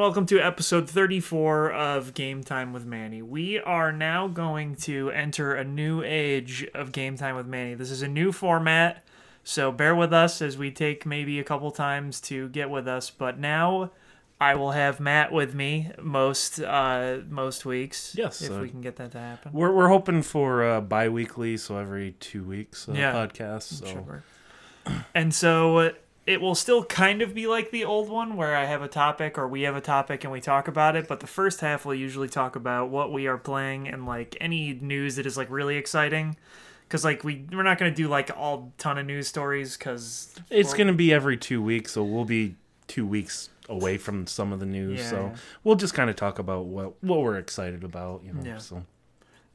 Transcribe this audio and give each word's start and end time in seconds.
Welcome 0.00 0.24
to 0.26 0.40
episode 0.40 0.88
34 0.88 1.72
of 1.72 2.14
Game 2.14 2.42
Time 2.42 2.72
with 2.72 2.86
Manny. 2.86 3.20
We 3.20 3.58
are 3.60 3.92
now 3.92 4.28
going 4.28 4.76
to 4.76 5.10
enter 5.10 5.52
a 5.54 5.62
new 5.62 6.02
age 6.02 6.66
of 6.74 6.90
Game 6.90 7.18
Time 7.18 7.36
with 7.36 7.46
Manny. 7.46 7.74
This 7.74 7.90
is 7.90 8.00
a 8.00 8.08
new 8.08 8.32
format, 8.32 9.04
so 9.44 9.70
bear 9.70 9.94
with 9.94 10.14
us 10.14 10.40
as 10.40 10.56
we 10.56 10.70
take 10.70 11.04
maybe 11.04 11.38
a 11.38 11.44
couple 11.44 11.70
times 11.70 12.18
to 12.22 12.48
get 12.48 12.70
with 12.70 12.88
us. 12.88 13.10
But 13.10 13.38
now 13.38 13.90
I 14.40 14.54
will 14.54 14.70
have 14.70 15.00
Matt 15.00 15.32
with 15.32 15.54
me 15.54 15.90
most 16.00 16.60
uh, 16.60 17.18
most 17.28 17.66
weeks. 17.66 18.14
Yes, 18.16 18.40
if 18.40 18.52
uh, 18.52 18.58
we 18.58 18.70
can 18.70 18.80
get 18.80 18.96
that 18.96 19.12
to 19.12 19.18
happen. 19.18 19.52
We're, 19.52 19.70
we're 19.70 19.88
hoping 19.88 20.22
for 20.22 20.64
uh, 20.64 20.80
bi-weekly, 20.80 21.58
so 21.58 21.76
every 21.76 22.12
two 22.12 22.42
weeks 22.42 22.88
uh, 22.88 22.92
Yeah. 22.92 23.12
podcast. 23.12 23.86
So 23.86 24.00
work. 24.00 24.24
And 25.14 25.34
so 25.34 25.92
it 26.30 26.40
will 26.40 26.54
still 26.54 26.84
kind 26.84 27.22
of 27.22 27.34
be 27.34 27.48
like 27.48 27.72
the 27.72 27.84
old 27.84 28.08
one 28.08 28.36
where 28.36 28.54
I 28.54 28.64
have 28.64 28.82
a 28.82 28.88
topic 28.88 29.36
or 29.36 29.48
we 29.48 29.62
have 29.62 29.74
a 29.74 29.80
topic 29.80 30.22
and 30.22 30.32
we 30.32 30.40
talk 30.40 30.68
about 30.68 30.94
it, 30.94 31.08
but 31.08 31.18
the 31.18 31.26
first 31.26 31.60
half 31.60 31.84
we'll 31.84 31.96
usually 31.96 32.28
talk 32.28 32.54
about 32.54 32.88
what 32.88 33.12
we 33.12 33.26
are 33.26 33.36
playing 33.36 33.88
and 33.88 34.06
like 34.06 34.36
any 34.40 34.74
news 34.74 35.16
that 35.16 35.26
is 35.26 35.36
like 35.36 35.50
really 35.50 35.76
exciting. 35.76 36.36
Cause 36.88 37.04
like 37.04 37.24
we 37.24 37.46
we're 37.52 37.64
not 37.64 37.78
gonna 37.78 37.90
do 37.90 38.06
like 38.06 38.30
all 38.36 38.72
ton 38.78 38.96
of 38.96 39.06
news 39.06 39.26
stories 39.26 39.76
because 39.76 40.32
it's 40.50 40.72
going 40.72 40.86
to 40.86 40.92
be 40.92 41.12
every 41.12 41.36
two 41.36 41.60
weeks, 41.60 41.92
so 41.92 42.02
we'll 42.04 42.24
be 42.24 42.54
two 42.86 43.06
weeks 43.06 43.48
away 43.68 43.96
from 43.96 44.26
some 44.26 44.52
of 44.52 44.58
the 44.58 44.66
news. 44.66 44.98
Yeah, 44.98 45.10
so 45.10 45.16
yeah. 45.16 45.36
we'll 45.62 45.76
just 45.76 45.94
kind 45.94 46.10
of 46.10 46.16
talk 46.16 46.38
about 46.38 46.66
what 46.66 47.02
what 47.02 47.22
we're 47.22 47.38
excited 47.38 47.84
about, 47.84 48.22
you 48.24 48.32
know. 48.32 48.42
Yeah. 48.44 48.58
So 48.58 48.84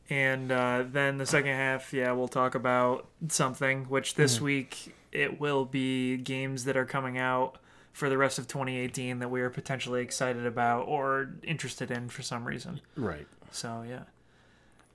and 0.09 0.51
uh, 0.51 0.83
then 0.89 1.17
the 1.17 1.25
second 1.25 1.55
half 1.55 1.91
yeah 1.93 2.11
we'll 2.11 2.27
talk 2.27 2.55
about 2.55 3.07
something 3.27 3.85
which 3.85 4.15
this 4.15 4.39
week 4.39 4.93
it 5.15 5.39
will 5.39 5.65
be 5.65 6.17
games 6.17 6.65
that 6.65 6.75
are 6.77 6.85
coming 6.85 7.17
out 7.17 7.57
for 7.93 8.09
the 8.09 8.17
rest 8.17 8.37
of 8.37 8.47
2018 8.47 9.19
that 9.19 9.29
we 9.29 9.39
are 9.41 9.49
potentially 9.49 10.01
excited 10.01 10.45
about 10.45 10.81
or 10.87 11.29
interested 11.43 11.89
in 11.91 12.09
for 12.09 12.21
some 12.21 12.45
reason. 12.45 12.81
right. 12.95 13.27
So 13.51 13.85
yeah. 13.87 14.01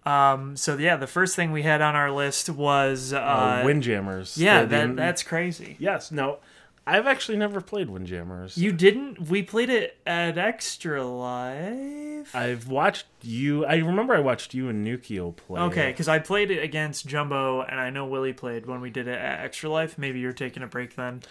Um. 0.07 0.57
So 0.57 0.77
yeah, 0.79 0.97
the 0.97 1.07
first 1.07 1.37
thing 1.37 1.53
we 1.53 1.63
had 1.63 1.81
on 1.83 1.95
our 1.95 2.11
list 2.11 2.49
was 2.49 3.13
uh, 3.13 3.19
Uh, 3.19 3.63
Windjammers. 3.65 4.39
yeah, 4.39 4.63
The- 4.63 4.69
that 4.69 4.97
that's 4.97 5.23
crazy. 5.23 5.77
yes. 5.79 6.11
No, 6.11 6.39
I've 6.91 7.07
actually 7.07 7.39
never 7.39 7.61
played 7.61 7.89
Windjammers. 7.89 8.59
You 8.59 8.73
didn't? 8.73 9.29
We 9.29 9.43
played 9.43 9.71
it 9.71 9.97
at 10.07 10.37
Extra 10.37 11.05
Life. 11.05 12.35
I've 12.35 12.69
watched 12.69 13.07
you. 13.23 13.65
I 13.65 13.77
remember 13.77 14.15
I 14.15 14.21
watched 14.21 14.55
you 14.55 14.69
and 14.69 14.87
Nukio 14.87 15.35
play. 15.35 15.61
Okay, 15.61 15.91
because 15.93 16.09
I 16.09 16.19
played 16.19 16.51
it 16.51 16.63
against 16.63 17.07
Jumbo, 17.07 17.63
and 17.63 17.79
I 17.79 17.91
know 17.91 18.07
Willie 18.07 18.33
played 18.33 18.67
when 18.67 18.81
we 18.81 18.91
did 18.91 19.07
it 19.07 19.19
at 19.19 19.45
Extra 19.45 19.71
Life. 19.71 19.99
Maybe 19.99 20.19
you're 20.19 20.33
taking 20.33 20.63
a 20.63 20.67
break 20.67 20.97
then. 20.97 21.23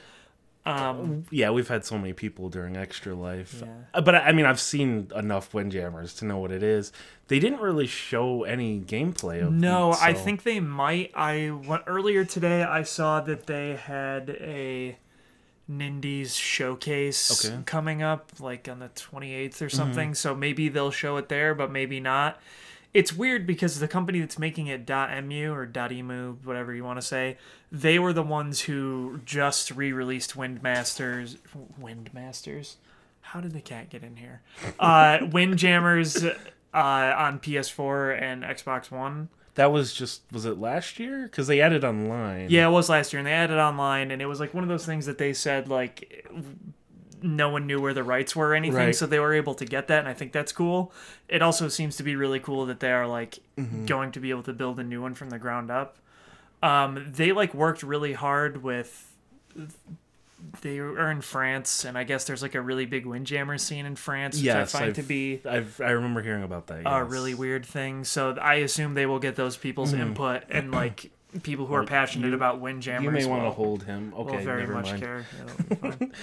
Um, 0.65 1.25
Yeah, 1.31 1.51
we've 1.51 1.67
had 1.67 1.85
so 1.85 1.97
many 1.97 2.13
people 2.13 2.49
during 2.49 2.77
Extra 2.77 3.15
Life. 3.15 3.61
Yeah. 3.61 3.73
Uh, 3.93 4.01
But 4.01 4.15
I 4.15 4.31
mean, 4.31 4.45
I've 4.45 4.59
seen 4.59 5.11
enough 5.15 5.53
Windjammers 5.53 6.13
to 6.15 6.25
know 6.25 6.37
what 6.37 6.51
it 6.51 6.63
is. 6.63 6.91
They 7.27 7.39
didn't 7.39 7.59
really 7.59 7.87
show 7.87 8.43
any 8.43 8.79
gameplay 8.79 9.41
of 9.45 9.53
no, 9.53 9.91
it, 9.91 10.01
I 10.01 10.13
think 10.13 10.43
they 10.43 10.59
might. 10.59 11.11
I 11.15 11.51
went 11.51 11.83
earlier 11.87 12.25
today. 12.25 12.63
I 12.63 12.83
saw 12.83 13.21
that 13.21 13.45
they 13.47 13.75
had 13.75 14.29
a 14.29 14.97
Nindies 15.69 16.35
showcase 16.37 17.45
Okay. 17.45 17.61
coming 17.65 18.01
up, 18.01 18.31
like 18.39 18.67
on 18.67 18.79
the 18.79 18.89
28th 18.89 19.61
or 19.61 19.69
something. 19.69 20.15
So 20.15 20.33
maybe 20.35 20.67
they'll 20.69 20.91
show 20.91 21.17
it 21.17 21.29
there, 21.29 21.53
but 21.53 21.71
maybe 21.71 21.99
not. 21.99 22.41
It's 22.91 23.13
weird 23.13 23.45
because 23.45 23.79
the 23.79 23.87
company 23.87 24.19
that's 24.19 24.39
making 24.39 24.65
it 24.65 24.89
.mu 24.89 25.51
or 25.53 25.69
.emu, 25.91 26.37
whatever 26.43 26.73
you 26.73 26.83
want 26.83 26.99
to 26.99 27.05
say, 27.05 27.37
they 27.71 27.99
were 27.99 28.13
the 28.13 28.23
ones 28.23 28.61
who 28.61 29.19
just 29.25 29.69
re-released 29.69 30.35
Windmasters. 30.35 31.37
Windmasters. 31.79 32.75
How 33.21 33.41
did 33.41 33.51
the 33.51 33.61
cat 33.61 33.91
get 33.91 34.01
in 34.03 34.15
here? 34.15 34.41
Uh, 34.79 35.19
Windjammers 35.31 36.23
uh, 36.25 36.33
on 36.73 37.39
PS4 37.39 38.19
and 38.19 38.43
Xbox 38.43 38.89
One. 38.89 39.29
That 39.59 39.73
was 39.73 39.93
just 39.93 40.21
was 40.31 40.45
it 40.45 40.57
last 40.57 40.99
year? 40.99 41.23
Because 41.23 41.47
they 41.47 41.59
added 41.59 41.83
online. 41.83 42.47
Yeah, 42.49 42.67
it 42.67 42.71
was 42.71 42.87
last 42.87 43.11
year, 43.11 43.19
and 43.19 43.27
they 43.27 43.33
added 43.33 43.59
online, 43.59 44.09
and 44.09 44.21
it 44.21 44.25
was 44.25 44.39
like 44.39 44.53
one 44.53 44.63
of 44.63 44.69
those 44.69 44.85
things 44.85 45.05
that 45.05 45.17
they 45.17 45.33
said 45.33 45.67
like 45.67 46.25
no 47.21 47.49
one 47.49 47.67
knew 47.67 47.81
where 47.81 47.93
the 47.93 48.03
rights 48.03 48.33
were 48.33 48.47
or 48.47 48.55
anything, 48.55 48.77
Right. 48.77 48.95
so 48.95 49.05
they 49.05 49.19
were 49.19 49.33
able 49.33 49.53
to 49.55 49.65
get 49.65 49.89
that, 49.89 49.99
and 49.99 50.07
I 50.07 50.13
think 50.13 50.31
that's 50.31 50.53
cool. 50.53 50.93
It 51.27 51.41
also 51.41 51.67
seems 51.67 51.97
to 51.97 52.03
be 52.03 52.15
really 52.15 52.39
cool 52.39 52.65
that 52.67 52.79
they 52.79 52.91
are 52.93 53.05
like 53.07 53.39
Mm-hmm. 53.57 53.85
going 53.87 54.13
to 54.13 54.21
be 54.21 54.29
able 54.29 54.43
to 54.43 54.53
build 54.53 54.79
a 54.79 54.83
new 54.85 55.01
one 55.01 55.13
from 55.13 55.29
the 55.29 55.37
ground 55.37 55.69
up. 55.69 55.97
Um, 56.63 57.07
they 57.11 57.33
like 57.33 57.53
worked 57.53 57.83
really 57.83 58.13
hard 58.13 58.63
with. 58.63 59.05
They 60.61 60.79
are 60.79 61.11
in 61.11 61.21
France, 61.21 61.85
and 61.85 61.97
I 61.97 62.03
guess 62.03 62.25
there's 62.25 62.41
like 62.41 62.55
a 62.55 62.61
really 62.61 62.85
big 62.85 63.05
windjammer 63.05 63.57
scene 63.57 63.85
in 63.85 63.95
France, 63.95 64.35
which 64.37 64.45
Yes, 64.45 64.73
I 64.75 64.79
find 64.79 64.89
I've- 64.91 65.01
to 65.01 65.07
be 65.07 65.41
I've, 65.45 65.79
I 65.81 65.91
remember 65.91 66.21
hearing 66.21 66.43
about 66.43 66.67
that. 66.67 66.83
a 66.85 67.03
really 67.03 67.33
weird 67.33 67.65
thing. 67.65 68.03
So 68.03 68.35
I 68.41 68.55
assume 68.55 68.93
they 68.93 69.05
will 69.05 69.19
get 69.19 69.35
those 69.35 69.57
people's 69.57 69.93
input 69.93 70.43
and 70.49 70.71
like 70.81 71.11
people 71.43 71.65
who 71.65 71.73
are 71.75 71.83
passionate 71.85 72.29
you- 72.29 72.35
about 72.35 72.59
windjammers. 72.59 73.03
You 73.05 73.11
may 73.11 73.25
want 73.25 73.43
to 73.43 73.51
hold 73.51 73.83
him. 73.83 74.11
will 74.11 74.21
Okay, 74.29 74.43
very 74.43 74.61
never 74.61 74.73
much 74.73 74.85
mind. 74.91 75.01
care. 75.01 75.25
It'll 75.41 75.63
be 75.67 75.75
fine. 75.75 76.13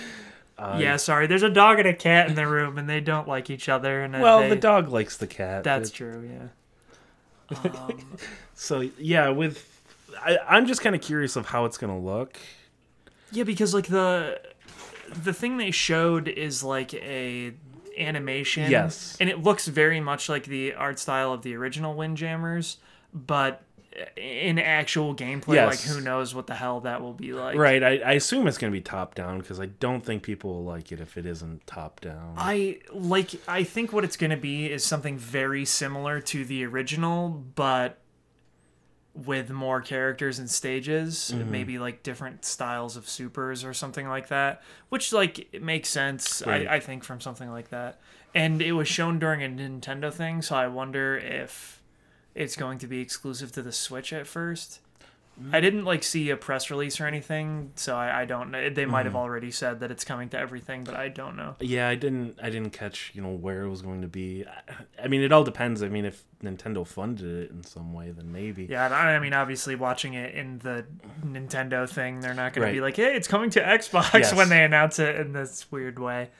Uh, 0.58 0.78
yeah, 0.80 0.96
sorry. 0.96 1.26
There's 1.26 1.42
a 1.42 1.50
dog 1.50 1.78
and 1.78 1.86
a 1.86 1.92
cat 1.94 2.28
in 2.30 2.34
the 2.34 2.46
room, 2.46 2.78
and 2.78 2.88
they 2.88 3.00
don't 3.00 3.28
like 3.28 3.50
each 3.50 3.68
other. 3.68 4.02
And 4.02 4.14
Well, 4.20 4.40
they, 4.40 4.48
the 4.48 4.56
dog 4.56 4.88
likes 4.88 5.18
the 5.18 5.26
cat. 5.26 5.64
That's 5.64 5.90
It- 5.90 5.94
true. 5.94 6.28
Yeah. 6.32 7.58
Um, 7.74 8.16
So 8.54 8.80
yeah, 8.98 9.28
with 9.28 9.70
I, 10.20 10.38
I'm 10.48 10.66
just 10.66 10.80
kind 10.80 10.96
of 10.96 11.02
curious 11.02 11.36
of 11.36 11.46
how 11.46 11.66
it's 11.66 11.76
gonna 11.78 11.98
look. 11.98 12.38
Yeah, 13.36 13.44
because 13.44 13.74
like 13.74 13.86
the 13.86 14.40
the 15.22 15.32
thing 15.32 15.56
they 15.58 15.70
showed 15.70 16.26
is 16.26 16.64
like 16.64 16.92
a 16.94 17.52
animation. 17.98 18.70
Yes. 18.70 19.16
and 19.20 19.30
it 19.30 19.42
looks 19.42 19.66
very 19.68 20.00
much 20.00 20.28
like 20.28 20.44
the 20.44 20.74
art 20.74 20.98
style 20.98 21.32
of 21.32 21.42
the 21.42 21.54
original 21.54 21.94
Windjammers, 21.94 22.78
but 23.14 23.62
in 24.16 24.58
actual 24.58 25.14
gameplay, 25.14 25.54
Yes. 25.54 25.70
like 25.86 25.96
who 25.96 26.02
knows 26.02 26.34
what 26.34 26.46
the 26.46 26.54
hell 26.54 26.80
that 26.80 27.00
will 27.00 27.14
be 27.14 27.32
like. 27.32 27.56
Right. 27.56 27.82
I, 27.82 27.96
I 27.98 28.12
assume 28.12 28.46
it's 28.46 28.58
gonna 28.58 28.72
be 28.72 28.82
top 28.82 29.14
down 29.14 29.38
because 29.38 29.58
I 29.58 29.66
don't 29.66 30.04
think 30.04 30.22
people 30.22 30.50
will 30.54 30.64
like 30.64 30.92
it 30.92 31.00
if 31.00 31.16
it 31.16 31.24
isn't 31.24 31.66
top 31.66 32.00
down. 32.02 32.34
I 32.36 32.80
like 32.92 33.30
I 33.48 33.62
think 33.64 33.92
what 33.94 34.04
it's 34.04 34.16
going 34.18 34.30
to 34.30 34.36
be 34.36 34.70
is 34.70 34.84
something 34.84 35.16
very 35.16 35.64
similar 35.64 36.20
to 36.20 36.44
the 36.44 36.66
original 36.66 37.28
but 37.54 37.98
with 39.24 39.48
more 39.50 39.80
characters 39.80 40.38
and 40.38 40.50
stages, 40.50 41.32
Mm-hmm. 41.34 41.50
maybe 41.50 41.78
like 41.78 42.02
different 42.02 42.44
styles 42.44 42.96
of 42.96 43.08
supers 43.08 43.64
or 43.64 43.72
something 43.72 44.08
like 44.08 44.28
that, 44.28 44.62
which 44.90 45.12
like 45.12 45.48
it 45.54 45.62
makes 45.62 45.88
sense 45.88 46.42
Right. 46.46 46.66
I, 46.68 46.76
I 46.76 46.80
think 46.80 47.02
from 47.04 47.20
something 47.20 47.50
like 47.50 47.70
that. 47.70 47.98
And 48.34 48.60
it 48.60 48.72
was 48.72 48.86
shown 48.88 49.18
during 49.18 49.42
a 49.42 49.48
Nintendo 49.48 50.12
thing, 50.12 50.42
so 50.42 50.56
I 50.56 50.66
wonder 50.66 51.16
if 51.16 51.80
it's 52.34 52.54
going 52.56 52.76
to 52.78 52.86
be 52.86 53.00
exclusive 53.00 53.50
to 53.52 53.62
the 53.62 53.72
Switch 53.72 54.12
at 54.12 54.26
first. 54.26 54.80
I 55.52 55.60
didn't 55.60 55.84
like 55.84 56.02
see 56.02 56.30
a 56.30 56.36
press 56.36 56.70
release 56.70 56.98
or 56.98 57.06
anything, 57.06 57.72
so 57.74 57.94
I, 57.94 58.22
I 58.22 58.24
don't 58.24 58.50
know. 58.50 58.70
They 58.70 58.86
might 58.86 59.04
have 59.04 59.12
Mm-hmm. 59.12 59.16
already 59.22 59.50
said 59.50 59.80
that 59.80 59.90
it's 59.90 60.02
coming 60.04 60.30
to 60.30 60.38
everything, 60.38 60.82
but 60.84 60.94
I 60.94 61.08
don't 61.08 61.36
know. 61.36 61.56
Yeah, 61.60 61.88
I 61.88 61.94
didn't. 61.94 62.38
I 62.42 62.48
didn't 62.48 62.70
catch. 62.70 63.10
You 63.14 63.20
know 63.20 63.30
where 63.32 63.62
it 63.64 63.68
was 63.68 63.82
going 63.82 64.00
to 64.00 64.08
be. 64.08 64.44
I, 64.46 65.04
I 65.04 65.08
mean, 65.08 65.20
it 65.20 65.32
all 65.32 65.44
depends. 65.44 65.82
I 65.82 65.88
mean, 65.88 66.06
if 66.06 66.24
Nintendo 66.42 66.86
funded 66.86 67.26
it 67.44 67.50
in 67.50 67.62
some 67.64 67.92
way, 67.92 68.10
then 68.12 68.32
maybe. 68.32 68.64
Yeah, 68.70 68.88
I 68.88 69.14
I 69.14 69.18
mean, 69.18 69.34
obviously, 69.34 69.74
watching 69.74 70.14
it 70.14 70.34
in 70.34 70.58
the 70.60 70.86
Nintendo 71.24 71.88
thing, 71.88 72.20
they're 72.20 72.32
not 72.34 72.54
going 72.54 72.68
to 72.68 72.72
be 72.72 72.80
like, 72.80 72.96
"Hey, 72.96 73.14
it's 73.14 73.28
coming 73.28 73.50
to 73.50 73.60
Xbox" 73.60 74.14
Yes. 74.14 74.34
when 74.34 74.48
they 74.48 74.64
announce 74.64 74.98
it 74.98 75.16
in 75.16 75.32
this 75.32 75.70
weird 75.70 75.98
way. 75.98 76.30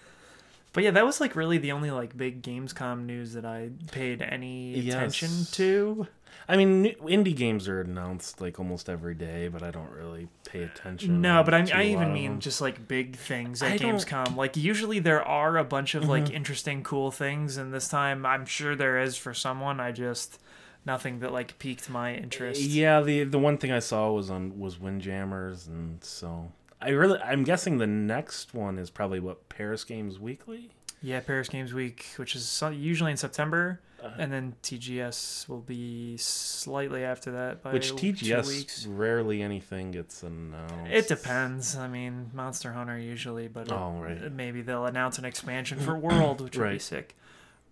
But 0.72 0.84
yeah, 0.84 0.90
that 0.92 1.04
was 1.06 1.20
like 1.20 1.37
really 1.37 1.58
the 1.58 1.72
only 1.72 1.90
like 1.90 2.16
big 2.16 2.42
Gamescom 2.42 3.04
news 3.06 3.32
that 3.34 3.44
I 3.46 3.70
paid 3.92 4.20
any 4.22 4.75
Yes. 4.78 4.94
attention 4.94 5.46
to. 5.52 6.06
I 6.48 6.56
mean, 6.56 6.82
new- 6.82 6.94
indie 7.02 7.34
games 7.34 7.66
are 7.69 7.81
announced 7.81 8.40
like 8.40 8.58
almost 8.60 8.88
every 8.88 9.14
day, 9.14 9.48
but 9.48 9.62
I 9.62 9.70
don't 9.70 9.90
really 9.90 10.28
pay 10.46 10.62
attention. 10.62 11.20
No, 11.20 11.43
but 11.43 11.54
I, 11.54 11.66
I 11.75 11.82
even 11.87 12.12
mean 12.12 12.38
just 12.40 12.60
like 12.60 12.87
big 12.87 13.16
things 13.16 13.62
I 13.62 13.70
at 13.70 13.81
don't- 13.81 14.37
Like 14.37 14.56
usually 14.56 14.98
there 15.00 15.22
are 15.26 15.56
a 15.56 15.64
bunch 15.64 15.94
of 15.94 16.08
like 16.08 16.25
Mm-hmm. 16.26 16.34
interesting, 16.37 16.82
cool 16.84 17.10
things, 17.10 17.56
and 17.56 17.75
this 17.75 17.88
time 17.88 18.25
I'm 18.25 18.46
sure 18.46 18.76
there 18.76 18.98
is 19.00 19.16
for 19.16 19.34
someone. 19.34 19.81
I 19.81 19.90
just 19.93 20.40
nothing 20.84 21.19
that 21.19 21.32
like 21.32 21.58
piqued 21.58 21.90
my 21.90 22.14
interest. 22.14 22.60
Yeah, 22.60 23.00
the 23.00 23.25
the 23.25 23.38
one 23.40 23.58
thing 23.58 23.72
I 23.72 23.81
saw 23.81 24.10
was 24.12 24.31
on 24.31 24.58
was 24.58 24.78
Windjammers, 24.78 25.66
and 25.66 26.02
so 26.04 26.52
I 26.81 26.90
really 26.90 27.19
I'm 27.22 27.42
guessing 27.42 27.78
the 27.78 27.87
next 27.88 28.54
one 28.54 28.78
is 28.78 28.88
probably 28.90 29.19
what 29.19 29.49
Paris 29.49 29.82
Games 29.82 30.20
Weekly. 30.20 30.70
Yeah, 31.02 31.20
Paris 31.20 31.49
Games 31.49 31.75
Week, 31.75 32.06
which 32.16 32.34
is 32.37 32.62
usually 32.72 33.10
in 33.10 33.16
September, 33.16 33.81
Uh-huh. 34.06 34.17
and 34.19 34.32
then 34.32 34.55
TGS 34.62 35.49
will 35.49 35.61
be 35.61 36.17
slightly 36.17 37.05
after 37.05 37.32
that 37.32 37.62
by 37.62 37.73
Which 37.73 37.94
two 37.97 38.12
TGS 38.12 38.87
rarely 38.88 39.43
anything 39.43 39.91
gets 39.93 40.23
announced. 40.23 40.91
It 40.91 41.08
depends. 41.08 41.76
I 41.76 41.88
mean, 41.88 42.31
Monster 42.35 42.73
Hunter 42.73 42.99
usually, 42.99 43.49
but 43.49 43.70
Oh, 43.70 43.99
right. 44.00 44.31
maybe 44.32 44.62
they'll 44.62 44.87
announce 44.87 45.19
an 45.19 45.25
expansion 45.25 45.79
for 45.79 45.97
World, 45.99 46.41
which 46.41 46.56
would 46.56 46.70
be 46.70 46.79
sick. 46.79 47.14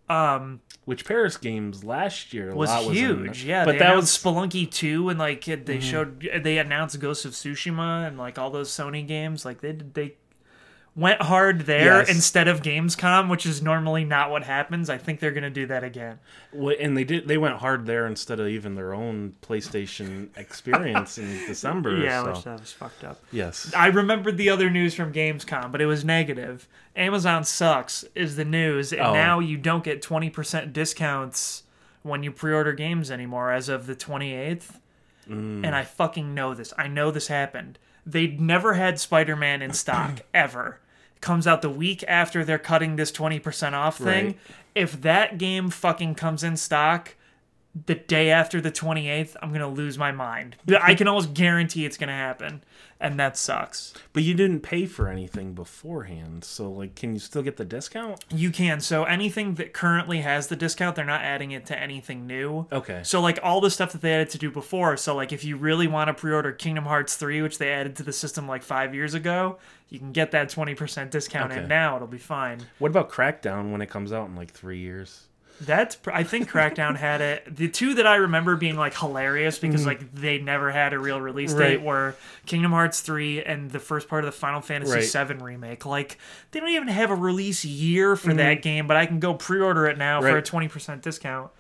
Um, 0.07 0.61
Which 0.85 1.07
Paris 1.07 1.39
Games 1.39 1.83
last 1.83 2.35
year 2.35 2.51
a 2.51 2.55
was 2.55 2.71
huge. 2.91 3.43
in, 3.45 3.49
yeah, 3.49 3.65
but 3.65 3.73
they 3.73 3.79
that 3.79 3.97
was 3.97 4.05
Mm-hmm. 4.11 4.29
Spelunky 4.39 4.71
2 4.71 5.09
and 5.09 5.19
like 5.19 5.45
they 5.47 5.81
showed 5.81 6.29
they 6.43 6.59
announced 6.59 7.01
Ghost 7.01 7.25
of 7.25 7.33
Tsushima 7.33 8.07
and 8.07 8.19
like 8.19 8.39
all 8.39 8.51
those 8.51 8.69
Sony 8.71 9.07
games. 9.07 9.47
Like 9.47 9.63
they 9.63 9.73
they 9.73 10.17
went 10.96 11.20
hard 11.23 11.62
there 11.62 11.99
Yes. 11.99 12.08
instead 12.08 12.46
of 12.46 12.62
Gamescom, 12.62 13.29
which 13.29 13.44
is 13.46 13.61
normally 13.61 14.05
not 14.05 14.31
what 14.31 14.44
happens. 14.44 14.88
I 14.88 14.96
think 14.96 15.19
they're 15.19 15.32
going 15.32 15.43
to 15.43 15.50
do 15.50 15.67
that 15.67 15.82
again. 15.82 16.20
Well, 16.52 16.76
and 16.79 16.96
they 16.96 17.02
did. 17.05 17.26
They 17.26 17.37
went 17.37 17.56
hard 17.56 17.87
there 17.87 18.06
instead 18.06 18.38
of 18.38 18.46
even 18.46 18.76
their 18.76 18.94
own 18.94 19.35
PlayStation 19.43 20.29
experience 20.37 21.19
in 21.19 21.26
December. 21.46 21.96
Yeah, 21.99 22.23
so. 22.23 22.31
which 22.32 22.44
that 22.44 22.61
was 22.61 22.73
fucked 22.73 23.02
up. 23.05 23.20
yes. 23.32 23.73
I 23.76 23.88
remembered 23.88 24.37
the 24.37 24.50
other 24.50 24.70
news 24.70 24.94
from 24.94 25.12
Gamescom, 25.12 25.73
but 25.73 25.81
it 25.81 25.87
was 25.87 26.05
negative. 26.05 26.69
Amazon 26.94 27.43
sucks 27.43 28.05
is 28.14 28.37
the 28.37 28.44
news, 28.44 28.93
and 28.93 29.00
Oh. 29.02 29.12
now 29.14 29.38
you 29.41 29.56
don't 29.56 29.82
get 29.82 30.00
20% 30.00 30.73
discounts 30.73 31.64
when 32.02 32.23
you 32.23 32.31
pre-order 32.31 32.73
games 32.73 33.11
anymore 33.11 33.50
as 33.50 33.69
of 33.69 33.87
the 33.87 33.96
28th. 33.96 34.79
Mm. 35.29 35.64
And 35.67 35.75
I 35.75 35.82
fucking 35.85 36.35
know 36.35 36.55
this. 36.55 36.73
I 36.79 36.87
know 36.87 37.11
this 37.11 37.29
happened. 37.29 37.79
They'd 38.06 38.38
never 38.41 38.75
had 38.75 39.00
Spider-Man 39.00 39.62
in 39.62 39.73
stock 39.73 40.20
ever. 40.35 40.79
Comes 41.21 41.47
out 41.47 41.63
the 41.63 41.71
week 41.71 42.05
after 42.07 42.45
they're 42.45 42.59
cutting 42.59 42.97
this 42.97 43.11
20% 43.11 43.73
off 43.73 43.99
thing. 43.99 44.27
Right. 44.27 44.39
If 44.75 45.01
that 45.03 45.39
game 45.39 45.71
fucking 45.71 46.17
comes 46.17 46.43
in 46.43 46.57
stock 46.57 47.15
the 47.87 47.95
day 47.95 48.31
after 48.31 48.61
the 48.61 48.71
28th, 48.71 49.37
I'm 49.43 49.49
going 49.49 49.61
to 49.61 49.67
lose 49.67 49.99
my 49.99 50.13
mind. 50.13 50.57
I 50.81 50.95
can 50.95 51.09
almost 51.09 51.35
guarantee 51.35 51.85
it's 51.85 51.97
going 51.97 52.09
to 52.09 52.15
happen. 52.15 52.63
And 53.05 53.21
that 53.21 53.37
sucks. 53.37 53.93
But 54.15 54.23
you 54.23 54.33
didn't 54.35 54.61
pay 54.61 54.87
for 54.87 55.09
anything 55.09 55.53
beforehand, 55.53 56.43
so 56.43 56.71
like, 56.71 56.95
can 56.95 57.12
you 57.12 57.19
still 57.19 57.43
get 57.43 57.59
the 57.59 57.65
discount? 57.65 58.25
You 58.31 58.51
can. 58.51 58.81
So 58.81 59.05
anything 59.05 59.55
that 59.56 59.73
currently 59.75 60.21
has 60.23 60.47
the 60.47 60.56
discount, 60.56 60.97
they're 60.97 61.05
not 61.05 61.21
adding 61.21 61.51
it 61.51 61.67
to 61.67 61.79
anything 61.79 62.27
new. 62.27 62.67
Okay. 62.73 63.03
So 63.05 63.21
like 63.21 63.39
all 63.43 63.61
the 63.61 63.71
stuff 63.71 63.93
that 63.93 64.01
they 64.01 64.15
added 64.15 64.31
to 64.31 64.39
do 64.39 64.51
before. 64.51 64.97
So 64.97 65.15
like 65.15 65.33
if 65.33 65.45
you 65.45 65.56
really 65.56 65.87
want 65.87 66.09
to 66.09 66.15
pre-order 66.15 66.51
Kingdom 66.53 66.85
Hearts 66.85 67.17
3, 67.17 67.43
which 67.43 67.59
they 67.59 67.71
added 67.73 67.95
to 67.97 68.03
the 68.03 68.12
system 68.12 68.49
like 68.49 68.62
5 68.62 68.95
years 68.95 69.12
ago, 69.12 69.59
you 69.91 69.99
can 69.99 70.12
get 70.12 70.31
that 70.31 70.49
20% 70.49 71.11
discount 71.11 71.53
in 71.53 71.59
Okay. 71.59 71.69
now. 71.69 71.97
It'll 71.97 72.09
be 72.09 72.17
fine. 72.19 72.61
What 72.79 72.91
about 72.91 73.11
Crackdown 73.11 73.71
when 73.71 73.83
it 73.83 73.91
comes 73.91 74.12
out 74.12 74.29
in 74.29 74.35
like 74.35 74.51
three 74.51 74.79
years? 74.79 75.25
That's 75.61 75.97
I 76.12 76.25
think 76.25 76.51
Crackdown 76.51 76.97
had 76.97 77.21
it. 77.21 77.56
The 77.56 77.69
two 77.69 77.95
that 77.95 78.06
I 78.06 78.17
remember 78.17 78.56
being 78.56 78.77
like 78.77 78.97
hilarious 78.99 79.59
because 79.59 79.83
Mhm. 79.83 79.87
like 79.87 80.12
they 80.15 80.39
never 80.39 80.73
had 80.73 80.93
a 80.93 80.99
real 80.99 81.21
release 81.21 81.53
Right. 81.53 81.69
date 81.69 81.83
were 81.83 82.17
Kingdom 82.45 82.73
Hearts 82.73 83.01
3 83.01 83.43
and 83.43 83.71
the 83.71 83.79
first 83.79 84.09
part 84.09 84.25
of 84.25 84.27
the 84.27 84.37
Final 84.39 84.61
Fantasy 84.61 84.95
Right. 84.95 85.05
7 85.05 85.43
remake. 85.43 85.87
Like 85.87 86.19
they 86.51 86.59
don't 86.61 86.69
even 86.71 86.89
have 86.89 87.11
a 87.11 87.15
release 87.15 87.65
year 87.65 88.17
for 88.17 88.35
that 88.35 88.62
game, 88.62 88.87
but 88.89 88.97
I 88.97 89.06
can 89.06 89.21
go 89.21 89.33
pre-order 89.35 89.87
it 89.87 89.97
now 89.97 90.21
for 90.21 90.29
a 90.37 90.43
Mm-hmm. 90.43 90.56
20% 90.56 91.03
discount. 91.03 91.51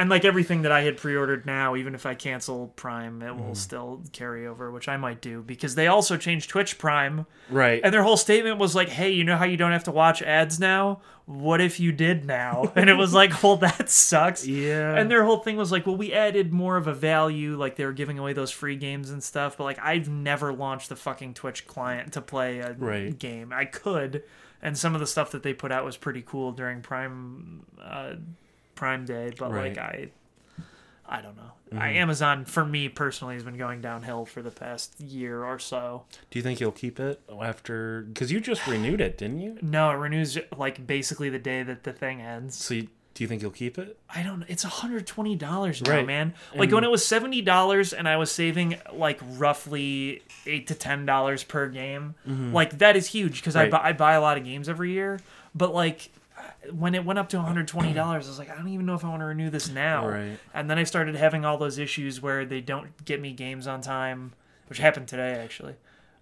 And 0.00 0.08
like 0.10 0.24
everything 0.24 0.62
that 0.62 0.72
I 0.72 0.82
had 0.82 0.96
pre-ordered 0.96 1.44
now, 1.44 1.74
even 1.76 1.94
if 1.94 2.06
I 2.06 2.14
cancel 2.14 2.68
Prime, 2.76 3.20
it 3.22 3.26
Mm-hmm. 3.26 3.46
will 3.48 3.54
still 3.54 4.02
carry 4.12 4.46
over, 4.46 4.70
which 4.70 4.88
I 4.88 4.96
might 4.96 5.20
do 5.20 5.42
because 5.42 5.74
they 5.74 5.86
also 5.88 6.16
changed 6.16 6.48
Twitch 6.50 6.78
Prime 6.78 7.26
Right. 7.50 7.80
and 7.82 7.92
their 7.92 8.02
whole 8.02 8.16
statement 8.16 8.58
was 8.58 8.74
like, 8.74 8.88
"Hey, 8.88 9.10
you 9.10 9.24
know 9.24 9.36
how 9.36 9.44
you 9.44 9.56
don't 9.56 9.72
have 9.72 9.84
to 9.84 9.90
watch 9.92 10.22
ads 10.22 10.58
now? 10.60 11.00
What 11.26 11.60
if 11.60 11.78
you 11.80 11.92
did 11.92 12.24
now?" 12.24 12.72
And 12.76 12.88
it 12.88 12.94
was 12.94 13.12
like, 13.12 13.42
"Well, 13.42 13.56
that 13.56 13.90
sucks." 13.90 14.46
yeah. 14.46 14.94
And 14.96 15.10
their 15.10 15.24
whole 15.24 15.38
thing 15.40 15.56
was 15.56 15.70
like, 15.72 15.86
"Well, 15.86 15.96
we 15.96 16.12
added 16.12 16.52
more 16.52 16.76
of 16.76 16.86
a 16.86 16.94
value, 16.94 17.56
like 17.56 17.76
they 17.76 17.84
were 17.84 17.92
giving 17.92 18.18
away 18.18 18.32
those 18.32 18.50
free 18.50 18.76
games 18.76 19.10
and 19.10 19.22
stuff." 19.22 19.56
But 19.58 19.64
like, 19.64 19.78
I've 19.82 20.08
never 20.08 20.52
launched 20.52 20.88
the 20.88 20.96
fucking 20.96 21.34
Twitch 21.34 21.66
client 21.66 22.12
to 22.14 22.20
play 22.22 22.60
a 22.60 22.72
Right. 22.72 23.18
game. 23.18 23.52
I 23.52 23.64
could, 23.66 24.22
and 24.62 24.78
some 24.78 24.94
of 24.94 25.00
the 25.00 25.06
stuff 25.06 25.30
that 25.32 25.42
they 25.42 25.52
put 25.54 25.72
out 25.72 25.84
was 25.84 25.96
pretty 25.96 26.22
cool 26.22 26.52
during 26.52 26.80
Prime 26.82 27.64
uh, 27.82 28.14
Prime 28.78 29.04
Day. 29.04 29.32
But 29.36 29.50
Right. 29.50 29.76
like, 29.76 29.78
I. 29.78 30.08
I 31.10 31.22
don't 31.22 31.36
know. 31.38 31.52
I, 31.80 31.92
Amazon, 31.92 32.44
for 32.44 32.64
me 32.66 32.88
personally, 32.90 33.32
has 33.34 33.42
been 33.42 33.56
going 33.56 33.80
downhill 33.80 34.26
for 34.26 34.42
the 34.42 34.50
past 34.50 35.00
year 35.00 35.42
or 35.42 35.58
so. 35.58 36.04
Do 36.30 36.38
you 36.38 36.42
think 36.42 36.60
you'll 36.60 36.70
keep 36.70 37.00
it 37.00 37.20
after? 37.42 38.02
Because 38.02 38.30
you 38.30 38.40
just 38.40 38.66
renewed 38.66 39.00
it, 39.00 39.16
didn't 39.16 39.40
you? 39.40 39.58
No, 39.62 39.90
it 39.90 39.94
renews 39.94 40.36
like 40.56 40.86
basically 40.86 41.30
the 41.30 41.38
day 41.38 41.62
that 41.62 41.84
the 41.84 41.94
thing 41.94 42.20
ends. 42.20 42.56
So 42.56 42.74
you, 42.74 42.82
do 43.14 43.24
you 43.24 43.26
think 43.26 43.40
you'll 43.40 43.50
keep 43.50 43.78
it? 43.78 43.98
I 44.14 44.22
don't. 44.22 44.44
It's 44.48 44.62
hundred 44.64 45.06
twenty 45.06 45.34
dollars 45.34 45.80
now, 45.82 45.92
Right. 45.92 46.06
man. 46.06 46.34
Like 46.54 46.64
And- 46.68 46.72
when 46.74 46.84
it 46.84 46.90
was 46.90 47.06
seventy 47.06 47.40
dollars, 47.40 47.94
and 47.94 48.06
I 48.06 48.18
was 48.18 48.30
saving 48.30 48.76
like 48.92 49.18
roughly 49.22 50.22
eight 50.46 50.66
to 50.68 50.74
ten 50.74 51.06
dollars 51.06 51.42
per 51.42 51.68
game. 51.68 52.14
Like 52.26 52.78
that 52.78 52.96
is 52.96 53.06
huge 53.08 53.40
because 53.40 53.56
I 53.56 53.62
Mm-hmm. 53.64 53.70
Buy 53.70 53.80
I 53.82 53.92
buy 53.94 54.12
a 54.12 54.20
lot 54.20 54.36
of 54.36 54.44
games 54.44 54.68
every 54.68 54.92
year. 54.92 55.20
But 55.54 55.72
like 55.74 56.10
when 56.72 56.94
it 56.94 57.04
went 57.04 57.18
up 57.18 57.28
to 57.30 57.36
one 57.36 57.46
hundred 57.46 57.68
twenty 57.68 57.92
dollars, 57.92 58.26
I 58.26 58.30
was 58.30 58.38
like, 58.38 58.50
I 58.50 58.56
don't 58.56 58.68
even 58.68 58.84
know 58.86 58.94
if 58.94 59.04
I 59.04 59.08
want 59.08 59.20
to 59.20 59.26
renew 59.26 59.50
this 59.50 59.68
now. 59.68 60.08
Right. 60.08 60.38
And 60.54 60.68
then 60.68 60.78
I 60.78 60.84
started 60.84 61.14
having 61.14 61.44
all 61.44 61.56
those 61.58 61.78
issues 61.78 62.20
where 62.20 62.44
they 62.44 62.60
don't 62.60 63.04
get 63.04 63.20
me 63.20 63.32
games 63.32 63.66
on 63.66 63.80
time, 63.80 64.32
which 64.68 64.78
happened 64.78 65.08
today 65.08 65.32
actually. 65.42 65.74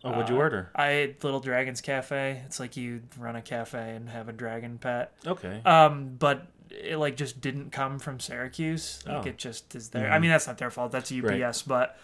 Oh, 0.05 0.11
what'd 0.11 0.29
you 0.29 0.37
Uh, 0.37 0.41
order? 0.41 0.71
I 0.75 0.89
ate 0.91 1.25
Little 1.25 1.41
Dragons 1.41 1.81
Cafe. 1.81 2.43
It's 2.45 2.61
like 2.61 2.77
you 2.77 3.03
run 3.19 3.35
a 3.35 3.43
cafe 3.43 3.97
and 3.97 4.09
have 4.11 4.29
a 4.29 4.33
dragon 4.33 4.79
pet. 4.79 5.13
Okay. 5.27 5.61
Um, 5.65 6.15
but 6.19 6.47
it 6.71 6.97
like 6.99 7.17
just 7.17 7.41
didn't 7.41 7.71
come 7.73 7.99
from 7.99 8.21
Syracuse. 8.21 9.03
Like 9.07 9.25
Oh. 9.27 9.29
it 9.31 9.39
just 9.39 9.75
is 9.75 9.89
there. 9.89 10.13
I 10.13 10.19
mean, 10.19 10.31
that's 10.31 10.47
not 10.47 10.59
their 10.59 10.71
fault. 10.71 10.93
That's 10.93 11.11
UPS. 11.11 11.23
Right. 11.25 11.63
But 11.67 11.99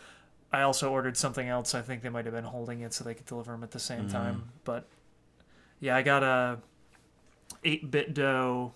I 0.53 0.63
also 0.63 0.91
ordered 0.91 1.17
something 1.17 1.47
else. 1.49 1.75
I 1.75 1.83
think 1.83 2.03
they 2.03 2.09
might 2.09 2.25
have 2.25 2.35
been 2.35 2.45
holding 2.45 2.81
it 2.81 2.93
so 2.95 3.05
they 3.05 3.15
could 3.15 3.27
deliver 3.27 3.53
them 3.53 3.63
at 3.63 3.71
the 3.73 3.79
same 3.79 4.09
Mm. 4.09 4.13
time. 4.13 4.45
But 4.65 4.89
yeah, 5.79 5.95
I 5.95 6.03
got 6.03 6.23
a 6.23 6.59
8BitDo 7.65 8.73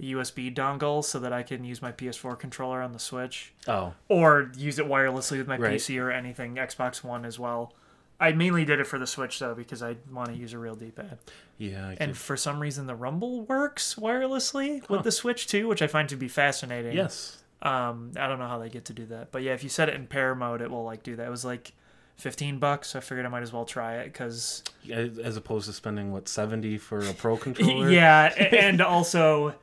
USB 0.00 0.54
dongle 0.54 1.04
so 1.04 1.18
that 1.18 1.32
I 1.32 1.42
can 1.42 1.62
use 1.64 1.82
my 1.82 1.92
PS4 1.92 2.38
controller 2.38 2.80
on 2.80 2.92
the 2.92 2.98
Switch 2.98 3.52
oh, 3.68 3.92
or 4.08 4.50
use 4.56 4.78
it 4.78 4.86
wirelessly 4.86 5.36
with 5.38 5.46
my 5.46 5.58
Right. 5.58 5.74
PC 5.78 6.00
or 6.02 6.10
anything 6.10 6.54
Xbox 6.54 7.04
One 7.04 7.24
as 7.26 7.38
well. 7.38 7.74
I 8.18 8.32
mainly 8.32 8.64
did 8.64 8.80
it 8.80 8.86
for 8.86 8.98
the 8.98 9.06
Switch 9.06 9.38
though 9.38 9.54
because 9.54 9.82
I 9.82 9.96
want 10.10 10.28
to 10.30 10.34
use 10.36 10.52
a 10.54 10.58
real 10.58 10.74
D-pad. 10.74 11.18
yeah. 11.58 11.94
And 11.98 12.16
for 12.16 12.36
some 12.36 12.60
reason, 12.60 12.86
the 12.86 12.94
Rumble 12.94 13.42
works 13.42 13.94
wirelessly 13.96 14.80
Huh. 14.80 14.86
with 14.88 15.02
the 15.04 15.12
Switch 15.12 15.46
too, 15.46 15.68
which 15.68 15.82
I 15.82 15.86
find 15.86 16.08
to 16.08 16.16
be 16.16 16.28
fascinating. 16.28 16.94
yes. 16.96 17.36
Um, 17.62 18.12
I 18.16 18.26
don't 18.26 18.38
know 18.38 18.48
how 18.48 18.58
they 18.58 18.70
get 18.70 18.86
to 18.86 18.94
do 18.94 19.04
that, 19.06 19.30
but 19.32 19.42
yeah, 19.42 19.52
if 19.52 19.62
you 19.62 19.68
set 19.68 19.90
it 19.90 19.94
in 19.94 20.06
pair 20.06 20.34
mode, 20.34 20.62
it 20.62 20.70
will 20.70 20.84
like 20.84 21.02
do 21.02 21.14
that. 21.16 21.26
It 21.26 21.30
was 21.30 21.44
like 21.44 21.72
fifteen 22.20 22.58
bucks. 22.58 22.94
I 22.94 23.00
figured 23.00 23.26
I 23.26 23.28
might 23.28 23.42
as 23.42 23.52
well 23.52 23.64
try 23.64 23.96
it 23.96 24.12
because 24.12 24.62
As 24.92 25.36
opposed 25.36 25.66
to 25.66 25.72
spending 25.72 26.12
what 26.12 26.28
seventy 26.28 26.78
for 26.78 26.98
a 27.00 27.12
pro 27.12 27.36
controller. 27.46 27.90
yeah, 27.90 28.26
and 28.52 28.80
also 28.80 29.54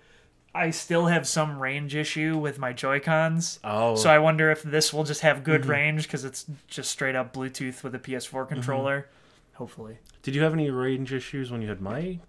I 0.55 0.71
still 0.71 1.05
have 1.05 1.27
some 1.27 1.59
range 1.59 1.95
issue 1.95 2.37
with 2.37 2.57
my 2.59 2.73
Joy 2.73 2.99
Cons. 2.99 3.59
Oh. 3.63 3.95
So 3.95 4.09
I 4.09 4.17
wonder 4.19 4.49
if 4.51 4.63
this 4.63 4.91
will 4.91 5.03
just 5.03 5.21
have 5.21 5.43
good 5.43 5.61
Mhm. 5.63 5.67
range 5.69 6.03
because 6.03 6.25
it's 6.25 6.45
just 6.67 6.89
straight 6.89 7.15
up 7.15 7.33
Bluetooth 7.33 7.83
with 7.83 7.93
a 7.93 7.99
PS4 7.99 8.43
Mm-hmm. 8.45 8.53
controller. 8.55 9.07
Hopefully. 9.53 9.99
Did 10.23 10.35
you 10.35 10.41
have 10.43 10.53
any 10.53 10.69
range 10.69 11.13
issues 11.13 11.51
when 11.51 11.61
you 11.61 11.69
had 11.69 11.79
my? 11.81 12.19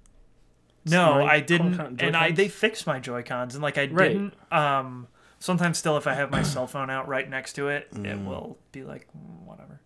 No, 0.85 1.27
I 1.27 1.41
didn't, 1.41 2.01
and 2.01 2.17
I 2.17 2.31
they 2.31 2.49
fixed 2.49 2.87
my 2.87 2.99
Joy 3.01 3.23
Cons, 3.23 3.55
and 3.55 3.63
like 3.63 3.77
I 3.77 3.87
Right. 3.87 4.09
didn't. 4.13 4.35
Um, 4.53 5.09
sometimes 5.39 5.77
still, 5.79 5.97
if 5.99 6.07
I 6.07 6.15
have 6.15 6.31
my 6.31 6.43
cell 6.43 6.67
phone 6.67 6.89
out 6.89 7.09
right 7.09 7.29
next 7.29 7.55
to 7.55 7.69
it, 7.69 7.89
it 7.93 7.99
Mm. 8.03 8.25
will 8.25 8.59
be 8.73 8.85
like 8.85 9.07
mm, 9.09 9.45
whatever. 9.47 9.78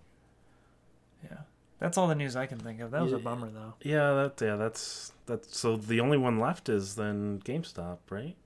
Yeah, 1.83 1.89
that's 1.89 1.99
all 1.99 2.07
the 2.07 2.15
news 2.15 2.37
I 2.37 2.47
can 2.47 2.59
think 2.59 2.81
of. 2.81 2.93
That 2.93 3.03
was 3.03 3.13
a 3.13 3.19
bummer 3.19 3.51
though. 3.51 3.75
Yeah, 3.83 4.13
that 4.13 4.41
yeah, 4.45 4.57
that's 4.57 5.13
that's 5.27 5.59
so 5.59 5.77
the 5.77 6.01
only 6.01 6.17
one 6.19 6.39
left 6.39 6.69
is 6.69 6.95
then 6.95 7.41
GameStop, 7.45 7.99
right? 8.09 8.37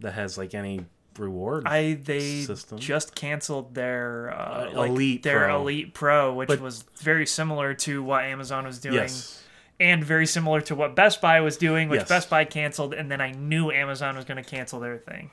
That 0.00 0.12
has 0.12 0.36
like 0.36 0.54
any 0.54 0.84
reward. 1.18 1.66
I 1.66 1.94
they 1.94 2.42
System. 2.42 2.78
just 2.78 3.14
canceled 3.14 3.74
their 3.74 4.30
uh, 4.32 4.68
Uh, 4.68 4.70
like 4.76 4.90
Elite 4.90 5.22
their 5.22 5.46
Pro. 5.46 5.60
Elite 5.62 5.94
Pro, 5.94 6.34
which 6.34 6.48
But- 6.48 6.60
was 6.60 6.84
very 7.00 7.26
similar 7.26 7.74
to 7.74 8.02
what 8.02 8.24
Amazon 8.24 8.64
was 8.66 8.78
doing. 8.78 8.94
yes. 8.96 9.42
and 9.80 10.02
very 10.04 10.26
similar 10.26 10.60
to 10.60 10.74
what 10.74 10.96
Best 10.96 11.20
Buy 11.20 11.40
was 11.40 11.56
doing, 11.56 11.88
which 11.88 12.00
Yes. 12.00 12.08
Best 12.08 12.28
Buy 12.30 12.44
canceled, 12.44 12.92
and 12.94 13.10
then 13.12 13.20
I 13.20 13.30
knew 13.30 13.70
Amazon 13.70 14.16
was 14.16 14.24
going 14.24 14.42
to 14.42 14.48
cancel 14.48 14.80
their 14.80 14.98
thing. 14.98 15.30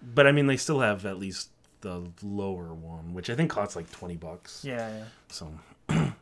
But 0.00 0.26
I 0.28 0.32
mean 0.32 0.46
they 0.46 0.56
still 0.56 0.78
have 0.80 1.04
at 1.04 1.18
least 1.18 1.50
the 1.80 2.04
lower 2.22 2.72
one, 2.74 3.12
which 3.12 3.28
I 3.28 3.34
think 3.34 3.50
costs 3.50 3.74
like 3.76 3.90
twenty 3.90 4.16
bucks. 4.16 4.64
Yeah, 4.64 4.88
yeah. 4.88 5.04
So 5.28 5.50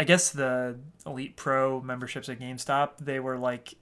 I 0.00 0.04
guess 0.04 0.30
the 0.30 0.78
Elite 1.06 1.36
Pro 1.36 1.80
memberships 1.80 2.28
at 2.28 2.40
GameStop, 2.40 2.92
they 3.00 3.20
were 3.20 3.36
like 3.38 3.74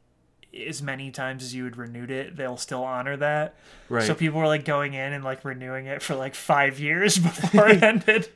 as 0.67 0.83
many 0.83 1.11
times 1.11 1.43
as 1.45 1.55
you 1.55 1.65
had 1.65 1.77
renewed 1.77 2.11
it, 2.11 2.37
they'll 2.37 2.57
still 2.57 2.83
honor 2.83 3.17
that. 3.19 3.55
right. 3.89 4.03
So 4.03 4.15
people 4.15 4.41
were 4.41 4.47
like 4.47 4.65
going 4.65 4.95
in 4.95 5.13
and 5.13 5.23
like 5.23 5.45
renewing 5.45 5.87
it 5.87 6.03
for 6.03 6.15
like 6.17 6.35
five 6.35 6.81
years 6.81 7.19
before 7.29 7.69
it 7.69 7.83
ended. 7.93 8.29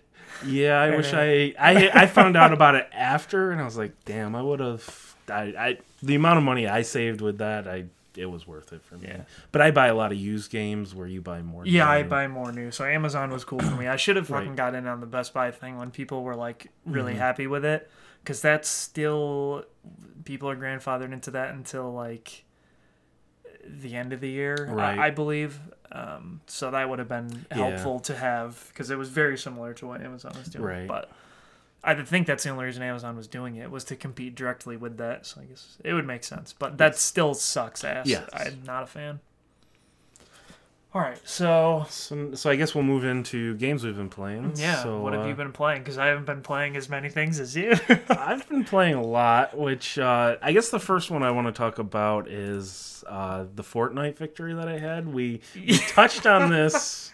yeah, 0.47 0.81
I 0.81 0.87
And 0.89 0.97
wish 0.97 1.13
I, 1.13 1.55
I 1.59 1.91
I 2.03 2.07
found 2.07 2.37
out 2.37 2.53
about 2.53 2.75
it 2.75 2.89
after 2.93 3.51
and 3.51 3.61
I 3.61 3.65
was 3.65 3.77
like, 3.79 3.93
damn, 4.05 4.35
I 4.37 4.43
would 4.43 4.61
have 4.61 5.17
I, 5.29 5.43
I 5.59 5.79
the 6.03 6.15
amount 6.15 6.39
of 6.39 6.45
money 6.45 6.67
I 6.69 6.83
saved 6.83 7.21
with 7.21 7.39
that, 7.39 7.67
I 7.67 7.87
it 8.17 8.27
was 8.27 8.47
worth 8.47 8.73
it 8.73 8.83
for 8.85 8.97
me. 8.97 9.09
Yeah. 9.09 9.23
But 9.53 9.63
I 9.63 9.71
buy 9.71 9.89
a 9.89 9.95
lot 9.95 10.13
of 10.13 10.19
used 10.19 10.51
games 10.51 10.95
where 10.95 11.07
you 11.07 11.21
buy 11.21 11.43
more. 11.43 11.67
Yeah, 11.67 11.89
I 11.89 12.03
buy 12.03 12.29
more 12.29 12.53
new. 12.53 12.71
So 12.71 12.85
Amazon 12.85 13.31
was 13.31 13.45
cool 13.45 13.59
for 13.61 13.75
me. 13.77 13.87
I 13.89 13.97
should 13.97 14.17
have 14.17 14.29
fucking 14.29 14.49
Right. 14.51 14.57
got 14.57 14.75
in 14.75 14.87
on 14.87 15.01
the 15.01 15.07
Best 15.07 15.33
Buy 15.35 15.51
thing 15.51 15.79
when 15.79 15.91
people 15.91 16.23
were 16.23 16.37
like 16.37 16.69
really 16.85 17.15
Mhm. 17.15 17.19
happy 17.19 17.47
with 17.47 17.65
it, 17.65 17.91
because 18.23 18.41
that's 18.43 18.69
still 18.69 19.65
people 20.25 20.49
are 20.49 20.57
grandfathered 20.57 21.13
into 21.13 21.31
that 21.33 21.55
until 21.55 21.93
like 21.93 22.45
the 23.65 23.95
end 23.97 24.13
of 24.13 24.21
the 24.21 24.29
year, 24.31 24.67
I- 24.69 24.73
Right. 24.73 24.99
I, 24.99 25.11
believe. 25.11 25.59
Um, 25.93 26.41
so 26.47 26.71
that 26.71 26.89
would 26.89 26.99
have 26.99 27.09
been 27.09 27.47
Yeah. 27.51 27.57
helpful 27.69 28.01
to 28.01 28.15
have 28.17 28.67
because 28.69 28.91
it 28.91 28.99
was 28.99 29.09
very 29.11 29.37
similar 29.39 29.73
to 29.75 29.87
what 29.87 30.01
Amazon 30.01 30.33
was 30.37 30.49
doing. 30.49 30.65
Right. 30.65 30.89
But 30.89 31.11
I 31.85 31.95
think 31.95 32.27
that's 32.27 32.45
the 32.45 32.51
only 32.51 32.65
reason 32.65 32.83
Amazon 32.83 33.17
was 33.17 33.27
doing 33.27 33.57
it 33.57 33.71
was 33.71 33.85
to 33.85 33.97
compete 33.97 34.35
directly 34.35 34.77
with 34.77 34.99
that. 34.99 35.27
So 35.27 35.41
I 35.41 35.45
guess 35.45 35.77
it 35.85 35.93
would 35.93 36.07
make 36.07 36.23
sense, 36.25 36.53
but 36.53 36.79
that 36.79 36.97
still 36.97 37.35
sucks 37.35 37.83
ass. 37.83 38.07
Yes. 38.07 38.29
I'm 38.33 38.63
not 38.65 38.85
a 38.85 38.87
fan. 38.87 39.21
All 40.95 41.01
right, 41.01 41.19
so 41.25 41.87
So, 41.89 42.35
so 42.35 42.51
I 42.51 42.57
guess 42.57 42.75
we'll 42.75 42.85
move 42.85 43.05
into 43.05 43.55
games 43.57 43.83
we've 43.83 43.97
been 43.97 44.11
playing. 44.11 44.53
yeah, 44.57 44.83
So, 44.83 45.01
what 45.01 45.15
have 45.15 45.25
uh, 45.25 45.29
you 45.29 45.35
been 45.35 45.51
playing? 45.51 45.81
Because 45.81 45.97
I 45.97 46.09
haven't 46.09 46.27
been 46.27 46.43
playing 46.43 46.77
as 46.77 46.91
many 46.91 47.09
things 47.09 47.41
as 47.41 47.57
you. 47.57 47.75
I've 48.11 48.47
been 48.51 48.63
playing 48.65 48.97
a 48.97 49.03
lot, 49.03 49.57
which 49.57 49.99
uh, 49.99 50.37
I 50.43 50.53
guess 50.53 50.69
the 50.69 50.79
first 50.79 51.11
one 51.11 51.23
I 51.23 51.31
want 51.31 51.47
to 51.47 51.53
talk 51.53 51.79
about 51.79 52.29
is 52.29 53.05
uh, 53.09 53.47
the 53.55 53.63
Fortnite 53.63 54.19
victory 54.19 54.53
that 54.53 54.69
I 54.69 54.79
had. 54.79 55.09
We, 55.09 55.41
we 55.55 55.79
touched 55.89 56.27
on 56.27 56.51
this 56.51 57.11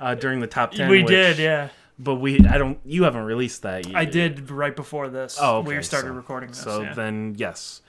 uh, 0.00 0.16
during 0.16 0.40
the 0.40 0.48
top 0.48 0.72
ten. 0.72 0.90
we 0.90 1.04
which- 1.04 1.10
did, 1.10 1.38
yeah. 1.38 1.68
But 2.02 2.16
we 2.16 2.40
I 2.46 2.56
don't. 2.58 2.78
You 2.84 3.02
haven't 3.04 3.24
released 3.24 3.62
that 3.62 3.86
yet. 3.86 3.96
I 3.96 4.04
did 4.04 4.50
right 4.50 4.74
before 4.74 5.08
this. 5.08 5.38
Oh, 5.40 5.58
okay, 5.58 5.76
we 5.76 5.82
started 5.82 6.08
so- 6.08 6.14
recording 6.14 6.48
this. 6.50 6.60
So 6.62 6.82
yeah. 6.82 6.94
then, 6.94 7.34
yes, 7.36 7.82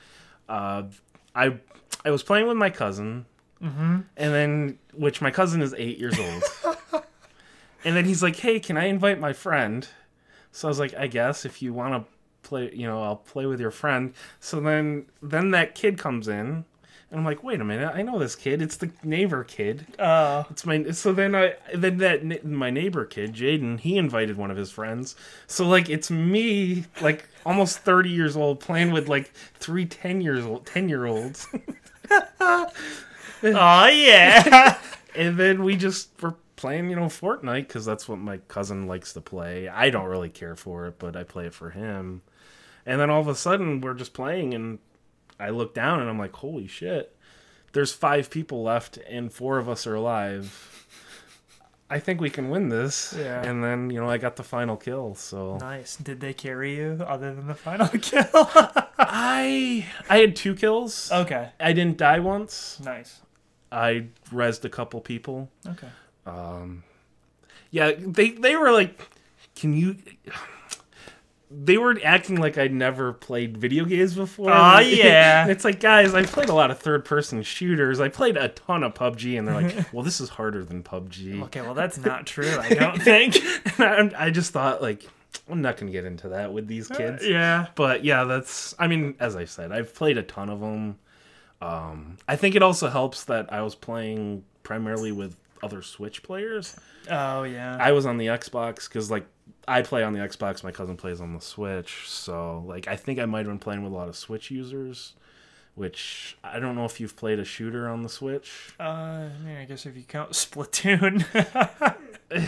uh, 0.50 0.84
I 1.36 1.58
I 2.06 2.12
was 2.12 2.22
playing 2.24 2.48
with 2.48 2.58
my 2.58 2.70
cousin, 2.70 3.25
Mm-hmm. 3.63 4.00
and 4.18 4.34
then 4.34 4.80
which 4.94 5.22
my 5.22 5.30
cousin 5.32 5.62
is 5.62 5.74
eight 5.77 5.98
years 6.00 6.18
old, 6.20 6.44
and 7.86 7.96
then 7.96 8.06
he's 8.06 8.22
like, 8.24 8.36
"Hey, 8.36 8.60
can 8.60 8.75
I 8.77 8.86
invite 8.86 9.20
my 9.20 9.34
friend?" 9.34 9.88
So 10.51 10.68
I 10.68 10.70
was 10.70 10.80
like, 10.80 10.94
"I 10.96 11.08
guess 11.08 11.46
if 11.46 11.62
you 11.62 11.72
want 11.74 11.94
to 11.94 12.48
play, 12.48 12.72
you 12.74 12.88
know, 12.88 13.01
I'll 13.03 13.15
play 13.18 13.46
with 13.46 13.60
your 13.60 13.72
friend." 13.72 14.13
So 14.39 14.60
then 14.60 15.06
then 15.22 15.51
that 15.51 15.75
kid 15.75 15.98
comes 15.98 16.27
in, 16.27 16.65
and 17.12 17.20
I'm 17.20 17.25
like, 17.25 17.44
"Wait 17.44 17.60
a 17.62 17.63
minute, 17.65 17.91
I 17.94 18.01
know 18.01 18.18
this 18.18 18.36
kid. 18.36 18.62
It's 18.62 18.77
the 18.77 18.89
neighbor 19.03 19.44
kid." 19.44 19.86
Uh, 20.00 20.44
It's 20.50 20.65
my 20.65 20.91
so 20.91 21.13
then 21.13 21.36
I 21.36 21.56
then 21.74 21.98
that 21.98 22.46
my 22.46 22.70
neighbor 22.70 23.06
kid 23.06 23.34
Jaden 23.34 23.80
he 23.80 23.98
invited 23.98 24.38
one 24.38 24.51
of 24.51 24.58
his 24.58 24.72
friends 24.72 25.15
so 25.48 25.68
like 25.68 25.89
it's 25.89 26.10
me 26.12 26.86
like 27.01 27.27
almost 27.46 27.80
30 27.80 28.10
years 28.10 28.36
old 28.38 28.60
playing 28.60 28.91
with 28.91 29.08
like 29.08 29.32
three 29.56 29.86
10 29.86 30.22
years 30.22 30.46
old 30.46 30.65
10 30.65 30.89
year 30.89 31.06
olds 31.06 31.48
oh 32.41 32.68
yeah. 33.44 34.77
and 35.15 35.38
then 35.38 35.63
we 35.63 35.75
just 35.75 36.10
were 36.22 36.36
playing 36.56 36.89
you 36.89 36.96
know 36.96 37.06
Fortnite 37.06 37.68
because 37.68 37.86
that's 37.86 38.08
what 38.08 38.20
my 38.20 38.38
cousin 38.48 38.88
likes 38.88 39.13
to 39.13 39.22
play 39.22 39.68
I 39.68 39.89
don't 39.89 40.06
really 40.06 40.30
care 40.30 40.56
for 40.56 40.88
it 40.88 41.00
but 41.00 41.15
I 41.15 41.24
play 41.24 41.48
it 41.48 41.53
for 41.53 41.72
him 41.72 42.22
and 42.86 43.00
then 43.00 43.10
all 43.10 43.22
of 43.22 43.27
a 43.27 43.36
sudden 43.36 43.82
we're 43.82 43.94
just 43.96 44.13
playing 44.13 44.53
and 44.53 44.80
I 45.41 45.50
look 45.50 45.74
down 45.74 46.00
and 46.00 46.10
I'm 46.10 46.19
like 46.19 46.36
holy 46.36 46.67
shit 46.67 47.15
there's 47.74 47.91
five 47.93 48.29
people 48.29 48.63
left 48.63 48.98
and 49.10 49.31
four 49.33 49.57
of 49.57 49.67
us 49.67 49.88
are 49.88 49.95
alive 49.95 50.67
I 51.89 52.00
think 52.00 52.21
we 52.21 52.29
can 52.29 52.50
win 52.50 52.69
this. 52.69 53.13
Yeah. 53.19 53.43
And 53.45 53.62
then, 53.62 53.89
you 53.89 54.00
know, 54.00 54.10
I 54.10 54.17
got 54.17 54.38
the 54.38 54.43
final 54.43 54.77
kill. 54.77 55.13
So 55.15 55.57
nice. 55.57 55.98
Did 55.98 56.21
they 56.21 56.33
carry 56.33 56.77
you 56.77 57.03
other 57.05 57.36
than 57.36 57.48
the 57.48 57.53
final 57.53 57.86
kill? 58.01 58.24
I 58.98 59.86
I 60.10 60.17
had 60.19 60.38
two 60.38 60.55
kills. 60.55 61.12
okay. 61.12 61.50
I 61.60 61.74
didn't 61.74 61.98
die 61.98 62.19
once. 62.19 62.79
Nice. 62.81 63.19
I 63.74 64.07
rezzed 64.31 64.63
a 64.63 64.69
couple 64.69 65.01
people. 65.01 65.50
Okay. 65.67 65.89
Um 66.25 66.83
Yeah, 67.71 67.91
they 67.98 68.29
they 68.31 68.55
were 68.55 68.71
like 68.71 68.98
can 69.57 69.74
you 69.74 69.98
they 71.53 71.77
were 71.77 72.00
acting 72.03 72.38
like 72.38 72.58
I'd 72.58 72.74
never 72.74 73.12
played 73.13 73.58
video 73.58 73.84
games 73.86 74.15
before. 74.15 74.51
Oh 74.51 74.79
yeah. 74.79 75.48
it's 75.48 75.65
like, 75.65 75.79
guys, 75.79 76.13
I've 76.13 76.31
played 76.31 76.50
a 76.50 76.53
lot 76.53 76.72
of 76.72 76.79
third 76.79 77.03
person 77.03 77.43
shooters. 77.43 78.00
I 78.00 78.08
played 78.10 78.38
a 78.38 78.48
ton 78.50 78.84
of 78.84 78.93
PUBG, 78.93 79.38
and 79.38 79.48
they're 79.48 79.62
like, 79.62 79.93
well, 79.93 80.03
this 80.03 80.22
is 80.22 80.29
harder 80.29 80.63
than 80.63 80.81
PUBG. 80.81 81.43
Okay. 81.43 81.62
Well, 81.62 81.74
that's 81.74 81.98
not 81.98 82.25
true. 82.25 82.58
I 82.58 82.70
don't 82.70 83.01
think. 83.03 83.36
I, 83.79 84.12
I 84.17 84.29
just 84.29 84.53
thought, 84.53 84.81
like, 84.81 85.05
I'm 85.50 85.62
not 85.62 85.77
going 85.77 85.88
to 85.88 85.93
get 85.93 86.05
into 86.05 86.29
that 86.29 86.53
with 86.53 86.67
these 86.67 86.88
kids. 86.88 87.27
yeah. 87.27 87.67
But 87.75 88.05
yeah, 88.05 88.24
that's. 88.24 88.74
I 88.79 88.88
mean, 88.88 89.15
as 89.20 89.36
I 89.36 89.46
said, 89.46 89.72
I've 89.72 89.93
played 89.93 90.17
a 90.17 90.24
ton 90.24 90.50
of 90.50 90.62
them. 90.62 90.98
Um, 91.62 92.17
I 92.27 92.38
think 92.38 92.55
it 92.55 92.63
also 92.63 92.89
helps 92.89 93.25
that 93.25 93.51
I 93.53 93.62
was 93.62 93.75
playing 93.75 94.43
primarily 94.63 95.12
with 95.12 95.36
other 95.62 95.81
Switch 95.81 96.24
players. 96.24 96.75
Oh 97.10 97.43
yeah. 97.43 97.77
I 97.79 97.91
was 97.91 98.05
on 98.05 98.17
the 98.17 98.27
Xbox 98.27 98.88
because 98.88 99.12
like 99.12 99.25
I 99.68 99.82
play 99.84 100.03
on 100.03 100.13
the 100.13 100.20
Xbox, 100.20 100.63
my 100.63 100.72
cousin 100.72 100.98
plays 100.98 101.22
on 101.22 101.34
the 101.34 101.41
Switch. 101.41 102.10
So 102.10 102.63
like 102.68 102.88
I 102.88 102.96
think 102.96 103.20
I 103.20 103.25
might 103.25 103.39
have 103.39 103.48
been 103.48 103.60
playing 103.60 103.84
with 103.84 103.91
a 103.91 103.96
lot 103.96 104.10
of 104.10 104.15
Switch 104.15 104.51
users. 104.51 105.13
Which 105.74 106.38
I 106.44 106.60
don't 106.60 106.75
know 106.75 106.84
if 106.84 107.00
you've 107.00 107.15
played 107.15 107.39
a 107.39 107.46
shooter 107.46 107.88
on 107.88 108.01
the 108.01 108.10
Switch. 108.10 108.74
uh, 108.80 108.84
I 108.84 109.62
I 109.62 109.65
guess 109.65 109.86
if 109.86 109.96
you 109.96 110.03
count 110.03 110.32
Splatoon. 110.34 111.25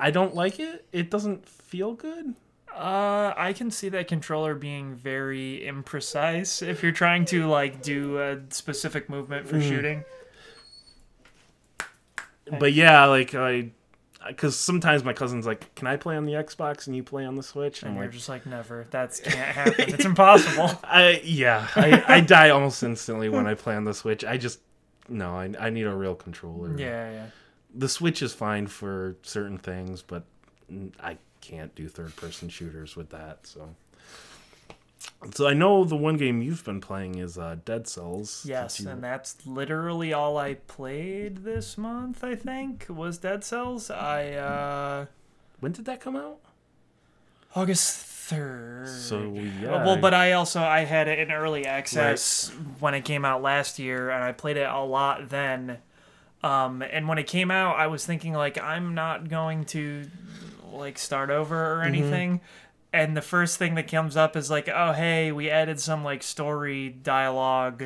I 0.00 0.10
don't 0.10 0.34
like 0.34 0.60
it. 0.60 0.84
It 0.92 1.10
doesn't 1.10 1.48
feel 1.48 1.94
good. 1.94 2.34
Uh, 2.74 3.32
I 3.34 3.54
can 3.54 3.70
see 3.70 3.88
that 3.88 4.06
controller 4.06 4.54
being 4.54 4.94
very 4.94 5.62
imprecise 5.66 6.60
if 6.66 6.82
you're 6.82 6.92
trying 6.92 7.24
to 7.26 7.46
like 7.46 7.80
do 7.80 8.18
a 8.18 8.38
specific 8.50 9.08
movement 9.08 9.48
for 9.48 9.58
shooting. 9.62 10.04
But 12.58 12.74
yeah, 12.74 13.06
like 13.06 13.34
I, 13.34 13.70
because 14.28 14.56
sometimes 14.56 15.04
my 15.04 15.12
cousin's 15.12 15.46
like, 15.46 15.74
"Can 15.74 15.86
I 15.86 15.96
play 15.96 16.16
on 16.16 16.24
the 16.24 16.32
Xbox 16.32 16.86
and 16.86 16.96
you 16.96 17.02
play 17.02 17.24
on 17.24 17.34
the 17.34 17.42
Switch?" 17.42 17.82
And 17.82 17.94
you're 17.94 18.04
like, 18.04 18.12
just 18.12 18.28
like, 18.28 18.46
never. 18.46 18.86
That's 18.90 19.20
can't 19.20 19.36
happen. 19.36 19.74
It's 19.78 20.04
impossible. 20.04 20.70
I 20.84 21.20
yeah, 21.24 21.68
I, 21.76 22.04
I 22.06 22.20
die 22.20 22.50
almost 22.50 22.82
instantly 22.82 23.28
when 23.28 23.46
I 23.46 23.54
play 23.54 23.74
on 23.74 23.84
the 23.84 23.94
Switch. 23.94 24.24
I 24.24 24.36
just 24.36 24.60
no, 25.08 25.34
I 25.34 25.52
I 25.58 25.70
need 25.70 25.86
a 25.86 25.94
real 25.94 26.14
controller. 26.14 26.76
Yeah, 26.76 27.10
yeah. 27.10 27.26
the 27.74 27.88
Switch 27.88 28.22
is 28.22 28.32
fine 28.32 28.66
for 28.66 29.16
certain 29.22 29.58
things, 29.58 30.02
but 30.02 30.24
I 31.00 31.18
can't 31.40 31.74
do 31.74 31.88
third 31.88 32.14
person 32.16 32.48
shooters 32.48 32.96
with 32.96 33.10
that. 33.10 33.46
So, 33.46 33.74
so 35.32 35.46
I 35.48 35.54
know 35.54 35.84
the 35.84 35.96
one 35.96 36.16
game 36.16 36.42
you've 36.42 36.64
been 36.64 36.80
playing 36.80 37.16
is 37.18 37.36
uh, 37.38 37.56
Dead 37.64 37.88
Cells. 37.88 38.44
Yes, 38.48 38.80
you- 38.80 38.88
and 38.88 39.02
that's 39.02 39.46
literally 39.46 40.12
all 40.12 40.36
I 40.38 40.54
played 40.54 41.38
this 41.38 41.76
month. 41.78 42.22
I 42.22 42.34
think 42.34 42.86
was 42.88 43.18
Dead 43.18 43.42
Cells. 43.44 43.90
I 43.90 44.32
uh 44.32 45.06
when 45.60 45.72
did 45.72 45.84
that 45.86 46.00
come 46.00 46.16
out? 46.16 46.38
August 47.54 47.96
third. 47.96 48.88
So 48.88 49.32
yeah, 49.62 49.84
Well, 49.84 49.96
but 49.96 50.12
I 50.12 50.32
also 50.32 50.60
I 50.60 50.80
had 50.80 51.08
it 51.08 51.18
in 51.18 51.30
early 51.32 51.64
access 51.64 52.50
when 52.80 52.92
it 52.94 53.04
came 53.04 53.24
out 53.24 53.40
last 53.42 53.78
year, 53.78 54.10
and 54.10 54.22
I 54.22 54.32
played 54.32 54.56
it 54.56 54.68
a 54.68 54.80
lot 54.80 55.28
then. 55.30 55.78
Um, 56.42 56.82
and 56.82 57.08
when 57.08 57.18
it 57.18 57.26
came 57.26 57.50
out, 57.50 57.76
I 57.76 57.86
was 57.86 58.04
thinking 58.04 58.34
like 58.34 58.60
I'm 58.60 58.94
not 58.94 59.28
going 59.28 59.64
to 59.66 60.04
like 60.72 60.98
start 60.98 61.30
over 61.30 61.74
or 61.78 61.82
anything. 61.82 62.40
And 62.96 63.14
the 63.14 63.22
first 63.22 63.58
thing 63.58 63.74
that 63.74 63.88
comes 63.88 64.16
up 64.16 64.36
is 64.36 64.50
like, 64.50 64.68
oh 64.68 64.92
hey, 64.92 65.30
we 65.30 65.50
added 65.50 65.78
some 65.78 66.02
like 66.02 66.22
story 66.22 66.88
dialogue. 66.88 67.82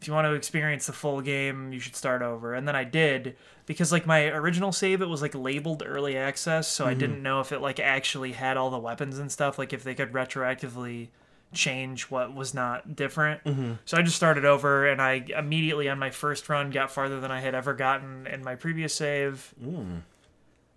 If 0.00 0.08
you 0.08 0.14
want 0.14 0.26
to 0.26 0.32
experience 0.32 0.86
the 0.86 0.92
full 0.92 1.20
game, 1.20 1.72
you 1.72 1.80
should 1.80 1.96
start 1.96 2.22
over. 2.22 2.54
And 2.54 2.66
then 2.66 2.74
I 2.74 2.84
did 2.84 3.36
because 3.66 3.92
like 3.92 4.06
my 4.06 4.26
original 4.28 4.72
save 4.72 5.02
it 5.02 5.08
was 5.08 5.22
like 5.22 5.34
labeled 5.34 5.82
early 5.84 6.16
access, 6.16 6.66
so 6.66 6.86
I 6.86 6.90
mm-hmm. 6.90 6.98
didn't 6.98 7.22
know 7.22 7.40
if 7.40 7.52
it 7.52 7.60
like 7.60 7.78
actually 7.78 8.32
had 8.32 8.56
all 8.56 8.70
the 8.70 8.78
weapons 8.78 9.18
and 9.18 9.30
stuff, 9.30 9.58
like 9.58 9.72
if 9.74 9.84
they 9.84 9.94
could 9.94 10.12
retroactively 10.12 11.08
change 11.52 12.04
what 12.04 12.34
was 12.34 12.54
not 12.54 12.96
different. 12.96 13.44
Mm-hmm. 13.44 13.72
So 13.84 13.98
I 13.98 14.02
just 14.02 14.16
started 14.16 14.46
over 14.46 14.86
and 14.86 15.00
I 15.00 15.26
immediately 15.36 15.90
on 15.90 15.98
my 15.98 16.10
first 16.10 16.48
run 16.48 16.70
got 16.70 16.90
farther 16.90 17.20
than 17.20 17.30
I 17.30 17.40
had 17.40 17.54
ever 17.54 17.74
gotten 17.74 18.26
in 18.26 18.42
my 18.42 18.54
previous 18.56 18.94
save. 18.94 19.54
Mm. 19.62 20.02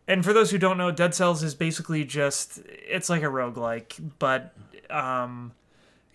And 0.08 0.24
for 0.24 0.34
those 0.34 0.52
who 0.52 0.58
don't 0.58 0.78
know, 0.78 0.92
Dead 0.92 1.14
Cells 1.14 1.44
is 1.44 1.54
basically 1.54 2.06
just 2.06 2.62
it's 2.66 3.10
like 3.10 3.24
a 3.24 3.28
roguelike, 3.28 4.12
but 4.20 4.54
um 4.90 5.52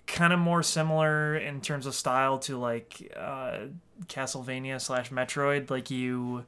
kind 0.06 0.32
of 0.32 0.38
more 0.38 0.62
similar 0.62 1.36
in 1.36 1.60
terms 1.60 1.86
of 1.86 1.94
style 1.94 2.38
to 2.38 2.58
like 2.58 3.12
uh 3.16 3.58
Castlevania 4.06 4.80
slash 4.80 5.10
Metroid. 5.10 5.70
Like 5.70 5.90
you 5.90 6.46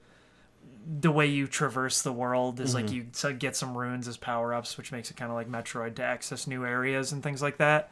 the 1.00 1.10
way 1.10 1.26
you 1.26 1.46
traverse 1.46 2.02
the 2.02 2.12
world 2.12 2.60
is 2.60 2.74
like 2.74 2.90
you 2.90 3.06
so 3.12 3.32
get 3.32 3.56
some 3.56 3.76
runes 3.76 4.06
as 4.06 4.16
power 4.18 4.52
ups, 4.52 4.76
which 4.76 4.92
makes 4.92 5.10
it 5.10 5.16
kind 5.16 5.30
of 5.30 5.34
like 5.34 5.50
Metroid 5.50 5.94
to 5.96 6.02
access 6.02 6.46
new 6.46 6.66
areas 6.66 7.12
and 7.12 7.22
things 7.22 7.40
like 7.40 7.56
that. 7.56 7.90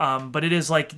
Um, 0.00 0.32
but 0.32 0.42
it 0.42 0.52
is 0.52 0.68
like 0.68 0.92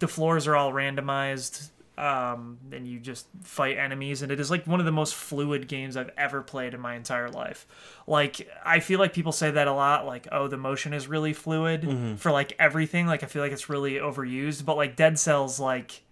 the 0.00 0.08
floors 0.08 0.48
are 0.48 0.56
all 0.56 0.72
randomized, 0.72 1.70
um, 1.98 2.58
and 2.70 2.86
you 2.86 3.00
just 3.00 3.26
fight 3.42 3.76
enemies, 3.76 4.22
and 4.22 4.30
it 4.30 4.38
is 4.38 4.50
like 4.50 4.66
one 4.66 4.78
of 4.78 4.86
the 4.86 4.92
most 4.92 5.14
fluid 5.14 5.66
games 5.66 5.96
I've 5.96 6.10
ever 6.16 6.42
played 6.42 6.72
in 6.72 6.80
my 6.80 6.94
entire 6.94 7.28
life. 7.28 7.66
Like 8.06 8.48
I 8.64 8.78
feel 8.80 9.00
like 9.00 9.12
people 9.12 9.32
say 9.32 9.50
that 9.50 9.66
a 9.66 9.72
lot, 9.72 10.06
like 10.06 10.28
oh 10.30 10.46
the 10.46 10.56
motion 10.56 10.94
is 10.94 11.08
really 11.08 11.32
fluid 11.32 11.82
for 12.16 12.30
like 12.30 12.54
everything. 12.58 13.06
Like 13.06 13.22
I 13.22 13.26
feel 13.26 13.42
like 13.42 13.52
it's 13.52 13.68
really 13.68 13.94
overused, 13.94 14.64
but 14.64 14.76
like 14.76 14.94
Dead 14.94 15.18
Cells, 15.18 15.58
like 15.58 16.02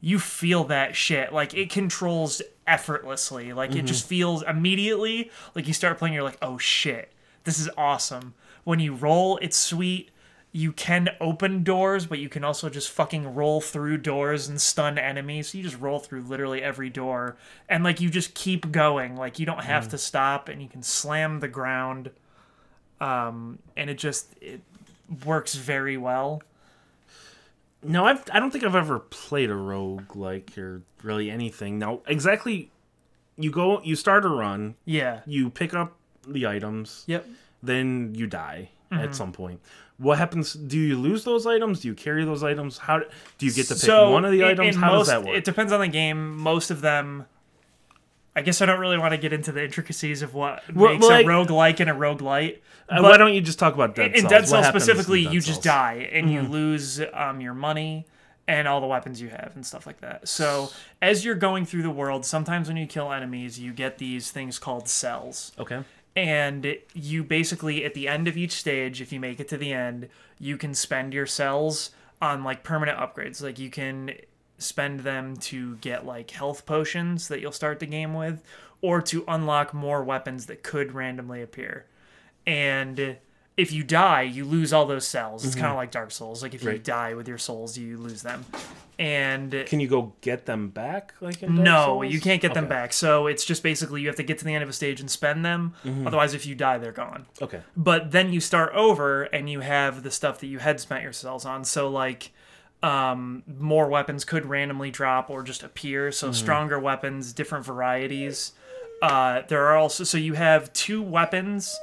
you 0.00 0.18
feel 0.18 0.64
that 0.64 0.94
shit. 0.94 1.32
Like 1.32 1.54
it 1.54 1.70
controls 1.70 2.42
effortlessly. 2.66 3.54
Like 3.54 3.74
it 3.74 3.86
just 3.86 4.06
feels 4.06 4.42
immediately 4.42 5.30
like 5.54 5.66
you 5.66 5.72
start 5.72 5.96
playing, 5.98 6.12
you're 6.12 6.22
like, 6.22 6.38
oh 6.42 6.58
shit, 6.58 7.12
this 7.44 7.58
is 7.58 7.70
awesome. 7.78 8.34
When 8.64 8.78
you 8.80 8.94
roll, 8.94 9.38
it's 9.38 9.56
sweet. 9.56 10.10
You 10.56 10.70
can 10.72 11.08
open 11.20 11.64
doors, 11.64 12.06
but 12.06 12.20
you 12.20 12.28
can 12.28 12.44
also 12.44 12.68
just 12.70 12.88
fucking 12.88 13.34
roll 13.34 13.60
through 13.60 13.98
doors 13.98 14.48
and 14.48 14.60
stun 14.60 14.98
enemies. 14.98 15.48
So 15.48 15.58
you 15.58 15.64
just 15.64 15.80
roll 15.80 15.98
through 15.98 16.20
literally 16.22 16.62
every 16.62 16.88
door. 16.90 17.36
And 17.68 17.82
like 17.82 18.00
you 18.00 18.08
just 18.08 18.34
keep 18.34 18.70
going. 18.70 19.16
Like 19.16 19.40
you 19.40 19.46
don't 19.46 19.64
have 19.64 19.88
to 19.88 19.98
stop 19.98 20.48
and 20.48 20.62
you 20.62 20.68
can 20.68 20.84
slam 20.84 21.40
the 21.40 21.48
ground. 21.48 22.10
um, 23.00 23.58
and 23.76 23.90
it 23.90 23.98
just 23.98 24.28
it 24.40 24.60
works 25.24 25.56
very 25.56 25.96
well. 25.96 26.40
No, 27.82 28.06
I've, 28.06 28.24
I 28.32 28.38
don't 28.40 28.50
think 28.50 28.64
I've 28.64 28.76
ever 28.76 28.98
played 29.00 29.50
a 29.50 29.54
rogue 29.56 30.14
like 30.16 30.56
or 30.56 30.82
really 31.02 31.30
anything. 31.30 31.78
Now, 31.78 32.00
exactly, 32.06 32.70
you 33.36 33.50
go, 33.50 33.82
you 33.82 33.94
start 33.96 34.24
a 34.24 34.28
run, 34.28 34.76
Yeah. 34.86 35.20
you 35.26 35.50
pick 35.50 35.74
up 35.74 35.96
the 36.26 36.46
items, 36.46 37.04
Yep. 37.08 37.26
then 37.62 38.14
you 38.14 38.26
die 38.26 38.70
Mm-hmm. 38.92 39.02
at 39.02 39.14
some 39.14 39.32
point. 39.32 39.60
What 39.98 40.18
happens? 40.18 40.54
Do 40.54 40.78
you 40.78 40.96
lose 40.98 41.22
those 41.24 41.46
items? 41.46 41.80
Do 41.80 41.88
you 41.88 41.94
carry 41.94 42.24
those 42.24 42.42
items? 42.42 42.78
How 42.78 42.98
do 43.38 43.46
you 43.46 43.52
get 43.52 43.66
to 43.68 43.74
pick 43.74 43.82
so 43.82 44.10
one 44.10 44.24
of 44.24 44.32
the 44.32 44.40
in- 44.40 44.46
items? 44.48 44.74
in 44.76 44.82
How 44.82 44.92
most, 44.96 45.06
does 45.06 45.08
that 45.08 45.24
work? 45.24 45.36
It 45.36 45.44
depends 45.44 45.72
on 45.72 45.80
the 45.80 45.88
game. 45.88 46.36
Most 46.36 46.70
of 46.70 46.80
them. 46.80 47.26
I 48.36 48.42
guess 48.42 48.60
I 48.60 48.66
don't 48.66 48.80
really 48.80 48.98
want 48.98 49.12
to 49.12 49.16
get 49.18 49.32
into 49.32 49.52
the 49.52 49.62
intricacies 49.62 50.20
of 50.20 50.34
what 50.34 50.62
Well, 50.74 50.92
makes 50.94 51.06
like- 51.06 51.24
a 51.24 51.28
roguelike 51.28 51.78
and 51.78 51.88
a 51.88 51.92
roguelite. 51.92 52.58
Uh, 52.88 52.96
but- 53.00 53.02
why 53.04 53.16
don't 53.16 53.32
you 53.32 53.40
just 53.40 53.60
talk 53.60 53.74
about 53.74 53.94
Dead 53.94 54.12
in 54.16 54.22
Cells? 54.22 54.30
Dead 54.30 54.40
What 54.40 54.48
Cells 54.48 54.66
specifically, 54.66 55.24
Dead 55.24 55.34
you 55.34 55.40
just 55.40 55.62
die 55.62 56.08
and 56.12 56.26
Mm-hmm. 56.26 56.34
you 56.46 56.50
lose 56.50 57.00
um, 57.12 57.40
your 57.40 57.54
money 57.54 58.06
and 58.48 58.66
all 58.66 58.80
the 58.80 58.88
weapons 58.88 59.22
you 59.22 59.28
have 59.28 59.52
and 59.54 59.64
stuff 59.64 59.86
like 59.86 60.00
that. 60.00 60.26
So 60.28 60.70
as 61.00 61.24
you're 61.24 61.36
going 61.36 61.64
through 61.64 61.82
the 61.82 61.90
world, 61.90 62.26
sometimes 62.26 62.66
when 62.66 62.76
you 62.76 62.86
kill 62.88 63.12
enemies, 63.12 63.60
you 63.60 63.72
get 63.72 63.98
these 63.98 64.32
things 64.32 64.58
called 64.58 64.88
cells 64.88 65.52
Okay. 65.56 65.84
And 66.16 66.76
you 66.92 67.24
basically 67.24 67.84
at 67.84 67.94
the 67.94 68.06
end 68.06 68.28
of 68.28 68.36
each 68.36 68.52
stage 68.52 69.00
if 69.00 69.12
you 69.12 69.18
make 69.18 69.40
it 69.40 69.48
to 69.48 69.56
the 69.56 69.72
end 69.72 70.08
you 70.38 70.56
can 70.56 70.74
spend 70.74 71.12
your 71.12 71.26
cells 71.26 71.90
on 72.20 72.44
like 72.44 72.62
permanent 72.62 72.98
upgrades. 72.98 73.42
Like 73.42 73.58
you 73.58 73.70
can 73.70 74.12
spend 74.58 75.00
them 75.00 75.36
to 75.36 75.76
get 75.76 76.06
like 76.06 76.30
health 76.30 76.66
potions 76.66 77.28
that 77.28 77.40
you'll 77.40 77.52
start 77.52 77.80
the 77.80 77.86
game 77.86 78.14
with 78.14 78.42
or 78.80 79.00
to 79.02 79.24
unlock 79.28 79.74
more 79.74 80.02
weapons 80.02 80.46
that 80.46 80.62
could 80.62 80.92
randomly 80.92 81.42
appear. 81.42 81.86
And 82.46 83.16
if 83.56 83.72
you 83.72 83.84
die 83.84 84.22
you 84.22 84.44
lose 84.44 84.72
all 84.72 84.86
those 84.86 85.06
cells 85.06 85.44
it's 85.44 85.54
kind 85.54 85.68
of 85.68 85.76
like 85.76 85.90
dark 85.90 86.10
souls 86.10 86.42
like 86.42 86.54
if 86.54 86.62
you 86.62 86.70
Mm-hmm. 86.70 86.82
Die 86.82 87.14
with 87.14 87.28
your 87.28 87.38
souls 87.38 87.78
you 87.78 87.98
lose 87.98 88.22
them 88.22 88.44
and 88.98 89.64
Can 89.66 89.80
you 89.80 89.88
go 89.88 90.12
get 90.20 90.46
them 90.46 90.68
back? 90.68 91.14
Like 91.20 91.42
in 91.42 91.56
Dark 91.56 91.64
no, 91.64 91.84
Souls? 91.86 92.12
you 92.12 92.20
can't 92.20 92.40
get 92.40 92.54
them 92.54 92.68
back. 92.68 92.92
So 92.92 93.26
it's 93.26 93.44
just 93.44 93.62
basically 93.62 94.00
you 94.00 94.06
have 94.06 94.16
to 94.16 94.22
get 94.22 94.38
to 94.38 94.44
the 94.44 94.54
end 94.54 94.62
of 94.62 94.68
a 94.68 94.72
stage 94.72 95.00
and 95.00 95.10
spend 95.10 95.44
them. 95.44 95.74
Mm-hmm. 95.84 96.06
Otherwise, 96.06 96.32
if 96.34 96.46
you 96.46 96.54
die, 96.54 96.78
they're 96.78 96.92
gone. 96.92 97.26
Okay. 97.42 97.60
But 97.76 98.12
then 98.12 98.32
you 98.32 98.40
start 98.40 98.72
over 98.72 99.24
and 99.24 99.50
you 99.50 99.60
have 99.60 100.04
the 100.04 100.10
stuff 100.12 100.38
that 100.40 100.46
you 100.46 100.58
had 100.60 100.78
spent 100.78 101.02
your 101.02 101.12
cells 101.12 101.44
on. 101.44 101.64
So 101.64 101.88
like 101.88 102.30
um, 102.84 103.42
more 103.58 103.88
weapons 103.88 104.24
could 104.24 104.46
randomly 104.46 104.92
drop 104.92 105.28
or 105.28 105.42
just 105.42 105.64
appear. 105.64 106.12
So 106.12 106.30
stronger 106.30 106.78
weapons, 106.78 107.32
different 107.32 107.64
varieties. 107.64 108.52
Uh, 109.02 109.42
there 109.48 109.66
are 109.66 109.76
also 109.76 110.04
so 110.04 110.18
you 110.18 110.34
have 110.34 110.72
two 110.72 111.02
weapons 111.02 111.76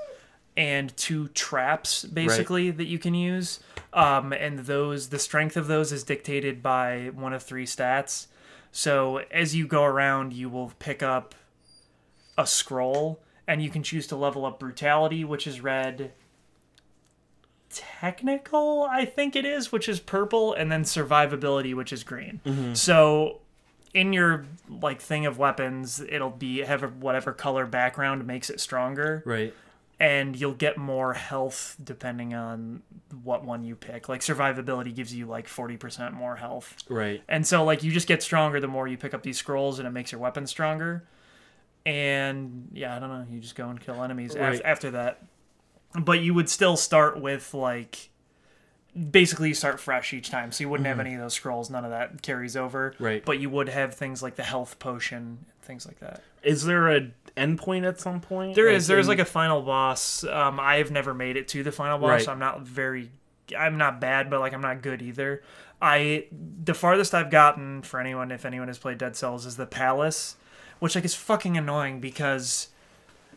and 0.58 0.96
two 0.98 1.27
traps 1.29 2.03
basically 2.03 2.72
that 2.72 2.86
you 2.86 3.00
can 3.00 3.13
use. 3.13 3.60
Um, 3.93 4.31
and 4.34 4.60
those 4.60 5.10
the 5.10 5.20
strength 5.20 5.58
of 5.58 5.67
those 5.67 5.91
is 5.91 6.03
dictated 6.03 6.62
by 6.63 7.12
one 7.13 7.34
of 7.34 7.43
three 7.43 7.65
stats. 7.65 8.27
So 8.72 9.17
as 9.31 9.55
you 9.55 9.67
go 9.67 9.84
around, 9.84 10.34
you 10.34 10.50
will 10.50 10.72
pick 10.79 11.03
up 11.03 11.36
a 12.38 12.48
scroll, 12.48 13.20
and 13.48 13.62
you 13.62 13.70
can 13.70 13.84
choose 13.84 14.08
to 14.08 14.15
level 14.15 14.45
up 14.45 14.60
brutality, 14.60 15.25
which 15.25 15.45
is 15.45 15.60
red. 15.62 16.13
Technical, 17.69 18.88
I 18.89 19.06
think 19.06 19.36
it 19.36 19.45
is, 19.45 19.71
which 19.71 19.88
is 19.88 19.99
purple, 19.99 20.54
and 20.54 20.69
then 20.71 20.84
survivability, 20.84 21.73
which 21.73 21.93
is 21.93 22.04
green. 22.04 22.41
So 22.75 23.39
in 23.93 24.12
your 24.13 24.45
like 24.69 25.02
thing 25.02 25.25
of 25.25 25.38
weapons, 25.38 26.02
it'll 26.02 26.30
be 26.30 26.60
have 26.60 26.84
a, 26.84 26.88
whatever 26.88 27.32
color 27.32 27.65
background 27.65 28.25
makes 28.28 28.49
it 28.49 28.60
stronger 28.60 29.23
Right. 29.25 29.54
And 30.01 30.35
you'll 30.35 30.55
get 30.55 30.77
more 30.77 31.13
health 31.13 31.77
depending 31.81 32.33
on 32.33 32.81
what 33.23 33.45
one 33.45 33.63
you 33.63 33.75
pick. 33.75 34.09
Like 34.09 34.21
survivability 34.21 34.95
gives 34.95 35.13
you 35.13 35.27
like 35.27 35.47
40% 35.47 36.13
more 36.13 36.37
health. 36.37 36.75
Right. 36.89 37.21
And 37.29 37.45
so 37.45 37.63
like 37.63 37.83
you 37.83 37.91
just 37.91 38.07
get 38.07 38.23
stronger 38.23 38.59
the 38.59 38.67
more 38.67 38.87
you 38.87 38.97
pick 38.97 39.13
up 39.13 39.21
these 39.21 39.37
scrolls 39.37 39.77
and 39.77 39.87
it 39.87 39.91
makes 39.91 40.11
your 40.11 40.19
weapon 40.19 40.47
stronger. 40.47 41.07
And 41.85 42.69
yeah, 42.73 42.95
I 42.95 42.99
don't 42.99 43.09
know, 43.09 43.27
you 43.29 43.39
just 43.39 43.53
go 43.53 43.69
and 43.69 43.79
kill 43.79 44.03
enemies 44.03 44.33
af- 44.33 44.61
after 44.65 44.89
that. 44.89 45.23
But 45.93 46.21
you 46.21 46.33
would 46.33 46.49
still 46.49 46.77
start 46.77 47.21
with 47.21 47.53
like 47.53 48.09
basically 49.11 49.49
you 49.49 49.53
start 49.53 49.79
fresh 49.79 50.13
each 50.13 50.31
time. 50.31 50.51
So 50.51 50.63
you 50.63 50.69
wouldn't 50.69 50.87
have 50.87 50.99
any 50.99 51.13
of 51.13 51.21
those 51.21 51.35
scrolls, 51.35 51.69
none 51.69 51.85
of 51.85 51.91
that 51.91 52.23
carries 52.23 52.57
over. 52.57 52.93
Mm-hmm. 52.95 53.03
Right. 53.03 53.23
But 53.25 53.39
you 53.39 53.51
would 53.51 53.69
have 53.69 53.93
things 53.93 54.23
like 54.23 54.35
the 54.35 54.43
health 54.43 54.79
potion, 54.79 55.45
things 55.62 55.86
like 55.86 56.00
that. 56.00 56.21
Is 56.43 56.65
there 56.65 56.89
a 56.89 57.12
endpoint 57.38 57.88
at 57.88 58.00
some 58.00 58.21
point? 58.21 58.56
There 58.56 58.67
is. 58.69 58.88
There's 58.88 59.06
in- 59.06 59.10
like 59.10 59.19
a 59.19 59.26
final 59.26 59.62
boss. 59.62 60.24
Um, 60.24 60.60
I 60.60 60.78
have 60.78 60.91
never 60.91 61.13
made 61.13 61.38
it 61.38 61.47
to 61.50 61.63
the 61.63 61.71
final 61.71 61.97
boss. 61.97 62.10
Right. 62.10 62.30
I'm 62.30 62.39
not 62.39 62.62
very. 62.62 63.12
I'm 63.58 63.78
not 63.78 64.00
bad, 64.00 64.30
but 64.30 64.39
like 64.39 64.54
I'm 64.54 64.62
not 64.62 64.82
good 64.82 65.02
either. 65.02 65.43
I 65.82 66.26
the 66.32 66.74
farthest 66.74 67.13
I've 67.13 67.32
gotten 67.32 67.82
for 67.82 68.00
anyone, 68.00 68.32
if 68.32 68.45
anyone 68.45 68.67
has 68.67 68.78
played 68.78 68.97
Dead 68.97 69.15
Cells, 69.15 69.45
is 69.45 69.58
the 69.58 69.65
Palace, 69.65 70.36
which 70.80 70.95
like 70.95 71.06
is 71.06 71.15
fucking 71.15 71.58
annoying 71.58 72.00
because 72.00 72.67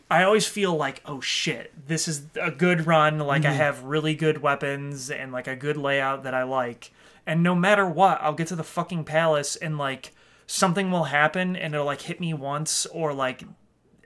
I 0.09 0.23
always 0.23 0.47
feel 0.47 0.75
like, 0.75 1.01
oh 1.05 1.19
shit, 1.19 1.73
this 1.87 2.07
is 2.07 2.23
a 2.39 2.51
good 2.51 2.85
run. 2.85 3.17
Like 3.19 3.45
I 3.45 3.51
have 3.51 3.83
really 3.83 4.13
good 4.13 4.41
weapons 4.41 5.09
and 5.09 5.31
like 5.31 5.47
a 5.47 5.55
good 5.55 5.77
layout 5.77 6.23
that 6.23 6.33
I 6.33 6.43
like. 6.43 6.91
And 7.25 7.41
no 7.41 7.55
matter 7.55 7.87
what, 7.87 8.21
I'll 8.21 8.33
get 8.33 8.47
to 8.47 8.55
the 8.55 8.63
fucking 8.63 9.05
palace 9.05 9.55
and 9.55 9.79
like 9.79 10.13
something 10.47 10.91
will 10.91 11.05
happen 11.05 11.55
and 11.55 11.73
it'll 11.73 11.85
like 11.85 12.01
hit 12.01 12.19
me 12.19 12.33
once 12.33 12.85
or 12.87 13.13
like 13.13 13.43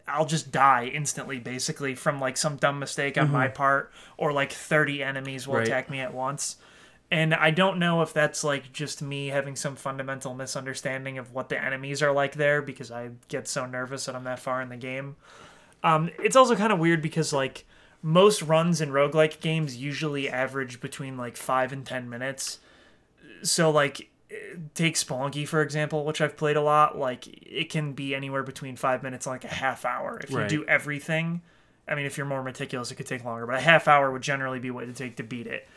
I'll 0.08 0.26
just 0.26 0.52
die 0.52 0.86
instantly, 0.86 1.38
basically, 1.40 1.94
from 1.94 2.20
like 2.20 2.36
some 2.36 2.56
dumb 2.56 2.80
mistake 2.80 3.16
on 3.16 3.30
my 3.32 3.48
part, 3.48 3.92
or 4.18 4.34
like 4.34 4.52
30 4.52 5.04
enemies 5.04 5.48
will 5.48 5.56
Right. 5.58 5.68
attack 5.68 5.88
me 5.90 6.00
at 6.00 6.16
once. 6.16 6.58
And 7.12 7.34
I 7.36 7.52
don't 7.52 7.78
know 7.78 8.02
if 8.02 8.12
that's 8.12 8.44
like 8.44 8.72
just 8.74 9.02
me 9.04 9.28
having 9.28 9.56
some 9.56 9.76
fundamental 9.76 10.34
misunderstanding 10.34 11.20
of 11.20 11.32
what 11.34 11.50
the 11.50 11.64
enemies 11.64 12.02
are 12.02 12.12
like 12.12 12.34
there 12.36 12.62
because 12.64 12.90
I 12.92 13.12
get 13.28 13.48
so 13.48 13.68
nervous 13.68 14.06
that 14.06 14.16
I'm 14.16 14.24
that 14.24 14.40
far 14.40 14.62
in 14.64 14.70
the 14.70 14.78
game. 14.78 15.16
Um, 15.84 16.10
it's 16.24 16.36
also 16.36 16.56
kind 16.56 16.74
of 16.74 16.80
weird 16.80 17.02
because 17.04 17.32
like 17.32 17.66
most 18.02 18.42
runs 18.42 18.82
in 18.82 18.90
roguelike 18.90 19.40
games 19.42 19.78
usually 19.78 20.28
average 20.30 20.82
between 20.82 21.18
like 21.18 21.38
5 21.38 21.72
and 21.72 21.86
10 21.86 22.10
minutes. 22.10 22.60
So 23.44 23.70
like 23.70 24.10
take 24.76 24.96
Spelunky 24.96 25.48
for 25.48 25.62
example, 25.62 26.06
which 26.06 26.22
I've 26.22 26.38
played 26.38 26.56
a 26.56 26.62
lot, 26.62 26.98
like 26.98 27.28
it 27.28 27.70
can 27.70 27.94
be 27.94 28.14
anywhere 28.14 28.44
between 28.44 28.76
5 28.76 29.02
minutes 29.04 29.26
and 29.26 29.34
like 29.34 29.44
a 29.44 29.48
half 29.48 29.86
hour 29.86 30.20
if 30.24 30.32
Right. 30.34 30.50
you 30.52 30.60
do 30.60 30.66
everything. 30.68 31.42
I 31.88 31.96
mean, 31.96 32.06
if 32.06 32.18
you're 32.18 32.28
more 32.28 32.44
meticulous, 32.44 32.92
it 32.92 32.96
could 32.96 33.08
take 33.08 33.26
longer, 33.26 33.48
but 33.48 33.56
a 33.56 33.62
half 33.62 33.88
hour 33.88 34.12
would 34.12 34.22
generally 34.22 34.60
be 34.60 34.70
what 34.70 34.84
it 34.84 34.96
take 34.96 35.16
to 35.18 35.24
beat 35.24 35.48
it. 35.48 35.68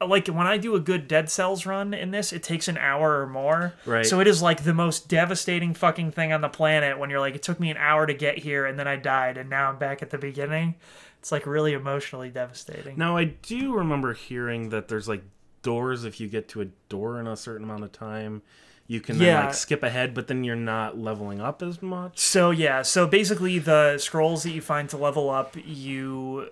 Like 0.00 0.28
when 0.28 0.46
I 0.46 0.58
do 0.58 0.74
a 0.76 0.80
good 0.80 1.08
Dead 1.08 1.30
Cells 1.30 1.64
run 1.66 1.94
in 1.94 2.10
this, 2.10 2.32
it 2.32 2.42
takes 2.42 2.68
an 2.68 2.76
hour 2.76 3.22
or 3.22 3.26
more. 3.26 3.72
Right. 3.86 4.04
So 4.06 4.20
it 4.20 4.26
is 4.28 4.42
like 4.42 4.62
the 4.62 4.74
most 4.74 5.08
devastating 5.08 5.72
fucking 5.74 6.12
thing 6.12 6.32
on 6.32 6.42
the 6.42 6.48
planet 6.50 6.98
when 6.98 7.08
you're 7.10 7.18
like, 7.18 7.34
it 7.34 7.42
took 7.42 7.58
me 7.58 7.70
an 7.70 7.78
hour 7.78 8.06
to 8.06 8.14
get 8.14 8.38
here 8.38 8.66
and 8.66 8.78
then 8.78 8.86
I 8.86 8.96
died 8.96 9.38
and 9.38 9.48
now 9.50 9.70
I'm 9.70 9.78
back 9.78 10.02
at 10.02 10.10
the 10.10 10.18
beginning. 10.18 10.74
It's 11.18 11.32
like 11.32 11.46
really 11.46 11.72
emotionally 11.72 12.28
devastating. 12.28 12.96
Now 12.98 13.16
I 13.16 13.24
do 13.24 13.74
remember 13.74 14.12
hearing 14.12 14.68
that 14.68 14.86
there's 14.88 15.08
like 15.08 15.24
doors 15.66 16.04
if 16.04 16.20
you 16.20 16.28
get 16.28 16.48
to 16.50 16.60
a 16.62 16.66
door 16.88 17.18
in 17.20 17.26
a 17.26 17.36
certain 17.36 17.64
amount 17.64 17.82
of 17.84 17.90
time, 17.92 18.42
you 18.86 19.00
can 19.00 19.18
then 19.18 19.26
Yeah. 19.26 19.44
like 19.46 19.54
skip 19.54 19.82
ahead, 19.82 20.14
but 20.14 20.28
then 20.28 20.44
you're 20.44 20.54
not 20.56 20.96
leveling 20.96 21.40
up 21.40 21.60
as 21.62 21.82
much. 21.82 22.18
So 22.18 22.50
yeah, 22.52 22.82
so 22.82 23.06
basically 23.06 23.58
the 23.58 23.98
scrolls 23.98 24.44
that 24.44 24.52
you 24.52 24.62
find 24.62 24.88
to 24.90 24.96
level 24.96 25.28
up, 25.28 25.56
you 25.64 26.50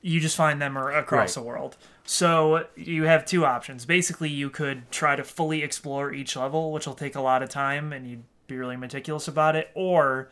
you 0.00 0.20
just 0.20 0.36
find 0.36 0.62
them 0.62 0.76
across 0.76 1.36
Right. 1.36 1.42
the 1.42 1.42
world. 1.42 1.76
So 2.04 2.66
you 2.76 3.04
have 3.04 3.26
two 3.26 3.44
options. 3.44 3.84
Basically, 3.84 4.30
you 4.30 4.48
could 4.48 4.88
try 4.92 5.16
to 5.16 5.24
fully 5.24 5.62
explore 5.64 6.12
each 6.12 6.36
level, 6.36 6.70
which 6.72 6.86
will 6.86 6.94
take 6.94 7.16
a 7.16 7.20
lot 7.20 7.42
of 7.42 7.48
time 7.48 7.92
and 7.92 8.06
you'd 8.08 8.22
be 8.46 8.56
really 8.56 8.76
meticulous 8.76 9.26
about 9.26 9.56
it, 9.56 9.70
or 9.74 10.28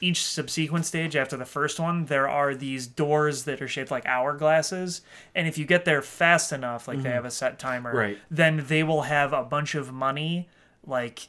each 0.00 0.24
subsequent 0.24 0.86
stage 0.86 1.16
after 1.16 1.36
the 1.36 1.44
first 1.44 1.80
one, 1.80 2.06
there 2.06 2.28
are 2.28 2.54
these 2.54 2.86
doors 2.86 3.44
that 3.44 3.60
are 3.60 3.68
shaped 3.68 3.90
like 3.90 4.04
hourglasses, 4.04 5.00
and 5.34 5.48
if 5.48 5.58
you 5.58 5.64
get 5.64 5.84
there 5.84 6.02
fast 6.02 6.52
enough, 6.52 6.86
like 6.86 6.98
they 6.98 7.04
mm-hmm. 7.04 7.14
have 7.14 7.24
a 7.24 7.30
set 7.30 7.58
timer, 7.58 7.94
Right. 7.94 8.18
then 8.30 8.64
they 8.68 8.82
will 8.82 9.02
have 9.02 9.32
a 9.32 9.42
bunch 9.42 9.74
of 9.74 9.92
money, 9.92 10.48
like 10.86 11.28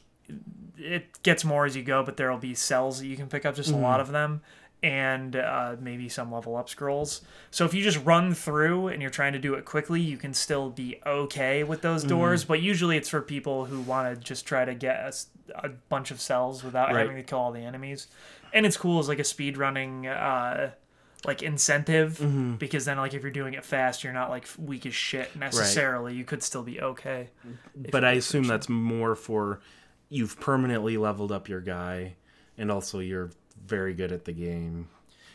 it 0.78 1.22
gets 1.22 1.44
more 1.44 1.66
as 1.66 1.76
you 1.76 1.82
go, 1.82 2.02
but 2.02 2.16
there 2.16 2.30
will 2.30 2.38
be 2.38 2.54
cells 2.54 3.00
that 3.00 3.06
you 3.06 3.16
can 3.16 3.26
pick 3.28 3.44
up, 3.44 3.54
just 3.54 3.70
a 3.70 3.72
mm-hmm. 3.72 3.82
lot 3.82 4.00
of 4.00 4.12
them, 4.12 4.40
and 4.82 5.36
uh, 5.36 5.76
maybe 5.78 6.08
some 6.08 6.32
level 6.32 6.56
up 6.56 6.68
scrolls. 6.68 7.20
So 7.50 7.66
if 7.66 7.74
you 7.74 7.82
just 7.82 8.02
run 8.04 8.32
through 8.32 8.88
and 8.88 9.02
you're 9.02 9.10
trying 9.10 9.34
to 9.34 9.38
do 9.38 9.54
it 9.54 9.66
quickly, 9.66 10.00
you 10.00 10.16
can 10.16 10.32
still 10.32 10.70
be 10.70 10.98
okay 11.04 11.64
with 11.64 11.82
those 11.82 12.02
mm-hmm. 12.02 12.10
doors. 12.10 12.44
But 12.44 12.62
usually 12.62 12.96
it's 12.96 13.08
for 13.10 13.20
people 13.20 13.66
who 13.66 13.80
want 13.82 14.14
to 14.14 14.20
just 14.20 14.46
try 14.46 14.64
to 14.64 14.74
get 14.74 15.24
a 15.54 15.68
bunch 15.68 16.10
of 16.10 16.20
cells 16.20 16.64
without 16.64 16.92
Right. 16.92 17.00
having 17.00 17.16
to 17.16 17.22
kill 17.22 17.38
all 17.38 17.52
the 17.52 17.60
enemies. 17.60 18.06
And 18.52 18.66
it's 18.66 18.76
cool 18.76 18.98
as 18.98 19.08
like 19.08 19.18
a 19.18 19.24
speed 19.24 19.56
running. 19.56 20.06
Uh, 20.06 20.72
like 21.26 21.42
incentive 21.42 22.56
because 22.58 22.86
then 22.86 22.96
like 22.96 23.12
if 23.12 23.20
you're 23.20 23.30
doing 23.30 23.52
it 23.52 23.62
fast 23.62 24.02
you're 24.02 24.12
not 24.14 24.30
like 24.30 24.46
weak 24.58 24.86
as 24.86 24.94
shit 24.94 25.36
necessarily 25.36 26.14
you 26.14 26.24
could 26.24 26.42
still 26.42 26.62
be 26.62 26.80
okay 26.80 27.28
But 27.92 28.06
I 28.06 28.12
assume 28.12 28.44
that's 28.44 28.70
more 28.70 29.14
for 29.14 29.60
you've 30.08 30.40
permanently 30.40 30.96
leveled 30.96 31.30
up 31.30 31.46
your 31.46 31.60
guy 31.60 32.14
and 32.56 32.72
also 32.72 33.00
you're 33.00 33.28
very 33.66 33.92
good 33.92 34.12
at 34.12 34.24
the 34.24 34.32
game. 34.32 34.88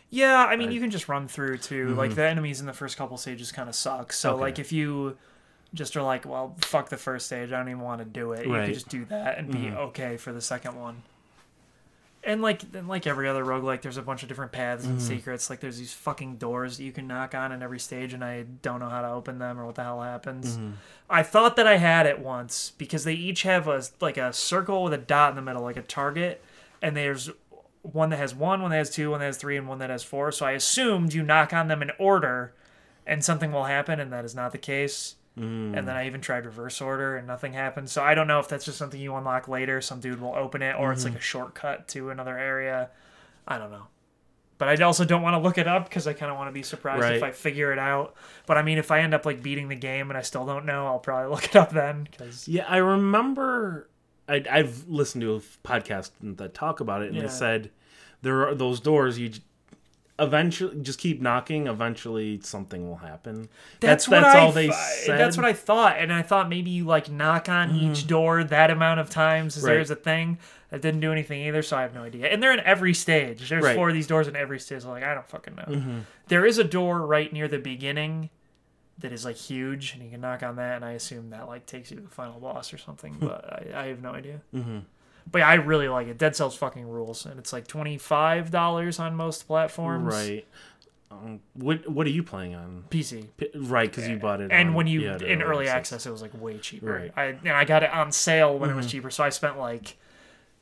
Yeah, 0.09 0.43
I 0.43 0.55
mean, 0.55 0.71
you 0.71 0.79
can 0.81 0.89
just 0.89 1.07
run 1.07 1.27
through 1.27 1.59
too. 1.59 1.89
Like 1.93 2.15
the 2.15 2.25
enemies 2.25 2.59
in 2.61 2.65
the 2.65 2.73
first 2.73 2.97
couple 2.97 3.15
stages 3.17 3.51
kind 3.51 3.69
of 3.69 3.75
suck. 3.75 4.11
So 4.11 4.29
Mm-hmm. 4.29 4.35
Okay. 4.37 4.41
like 4.41 4.57
if 4.57 4.71
you 4.71 5.17
just 5.75 5.95
are 5.95 6.01
like, 6.01 6.25
well, 6.25 6.55
fuck 6.61 6.89
the 6.89 6.97
first 6.97 7.27
stage, 7.27 7.51
I 7.51 7.57
don't 7.59 7.69
even 7.69 7.81
want 7.81 7.99
to 7.99 8.05
do 8.05 8.31
it. 8.31 8.47
You 8.47 8.53
Right. 8.55 8.65
could 8.65 8.73
just 8.73 8.89
do 8.89 9.05
that 9.05 9.37
and 9.37 9.51
be 9.51 9.59
Mhm. 9.65 9.75
okay 9.77 10.17
for 10.17 10.33
the 10.33 10.41
second 10.41 10.79
one. 10.81 11.03
And 12.25 12.41
like 12.41 12.63
and 12.73 12.87
like 12.87 13.05
every 13.05 13.29
other 13.29 13.45
roguelike, 13.45 13.81
there's 13.83 13.97
a 13.97 14.01
bunch 14.01 14.23
of 14.23 14.29
different 14.29 14.51
paths 14.51 14.83
and 14.83 14.97
Mm-hmm. 14.97 15.07
secrets. 15.07 15.49
Like 15.49 15.59
there's 15.59 15.77
these 15.77 15.93
fucking 15.93 16.37
doors 16.37 16.77
that 16.77 16.83
you 16.83 16.91
can 16.91 17.05
knock 17.05 17.35
on 17.35 17.51
in 17.51 17.61
every 17.61 17.79
stage, 17.79 18.13
and 18.13 18.23
I 18.23 18.43
don't 18.63 18.79
know 18.79 18.89
how 18.89 19.01
to 19.03 19.09
open 19.09 19.37
them 19.37 19.59
or 19.59 19.65
what 19.67 19.75
the 19.75 19.83
hell 19.83 20.01
happens. 20.01 20.57
Mm-hmm. 20.57 20.71
I 21.07 21.21
thought 21.21 21.55
that 21.57 21.67
I 21.67 21.77
had 21.77 22.07
it 22.07 22.17
once 22.19 22.71
because 22.79 23.03
they 23.03 23.13
each 23.13 23.43
have 23.43 23.67
a 23.67 23.83
like 24.01 24.17
a 24.17 24.33
circle 24.33 24.83
with 24.83 24.93
a 24.93 24.97
dot 24.97 25.29
in 25.29 25.35
the 25.35 25.43
middle, 25.43 25.61
like 25.61 25.77
a 25.77 25.83
target, 25.83 26.43
and 26.81 26.97
there's 26.97 27.29
one 27.83 28.09
that 28.09 28.17
has 28.17 28.33
one, 28.33 28.63
one 28.63 28.71
that 28.71 28.77
has 28.77 28.89
two, 28.89 29.11
one 29.11 29.19
that 29.19 29.27
has 29.27 29.37
three, 29.37 29.55
and 29.57 29.67
one 29.67 29.77
that 29.77 29.91
has 29.91 30.03
four. 30.03 30.31
So 30.31 30.47
I 30.47 30.53
assumed 30.53 31.13
you 31.13 31.21
knock 31.21 31.53
on 31.53 31.67
them 31.67 31.83
in 31.83 31.91
order, 31.99 32.53
and 33.05 33.23
something 33.23 33.51
will 33.51 33.65
happen, 33.65 33.99
and 33.99 34.11
that 34.11 34.25
is 34.25 34.33
not 34.33 34.51
the 34.51 34.57
case. 34.57 35.13
Mm. 35.37 35.77
And 35.77 35.87
then 35.87 35.95
I 35.97 36.07
even 36.07 36.21
tried 36.21 36.45
reverse 36.45 36.79
order, 36.81 37.17
and 37.17 37.27
nothing 37.27 37.53
happened. 37.53 37.89
So 37.89 38.01
I 38.01 38.15
don't 38.15 38.27
know 38.27 38.39
if 38.39 38.47
that's 38.47 38.63
just 38.65 38.77
something 38.77 38.99
you 38.99 39.15
unlock 39.15 39.47
later. 39.47 39.81
Some 39.81 39.99
dude 39.99 40.21
will 40.21 40.33
open 40.35 40.61
it, 40.61 40.75
or 40.79 40.93
it's 40.93 41.03
like 41.03 41.15
a 41.15 41.19
shortcut 41.19 41.87
to 41.89 42.09
another 42.09 42.37
area. 42.37 42.89
I 43.47 43.57
don't 43.57 43.71
know. 43.71 43.87
But 44.57 44.69
I 44.69 44.83
also 44.85 45.03
don't 45.03 45.21
want 45.21 45.33
to 45.33 45.39
look 45.39 45.57
it 45.57 45.67
up 45.67 45.89
because 45.89 46.07
I 46.07 46.13
kind 46.13 46.31
of 46.31 46.37
want 46.37 46.47
to 46.47 46.53
be 46.53 46.63
surprised 46.63 47.03
if 47.13 47.21
I 47.23 47.31
figure 47.31 47.73
it 47.73 47.79
out. 47.79 48.15
But 48.45 48.57
I 48.57 48.61
mean, 48.61 48.77
if 48.77 48.89
I 48.91 49.01
end 49.01 49.13
up 49.13 49.25
like 49.25 49.43
beating 49.43 49.67
the 49.67 49.75
game 49.75 50.09
and 50.09 50.17
I 50.17 50.21
still 50.21 50.45
don't 50.45 50.65
know, 50.65 50.87
I'll 50.87 50.99
probably 50.99 51.29
look 51.35 51.43
it 51.43 51.55
up 51.57 51.71
then. 51.71 52.07
Because 52.09 52.47
Yeah, 52.47 52.65
I 52.67 52.77
remember. 52.77 53.89
I, 54.29 54.43
I've 54.49 54.87
listened 54.87 55.21
to 55.23 55.35
a 55.35 55.39
podcast 55.67 56.11
that 56.21 56.53
talk 56.53 56.79
about 56.79 57.01
it, 57.01 57.07
and 57.07 57.15
Yeah. 57.17 57.23
they 57.23 57.27
said 57.27 57.69
there 58.21 58.47
are 58.47 58.55
those 58.55 58.79
doors. 58.79 59.19
You 59.19 59.31
eventually 60.19 60.79
just 60.81 60.99
keep 60.99 61.21
knocking. 61.21 61.67
Eventually, 61.67 62.39
something 62.41 62.87
will 62.87 62.97
happen. 62.97 63.49
that's, 63.79 64.05
That's 64.05 64.07
what 64.07 64.21
that's 64.21 64.35
I 64.35 64.39
all 64.39 64.51
they 64.51 64.69
said. 64.69 65.09
Mm-hmm. 65.09 65.17
That's 65.17 65.37
what 65.37 65.45
I 65.45 65.53
thought, 65.53 65.97
and 65.97 66.11
I 66.13 66.21
thought 66.21 66.49
maybe 66.49 66.69
you 66.69 66.85
like 66.85 67.09
knock 67.11 67.49
on 67.49 67.75
each 67.75 68.07
door 68.07 68.43
that 68.43 68.71
amount 68.71 68.99
of 68.99 69.09
times 69.09 69.57
as 69.57 69.63
Right. 69.63 69.73
there's 69.73 69.91
a 69.91 69.95
thing. 69.95 70.37
That 70.71 70.81
didn't 70.81 70.99
do 70.99 71.11
anything 71.11 71.41
either, 71.47 71.61
so 71.61 71.77
I 71.77 71.83
have 71.83 71.93
no 71.93 72.03
idea. 72.03 72.27
And 72.27 72.41
they're 72.41 72.51
in 72.51 72.59
every 72.61 72.93
stage. 72.93 73.47
There's 73.49 73.63
Right. 73.63 73.69
Mm-hmm. 73.69 73.75
four 73.77 73.89
of 73.89 73.93
these 73.93 74.07
doors 74.07 74.27
in 74.27 74.35
every 74.35 74.59
stage. 74.59 74.81
So 74.81 74.89
like 74.89 75.03
I 75.03 75.13
don't 75.13 75.27
fucking 75.27 75.55
know. 75.55 76.01
There 76.27 76.45
is 76.45 76.57
a 76.57 76.63
door 76.63 77.05
right 77.05 77.31
near 77.31 77.47
the 77.47 77.59
beginning 77.59 78.29
that 78.97 79.11
is 79.11 79.25
like 79.25 79.35
huge, 79.35 79.93
and 79.93 80.03
you 80.03 80.09
can 80.09 80.21
knock 80.21 80.41
on 80.41 80.55
that, 80.55 80.77
and 80.77 80.85
I 80.85 80.93
assume 80.93 81.29
that 81.31 81.47
like 81.47 81.65
takes 81.65 81.91
you 81.91 81.97
to 81.97 82.03
the 82.03 82.09
final 82.09 82.39
boss 82.39 82.73
or 82.73 82.77
something. 82.77 83.17
but 83.19 83.45
I, 83.75 83.83
I 83.83 83.85
have 83.87 84.01
no 84.01 84.11
idea. 84.11 84.41
Mm-hmm. 84.53 84.79
But 85.31 85.39
yeah, 85.39 85.49
I 85.49 85.55
really 85.55 85.87
like 85.89 86.07
it. 86.07 86.17
Dead 86.17 86.35
Cells 86.35 86.55
fucking 86.55 86.87
rules, 86.87 87.25
and 87.25 87.39
it's 87.39 87.51
like 87.51 87.67
twenty 87.67 87.97
five 87.97 88.51
dollars 88.51 88.99
on 88.99 89.15
most 89.15 89.47
platforms. 89.47 90.13
Right. 90.13 90.45
Um, 91.11 91.39
what 91.53 91.87
What 91.89 92.05
are 92.07 92.11
you 92.11 92.23
playing 92.23 92.55
on? 92.55 92.83
PC. 92.89 93.27
P- 93.37 93.49
Right, 93.55 93.89
because 93.89 94.07
you 94.07 94.17
bought 94.17 94.41
it. 94.41 94.51
And 94.51 94.69
on- 94.69 94.73
when 94.75 94.87
you 94.87 95.01
yeah, 95.01 95.17
in 95.17 95.41
early 95.41 95.67
access, 95.67 96.05
it 96.05 96.11
was 96.11 96.21
like 96.21 96.39
way 96.39 96.57
cheaper. 96.57 96.91
Right. 96.93 97.11
I 97.15 97.23
and 97.25 97.49
I 97.49 97.65
got 97.65 97.83
it 97.83 97.91
on 97.91 98.11
sale 98.11 98.57
when 98.57 98.69
it 98.69 98.73
Mm-hmm. 98.73 98.77
was 98.77 98.91
cheaper, 98.91 99.09
so 99.09 99.23
I 99.23 99.29
spent 99.29 99.57
like 99.57 99.97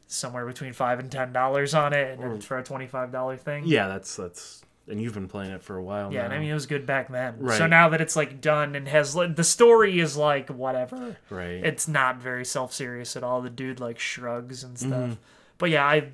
somewhere 0.07 0.45
between 0.45 0.73
five 0.73 0.99
and 0.99 1.11
ten 1.11 1.33
dollars 1.33 1.73
on 1.73 1.93
it, 1.93 2.19
and 2.19 2.33
Or- 2.33 2.41
for 2.41 2.57
a 2.57 2.63
twenty 2.63 2.87
five 2.87 3.11
dollar 3.11 3.35
thing. 3.37 3.63
Yeah, 3.65 3.87
that's 3.87 4.15
that's. 4.15 4.63
And 4.89 5.01
you've 5.01 5.13
been 5.13 5.29
playing 5.29 5.51
it 5.51 5.63
for 5.63 5.77
a 5.77 5.83
while. 5.83 6.11
Yeah, 6.11 6.19
now. 6.19 6.25
and 6.25 6.33
I 6.33 6.39
mean 6.39 6.49
it 6.49 6.53
was 6.53 6.65
good 6.65 6.85
back 6.85 7.09
then. 7.09 7.35
Right. 7.39 7.57
So 7.57 7.67
now 7.67 7.87
that 7.89 8.01
it's 8.01 8.15
like 8.17 8.41
done 8.41 8.75
and 8.75 8.87
has 8.87 9.15
like, 9.15 9.35
the 9.35 9.43
story 9.43 9.99
is 9.99 10.17
like 10.17 10.49
whatever. 10.49 11.15
right. 11.29 11.63
It's 11.65 11.87
not 11.87 12.17
very 12.17 12.43
self 12.43 12.73
serious 12.73 13.15
at 13.15 13.23
all. 13.23 13.41
The 13.41 13.49
dude 13.49 13.79
like 13.79 13.97
shrugs 13.97 14.63
and 14.63 14.77
stuff. 14.77 14.91
Mm-hmm. 14.91 15.13
But 15.57 15.69
yeah, 15.69 15.85
I 15.85 16.09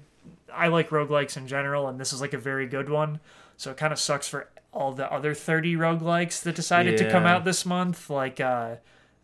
I 0.53 0.67
like 0.67 0.89
roguelikes 0.89 1.35
in 1.35 1.47
general, 1.47 1.87
and 1.87 1.99
this 1.99 2.13
is 2.13 2.21
like 2.21 2.33
a 2.33 2.37
very 2.37 2.67
good 2.67 2.89
one. 2.89 3.19
So 3.57 3.71
it 3.71 3.77
kind 3.77 3.91
of 3.91 3.99
sucks 3.99 4.27
for 4.27 4.49
all 4.71 4.91
the 4.91 5.11
other 5.11 5.33
30 5.33 5.75
roguelikes 5.75 6.43
that 6.43 6.55
decided 6.55 6.97
to 6.99 7.09
come 7.11 7.25
out 7.25 7.43
this 7.45 7.65
month, 7.65 8.07
like 8.09 8.39
uh, 8.39 8.75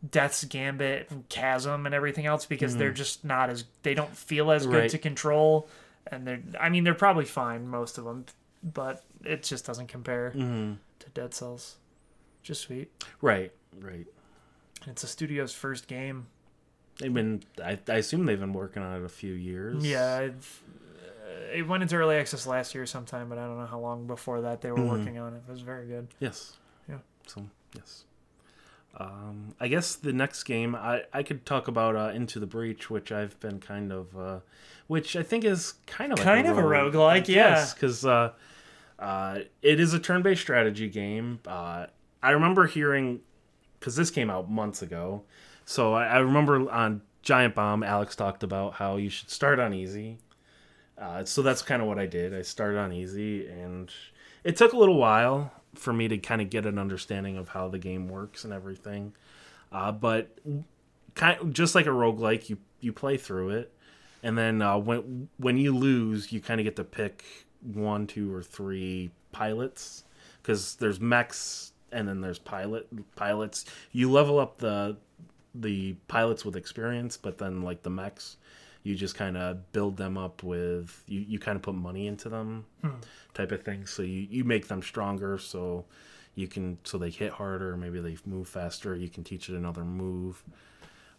Death's 0.10 0.44
Gambit 0.44 1.08
and 1.12 1.30
Chasm 1.30 1.86
and 1.86 1.94
everything 1.94 2.26
else, 2.26 2.46
because 2.48 2.76
they're 2.78 2.92
just 2.92 3.24
not 3.24 3.50
as 3.52 3.66
they 3.84 3.94
don't 3.94 4.16
feel 4.18 4.50
as 4.52 4.66
good 4.66 4.72
Mm-hmm. 4.74 4.82
Right. 4.82 4.90
to 4.90 4.98
control, 4.98 5.70
and 6.08 6.26
they're 6.26 6.42
I 6.60 6.70
mean 6.70 6.84
they're 6.84 6.96
probably 6.96 7.26
fine 7.26 7.68
most 7.68 7.98
of 8.00 8.06
them, 8.06 8.26
but 8.64 9.04
it 9.24 9.44
just 9.44 9.66
doesn't 9.66 9.88
compare 9.88 10.32
hmm 10.32 10.74
to 11.00 11.10
Dead 11.10 11.34
Cells. 11.34 11.78
Just 12.44 12.62
sweet. 12.62 12.90
Right. 13.22 13.52
Right. 13.80 14.08
It's 14.88 15.04
a 15.04 15.08
studio's 15.08 15.54
first 15.54 15.88
game. 15.88 16.28
They've 17.00 17.14
been. 17.14 17.44
I, 17.64 17.78
I 17.90 17.96
assume 17.96 18.26
they've 18.26 18.40
been 18.40 18.54
working 18.54 18.82
on 18.84 19.02
it 19.02 19.06
a 19.06 19.10
few 19.10 19.34
years. 19.34 19.86
Yeah, 19.86 20.16
I've, 20.18 20.62
uh, 21.26 21.58
it 21.58 21.68
went 21.68 21.84
into 21.84 21.96
early 21.96 22.16
access 22.16 22.46
last 22.48 22.74
year 22.76 22.86
sometime, 22.86 23.28
but 23.28 23.38
I 23.38 23.46
don't 23.46 23.58
know 23.60 23.66
how 23.66 23.80
long 23.80 24.08
before 24.08 24.42
that 24.42 24.62
they 24.62 24.72
were 24.72 24.78
Mhm. 24.78 24.90
working 24.90 25.18
on 25.18 25.34
it. 25.34 25.42
It 25.48 25.52
was 25.52 25.62
very 25.62 25.88
good. 25.88 26.08
Yes. 26.20 26.54
Yeah. 26.88 27.00
So 27.28 27.46
yes. 27.76 28.06
Um, 28.98 29.56
I 29.60 29.68
guess 29.68 29.96
the 29.96 30.14
next 30.14 30.44
game 30.44 30.74
I, 30.74 31.04
I 31.12 31.22
could 31.24 31.46
talk 31.46 31.68
about 31.68 31.98
uh, 31.98 32.12
Into 32.16 32.40
the 32.40 32.46
Breach, 32.46 32.90
which 32.90 33.12
I've 33.12 33.38
been 33.42 33.60
kind 33.60 33.92
of, 33.92 34.18
uh, 34.18 34.40
which 34.88 35.18
I 35.18 35.24
think 35.24 35.44
is 35.44 35.74
kind 35.86 36.14
of 36.14 36.20
like 36.20 36.26
Kind 36.26 36.48
of 36.48 36.58
a 36.58 36.62
roguelike, 36.62 37.28
yeah. 37.28 37.68
because 37.74 38.06
uh, 38.06 38.32
uh, 39.00 39.40
it 39.62 39.80
is 39.80 39.94
a 39.94 40.00
turn-based 40.00 40.42
strategy 40.42 40.90
game. 40.90 41.40
Uh, 41.46 41.88
I 42.24 42.32
remember 42.32 42.68
hearing 42.68 43.22
because 43.80 43.96
this 43.96 44.10
came 44.10 44.30
out 44.30 44.50
months 44.50 44.82
ago, 44.82 45.24
so 45.66 45.94
I, 45.94 46.06
I 46.06 46.18
remember 46.20 46.70
on 46.72 47.02
Giant 47.22 47.56
Bomb, 47.56 47.84
Alex 47.84 48.16
talked 48.16 48.44
about 48.44 48.74
how 48.76 48.98
you 48.98 49.10
should 49.10 49.30
start 49.30 49.60
on 49.60 49.74
easy. 49.74 50.18
Uh, 50.98 51.26
so 51.26 51.42
that's 51.42 51.62
kind 51.62 51.82
of 51.82 51.88
what 51.88 52.00
I 52.00 52.06
did. 52.06 52.34
I 52.34 52.42
started 52.42 52.80
on 52.80 52.94
easy, 52.94 53.48
and 53.48 53.92
it 54.44 54.56
took 54.56 54.74
a 54.74 54.78
little 54.78 54.98
while 54.98 55.52
for 55.74 55.92
me 55.92 56.08
to 56.08 56.18
kind 56.18 56.42
of 56.42 56.50
get 56.50 56.66
an 56.66 56.78
understanding 56.78 57.38
of 57.38 57.50
how 57.50 57.68
the 57.68 57.80
game 57.80 58.08
works 58.08 58.46
and 58.46 58.54
everything. 58.54 59.14
Uh, 59.72 59.92
but 59.92 60.38
kind 61.16 61.54
just 61.54 61.76
like 61.76 61.86
a 61.86 61.90
roguelike, 61.90 62.50
you 62.50 62.58
you 62.80 62.94
play 62.94 63.18
through 63.18 63.50
it, 63.50 63.74
and 64.24 64.38
then 64.38 64.62
uh, 64.62 64.78
when 64.78 65.28
when 65.38 65.58
you 65.58 65.76
lose, 65.76 66.32
you 66.32 66.40
kind 66.40 66.62
of 66.62 66.64
get 66.64 66.78
to 66.78 66.84
pick 66.84 67.45
one, 67.66 68.08
two, 68.08 68.34
or 68.34 68.44
three 68.44 69.12
pilots 69.32 70.04
because 70.42 70.76
there's 70.76 71.00
mechs 71.00 71.74
and 71.92 72.08
then 72.08 72.22
there's 72.22 72.40
pilot 72.40 72.88
pilots. 73.16 73.66
You 73.92 74.12
level 74.12 74.40
up 74.40 74.58
the 74.58 74.98
the 75.54 75.94
pilots 76.08 76.44
with 76.44 76.56
experience, 76.56 77.18
but 77.18 77.38
then 77.38 77.62
like 77.62 77.84
the 77.84 77.90
mechs, 77.90 78.38
you 78.84 78.94
just 78.96 79.16
kind 79.16 79.38
of 79.38 79.72
build 79.72 79.98
them 79.98 80.18
up 80.18 80.44
with 80.44 81.04
you, 81.08 81.22
you 81.22 81.40
kind 81.40 81.56
of 81.56 81.62
put 81.62 81.76
money 81.76 82.08
into 82.08 82.30
them 82.30 82.66
hmm. 82.82 82.90
type 83.34 83.52
of 83.52 83.64
thing. 83.64 83.86
So 83.86 84.04
you, 84.04 84.28
you 84.30 84.44
make 84.44 84.68
them 84.68 84.82
stronger 84.82 85.38
so 85.38 85.86
you 86.36 86.48
can 86.48 86.78
so 86.84 86.98
they 86.98 87.10
hit 87.10 87.32
harder 87.32 87.76
maybe 87.78 88.00
they 88.02 88.18
move 88.26 88.48
faster 88.48 88.96
you 88.96 89.10
can 89.10 89.24
teach 89.24 89.50
it 89.50 89.56
another 89.56 89.84
move 89.84 90.44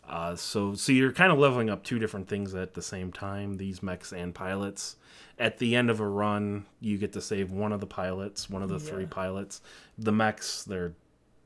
uh, 0.09 0.37
so 0.37 0.75
so 0.75 0.93
you're 0.93 1.13
kind 1.13 1.33
of 1.33 1.39
leveling 1.39 1.69
up 1.71 1.83
two 1.83 1.99
different 1.99 2.29
things 2.29 2.55
at 2.55 2.75
the 2.75 2.83
same 2.83 3.11
time 3.13 3.55
these 3.55 3.83
mechs 3.83 4.13
and 4.13 4.35
pilots 4.35 4.97
at 5.39 5.59
the 5.59 5.75
end 5.75 5.91
of 5.91 6.01
a 6.01 6.07
run 6.07 6.65
you 6.81 6.97
get 6.97 7.13
to 7.13 7.21
save 7.21 7.51
one 7.51 7.73
of 7.73 7.81
the 7.81 7.87
pilots 7.87 8.49
one 8.49 8.63
of 8.63 8.69
the 8.69 8.79
three 8.79 9.07
pilots 9.07 9.61
the 9.99 10.13
mechs 10.13 10.65
they're 10.65 10.93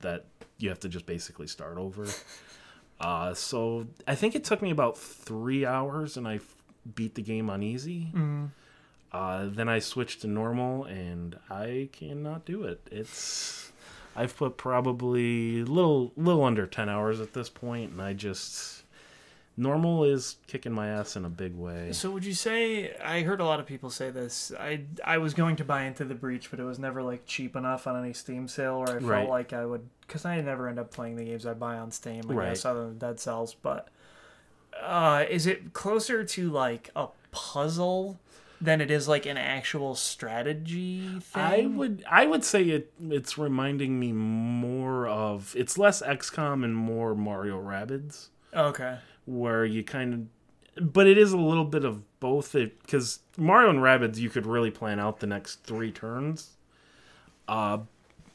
that 0.00 0.24
you 0.58 0.68
have 0.68 0.80
to 0.80 0.88
just 0.88 1.06
basically 1.06 1.46
start 1.46 1.78
over 1.78 2.06
uh, 3.00 3.32
so 3.32 3.86
I 4.06 4.14
think 4.14 4.34
it 4.34 4.44
took 4.44 4.60
me 4.60 4.70
about 4.70 4.98
three 4.98 5.64
hours, 5.64 6.16
and 6.16 6.28
I 6.28 6.36
f- 6.36 6.56
beat 6.94 7.14
the 7.14 7.22
game 7.22 7.48
on 7.48 7.62
easy. 7.62 8.10
Mm. 8.14 8.50
Uh, 9.12 9.46
then 9.48 9.68
I 9.68 9.78
switched 9.78 10.20
to 10.20 10.26
normal, 10.26 10.84
and 10.84 11.38
I 11.48 11.88
cannot 11.92 12.44
do 12.44 12.64
it. 12.64 12.86
It's 12.92 13.69
I've 14.16 14.36
put 14.36 14.56
probably 14.56 15.62
little 15.64 16.12
little 16.16 16.44
under 16.44 16.66
ten 16.66 16.88
hours 16.88 17.20
at 17.20 17.32
this 17.32 17.48
point, 17.48 17.92
and 17.92 18.02
I 18.02 18.12
just 18.12 18.82
normal 19.56 20.04
is 20.04 20.36
kicking 20.46 20.72
my 20.72 20.88
ass 20.88 21.16
in 21.16 21.24
a 21.24 21.28
big 21.28 21.54
way. 21.54 21.92
So 21.92 22.10
would 22.10 22.24
you 22.24 22.32
say 22.34 22.94
I 23.04 23.22
heard 23.22 23.40
a 23.40 23.44
lot 23.44 23.60
of 23.60 23.66
people 23.66 23.90
say 23.90 24.10
this? 24.10 24.52
I 24.58 24.82
I 25.04 25.18
was 25.18 25.34
going 25.34 25.56
to 25.56 25.64
buy 25.64 25.82
into 25.84 26.04
the 26.04 26.14
breach, 26.14 26.50
but 26.50 26.58
it 26.60 26.64
was 26.64 26.78
never 26.78 27.02
like 27.02 27.26
cheap 27.26 27.56
enough 27.56 27.86
on 27.86 28.02
any 28.02 28.12
Steam 28.12 28.48
sale 28.48 28.80
where 28.80 28.88
I 28.88 28.92
felt 28.98 29.02
Right. 29.04 29.28
like 29.28 29.52
I 29.52 29.64
would 29.66 29.88
because 30.06 30.24
I 30.24 30.40
never 30.40 30.68
end 30.68 30.78
up 30.78 30.90
playing 30.90 31.16
the 31.16 31.24
games 31.24 31.46
I 31.46 31.52
buy 31.54 31.76
on 31.78 31.90
Steam. 31.90 32.22
I 32.28 32.34
Right. 32.34 32.48
guess 32.48 32.64
other 32.64 32.86
than 32.86 32.98
Dead 32.98 33.20
Cells, 33.20 33.54
but 33.54 33.88
uh, 34.82 35.24
is 35.28 35.46
it 35.46 35.72
closer 35.72 36.24
to 36.24 36.50
like 36.50 36.90
a 36.96 37.08
puzzle 37.32 38.18
than 38.60 38.80
it 38.80 38.90
is 38.90 39.08
like 39.08 39.26
an 39.26 39.36
actual 39.36 39.94
strategy 39.94 41.00
thing? 41.20 41.42
I 41.42 41.66
would 41.66 42.04
I 42.10 42.26
would 42.26 42.44
say 42.44 42.62
it 42.64 42.92
it's 43.08 43.36
reminding 43.38 43.98
me 43.98 44.12
more 44.12 45.06
of 45.06 45.54
it's 45.56 45.78
less 45.78 46.02
XCOM 46.02 46.64
and 46.64 46.74
more 46.76 47.14
Mario 47.14 47.60
Rabbids. 47.60 48.28
Okay. 48.54 48.98
where 49.26 49.64
you 49.64 49.84
kind 49.84 50.28
of 50.76 50.92
but 50.92 51.06
it 51.06 51.16
is 51.18 51.32
a 51.32 51.36
little 51.38 51.64
bit 51.64 51.84
of 51.84 52.02
both 52.20 52.52
because 52.52 53.20
mario 53.36 53.70
and 53.70 53.78
rabbids 53.78 54.16
you 54.18 54.28
could 54.28 54.44
really 54.46 54.70
plan 54.72 54.98
out 54.98 55.20
the 55.20 55.26
next 55.26 55.62
three 55.62 55.92
turns 55.92 56.56
uh 57.48 57.78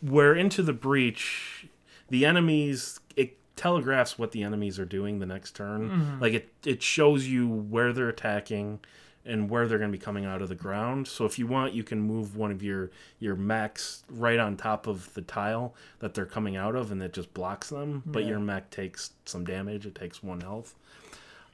where 0.01 0.33
into 0.33 0.63
the 0.63 0.71
breach 0.73 1.67
the 2.09 2.25
enemies 2.25 2.99
it 3.17 3.37
telegraphs 3.57 4.17
what 4.17 4.31
the 4.31 4.41
enemies 4.43 4.79
are 4.79 4.85
doing 4.85 5.19
the 5.19 5.25
next 5.25 5.55
turn 5.55 6.17
like 6.21 6.33
it 6.33 6.49
it 6.65 6.81
shows 6.81 7.27
you 7.27 7.47
where 7.47 7.91
they're 7.91 8.09
attacking 8.09 8.79
and 9.25 9.49
where 9.49 9.67
they're 9.67 9.79
going 9.79 9.91
to 9.91 9.97
be 9.97 10.03
coming 10.03 10.23
out 10.25 10.41
of 10.41 10.49
the 10.49 10.55
ground. 10.55 11.07
So 11.07 11.25
if 11.25 11.39
you 11.39 11.47
want, 11.47 11.73
you 11.73 11.83
can 11.83 11.99
move 11.99 12.35
one 12.35 12.51
of 12.51 12.61
your 12.61 12.91
your 13.19 13.35
mechs 13.35 14.03
right 14.09 14.37
on 14.39 14.55
top 14.57 14.85
of 14.87 15.13
the 15.15 15.21
tile 15.21 15.73
that 15.99 16.13
they're 16.13 16.25
coming 16.25 16.55
out 16.55 16.75
of, 16.75 16.91
and 16.91 17.01
it 17.01 17.13
just 17.13 17.33
blocks 17.33 17.69
them. 17.69 18.03
But 18.05 18.23
Yeah. 18.23 18.29
your 18.29 18.39
mech 18.39 18.69
takes 18.69 19.11
some 19.25 19.43
damage; 19.45 19.85
it 19.85 19.95
takes 19.95 20.21
one 20.23 20.41
health. 20.41 20.75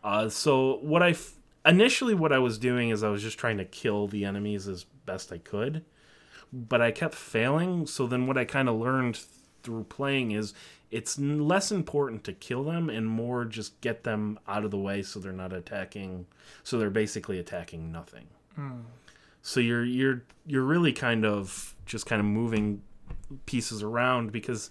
Uh, 0.03 0.29
so 0.29 0.77
what 0.81 1.01
I 1.03 1.11
f- 1.11 1.33
initially 1.65 2.13
what 2.15 2.33
I 2.33 2.39
was 2.39 2.57
doing 2.57 2.89
is 2.89 3.03
I 3.03 3.09
was 3.09 3.21
just 3.21 3.37
trying 3.37 3.57
to 3.57 3.65
kill 3.65 4.07
the 4.07 4.25
enemies 4.25 4.67
as 4.67 4.85
best 5.05 5.31
I 5.31 5.37
could, 5.37 5.83
but 6.51 6.81
I 6.81 6.91
kept 6.91 7.13
failing. 7.15 7.85
So 7.87 8.07
then 8.07 8.25
what 8.27 8.37
I 8.37 8.45
kind 8.45 8.67
of 8.67 8.75
learned 8.79 9.19
through 9.63 9.85
playing 9.85 10.31
is 10.31 10.53
it's 10.89 11.17
less 11.17 11.71
important 11.71 12.23
to 12.25 12.33
kill 12.33 12.63
them 12.63 12.89
and 12.89 13.07
more 13.07 13.45
just 13.45 13.79
get 13.81 14.03
them 14.03 14.37
out 14.47 14.65
of 14.65 14.71
the 14.71 14.77
way 14.77 15.01
so 15.01 15.19
they're 15.19 15.31
not 15.31 15.53
attacking. 15.53 16.25
So 16.63 16.77
they're 16.77 16.89
basically 16.89 17.39
attacking 17.39 17.91
nothing. 17.91 18.27
So 19.41 19.59
you're 19.59 19.85
you're 19.85 20.23
you're 20.45 20.63
really 20.63 20.93
kind 20.93 21.25
of 21.25 21.75
just 21.85 22.05
kind 22.05 22.19
of 22.19 22.25
moving 22.25 22.81
pieces 23.45 23.81
around 23.81 24.31
because 24.31 24.69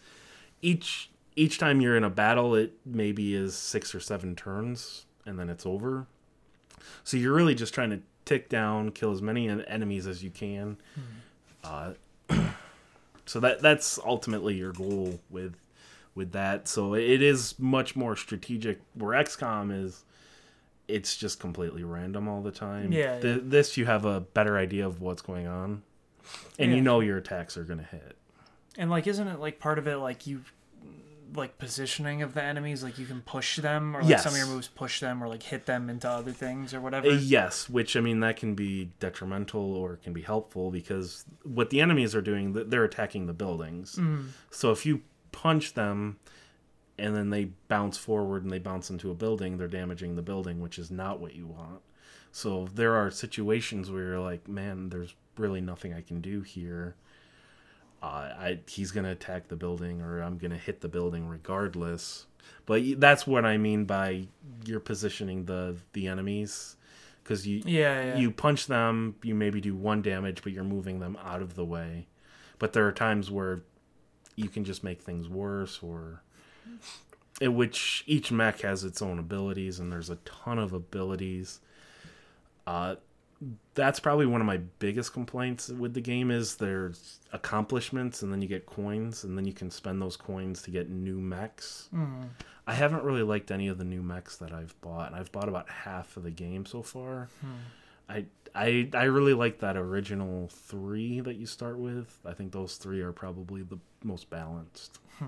each 0.62 1.10
each 1.36 1.58
time 1.58 1.80
you're 1.80 1.96
in 1.96 2.04
a 2.04 2.10
battle 2.10 2.54
it 2.54 2.74
maybe 2.84 3.34
is 3.34 3.54
six 3.54 3.94
or 3.94 4.00
seven 4.00 4.36
turns 4.36 5.06
and 5.24 5.38
then 5.38 5.48
it's 5.48 5.64
over 5.64 6.06
so 7.04 7.16
you're 7.16 7.32
really 7.32 7.54
just 7.54 7.72
trying 7.72 7.90
to 7.90 8.00
tick 8.24 8.48
down 8.48 8.90
kill 8.90 9.12
as 9.12 9.22
many 9.22 9.48
enemies 9.48 10.06
as 10.06 10.22
you 10.22 10.30
can 10.30 10.76
uh, 11.64 11.92
so 13.30 13.38
that 13.40 13.60
that's 13.62 13.98
ultimately 14.04 14.54
your 14.56 14.72
goal 14.72 15.20
with 15.30 15.54
with 16.16 16.32
that 16.32 16.66
so 16.66 16.94
it 16.94 17.22
is 17.22 17.56
much 17.58 17.94
more 17.94 18.16
strategic 18.16 18.80
where 18.94 19.22
xcom 19.22 19.70
is 19.84 20.04
it's 20.88 21.16
just 21.16 21.38
completely 21.38 21.84
random 21.84 22.26
all 22.28 22.42
the 22.42 22.50
time 22.50 22.90
Yeah, 22.90 23.20
Th- 23.20 23.36
yeah. 23.36 23.42
this 23.44 23.76
you 23.76 23.86
have 23.86 24.04
a 24.04 24.18
better 24.20 24.58
idea 24.58 24.84
of 24.86 25.00
what's 25.00 25.22
going 25.22 25.46
on 25.46 25.82
and 26.58 26.70
Yeah. 26.70 26.76
you 26.78 26.82
know 26.82 26.98
your 26.98 27.18
attacks 27.18 27.56
are 27.56 27.62
going 27.64 27.78
to 27.78 27.84
hit 27.84 28.16
And 28.76 28.90
like, 28.90 29.06
isn't 29.06 29.28
it 29.28 29.38
like 29.38 29.60
part 29.60 29.78
of 29.78 29.86
it 29.86 29.96
like 29.98 30.26
you, 30.26 30.42
like 31.34 31.58
positioning 31.58 32.22
of 32.22 32.34
the 32.34 32.42
enemies? 32.42 32.82
Like 32.82 32.98
you 32.98 33.06
can 33.06 33.20
push 33.22 33.56
them, 33.56 33.96
or 33.96 34.02
like 34.02 34.18
some 34.18 34.32
of 34.32 34.38
your 34.38 34.46
moves 34.46 34.68
push 34.68 35.00
them, 35.00 35.22
or 35.22 35.28
like 35.28 35.42
hit 35.42 35.66
them 35.66 35.90
into 35.90 36.08
other 36.08 36.32
things 36.32 36.74
or 36.74 36.80
whatever. 36.80 37.08
Uh, 37.08 37.12
yes, 37.14 37.68
which 37.68 37.96
I 37.96 38.00
mean 38.00 38.20
that 38.20 38.36
can 38.36 38.54
be 38.54 38.90
detrimental 39.00 39.74
or 39.74 39.96
can 39.96 40.12
be 40.12 40.22
helpful 40.22 40.70
because 40.70 41.24
what 41.42 41.70
the 41.70 41.80
enemies 41.80 42.14
are 42.14 42.22
doing, 42.22 42.52
they're 42.52 42.84
attacking 42.84 43.26
the 43.26 43.32
buildings. 43.32 43.98
So 44.50 44.70
if 44.70 44.84
you 44.84 45.02
punch 45.32 45.74
them 45.74 46.18
and 46.98 47.16
then 47.16 47.30
they 47.30 47.46
bounce 47.68 47.96
forward 47.96 48.42
and 48.42 48.52
they 48.52 48.58
bounce 48.58 48.90
into 48.90 49.10
a 49.10 49.14
building, 49.14 49.56
they're 49.56 49.68
damaging 49.68 50.16
the 50.16 50.22
building, 50.22 50.60
which 50.60 50.78
is 50.78 50.90
not 50.90 51.20
what 51.20 51.34
you 51.34 51.46
want. 51.46 51.80
So 52.32 52.68
there 52.74 52.94
are 52.94 53.10
situations 53.10 53.90
where 53.90 54.04
you're 54.04 54.20
like, 54.20 54.46
man, 54.46 54.90
there's 54.90 55.14
really 55.38 55.60
nothing 55.60 55.94
I 55.94 56.00
can 56.00 56.20
do 56.20 56.42
here. 56.42 56.94
Uh, 58.02 58.06
I 58.06 58.58
he's 58.66 58.90
gonna 58.90 59.10
attack 59.12 59.48
the 59.48 59.56
building, 59.56 60.00
or 60.00 60.22
I'm 60.22 60.38
gonna 60.38 60.56
hit 60.56 60.80
the 60.80 60.88
building 60.88 61.28
regardless. 61.28 62.26
But 62.66 62.82
that's 62.98 63.26
what 63.26 63.44
I 63.44 63.58
mean 63.58 63.84
by 63.84 64.26
you're 64.64 64.80
positioning 64.80 65.44
the 65.44 65.76
the 65.92 66.06
enemies, 66.06 66.76
because 67.22 67.46
you 67.46 67.62
Yeah, 67.66 68.04
yeah. 68.04 68.16
you 68.16 68.30
punch 68.30 68.66
them, 68.66 69.16
you 69.22 69.34
maybe 69.34 69.60
do 69.60 69.74
one 69.74 70.02
damage, 70.02 70.42
but 70.42 70.52
you're 70.52 70.64
moving 70.64 71.00
them 71.00 71.18
out 71.22 71.42
of 71.42 71.54
the 71.54 71.64
way. 71.64 72.06
But 72.58 72.72
there 72.72 72.86
are 72.86 72.92
times 72.92 73.30
where 73.30 73.62
you 74.36 74.48
can 74.48 74.64
just 74.64 74.82
make 74.82 75.02
things 75.02 75.28
worse, 75.28 75.82
or 75.82 76.22
in 77.40 77.54
which 77.56 78.04
each 78.06 78.30
mech 78.32 78.60
has 78.60 78.84
its 78.84 79.02
own 79.02 79.18
abilities, 79.18 79.78
and 79.78 79.92
there's 79.92 80.10
a 80.10 80.16
ton 80.16 80.58
of 80.58 80.72
abilities. 80.72 81.60
Uh, 82.66 82.96
that's 83.74 84.00
probably 84.00 84.26
one 84.26 84.40
of 84.40 84.46
my 84.46 84.58
biggest 84.78 85.12
complaints 85.14 85.68
with 85.68 85.94
the 85.94 86.00
game 86.00 86.30
is 86.30 86.56
there's 86.56 87.20
accomplishments, 87.32 88.22
and 88.22 88.30
then 88.32 88.42
you 88.42 88.48
get 88.48 88.66
coins, 88.66 89.24
and 89.24 89.36
then 89.36 89.46
you 89.46 89.52
can 89.54 89.70
spend 89.70 90.00
those 90.02 90.16
coins 90.16 90.60
to 90.62 90.70
get 90.70 90.90
new 90.90 91.18
mechs. 91.20 91.88
I 92.66 92.74
haven't 92.74 93.02
really 93.02 93.22
liked 93.22 93.50
any 93.50 93.68
of 93.68 93.78
the 93.78 93.84
new 93.84 94.02
mechs 94.02 94.36
that 94.36 94.52
I've 94.52 94.78
bought. 94.82 95.14
I've 95.14 95.32
bought 95.32 95.48
about 95.48 95.68
half 95.70 96.16
of 96.16 96.22
the 96.22 96.30
game 96.30 96.66
so 96.66 96.82
far. 96.82 97.28
I 98.08 98.26
I 98.54 98.88
I 98.92 99.04
really 99.04 99.34
like 99.34 99.60
that 99.60 99.76
original 99.76 100.48
three 100.48 101.20
that 101.20 101.36
you 101.36 101.46
start 101.46 101.78
with. 101.78 102.18
I 102.26 102.32
think 102.34 102.52
those 102.52 102.76
three 102.76 103.00
are 103.00 103.12
probably 103.12 103.62
the 103.62 103.78
most 104.04 104.28
balanced. 104.30 104.98
Hmm. 105.18 105.26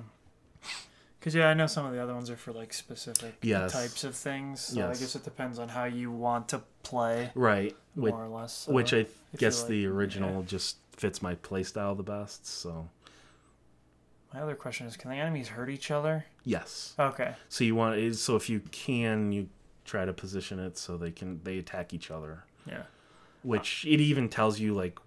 Because 1.23 1.37
yeah, 1.37 1.47
I 1.49 1.55
know 1.55 1.69
some 1.69 1.87
of 1.87 1.93
the 1.93 2.03
other 2.03 2.15
ones 2.15 2.31
are 2.31 2.37
for 2.37 2.53
like 2.53 2.73
specific 2.73 3.37
Yes. 3.43 3.73
types 3.73 4.03
of 4.03 4.17
things. 4.17 4.61
So 4.61 4.83
I 4.83 4.89
guess 4.89 5.15
it 5.15 5.23
depends 5.23 5.61
on 5.61 5.69
how 5.69 5.85
you 5.85 6.11
want 6.11 6.49
to 6.49 6.63
play, 6.83 7.31
Right. 7.37 7.77
Which, 7.95 8.13
more 8.13 8.25
or 8.25 8.29
less. 8.29 8.53
So 8.53 8.73
which 8.73 8.93
I 8.93 9.07
guess 9.37 9.61
like- 9.61 9.69
the 9.69 9.87
original 9.87 10.43
just 10.43 10.79
fits 10.97 11.23
my 11.23 11.37
playstyle 11.37 11.97
the 11.97 12.03
best. 12.03 12.45
So 12.45 12.89
My 14.35 14.41
other 14.41 14.57
question 14.57 14.89
is, 14.89 14.97
can 14.97 15.11
the 15.13 15.17
enemies 15.17 15.47
hurt 15.47 15.71
each 15.71 15.93
other? 15.93 16.25
yes. 16.43 16.93
Okay. 16.99 17.37
So 17.49 17.63
you 17.63 17.77
want 17.77 17.99
is 17.99 18.21
so 18.21 18.35
if 18.35 18.51
you 18.51 18.59
can 18.73 19.31
you 19.31 19.49
try 19.85 20.05
to 20.05 20.13
position 20.13 20.59
it 20.59 20.77
so 20.77 20.97
they 20.97 21.13
can 21.13 21.41
they 21.45 21.59
attack 21.59 21.95
each 21.95 22.11
other. 22.11 22.43
Yeah. 22.67 22.83
Which 23.45 23.85
it 23.85 24.01
even 24.01 24.29
tells 24.29 24.59
you 24.59 24.75
like 24.75 24.99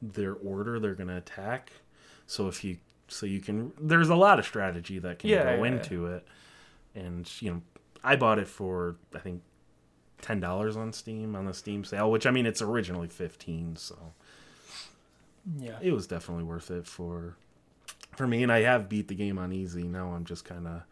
their 0.00 0.34
order 0.34 0.78
they're 0.78 0.94
gonna 0.94 1.16
attack. 1.16 1.72
So 2.28 2.46
if 2.46 2.62
you 2.62 2.76
so 3.08 3.26
you 3.26 3.40
can 3.40 3.72
there's 3.80 4.08
a 4.10 4.14
lot 4.14 4.38
of 4.38 4.44
strategy 4.44 4.98
that 5.00 5.18
can 5.18 5.30
Yeah, 5.30 5.44
go 5.44 5.50
yeah, 5.50 5.56
yeah. 5.56 5.66
into 5.66 6.06
it. 6.06 6.26
And 6.94 7.30
you 7.40 7.50
know, 7.52 7.62
I 8.04 8.16
bought 8.16 8.38
it 8.38 8.46
for 8.48 8.96
I 9.14 9.18
think 9.18 9.42
ten 10.20 10.40
dollars 10.40 10.76
on 10.76 10.92
Steam 10.92 11.34
on 11.36 11.44
the 11.46 11.54
Steam 11.54 11.84
sale, 11.84 12.10
which 12.10 12.26
I 12.26 12.30
mean 12.30 12.46
it's 12.46 12.62
originally 12.62 13.08
fifteen, 13.08 13.76
so 13.76 13.96
Yeah. 15.58 15.78
it 15.80 15.92
was 15.92 16.06
definitely 16.06 16.44
worth 16.44 16.70
it 16.70 16.86
for 16.86 17.36
for 18.16 18.26
me 18.26 18.42
and 18.42 18.50
i 18.50 18.60
have 18.62 18.88
beat 18.88 19.06
the 19.06 19.14
game 19.14 19.38
on 19.38 19.52
easy 19.52 19.84
now 19.84 20.08
i'm 20.12 20.24
just 20.24 20.44
kind 20.44 20.66
of 20.66 20.82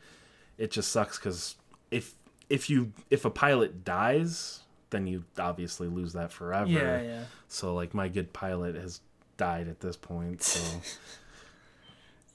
it 0.58 0.70
just 0.70 0.92
sucks 0.92 1.18
because 1.18 1.56
if 1.90 2.14
if 2.48 2.70
you 2.70 2.92
if 3.10 3.24
a 3.24 3.30
pilot 3.30 3.84
dies 3.84 4.60
then 4.90 5.06
you 5.08 5.24
obviously 5.38 5.88
lose 5.88 6.12
that 6.12 6.30
forever 6.30 6.70
Yeah, 6.70 7.02
yeah. 7.02 7.24
so 7.48 7.74
like 7.74 7.94
my 7.94 8.06
good 8.08 8.32
pilot 8.32 8.76
has 8.76 9.00
died 9.36 9.66
at 9.66 9.80
this 9.80 9.96
point 9.96 10.40
so 10.42 10.80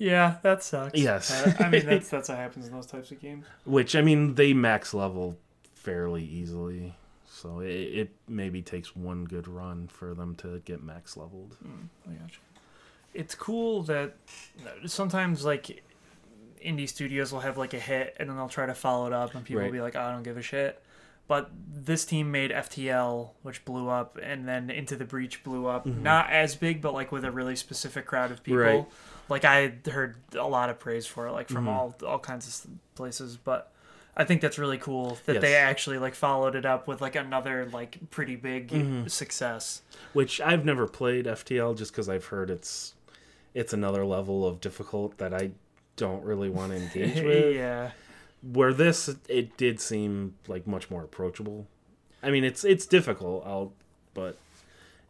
Yeah, 0.02 0.38
that 0.42 0.64
sucks. 0.64 1.00
Yes. 1.00 1.32
Uh, 1.32 1.54
I 1.60 1.70
mean, 1.70 1.86
that's 1.86 2.10
that's 2.10 2.30
what 2.30 2.38
happens 2.46 2.66
in 2.68 2.74
those 2.74 2.88
types 2.88 3.12
of 3.12 3.22
games. 3.22 3.46
which 3.66 3.96
i 3.96 4.02
mean 4.02 4.34
they 4.36 4.52
max 4.54 4.94
level 4.96 5.38
fairly 5.76 6.24
easily 6.24 6.96
so 7.30 7.60
it, 7.60 7.70
it 7.70 8.10
maybe 8.28 8.62
takes 8.62 8.96
one 8.96 9.26
good 9.26 9.48
run 9.48 9.88
for 9.88 10.14
them 10.16 10.36
to 10.36 10.60
get 10.66 10.82
max 10.84 11.16
leveled 11.18 11.56
I 12.10 12.14
gotcha. 12.14 12.40
It's 13.14 13.36
cool 13.36 13.84
that 13.84 14.16
sometimes 14.86 15.44
like 15.46 15.84
indie 16.66 16.88
studios 16.88 17.32
will 17.32 17.42
have 17.42 17.58
like 17.58 17.74
a 17.74 17.80
hit 17.80 18.16
and 18.20 18.30
then 18.30 18.38
they'll 18.38 18.48
try 18.48 18.66
to 18.66 18.74
follow 18.74 19.06
it 19.08 19.14
up 19.14 19.36
and 19.36 19.44
people 19.44 19.62
will 19.64 19.72
be 19.72 19.82
like, 19.82 19.96
oh, 19.96 20.02
I 20.02 20.12
don't 20.12 20.24
give 20.24 20.38
a 20.38 20.42
shit. 20.42 20.82
But 21.28 21.50
this 21.74 22.06
team 22.06 22.32
made 22.32 22.52
FTL, 22.52 23.30
which 23.42 23.64
blew 23.64 23.88
up, 23.90 24.18
and 24.22 24.48
then 24.48 24.70
Into 24.70 24.96
the 24.98 25.06
Breach 25.06 25.44
blew 25.44 25.66
up. 25.66 25.86
Not 25.86 26.30
as 26.30 26.56
big, 26.56 26.82
but 26.82 26.94
like 26.94 27.12
with 27.12 27.24
a 27.24 27.32
really 27.32 27.56
specific 27.56 28.06
crowd 28.06 28.32
of 28.32 28.44
people. 28.44 28.60
Mm-hmm. 28.62 28.78
Right. 28.80 28.86
Like 29.32 29.46
I 29.46 29.74
heard 29.90 30.18
a 30.38 30.48
lot 30.48 30.70
of 30.70 30.78
praise 30.78 31.08
for 31.08 31.26
it, 31.28 31.32
like 31.32 31.48
from 31.50 31.66
Mm-hmm. 31.66 31.70
all 31.70 31.96
all 32.08 32.20
kinds 32.20 32.66
of 32.66 32.72
places. 32.96 33.38
But 33.38 33.72
I 34.16 34.26
think 34.26 34.42
that's 34.42 34.60
really 34.60 34.78
cool 34.78 35.18
that 35.26 35.42
they 35.42 35.56
actually 35.56 35.98
like 35.98 36.14
followed 36.16 36.54
it 36.56 36.66
up 36.66 36.88
with 36.88 37.02
like 37.02 37.16
another 37.16 37.68
like 37.74 37.98
pretty 38.12 38.36
big 38.36 38.68
Mm-hmm. 38.70 39.08
success. 39.08 39.82
which 40.14 40.40
I've 40.42 40.66
never 40.66 40.86
played 40.88 41.26
FTL 41.26 41.78
just 41.78 41.92
because 41.94 42.10
I've 42.10 42.26
heard 42.26 42.50
it's 42.52 42.94
it's 43.54 43.74
another 43.74 44.06
level 44.06 44.46
of 44.46 44.62
difficult 44.62 45.18
that 45.18 45.34
I 45.34 45.52
don't 45.96 46.24
really 46.24 46.50
want 46.50 46.72
to 46.72 46.78
engage 46.84 47.24
with. 47.24 47.56
yeah. 47.56 47.92
Where 48.42 48.74
this 48.74 49.10
it 49.30 49.56
did 49.58 49.80
seem 49.80 50.36
like 50.48 50.68
much 50.68 50.90
more 50.90 51.04
approachable. 51.04 51.68
I 52.24 52.32
mean, 52.32 52.44
it's 52.44 52.64
it's 52.66 52.86
difficult, 52.86 53.44
I'll, 53.46 53.72
but 54.14 54.38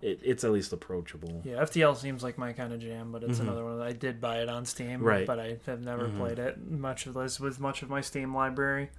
it, 0.02 0.20
it's 0.24 0.44
at 0.44 0.52
least 0.52 0.74
approachable. 0.74 1.42
Yeah, 1.44 1.58
FTL 1.64 1.96
seems 1.96 2.24
like 2.24 2.38
my 2.38 2.54
kind 2.54 2.74
of 2.74 2.80
jam, 2.80 3.12
but 3.12 3.24
it's 3.24 3.40
another 3.40 3.64
one 3.64 3.78
that 3.80 3.88
I 3.88 3.94
did 3.94 4.20
buy 4.20 4.42
it 4.42 4.50
on 4.50 4.66
Steam, 4.66 5.00
Mm-hmm. 5.00 5.04
Right. 5.04 5.18
Mm-hmm. 5.20 5.26
but 5.28 5.40
I 5.40 5.58
have 5.66 5.82
never 5.82 6.10
played 6.10 6.40
it 6.40 6.70
much 6.70 7.06
of 7.06 7.14
this 7.14 7.40
with 7.40 7.60
much 7.60 7.82
of 7.84 7.90
my 7.90 8.02
Steam 8.02 8.34
library. 8.36 8.90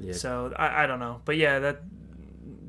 Yeah. 0.00 0.12
So 0.12 0.52
I, 0.56 0.84
I 0.84 0.86
don't 0.86 1.00
know, 1.00 1.20
but 1.24 1.36
yeah, 1.36 1.58
that 1.58 1.82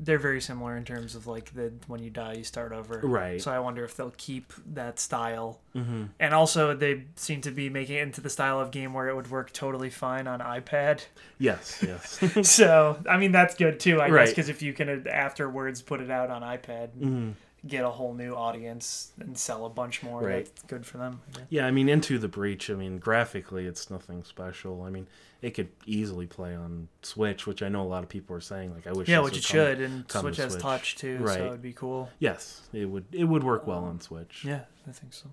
they're 0.02 0.18
very 0.18 0.40
similar 0.40 0.76
in 0.76 0.84
terms 0.84 1.14
of 1.14 1.26
like 1.26 1.52
the 1.54 1.72
when 1.86 2.02
you 2.02 2.08
die 2.10 2.32
you 2.34 2.44
start 2.44 2.72
over. 2.72 3.00
Right. 3.02 3.40
So 3.40 3.52
I 3.52 3.58
wonder 3.58 3.84
if 3.84 3.96
they'll 3.96 4.14
keep 4.16 4.52
that 4.72 4.98
style, 4.98 5.60
mm-hmm. 5.76 6.04
and 6.18 6.34
also 6.34 6.74
they 6.74 7.04
seem 7.16 7.42
to 7.42 7.50
be 7.50 7.68
making 7.68 7.96
it 7.96 8.02
into 8.02 8.20
the 8.22 8.30
style 8.30 8.60
of 8.60 8.70
game 8.70 8.94
where 8.94 9.08
it 9.08 9.14
would 9.14 9.30
work 9.30 9.52
totally 9.52 9.90
fine 9.90 10.26
on 10.26 10.40
iPad. 10.40 11.04
Yes, 11.38 11.84
yes. 11.86 12.18
so 12.50 12.98
I 13.08 13.18
mean 13.18 13.32
that's 13.32 13.54
good 13.54 13.78
too, 13.78 14.00
I 14.00 14.06
guess, 14.06 14.12
Right. 14.14 14.28
because 14.28 14.48
if 14.48 14.62
you 14.62 14.72
can 14.72 14.88
uh, 15.06 15.10
afterwards 15.10 15.82
put 15.82 16.00
it 16.00 16.10
out 16.10 16.30
on 16.30 16.42
iPad, 16.42 17.34
get 17.66 17.84
a 17.84 17.90
whole 17.90 18.14
new 18.14 18.34
audience 18.34 19.12
and 19.20 19.36
sell 19.36 19.66
a 19.66 19.68
bunch 19.68 20.02
more. 20.02 20.22
Right. 20.22 20.44
That's 20.46 20.62
good 20.62 20.86
for 20.86 20.98
them. 20.98 21.20
I. 21.36 21.40
Yeah, 21.50 21.66
I 21.66 21.70
mean, 21.70 21.88
Into 21.88 22.18
the 22.18 22.28
Breach. 22.28 22.70
I 22.70 22.74
mean, 22.74 22.98
graphically, 22.98 23.66
it's 23.66 23.90
nothing 23.90 24.24
special. 24.24 24.82
I 24.82 24.90
mean, 24.90 25.06
it 25.42 25.50
could 25.50 25.68
easily 25.86 26.26
play 26.26 26.54
on 26.54 26.88
Switch, 27.02 27.46
which 27.46 27.62
I 27.62 27.68
know 27.68 27.82
a 27.82 27.88
lot 27.88 28.02
of 28.02 28.08
people 28.08 28.34
are 28.36 28.40
saying. 28.40 28.74
Like, 28.74 28.86
I 28.86 28.92
wish. 28.92 29.08
Yeah, 29.08 29.20
which 29.20 29.32
would 29.34 29.38
it 29.44 29.46
come- 29.46 29.56
should, 29.56 29.80
and 29.80 30.08
come 30.08 30.22
Switch 30.22 30.36
has 30.38 30.52
Switch. 30.52 30.62
touch 30.62 30.96
too, 30.96 31.18
Right. 31.18 31.36
so 31.38 31.46
it'd 31.46 31.62
be 31.62 31.72
cool. 31.72 32.10
Yes, 32.18 32.62
it 32.72 32.86
would. 32.86 33.04
It 33.12 33.24
would 33.24 33.44
work 33.44 33.66
well 33.66 33.84
on 33.84 34.00
Switch. 34.00 34.44
Yeah, 34.44 34.60
I 34.88 34.92
think 34.92 35.12
so. 35.12 35.26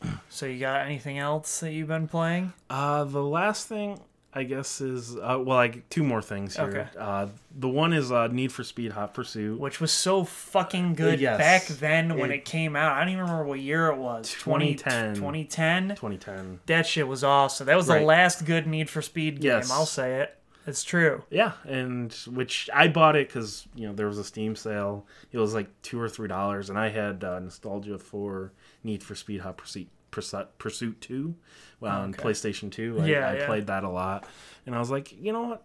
So 0.28 0.46
you 0.46 0.60
got 0.60 0.82
anything 0.86 1.18
else 1.18 1.60
that 1.60 1.72
you've 1.72 1.88
been 1.88 2.06
playing? 2.06 2.52
Uh, 2.70 3.04
the 3.04 3.22
last 3.22 3.66
thing 3.66 3.98
I 4.34 4.42
guess 4.44 4.80
is 4.82 5.16
uh, 5.16 5.20
well, 5.40 5.56
like 5.56 5.88
two 5.88 6.04
more 6.04 6.20
things 6.20 6.54
here. 6.56 6.64
Okay. 6.66 6.86
Uh, 6.98 7.28
the 7.58 7.68
one 7.68 7.92
is 7.94 8.12
uh, 8.12 8.26
Need 8.28 8.52
for 8.52 8.62
Speed 8.62 8.92
Hot 8.92 9.14
Pursuit. 9.14 9.58
Which 9.58 9.80
was 9.80 9.90
so 9.90 10.22
fucking 10.24 10.94
good 10.94 11.18
Yes. 11.18 11.38
back 11.38 11.66
then 11.78 12.16
when 12.18 12.30
It- 12.30 12.36
it, 12.36 12.44
came 12.44 12.76
out. 12.76 12.92
I 12.92 13.00
don't 13.00 13.08
even 13.08 13.22
remember 13.22 13.44
what 13.44 13.60
year 13.60 13.88
it 13.88 13.96
was. 13.96 14.30
2010. 14.30 15.14
2010. 15.14 15.88
2010. 15.96 16.60
That 16.66 16.86
shit 16.86 17.08
was 17.08 17.24
awesome. 17.24 17.66
That 17.66 17.76
was 17.76 17.88
Right. 17.88 18.00
the 18.00 18.04
last 18.04 18.44
good 18.44 18.66
Need 18.66 18.90
for 18.90 19.00
Speed 19.02 19.40
game. 19.40 19.50
Yes. 19.52 19.70
I'll 19.70 19.86
say 19.86 20.20
it. 20.20 20.34
It's 20.66 20.84
true. 20.84 21.22
Yeah, 21.30 21.52
and 21.64 22.12
which 22.30 22.68
I 22.74 22.88
bought 22.88 23.16
it 23.16 23.28
because 23.28 23.66
you 23.74 23.86
know 23.88 23.94
there 23.94 24.06
was 24.06 24.18
a 24.18 24.24
Steam 24.24 24.54
sale. 24.54 25.06
It 25.32 25.38
was 25.38 25.54
like 25.54 25.68
two 25.80 25.98
or 25.98 26.10
three 26.10 26.28
dollars, 26.28 26.68
and 26.68 26.78
I 26.78 26.90
had 26.90 27.24
uh, 27.24 27.38
nostalgia 27.38 27.98
for 27.98 28.52
Need 28.84 29.02
for 29.02 29.14
Speed 29.14 29.40
Hot 29.40 29.56
Pursuit 29.56 29.88
Pursuit, 30.10 30.46
Pursuit 30.58 31.00
Two 31.00 31.34
on 31.82 32.10
Okay. 32.10 32.22
PlayStation 32.22 32.70
Two. 32.70 32.98
I, 33.00 33.06
Yeah, 33.06 33.28
I 33.28 33.36
yeah. 33.38 33.46
played 33.46 33.66
that 33.68 33.84
a 33.84 33.88
lot, 33.88 34.26
and 34.66 34.74
I 34.74 34.78
was 34.78 34.90
like, 34.90 35.12
you 35.20 35.32
know 35.32 35.42
what, 35.42 35.62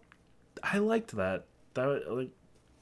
I 0.62 0.78
liked 0.80 1.16
that. 1.16 1.46
That 1.76 2.12
like 2.12 2.30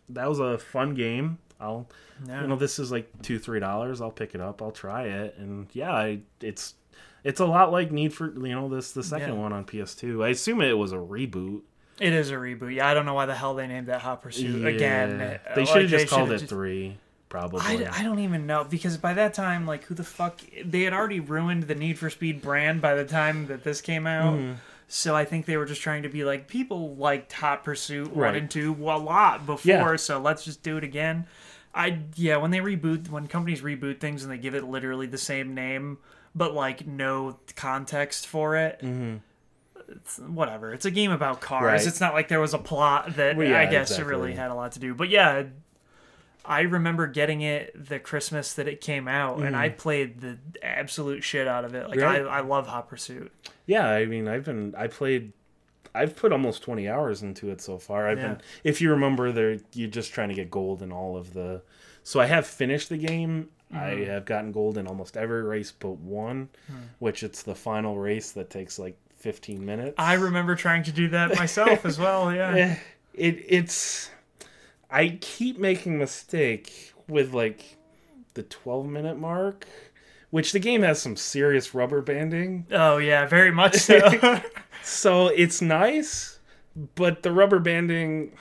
that 0.09 0.27
was 0.27 0.39
a 0.39 0.57
fun 0.57 0.95
game. 0.95 1.37
I'll 1.59 1.87
Yeah. 2.27 2.41
you 2.41 2.47
know 2.47 2.55
this 2.55 2.79
is 2.79 2.91
like 2.91 3.09
two 3.21 3.39
three 3.39 3.59
dollars. 3.59 4.01
I'll 4.01 4.11
pick 4.11 4.33
it 4.35 4.41
up. 4.41 4.61
I'll 4.61 4.71
try 4.71 5.03
it, 5.03 5.35
and 5.37 5.67
yeah, 5.73 5.93
I, 5.93 6.19
it's 6.41 6.75
it's 7.23 7.39
a 7.39 7.45
lot 7.45 7.71
like 7.71 7.91
Need 7.91 8.13
for 8.13 8.27
you 8.31 8.53
know 8.55 8.67
this 8.67 8.91
the 8.91 9.03
second 9.03 9.29
Yeah. 9.35 9.39
one 9.41 9.53
on 9.53 9.63
PS2. 9.65 10.23
I 10.25 10.29
assume 10.29 10.61
it 10.61 10.77
was 10.77 10.91
a 10.91 10.97
reboot. 10.97 11.61
It 11.99 12.13
is 12.13 12.31
a 12.31 12.35
reboot. 12.35 12.73
Yeah, 12.73 12.87
I 12.89 12.95
don't 12.95 13.05
know 13.05 13.13
why 13.13 13.27
the 13.27 13.35
hell 13.35 13.53
they 13.53 13.67
named 13.67 13.87
that 13.87 14.01
Hot 14.01 14.23
Pursuit 14.23 14.65
again. 14.65 15.19
Yeah. 15.19 15.37
Uh, 15.51 15.55
They 15.55 15.65
should 15.65 15.83
have 15.83 15.91
just 15.91 16.07
called 16.09 16.31
it 16.31 16.39
just- 16.39 16.49
three, 16.49 16.97
probably. 17.31 17.61
I, 17.63 17.99
I 17.99 18.03
don't 18.03 18.19
even 18.19 18.45
know 18.45 18.63
because 18.63 18.97
by 18.97 19.15
that 19.15 19.33
time, 19.33 19.65
like, 19.65 19.85
who 19.85 19.95
the 19.95 20.03
fuck? 20.03 20.39
They 20.63 20.81
had 20.83 20.93
already 20.93 21.19
ruined 21.19 21.63
the 21.63 21.73
Need 21.73 21.97
for 21.97 22.11
Speed 22.11 22.41
brand 22.43 22.79
by 22.81 22.93
the 22.93 23.05
time 23.05 23.47
that 23.47 23.63
this 23.63 23.81
came 23.81 24.05
out. 24.05 24.35
Mm-hmm. 24.37 24.53
So 24.87 25.15
I 25.15 25.23
think 25.25 25.45
they 25.45 25.55
were 25.57 25.65
just 25.65 25.81
trying 25.81 26.03
to 26.03 26.09
be 26.09 26.23
like, 26.25 26.47
people 26.47 26.95
liked 26.97 27.31
Hot 27.33 27.63
Pursuit 27.63 28.09
one 28.13 28.19
Right. 28.25 28.35
and 28.35 28.51
two 28.51 28.73
a 28.73 28.97
lot 28.99 29.45
before, 29.45 29.71
Yeah. 29.71 29.95
so 29.95 30.19
let's 30.19 30.43
just 30.43 30.61
do 30.61 30.75
it 30.77 30.83
again. 30.83 31.25
I 31.73 31.99
yeah, 32.15 32.35
when 32.35 32.51
they 32.51 32.59
reboot, 32.59 33.07
when 33.09 33.27
companies 33.27 33.61
reboot 33.61 34.01
things 34.01 34.23
and 34.23 34.31
they 34.31 34.37
give 34.37 34.53
it 34.53 34.65
literally 34.65 35.07
the 35.07 35.17
same 35.17 35.55
name, 35.55 35.97
but 36.35 36.53
like 36.53 36.85
no 36.85 37.37
context 37.55 38.27
for 38.27 38.57
it. 38.57 38.81
Mm-hmm. 38.83 39.15
It's, 39.93 40.19
whatever. 40.19 40.73
It's 40.73 40.85
a 40.85 40.91
game 40.91 41.11
about 41.11 41.39
cars. 41.41 41.63
Right. 41.63 41.87
It's 41.87 42.01
not 42.01 42.13
like 42.13 42.27
there 42.27 42.41
was 42.41 42.53
a 42.53 42.57
plot 42.57 43.15
that 43.15 43.37
Well, 43.37 43.47
yeah, 43.47 43.59
I 43.61 43.65
guess 43.67 43.91
exactly. 43.91 44.09
really 44.13 44.33
had 44.33 44.51
a 44.51 44.55
lot 44.55 44.73
to 44.73 44.79
do. 44.79 44.93
But 44.93 45.07
yeah, 45.09 45.43
I 46.43 46.61
remember 46.61 47.07
getting 47.07 47.41
it 47.41 47.71
the 47.87 47.99
Christmas 47.99 48.53
that 48.55 48.67
it 48.67 48.81
came 48.81 49.07
out, 49.07 49.39
and 49.41 49.55
I 49.55 49.69
played 49.69 50.21
the 50.21 50.37
absolute 50.63 51.23
shit 51.23 51.47
out 51.47 51.65
of 51.65 51.75
it. 51.75 51.87
Like 51.87 51.99
Mm-hmm. 51.99 52.27
I, 52.27 52.37
I 52.37 52.39
love 52.41 52.67
Hot 52.67 52.89
Pursuit. 52.89 53.31
Yeah, 53.67 53.87
I 53.87 54.05
mean, 54.05 54.27
I've 54.27 54.45
been 54.45 54.73
I 54.77 54.87
played, 54.87 55.33
I've 55.93 56.15
put 56.15 56.31
almost 56.31 56.63
twenty 56.63 56.89
hours 56.89 57.21
into 57.21 57.49
it 57.51 57.61
so 57.61 57.77
far. 57.77 58.07
I've 58.07 58.17
Yeah. 58.17 58.27
been, 58.29 58.41
if 58.63 58.81
you 58.81 58.89
remember, 58.91 59.31
there 59.31 59.57
you're 59.73 59.89
just 59.89 60.13
trying 60.13 60.29
to 60.29 60.35
get 60.35 60.49
gold 60.49 60.81
in 60.81 60.91
all 60.91 61.15
of 61.15 61.33
the. 61.33 61.61
So 62.03 62.19
I 62.19 62.25
have 62.25 62.47
finished 62.47 62.89
the 62.89 62.97
game. 62.97 63.49
I 63.71 63.75
Mm-hmm. 63.91 64.03
have 64.11 64.25
gotten 64.25 64.51
gold 64.51 64.77
in 64.77 64.87
almost 64.87 65.15
every 65.15 65.43
race 65.43 65.71
but 65.71 65.97
one, 65.99 66.49
Hmm. 66.67 66.73
which 66.99 67.23
it's 67.23 67.43
the 67.43 67.55
final 67.55 67.97
race 67.97 68.31
that 68.31 68.49
takes 68.49 68.77
like 68.79 68.97
fifteen 69.17 69.63
minutes. 69.65 69.93
I 69.97 70.15
remember 70.15 70.55
trying 70.55 70.83
to 70.83 70.91
do 70.91 71.07
that 71.09 71.35
myself 71.37 71.85
as 71.85 71.99
well. 71.99 72.33
Yeah. 72.33 72.77
It 73.13 73.43
it's 73.49 74.09
I 74.91 75.17
keep 75.21 75.57
making 75.57 75.97
mistake 75.97 76.93
with 77.07 77.33
like 77.33 77.77
the 78.33 78.43
12 78.43 78.87
minute 78.87 79.17
mark, 79.17 79.67
which 80.29 80.51
the 80.51 80.59
game 80.59 80.81
has 80.81 81.01
some 81.01 81.15
serious 81.15 81.73
rubber 81.73 82.01
banding. 82.01 82.65
Oh 82.71 82.97
yeah, 82.97 83.25
very 83.25 83.51
much 83.51 83.75
so. 83.75 84.41
So 84.83 85.27
it's 85.27 85.61
nice, 85.61 86.39
but 86.95 87.21
the 87.21 87.31
rubber 87.31 87.59
banding 87.59 88.31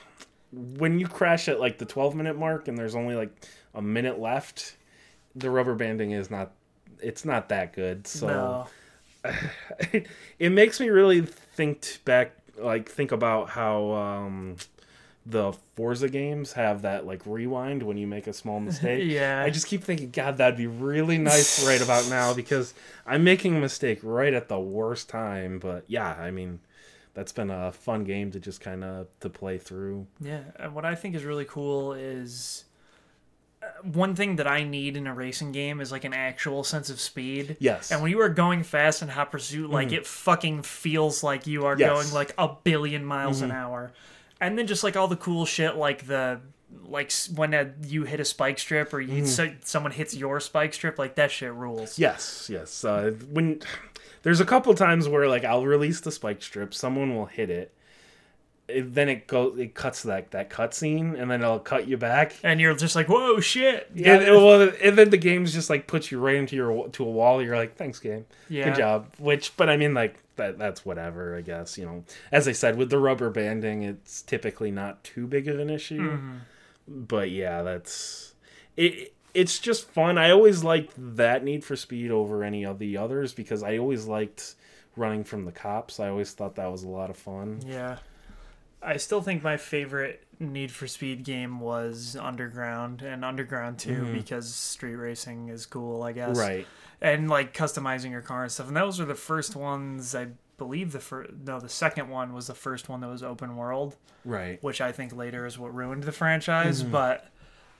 when 0.51 0.99
you 0.99 1.07
crash 1.07 1.47
at 1.47 1.59
like 1.59 1.77
the 1.77 1.85
12 1.85 2.15
minute 2.15 2.37
mark 2.37 2.67
and 2.67 2.77
there's 2.77 2.95
only 2.95 3.15
like 3.15 3.29
a 3.73 3.81
minute 3.81 4.19
left, 4.19 4.75
the 5.35 5.49
rubber 5.49 5.75
banding 5.75 6.11
is 6.11 6.29
not 6.29 6.51
it's 6.99 7.25
not 7.25 7.49
that 7.49 7.73
good. 7.73 8.07
So 8.07 8.67
no. 9.23 9.31
it, 9.91 10.07
it 10.39 10.49
makes 10.51 10.79
me 10.79 10.89
really 10.89 11.21
think 11.21 11.99
back 12.05 12.33
like 12.57 12.89
think 12.89 13.11
about 13.11 13.49
how 13.49 13.91
um 13.91 14.57
the 15.25 15.53
Forza 15.75 16.09
games 16.09 16.53
have 16.53 16.81
that 16.81 17.05
like 17.05 17.21
rewind 17.25 17.83
when 17.83 17.97
you 17.97 18.07
make 18.07 18.25
a 18.27 18.33
small 18.33 18.59
mistake. 18.69 19.03
Yeah. 19.05 19.43
I 19.45 19.49
just 19.51 19.67
keep 19.67 19.83
thinking 19.83 20.09
god 20.09 20.37
that'd 20.37 20.57
be 20.57 20.67
really 20.67 21.17
nice 21.19 21.65
right 21.67 21.81
about 21.81 22.09
now 22.09 22.33
because 22.33 22.73
I'm 23.05 23.23
making 23.23 23.55
a 23.55 23.59
mistake 23.59 23.99
right 24.03 24.33
at 24.33 24.47
the 24.47 24.59
worst 24.59 25.09
time, 25.09 25.59
but 25.59 25.83
yeah, 25.87 26.13
I 26.13 26.31
mean 26.31 26.59
that's 27.13 27.31
been 27.33 27.49
a 27.51 27.71
fun 27.71 28.03
game 28.05 28.31
to 28.31 28.39
just 28.39 28.61
kind 28.61 28.83
of 28.83 29.07
to 29.19 29.29
play 29.29 29.57
through. 29.57 30.07
Yeah, 30.19 30.41
and 30.57 30.73
what 30.73 30.85
I 30.85 30.95
think 30.95 31.13
is 31.13 31.23
really 31.25 31.45
cool 31.45 31.93
is 31.93 32.63
uh, 33.61 33.65
one 33.83 34.15
thing 34.15 34.37
that 34.37 34.47
I 34.47 34.63
need 34.63 34.97
in 34.97 35.05
a 35.07 35.13
racing 35.13 35.51
game 35.51 35.81
is 35.81 35.91
like 35.91 36.03
an 36.05 36.13
actual 36.13 36.63
sense 36.63 36.89
of 36.89 36.99
speed. 36.99 37.57
Yes. 37.59 37.91
And 37.91 38.01
when 38.01 38.09
you 38.11 38.21
are 38.21 38.29
going 38.29 38.63
fast 38.63 39.01
in 39.03 39.09
Hot 39.09 39.29
Pursuit, 39.31 39.69
like 39.69 39.91
it 39.91 40.07
fucking 40.07 40.63
feels 40.63 41.21
like 41.21 41.45
you 41.45 41.65
are 41.65 41.77
Yes. 41.77 41.89
going 41.91 42.11
like 42.13 42.33
a 42.39 42.49
billion 42.63 43.05
miles 43.05 43.41
an 43.41 43.51
hour. 43.51 43.91
And 44.41 44.57
then 44.57 44.67
just 44.67 44.83
like 44.83 44.97
all 44.97 45.07
the 45.07 45.15
cool 45.15 45.45
shit, 45.45 45.75
like 45.77 46.07
the 46.07 46.41
like 46.83 47.11
when 47.35 47.53
uh 47.53 47.69
you 47.85 48.03
hit 48.03 48.19
a 48.19 48.25
spike 48.25 48.57
strip 48.57 48.93
or 48.93 48.99
you 48.99 49.25
so, 49.25 49.53
someone 49.63 49.91
hits 49.91 50.15
your 50.15 50.39
spike 50.39 50.73
strip, 50.73 50.97
like 50.99 51.15
that 51.15 51.31
shit 51.31 51.53
rules. 51.53 51.99
Yes, 51.99 52.49
yes. 52.51 52.83
Uh, 52.83 53.11
when 53.31 53.61
there's 54.23 54.39
a 54.39 54.45
couple 54.45 54.73
times 54.73 55.07
where 55.07 55.27
like 55.27 55.45
I'll 55.45 55.65
release 55.65 56.01
the 56.01 56.11
spike 56.11 56.41
strip, 56.41 56.73
someone 56.73 57.15
will 57.15 57.27
hit 57.27 57.49
it, 57.49 57.73
it 58.71 58.93
then 58.93 59.09
it 59.09 59.27
goes, 59.27 59.57
it 59.59 59.73
cuts 59.75 60.03
that 60.03 60.31
that 60.31 60.49
cutscene, 60.49 61.19
and 61.19 61.29
then 61.29 61.41
it'll 61.41 61.59
cut 61.59 61.87
you 61.87 61.97
back. 61.97 62.33
And 62.43 62.59
you're 62.59 62.73
just 62.75 62.95
like, 62.95 63.07
whoa, 63.09 63.39
shit. 63.39 63.89
Yeah, 63.93 64.15
and, 64.15 64.35
well, 64.35 64.71
and 64.83 64.97
then 64.97 65.09
the 65.09 65.17
game's 65.17 65.53
just 65.53 65.69
like 65.69 65.87
puts 65.87 66.11
you 66.11 66.19
right 66.19 66.35
into 66.35 66.55
your 66.55 66.87
to 66.89 67.03
a 67.03 67.09
wall. 67.09 67.41
You're 67.41 67.57
like, 67.57 67.75
thanks, 67.75 67.99
game, 67.99 68.25
Yeah. 68.49 68.65
good 68.65 68.75
job. 68.75 69.07
Which, 69.17 69.55
but 69.57 69.69
I 69.69 69.77
mean, 69.77 69.93
like 69.93 70.17
that 70.37 70.57
that's 70.57 70.85
whatever. 70.85 71.35
I 71.35 71.41
guess 71.41 71.77
you 71.77 71.85
know, 71.85 72.03
as 72.31 72.47
I 72.47 72.51
said, 72.53 72.77
with 72.77 72.89
the 72.89 72.99
rubber 72.99 73.29
banding, 73.29 73.83
it's 73.83 74.21
typically 74.21 74.71
not 74.71 75.03
too 75.03 75.27
big 75.27 75.47
of 75.47 75.59
an 75.59 75.69
issue. 75.69 76.11
Mm-hmm. 76.11 76.37
But 76.87 77.31
yeah, 77.31 77.61
that's 77.61 78.33
it. 78.77 79.13
It's 79.33 79.59
just 79.59 79.89
fun. 79.89 80.17
I 80.17 80.31
always 80.31 80.63
liked 80.63 80.91
that 81.15 81.43
Need 81.43 81.63
for 81.63 81.77
Speed 81.77 82.11
over 82.11 82.43
any 82.43 82.65
of 82.65 82.79
the 82.79 82.97
others 82.97 83.33
because 83.33 83.63
I 83.63 83.77
always 83.77 84.05
liked 84.05 84.55
running 84.97 85.23
from 85.23 85.45
the 85.45 85.53
cops. 85.53 86.01
I 86.01 86.09
always 86.09 86.33
thought 86.33 86.55
that 86.55 86.69
was 86.69 86.83
a 86.83 86.89
lot 86.89 87.09
of 87.09 87.15
fun. 87.15 87.61
Yeah. 87.65 87.97
I 88.83 88.97
still 88.97 89.21
think 89.21 89.43
my 89.43 89.57
favorite 89.57 90.23
Need 90.39 90.71
for 90.71 90.87
Speed 90.87 91.23
game 91.23 91.59
was 91.59 92.15
Underground 92.15 93.01
and 93.03 93.23
Underground 93.23 93.77
2 93.79 94.11
because 94.13 94.53
street 94.53 94.95
racing 94.95 95.49
is 95.49 95.65
cool, 95.67 96.01
I 96.03 96.13
guess. 96.13 96.31
Mm-hmm. 96.37 96.39
Right. 96.39 96.67
And 97.01 97.29
like 97.29 97.53
customizing 97.55 98.11
your 98.11 98.21
car 98.21 98.43
and 98.43 98.51
stuff. 98.51 98.67
And 98.67 98.75
those 98.77 98.99
were 98.99 99.05
the 99.05 99.13
first 99.15 99.55
ones, 99.55 100.15
I 100.15 100.27
believe 100.57 100.91
the 100.93 100.99
first, 100.99 101.31
no, 101.45 101.59
the 101.59 101.69
second 101.69 102.09
one 102.09 102.33
was 102.33 102.47
the 102.47 102.55
first 102.55 102.89
one 102.89 103.01
that 103.01 103.07
was 103.07 103.21
open 103.23 103.55
world, 103.55 103.97
Right. 104.25 104.61
which 104.63 104.81
I 104.81 104.91
think 104.91 105.15
later 105.15 105.45
is 105.45 105.57
what 105.59 105.73
ruined 105.75 106.03
the 106.03 106.11
franchise. 106.11 106.81
Mm-hmm. 106.81 106.91
But 106.91 107.27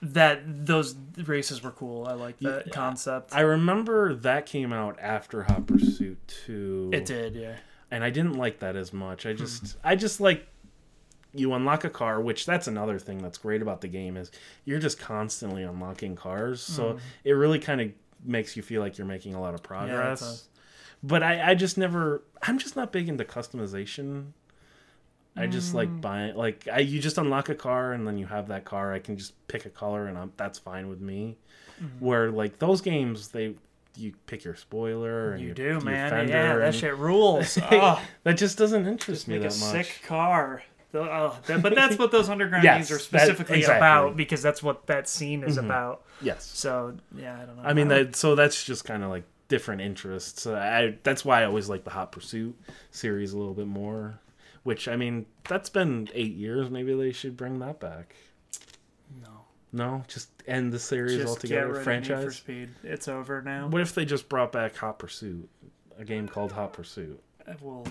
that, 0.04 0.66
those 0.66 0.96
races 1.26 1.62
were 1.64 1.72
cool. 1.72 2.06
I 2.08 2.14
like 2.14 2.40
that 2.40 2.68
Yeah. 2.68 2.74
concept. 2.74 3.36
I 3.36 3.42
remember 3.42 4.16
that 4.16 4.46
came 4.48 4.74
out 4.74 4.98
after 5.00 5.44
Hot 5.44 5.66
Pursuit 5.68 6.18
2. 6.46 6.90
it 6.94 7.06
did, 7.06 7.36
yeah. 7.36 7.56
and 7.92 8.04
I 8.04 8.10
didn't 8.10 8.34
like 8.34 8.60
that 8.60 8.76
as 8.76 8.92
much. 8.94 9.26
I 9.28 9.34
just 9.34 9.78
I 9.84 9.96
just 9.96 10.20
like 10.20 10.48
you 11.34 11.54
unlock 11.54 11.84
a 11.84 11.90
car, 11.90 12.20
which 12.22 12.46
that's 12.46 12.68
another 12.68 13.00
thing 13.00 13.20
that's 13.20 13.38
great 13.38 13.62
about 13.62 13.82
the 13.82 13.88
game 13.88 14.18
is 14.18 14.32
you're 14.66 14.80
just 14.80 15.00
constantly 15.00 15.64
unlocking 15.64 16.16
cars. 16.16 16.62
So 16.62 16.84
mm-hmm. 16.84 16.98
it 17.24 17.32
really 17.32 17.60
kind 17.60 17.82
of 17.82 17.92
makes 18.24 18.56
you 18.56 18.64
feel 18.64 18.82
like 18.82 18.98
you're 18.98 19.08
making 19.08 19.34
a 19.34 19.42
lot 19.42 19.54
of 19.54 19.64
progress. 19.64 20.20
does. 20.20 20.50
but 21.02 21.24
I, 21.24 21.52
I 21.52 21.56
just 21.56 21.78
never 21.78 22.24
I'm 22.42 22.58
just 22.58 22.76
not 22.76 22.92
big 22.92 23.10
into 23.10 23.24
customization. 23.24 24.32
I 25.34 25.48
just 25.48 25.74
like 25.74 25.88
mm. 25.88 26.02
buying 26.02 26.36
like 26.36 26.68
I 26.72 26.80
you 26.80 27.00
just 27.00 27.18
unlock 27.18 27.48
a 27.48 27.56
car 27.56 27.94
and 27.94 28.06
then 28.06 28.18
you 28.18 28.26
have 28.26 28.50
that 28.50 28.66
car. 28.66 28.94
I 28.94 29.00
can 29.00 29.16
just 29.18 29.34
pick 29.48 29.66
a 29.66 29.70
color 29.70 30.08
and 30.08 30.18
I'm, 30.18 30.34
that's 30.36 30.60
fine 30.60 30.90
with 30.90 31.00
me. 31.00 31.38
Mm-hmm. 31.82 32.06
Where 32.06 32.32
like 32.32 32.60
those 32.60 32.82
games 32.82 33.30
they 33.30 33.56
you 33.96 34.14
pick 34.26 34.44
your 34.44 34.56
spoiler 34.56 35.34
and 35.34 35.44
You 35.44 35.54
do, 35.54 35.80
man. 35.82 36.10
fender 36.10 36.32
Yeah, 36.32 36.58
that 36.58 36.76
shit 36.76 36.98
rules. 36.98 37.58
oh, 37.72 38.02
that 38.24 38.38
just 38.38 38.58
doesn't 38.58 38.88
interest 38.88 39.28
me 39.28 39.36
make 39.40 39.50
that 39.50 39.56
a 39.56 39.60
much. 39.60 39.72
sick 39.72 40.02
car. 40.06 40.64
The- 40.92 41.34
that- 41.48 41.62
but 41.62 41.74
that's 41.76 41.98
what 41.98 42.12
those 42.12 42.28
underground 42.30 42.64
Yes, 42.64 42.78
games 42.78 42.92
are 42.92 42.96
that- 42.96 43.02
specifically 43.04 43.60
exactly. 43.60 43.78
about 43.78 44.18
because 44.18 44.42
that's 44.42 44.62
what 44.62 44.88
that 44.88 45.08
scene 45.08 45.44
is 45.44 45.58
about. 45.58 46.04
Yes. 46.22 46.46
So 46.46 46.98
yeah, 47.16 47.36
I 47.42 47.46
don't 47.46 47.58
know. 47.58 47.64
I 47.64 47.74
mean 47.74 47.88
that. 47.90 48.16
So 48.16 48.36
that's 48.36 48.64
just 48.66 48.84
kind 48.86 49.04
of 49.04 49.10
like 49.10 49.24
different 49.48 49.82
interests. 49.82 50.46
Uh, 50.46 50.54
I 50.56 50.98
that's 51.04 51.24
why 51.26 51.42
I 51.42 51.46
always 51.46 51.70
like 51.70 51.84
the 51.84 51.90
Hot 51.92 52.12
Pursuit 52.12 52.60
series 52.92 53.34
a 53.34 53.38
little 53.38 53.54
bit 53.54 53.68
more. 53.68 54.20
Which 54.64 54.88
I 54.88 54.96
mean, 54.96 55.26
that's 55.48 55.70
been 55.70 56.08
eight 56.14 56.36
years. 56.36 56.70
Maybe 56.70 56.94
they 56.94 57.12
should 57.12 57.36
bring 57.36 57.58
that 57.60 57.80
back. 57.80 58.16
no, 59.24 59.46
No, 59.72 60.04
just 60.08 60.30
end 60.48 60.72
the 60.72 60.78
series 60.80 61.18
just 61.18 61.42
get 61.42 61.64
altogether. 61.64 61.68
rid 61.68 61.70
of 61.70 61.78
Need 61.78 61.82
for 61.82 61.84
Franchise. 61.84 62.36
Speed. 62.38 62.70
It's 62.84 63.08
over 63.08 63.42
now. 63.42 63.68
What 63.70 63.82
if 63.82 63.96
they 63.96 64.06
just 64.06 64.30
brought 64.30 64.52
back 64.52 64.76
Hot 64.78 65.00
Pursuit, 65.00 65.50
a 65.98 66.04
game 66.06 66.28
called 66.28 66.52
Hot 66.52 66.74
Pursuit? 66.74 67.20
Well, 67.62 67.86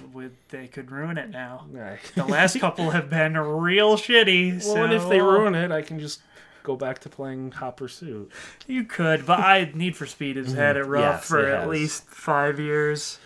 they 0.49 0.67
could 0.69 0.91
ruin 0.91 1.19
it 1.19 1.31
now. 1.31 1.67
Right. 1.71 1.99
The 2.15 2.25
last 2.25 2.59
couple 2.61 2.91
have 2.91 3.09
been 3.11 3.37
real 3.37 3.97
shitty. 3.97 4.53
well, 4.53 4.61
so 4.61 4.85
and 4.85 4.93
if 4.93 5.09
they 5.09 5.21
ruin 5.21 5.55
it, 5.55 5.71
I 5.71 5.83
can 5.83 5.99
just 6.01 6.21
go 6.63 6.77
back 6.77 6.99
to 7.01 7.09
playing 7.09 7.53
Hot 7.53 7.77
Pursuit. 7.77 8.31
You 8.67 8.85
could, 8.85 9.25
but 9.27 9.41
I 9.41 9.71
Need 9.75 9.97
for 9.97 10.07
Speed 10.07 10.37
has 10.37 10.53
had 10.53 10.77
it 10.77 10.85
rough 10.85 11.03
Mm-hmm. 11.03 11.13
Yes, 11.17 11.25
for 11.29 11.49
it 11.49 11.55
at 11.55 11.69
least 11.69 12.05
five 12.07 12.59
years. 12.61 13.19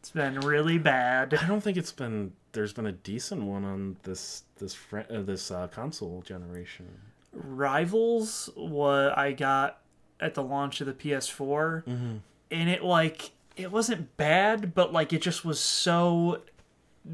It's 0.00 0.10
been 0.10 0.40
really 0.40 0.78
bad. 0.78 1.34
I 1.34 1.46
don't 1.46 1.60
think 1.60 1.76
it's 1.76 1.92
been. 1.92 2.32
There's 2.52 2.72
been 2.72 2.86
a 2.86 2.92
decent 2.92 3.42
one 3.44 3.64
on 3.64 3.96
this 4.02 4.42
this 4.58 4.74
fr- 4.74 5.00
uh, 5.10 5.22
this 5.22 5.50
uh, 5.50 5.68
console 5.68 6.22
generation. 6.22 6.86
Rivals, 7.32 8.50
what 8.56 9.16
I 9.16 9.32
got 9.32 9.78
at 10.20 10.34
the 10.34 10.42
launch 10.42 10.80
of 10.80 10.86
the 10.86 10.92
PS4, 10.92 11.84
Mm-hmm. 11.84 12.16
and 12.50 12.68
it 12.70 12.82
like 12.82 13.30
it 13.62 13.72
wasn't 13.72 14.16
bad, 14.16 14.74
but 14.74 14.92
like 14.92 15.12
it 15.12 15.22
just 15.22 15.44
was 15.44 15.58
so 15.60 16.42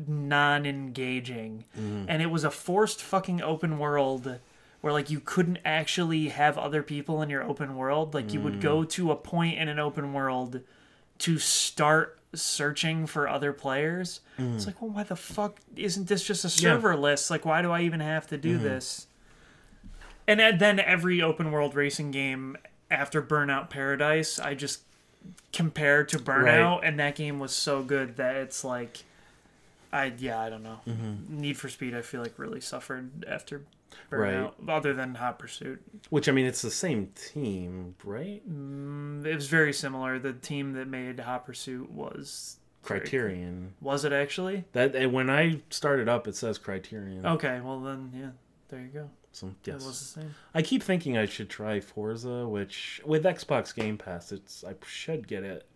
non-engaging, 0.07 1.65
Mm-hmm. 1.79 2.05
and 2.09 2.23
it 2.23 2.31
was 2.31 2.45
a 2.45 2.51
forced 2.51 3.01
fucking 3.03 3.41
open 3.43 3.79
world 3.79 4.39
where 4.81 4.93
like 4.93 5.11
you 5.11 5.21
couldn't 5.21 5.59
actually 5.65 6.29
have 6.29 6.57
other 6.57 6.83
people 6.83 7.21
in 7.23 7.31
your 7.31 7.43
open 7.43 7.77
world. 7.77 8.15
Like 8.15 8.33
you 8.33 8.41
Mm. 8.41 8.45
would 8.45 8.61
go 8.61 8.85
to 8.85 9.11
a 9.11 9.17
point 9.17 9.59
in 9.59 9.69
an 9.69 9.79
open 9.79 10.13
world 10.13 10.61
to 11.19 11.39
start 11.39 12.21
searching 12.35 13.07
for 13.07 13.27
other 13.29 13.53
players. 13.53 14.21
It's 14.39 14.67
like, 14.67 14.81
well, 14.81 14.91
why 14.93 15.03
the 15.03 15.17
fuck 15.17 15.59
isn't 15.75 16.07
this 16.09 16.23
just 16.23 16.45
a 16.45 16.49
Mm. 16.49 16.63
Yeah. 16.63 16.69
Mm-hmm. 16.71 16.77
server 16.83 16.97
list? 16.97 17.31
Like, 17.31 17.45
why 17.45 17.63
do 17.63 17.73
I 17.73 17.81
even 17.83 18.01
have 18.01 18.27
to 18.29 18.37
do 18.39 18.57
this? 18.59 19.07
And 20.29 20.39
then- 20.39 20.59
then 20.59 20.79
every 20.79 21.21
open 21.23 21.51
world 21.51 21.75
racing 21.75 22.11
game 22.13 22.57
after 22.91 23.21
Burnout 23.23 23.71
Paradise, 23.71 24.39
I 24.39 24.55
just 24.55 24.83
compare 25.53 26.05
to 26.05 26.19
Burnout, 26.19 26.81
and 26.83 26.99
that 27.01 27.17
game 27.17 27.39
was 27.39 27.53
so 27.53 27.83
good 27.83 28.17
that 28.17 28.37
it's 28.37 28.65
like, 28.65 29.05
I 29.93 30.13
yeah, 30.19 30.41
I 30.41 30.51
don't 30.51 30.63
know. 30.63 30.81
Mm-hmm. 30.87 31.41
Need 31.41 31.57
for 31.57 31.69
Speed, 31.69 31.95
I 31.95 32.03
feel 32.03 32.23
like 32.23 32.39
really 32.39 32.61
suffered 32.61 33.25
after 33.29 33.63
Burnout, 34.11 34.53
other 34.69 34.93
than 34.93 35.15
Hot 35.17 35.39
Pursuit. 35.39 35.83
Which 36.11 36.29
I 36.29 36.33
mean, 36.33 36.47
it's 36.47 36.63
the 36.63 36.71
same 36.71 37.11
team, 37.15 37.95
right? 38.05 38.43
It 38.47 39.35
was 39.35 39.49
very 39.49 39.73
similar. 39.73 40.19
The 40.19 40.33
team 40.35 40.75
that 40.75 40.89
made 40.89 41.21
Hot 41.21 41.47
Pursuit 41.47 41.91
was 41.91 42.57
Criterion. 42.83 43.75
was 43.81 44.05
it 44.05 44.13
actually? 44.13 44.65
That 44.73 45.11
when 45.13 45.29
I 45.29 45.61
started 45.71 46.09
up, 46.09 46.29
it 46.29 46.37
says 46.37 46.59
Criterion. 46.59 47.27
Okay, 47.27 47.61
well 47.61 47.81
then, 47.81 48.13
yeah, 48.15 48.31
there 48.69 48.81
you 48.81 48.89
go. 48.89 49.11
So, 49.33 49.51
yes. 49.65 49.85
was 49.87 49.99
the 50.01 50.21
same. 50.21 50.35
I 50.55 50.63
keep 50.63 50.83
thinking 50.83 51.17
I 51.17 51.27
should 51.27 51.49
try 51.49 51.81
Forza, 51.81 52.47
which 52.49 53.01
with 53.07 53.25
Xbox 53.25 53.75
Game 53.75 53.97
Pass, 53.99 54.33
it's 54.33 54.65
I 54.65 54.75
should 54.87 55.29
get 55.29 55.45
it 55.45 55.67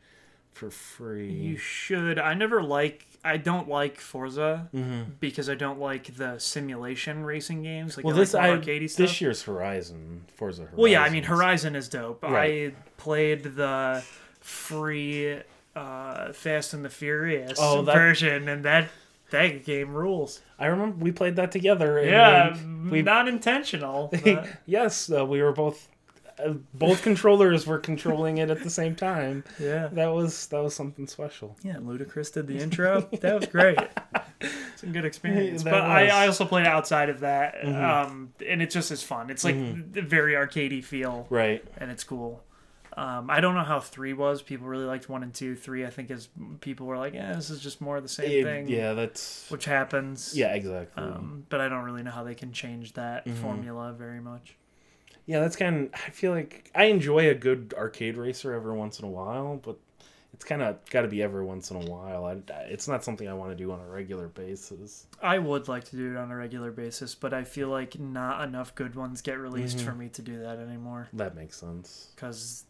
for 0.53 0.71
free. 0.71 1.31
You 1.33 1.57
should. 1.57 2.19
I 2.19 2.35
never 2.35 2.63
like. 2.63 3.07
I 3.25 3.37
don't 3.37 3.69
like 3.69 4.01
Forza 4.01 4.69
Mm-hmm. 4.75 5.13
because 5.21 5.49
I 5.49 5.55
don't 5.55 5.79
like 5.79 6.17
the 6.17 6.39
simulation 6.39 7.23
racing 7.25 7.63
games. 7.63 7.97
Like 7.97 8.05
well, 8.05 8.17
I 8.17 8.19
this 8.19 8.35
like 8.35 8.69
I 8.69 8.87
stuff. 8.87 8.97
this 8.99 9.21
year's 9.21 9.43
Horizon, 9.45 10.25
Forza 10.35 10.63
Horizon. 10.63 10.77
Well, 10.79 10.91
yeah, 10.91 11.03
I 11.03 11.11
mean 11.11 11.23
Horizon 11.23 11.77
is 11.77 11.89
dope. 11.89 12.23
Right. 12.25 12.73
I 12.73 12.75
played 12.97 13.45
the 13.45 14.03
free 14.41 15.39
uh, 15.77 16.33
Fast 16.33 16.75
and 16.75 16.85
the 16.85 16.91
Furious 16.91 17.59
Oh, 17.61 17.83
that- 17.83 17.95
version, 17.95 18.49
and 18.49 18.65
that 18.65 18.89
that 19.33 19.65
game 19.65 19.93
rules. 19.93 20.41
I 20.59 20.67
remember 20.67 20.97
we 21.05 21.13
played 21.13 21.37
that 21.37 21.51
together. 21.53 21.99
and 21.99 22.11
Yeah, 22.11 22.57
we, 22.85 22.91
we 22.91 23.03
not 23.03 23.29
intentional. 23.29 24.09
but- 24.25 24.47
yes, 24.67 25.11
uh, 25.11 25.27
we 25.27 25.43
were 25.43 25.53
both 25.53 25.89
uh, 26.43 26.55
both 26.73 27.03
controllers 27.09 27.67
were 27.67 27.79
controlling 27.79 28.39
it 28.39 28.49
at 28.51 28.63
the 28.63 28.71
same 28.71 28.95
time. 28.97 29.45
yeah, 29.61 29.89
That 29.93 30.07
was 30.15 30.47
that 30.47 30.63
was 30.63 30.75
something 30.75 31.07
special. 31.07 31.57
yeah. 31.63 31.75
Ludacris 31.77 32.33
did 32.33 32.47
the 32.47 32.57
intro. 32.59 33.03
that 33.21 33.41
was 33.41 33.47
great. 33.49 33.79
It's 34.75 34.83
a 34.83 34.87
good 34.87 35.05
experience. 35.05 35.63
That 35.63 35.71
but 35.71 35.83
I. 35.83 36.07
Mm-hmm. 36.09 36.17
I 36.17 36.27
also 36.27 36.45
played 36.45 36.67
outside 36.67 37.11
of 37.11 37.21
that, 37.21 37.65
um, 37.65 38.33
and 38.45 38.61
it 38.61 38.71
just 38.73 38.91
is 38.91 39.01
fun. 39.01 39.31
It's 39.31 39.45
like 39.45 39.55
a 39.55 40.03
very 40.03 40.33
arcadey 40.33 40.83
feel. 40.83 41.29
Right. 41.31 41.63
and 41.79 41.93
it's 41.93 42.03
cool. 42.03 42.43
Um, 42.97 43.31
I 43.31 43.41
don't 43.41 43.55
know 43.55 43.63
how 43.65 43.81
three 43.81 44.13
was. 44.13 44.43
People 44.43 44.67
really 44.67 44.85
liked 44.85 45.09
one 45.09 45.23
and 45.23 45.33
two. 45.33 45.55
Three, 45.57 45.85
I 45.87 45.91
think, 45.91 46.11
is 46.11 46.29
people 46.61 46.87
were 46.87 46.99
like, 46.99 47.15
"Yeah, 47.15 47.33
this 47.35 47.49
is 47.51 47.61
just 47.61 47.81
more 47.81 47.97
of 47.97 48.03
the 48.03 48.09
same 48.09 48.31
It- 48.31 48.45
thing," 48.45 48.69
yeah, 48.69 48.93
that's 48.93 49.51
which 49.51 49.65
happens. 49.65 50.37
yeah, 50.37 50.55
exactly. 50.55 51.03
Um, 51.03 51.47
but 51.49 51.61
I 51.61 51.69
don't 51.69 51.85
really 51.85 52.03
know 52.03 52.11
how 52.11 52.25
they 52.25 52.35
can 52.35 52.53
change 52.53 52.93
that 52.95 53.25
Mm-hmm. 53.25 53.41
formula 53.43 53.93
very 53.93 54.21
much. 54.21 54.57
Yeah, 55.27 55.41
that's 55.41 55.57
kind 55.57 55.87
of. 55.87 55.95
I 55.95 56.11
feel 56.11 56.33
like 56.33 56.71
I 56.75 56.85
enjoy 56.85 57.29
a 57.31 57.35
good 57.35 57.75
arcade 57.77 58.17
racer 58.17 58.53
every 58.53 58.75
once 58.77 58.99
in 58.99 59.05
a 59.05 59.11
while, 59.11 59.57
but 59.63 59.77
it's 60.35 60.45
kind 60.45 60.63
of 60.63 60.79
got 60.91 61.03
to 61.03 61.09
be 61.09 61.23
every 61.23 61.45
once 61.45 61.71
in 61.71 61.77
a 61.77 61.91
while. 61.91 62.25
I, 62.25 62.39
it's 62.65 62.89
not 62.89 63.05
something 63.05 63.29
I 63.29 63.35
want 63.35 63.51
to 63.53 63.57
do 63.57 63.71
on 63.71 63.81
a 63.81 63.87
regular 63.87 64.29
basis. 64.29 65.07
I 65.23 65.39
would 65.39 65.69
like 65.69 65.85
to 65.85 65.97
do 65.97 66.11
it 66.13 66.17
on 66.17 66.31
a 66.33 66.37
regular 66.37 66.73
basis, 66.73 67.15
but 67.15 67.33
I 67.33 67.45
feel 67.45 67.69
like 67.69 67.99
not 68.01 68.43
enough 68.43 68.75
good 68.75 68.95
ones 68.97 69.21
get 69.23 69.39
released 69.39 69.77
Mm-hmm. 69.79 69.87
for 69.87 69.95
me 69.95 70.09
to 70.09 70.23
do 70.23 70.41
that 70.41 70.59
anymore. 70.59 71.09
That 71.13 71.37
makes 71.37 71.57
sense. 71.57 72.09
Because 72.17 72.65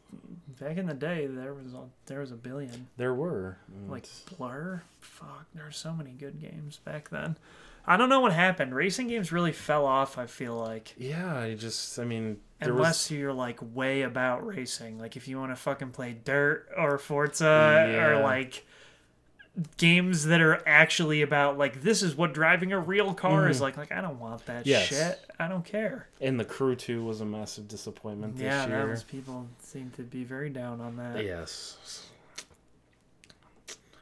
back 0.60 0.76
in 0.76 0.86
the 0.86 0.94
day, 0.94 1.26
there 1.26 1.54
was 1.54 1.72
a, 1.74 1.82
there 2.06 2.20
was 2.20 2.30
a 2.32 2.36
billion. 2.36 2.88
There 2.96 3.14
were 3.14 3.56
mm, 3.72 3.90
Like 3.90 4.06
Blur, 4.36 4.82
fuck, 5.00 5.46
there 5.54 5.64
were 5.64 5.70
so 5.72 5.92
many 5.92 6.10
good 6.12 6.40
games 6.40 6.78
back 6.84 7.10
then. 7.10 7.36
I 7.84 7.96
don't 7.96 8.08
know 8.08 8.20
what 8.20 8.32
happened. 8.32 8.74
Racing 8.76 9.08
games 9.08 9.32
really 9.32 9.50
fell 9.50 9.86
off. 9.86 10.16
I 10.16 10.26
feel 10.26 10.54
like. 10.56 10.94
yeah, 10.96 11.36
I 11.36 11.54
just 11.54 11.98
I 11.98 12.04
mean 12.04 12.38
Unless 12.60 13.10
was 13.10 13.18
you're 13.18 13.32
like 13.32 13.58
way 13.74 14.02
about 14.02 14.46
racing, 14.46 14.98
like 15.00 15.16
if 15.16 15.26
you 15.26 15.36
want 15.38 15.50
to 15.50 15.56
fucking 15.56 15.90
play 15.90 16.12
Dirt 16.24 16.68
or 16.76 16.96
Forza 16.98 17.88
Yeah. 17.92 18.06
or 18.06 18.22
like 18.22 18.64
games 19.76 20.24
that 20.26 20.40
are 20.40 20.62
actually 20.66 21.20
about 21.22 21.58
like 21.58 21.82
this 21.82 22.02
is 22.02 22.14
what 22.16 22.32
driving 22.32 22.72
a 22.72 22.78
real 22.78 23.12
car 23.14 23.48
is 23.48 23.60
like. 23.60 23.76
Like 23.76 23.90
I 23.92 24.00
don't 24.00 24.18
want 24.20 24.46
that 24.46 24.60
Mm-hmm. 24.60 24.68
Yes. 24.68 24.86
shit. 24.86 25.20
I 25.42 25.48
don't 25.48 25.64
care. 25.64 26.08
and 26.20 26.38
the 26.38 26.44
Crew 26.44 26.74
Two 26.76 27.04
was 27.04 27.20
a 27.20 27.24
massive 27.26 27.68
disappointment 27.68 28.36
this 28.36 28.44
yeah, 28.44 28.66
year. 28.66 28.78
that 28.78 28.88
was 28.88 29.02
people 29.02 29.46
seem 29.60 29.90
to 29.96 30.02
be 30.02 30.24
very 30.24 30.50
down 30.50 30.80
on 30.80 30.96
that. 30.96 31.24
Yes. 31.24 32.06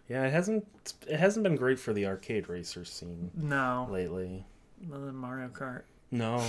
Yeah, 0.09 0.24
it 0.26 0.32
hasn't 0.32 0.66
it 1.07 1.18
hasn't 1.20 1.45
been 1.45 1.57
great 1.57 1.78
for 1.78 1.93
the 1.93 2.07
arcade 2.07 2.49
racer 2.49 2.84
scene 2.84 3.30
No, 3.34 3.88
lately. 3.91 4.45
other 4.93 5.07
than 5.07 5.14
Mario 5.16 5.49
Kart. 5.49 5.82
No, 6.11 6.45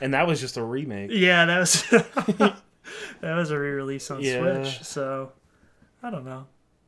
and 0.00 0.12
that 0.14 0.26
was 0.26 0.40
just 0.40 0.56
a 0.56 0.62
remake. 0.64 1.10
Yeah, 1.12 1.44
that 1.46 1.58
was 1.60 1.82
that 3.20 3.36
was 3.36 3.50
a 3.52 3.58
re-release 3.58 4.10
on 4.10 4.20
Yeah. 4.20 4.40
Switch. 4.64 4.82
So 4.82 5.32
I 6.02 6.10
don't 6.10 6.24
know. 6.24 6.46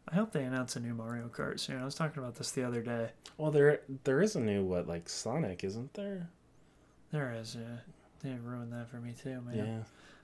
I 0.09 0.17
hope 0.17 0.33
they 0.33 0.43
announce 0.45 0.75
a 0.77 0.81
new 0.81 0.95
Mario 0.95 1.29
Kart 1.29 1.59
soon. 1.61 1.81
I 1.81 1.85
was 1.85 1.95
talking 1.95 2.23
about 2.23 2.35
this 2.35 2.51
the 2.51 2.65
other 2.65 2.83
day. 2.83 3.11
Well, 3.39 3.53
there 3.53 3.81
there 4.03 4.21
is 4.21 4.35
a 4.35 4.41
new 4.41 4.65
what 4.65 4.89
like 4.89 5.09
Sonic, 5.09 5.63
isn't 5.63 5.95
there? 5.95 6.29
There 7.15 7.33
is, 7.41 7.55
yeah. 7.55 7.77
They 8.25 8.37
ruined 8.43 8.73
that 8.73 8.89
for 8.89 8.97
me 8.97 9.13
too, 9.23 9.41
man. 9.43 9.57
Yeah. 9.57 9.79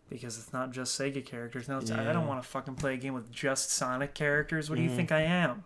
Because 0.08 0.36
it's 0.38 0.52
not 0.52 0.72
just 0.72 0.98
Sega 0.98 1.24
characters. 1.24 1.68
No, 1.68 1.78
it's, 1.78 1.92
I 1.92 2.12
don't 2.12 2.26
want 2.26 2.42
to 2.42 2.48
fucking 2.48 2.74
play 2.74 2.94
a 2.94 2.96
game 2.96 3.14
with 3.14 3.30
just 3.30 3.70
Sonic 3.70 4.12
characters. 4.12 4.68
What 4.68 4.74
do 4.74 4.82
you 4.82 4.90
Mhm. 4.90 4.96
think 4.96 5.12
I 5.12 5.20
am? 5.20 5.62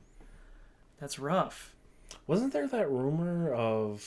That's 1.00 1.18
rough. 1.18 1.74
Wasn't 2.26 2.52
there 2.52 2.66
that 2.68 2.90
rumor 2.90 3.54
of 3.54 4.04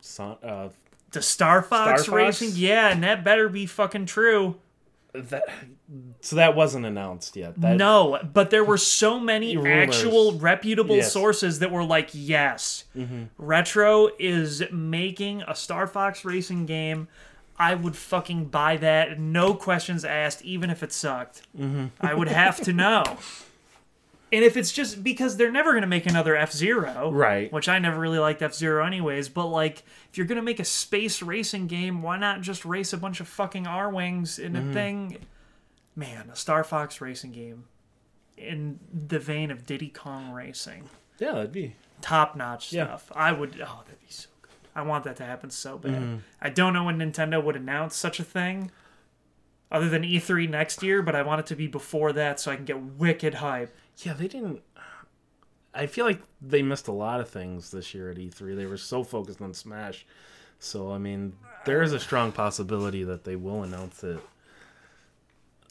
Son 0.00 0.36
uh 0.42 0.70
The 1.12 1.22
Star 1.22 1.62
Fox 1.62 2.02
Star 2.02 2.12
Fox? 2.24 2.40
Racing, 2.40 2.56
yeah, 2.60 2.88
and 2.88 3.04
that 3.04 3.22
better 3.22 3.48
be 3.48 3.64
fucking 3.66 4.06
true. 4.06 4.56
That 5.14 5.44
so 6.20 6.36
that 6.36 6.56
wasn't 6.56 6.84
announced 6.86 7.36
yet. 7.36 7.60
That, 7.60 7.76
no, 7.76 8.18
but 8.32 8.50
there 8.50 8.64
were 8.64 8.76
so 8.78 9.20
many 9.20 9.56
Rumors. 9.56 9.94
actual 9.96 10.32
reputable 10.38 10.96
Yes. 10.96 11.12
sources 11.12 11.60
that 11.60 11.70
were 11.70 11.84
like, 11.84 12.10
yes, 12.12 12.84
Mm-hmm. 12.96 13.24
Retro 13.38 14.10
is 14.18 14.62
making 14.72 15.42
a 15.46 15.54
Star 15.54 15.86
Fox 15.86 16.24
Racing 16.24 16.66
game. 16.66 17.08
I 17.56 17.76
would 17.76 17.94
fucking 17.94 18.46
buy 18.46 18.76
that, 18.78 19.20
no 19.20 19.54
questions 19.54 20.04
asked, 20.04 20.42
even 20.42 20.70
if 20.70 20.82
it 20.82 20.92
sucked. 20.92 21.42
Mm-hmm. 21.56 21.86
I 22.00 22.12
would 22.12 22.28
have 22.28 22.60
to 22.62 22.72
know. 22.72 23.04
And 24.34 24.44
if 24.44 24.56
it's 24.56 24.72
just 24.72 25.04
because 25.04 25.36
they're 25.36 25.52
never 25.52 25.70
going 25.70 25.82
to 25.82 25.86
make 25.88 26.06
another 26.06 26.34
F 26.36 26.52
Zero, 26.52 27.10
Right. 27.12 27.52
Which 27.52 27.68
I 27.68 27.78
never 27.78 28.00
really 28.00 28.18
liked 28.18 28.42
F 28.42 28.52
Zero, 28.52 28.84
anyways. 28.84 29.28
But 29.28 29.46
like, 29.46 29.84
if 30.10 30.18
you're 30.18 30.26
going 30.26 30.36
to 30.36 30.42
make 30.42 30.58
a 30.60 30.64
space 30.64 31.22
racing 31.22 31.68
game, 31.68 32.02
why 32.02 32.18
not 32.18 32.40
just 32.40 32.64
race 32.64 32.92
a 32.92 32.96
bunch 32.98 33.20
of 33.20 33.28
fucking 33.28 33.64
Arwings 33.64 34.38
in 34.38 34.54
Mm-hmm. 34.54 34.70
a 34.70 34.72
thing? 34.74 35.18
Man, 35.96 36.28
a 36.32 36.36
Star 36.36 36.64
Fox 36.64 37.00
racing 37.00 37.30
game 37.32 37.64
in 38.36 38.80
the 38.92 39.20
vein 39.20 39.52
of 39.52 39.64
Diddy 39.64 39.88
Kong 39.90 40.32
Racing. 40.32 40.88
Yeah, 41.20 41.32
that'd 41.32 41.52
be 41.52 41.76
top 42.00 42.34
notch 42.34 42.72
Yeah. 42.72 42.86
stuff. 42.86 43.12
I 43.14 43.30
would. 43.30 43.52
Oh, 43.64 43.82
that'd 43.86 44.00
be 44.00 44.06
so 44.08 44.28
good. 44.42 44.50
I 44.74 44.82
want 44.82 45.04
that 45.04 45.14
to 45.16 45.24
happen 45.24 45.50
so 45.50 45.78
bad. 45.78 45.92
Mm-hmm. 45.92 46.16
I 46.42 46.50
don't 46.50 46.72
know 46.72 46.82
when 46.82 46.98
Nintendo 46.98 47.40
would 47.42 47.54
announce 47.54 47.94
such 47.94 48.18
a 48.18 48.24
thing, 48.24 48.72
other 49.70 49.88
than 49.88 50.02
E3 50.02 50.50
next 50.50 50.82
year. 50.82 51.00
But 51.02 51.14
I 51.14 51.22
want 51.22 51.38
it 51.38 51.46
to 51.46 51.54
be 51.54 51.68
before 51.68 52.12
that 52.14 52.40
so 52.40 52.50
I 52.50 52.56
can 52.56 52.64
get 52.64 52.82
wicked 52.82 53.34
hype. 53.34 53.72
Yeah, 53.98 54.12
they 54.14 54.28
didn't. 54.28 54.60
I 55.72 55.86
feel 55.86 56.04
like 56.04 56.20
they 56.40 56.62
missed 56.62 56.86
a 56.88 56.92
lot 56.92 57.20
of 57.20 57.28
things 57.28 57.70
this 57.70 57.94
year 57.94 58.10
at 58.10 58.16
E3. 58.16 58.54
They 58.56 58.66
were 58.66 58.76
so 58.76 59.02
focused 59.02 59.40
on 59.40 59.54
Smash. 59.54 60.06
So, 60.60 60.92
I 60.92 60.98
mean, 60.98 61.34
there 61.64 61.82
is 61.82 61.92
a 61.92 61.98
strong 61.98 62.30
possibility 62.32 63.02
that 63.04 63.24
they 63.24 63.36
will 63.36 63.62
announce 63.64 64.02
it. 64.04 64.20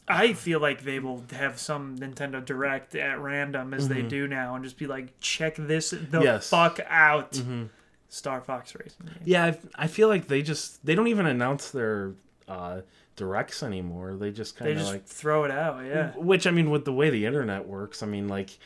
I 0.06 0.34
feel 0.34 0.60
like 0.60 0.84
they 0.84 0.98
will 0.98 1.24
have 1.32 1.58
some 1.58 1.96
Nintendo 1.98 2.44
Direct 2.44 2.94
at 2.94 3.18
random 3.18 3.72
as 3.72 3.88
they 3.88 4.02
do 4.02 4.28
now, 4.28 4.54
and 4.54 4.62
just 4.62 4.76
be 4.76 4.86
like, 4.86 5.18
"Check 5.20 5.56
this 5.56 5.90
the 5.90 5.96
Mm-hmm. 5.96 6.22
Yes. 6.22 6.50
fuck 6.50 6.78
out." 6.86 7.40
Star 8.10 8.42
Fox 8.42 8.74
Racing. 8.74 9.08
Yeah, 9.24 9.46
I, 9.46 9.84
I 9.84 9.86
feel 9.86 10.08
like 10.08 10.28
they 10.28 10.42
just 10.42 10.84
they 10.84 10.94
don't 10.94 11.08
even 11.08 11.24
announce 11.26 11.70
their 11.70 12.12
uh, 12.46 12.82
directs 13.16 13.62
anymore. 13.62 14.16
They 14.16 14.30
just 14.30 14.56
kind 14.56 14.78
of 14.78 14.86
like 14.86 15.06
throw 15.06 15.44
it 15.44 15.50
out. 15.50 15.84
Yeah. 15.84 16.12
which 16.16 16.46
I 16.46 16.50
mean 16.50 16.70
with 16.70 16.84
the 16.84 16.92
way 16.92 17.10
the 17.10 17.26
internet 17.26 17.66
works, 17.66 18.02
I 18.02 18.06
mean 18.06 18.28
like 18.28 18.58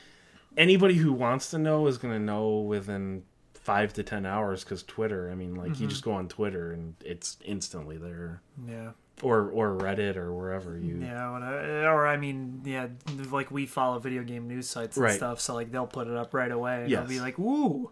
anybody 0.57 0.95
who 0.95 1.13
wants 1.13 1.51
to 1.51 1.59
know 1.59 1.87
is 1.87 1.99
going 1.99 2.15
to 2.15 2.21
know 2.21 2.59
within 2.59 3.23
5 3.55 3.93
to 3.95 4.03
10 4.03 4.25
hours 4.25 4.65
cuz 4.65 4.83
Twitter, 4.83 5.31
I 5.31 5.35
mean 5.35 5.55
like 5.55 5.69
you 5.69 5.75
mm-hmm. 5.75 5.89
just 5.89 6.05
go 6.05 6.13
on 6.13 6.29
Twitter 6.29 6.73
and 6.73 6.95
it's 7.05 7.37
instantly 7.45 7.99
there 7.99 8.41
Yeah. 8.67 8.93
or 9.23 9.51
or 9.51 9.77
Reddit 9.77 10.17
or 10.17 10.33
wherever 10.33 10.79
you 10.79 10.97
Yeah, 11.01 11.85
or 11.87 12.07
I 12.07 12.17
mean, 12.17 12.63
yeah, 12.65 12.89
like 13.31 13.51
we 13.51 13.67
follow 13.67 13.99
video 13.99 14.23
game 14.23 14.49
news 14.49 14.69
sites 14.69 14.97
and 14.97 15.05
Right. 15.05 15.17
stuff, 15.17 15.41
so 15.41 15.55
like 15.55 15.71
they'll 15.71 15.87
put 15.87 16.09
it 16.09 16.17
up 16.17 16.33
right 16.33 16.51
away. 16.51 16.83
And 16.83 16.91
Yes. 16.91 17.01
They'll 17.01 17.09
be 17.09 17.21
like, 17.21 17.39
"Woo," 17.39 17.91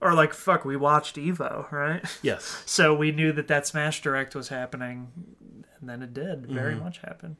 or 0.00 0.14
like, 0.14 0.32
"Fuck, 0.34 0.64
we 0.64 0.76
watched 0.76 1.16
Evo, 1.16 1.70
right?" 1.72 2.04
Yes. 2.22 2.62
so 2.66 2.94
we 2.94 3.10
knew 3.10 3.32
that 3.32 3.48
that 3.48 3.66
Smash 3.66 4.02
Direct 4.02 4.34
was 4.36 4.48
happening, 4.48 5.08
and 5.88 6.02
then 6.02 6.02
it 6.02 6.12
did 6.14 6.46
very 6.46 6.74
Mm-hmm. 6.74 6.84
much 6.84 6.98
happen. 6.98 7.36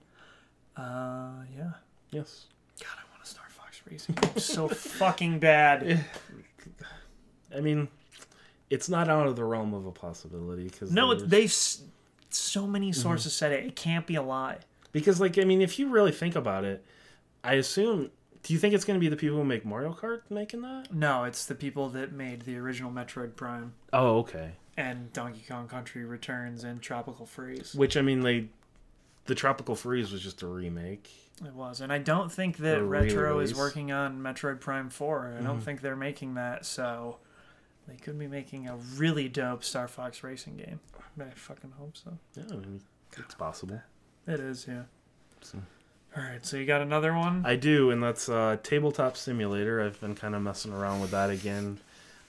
Uh, 0.76 1.42
yeah. 1.57 1.72
Yes. 2.11 2.47
God, 2.78 2.88
I 2.97 3.11
want 3.11 3.24
a 3.24 3.26
Star 3.26 3.44
Fox 3.49 3.80
Racing 3.90 4.16
so 4.36 4.68
fucking 4.68 5.38
bad. 5.40 6.05
I 7.57 7.61
mean 7.61 7.88
it's 8.68 8.88
not 8.88 9.09
out 9.09 9.26
of 9.28 9.36
the 9.36 9.44
realm 9.44 9.72
of 9.74 9.86
a 9.86 9.92
possibility 9.92 10.68
cuz 10.70 10.90
No, 10.92 11.12
it, 11.12 11.28
they 11.28 11.47
so 11.49 12.66
many 12.66 12.92
sources 12.92 13.32
Mm-hmm. 13.32 13.38
said 13.38 13.53
it. 13.53 13.66
It 13.66 13.76
can't 13.76 14.07
be 14.07 14.14
a 14.16 14.22
lie. 14.22 14.59
because 14.92 15.20
like 15.20 15.38
I 15.38 15.44
mean 15.44 15.61
if 15.62 15.78
you 15.78 15.88
really 15.88 16.12
think 16.12 16.36
about 16.36 16.64
it, 16.64 16.84
I 17.42 17.55
assume 17.55 18.11
do 18.42 18.53
you 18.53 18.61
think 18.61 18.74
it's 18.74 18.84
going 18.84 18.97
to 18.99 19.01
be 19.05 19.09
the 19.09 19.16
people 19.16 19.36
who 19.38 19.44
make 19.44 19.64
Mario 19.64 19.92
Kart 19.92 20.20
making 20.30 20.62
that? 20.62 20.92
No, 20.92 21.24
it's 21.24 21.47
the 21.47 21.55
people 21.57 21.88
that 21.90 22.12
made 22.12 22.42
the 22.42 22.57
original 22.59 22.92
Metroid 22.92 23.34
Prime 23.34 23.72
Oh, 23.92 24.18
okay. 24.18 24.53
And 24.77 25.12
Donkey 25.12 25.45
Kong 25.49 25.68
Country 25.68 26.05
Returns 26.05 26.64
and 26.64 26.81
Tropical 26.83 27.27
Freeze. 27.27 27.74
Which 27.74 27.97
I 27.97 28.03
mean, 28.03 28.20
they 28.20 28.49
the 29.27 29.35
Tropical 29.35 29.74
Freeze 29.74 30.12
was 30.12 30.22
just 30.22 30.43
a 30.43 30.47
remake. 30.47 31.11
It 31.45 31.53
was, 31.55 31.81
and 31.81 31.93
I 31.93 31.99
don't 31.99 32.33
think 32.33 32.59
that 32.59 32.83
Retro 32.83 33.41
is 33.41 33.55
working 33.55 33.93
on 33.93 34.20
Metroid 34.20 34.61
Prime 34.61 34.89
Four. 34.89 35.27
I 35.27 35.37
Mm-hmm. 35.37 35.45
don't 35.47 35.61
think 35.61 35.81
they're 35.83 35.95
making 35.97 36.35
that, 36.35 36.64
so 36.64 37.18
they 37.87 37.97
could 37.97 38.18
be 38.18 38.27
making 38.27 38.68
a 38.68 38.77
really 38.97 39.29
dope 39.29 39.62
Star 39.64 39.87
Fox 39.89 40.22
Racing 40.22 40.57
game. 40.57 40.81
But 41.16 41.27
I 41.29 41.31
fucking 41.31 41.72
hope 41.79 41.97
so. 41.97 42.16
Yeah, 42.35 42.45
I 42.51 42.57
mean, 42.57 42.81
it's 43.18 43.35
possible. 43.35 43.83
It 44.27 44.41
is, 44.41 44.66
yeah. 44.68 44.83
So- 45.43 45.59
All 46.16 46.22
right, 46.22 46.45
so 46.45 46.57
you 46.57 46.64
got 46.64 46.81
another 46.81 47.14
one? 47.14 47.43
I 47.45 47.57
do, 47.57 47.91
and 47.91 48.03
that's 48.03 48.29
uh, 48.31 48.57
Tabletop 48.62 49.16
Simulator. 49.18 49.83
I've 49.83 50.01
been 50.01 50.14
kind 50.14 50.35
of 50.35 50.41
messing 50.43 50.72
around 50.72 51.01
with 51.03 51.11
that 51.11 51.29
again 51.31 51.79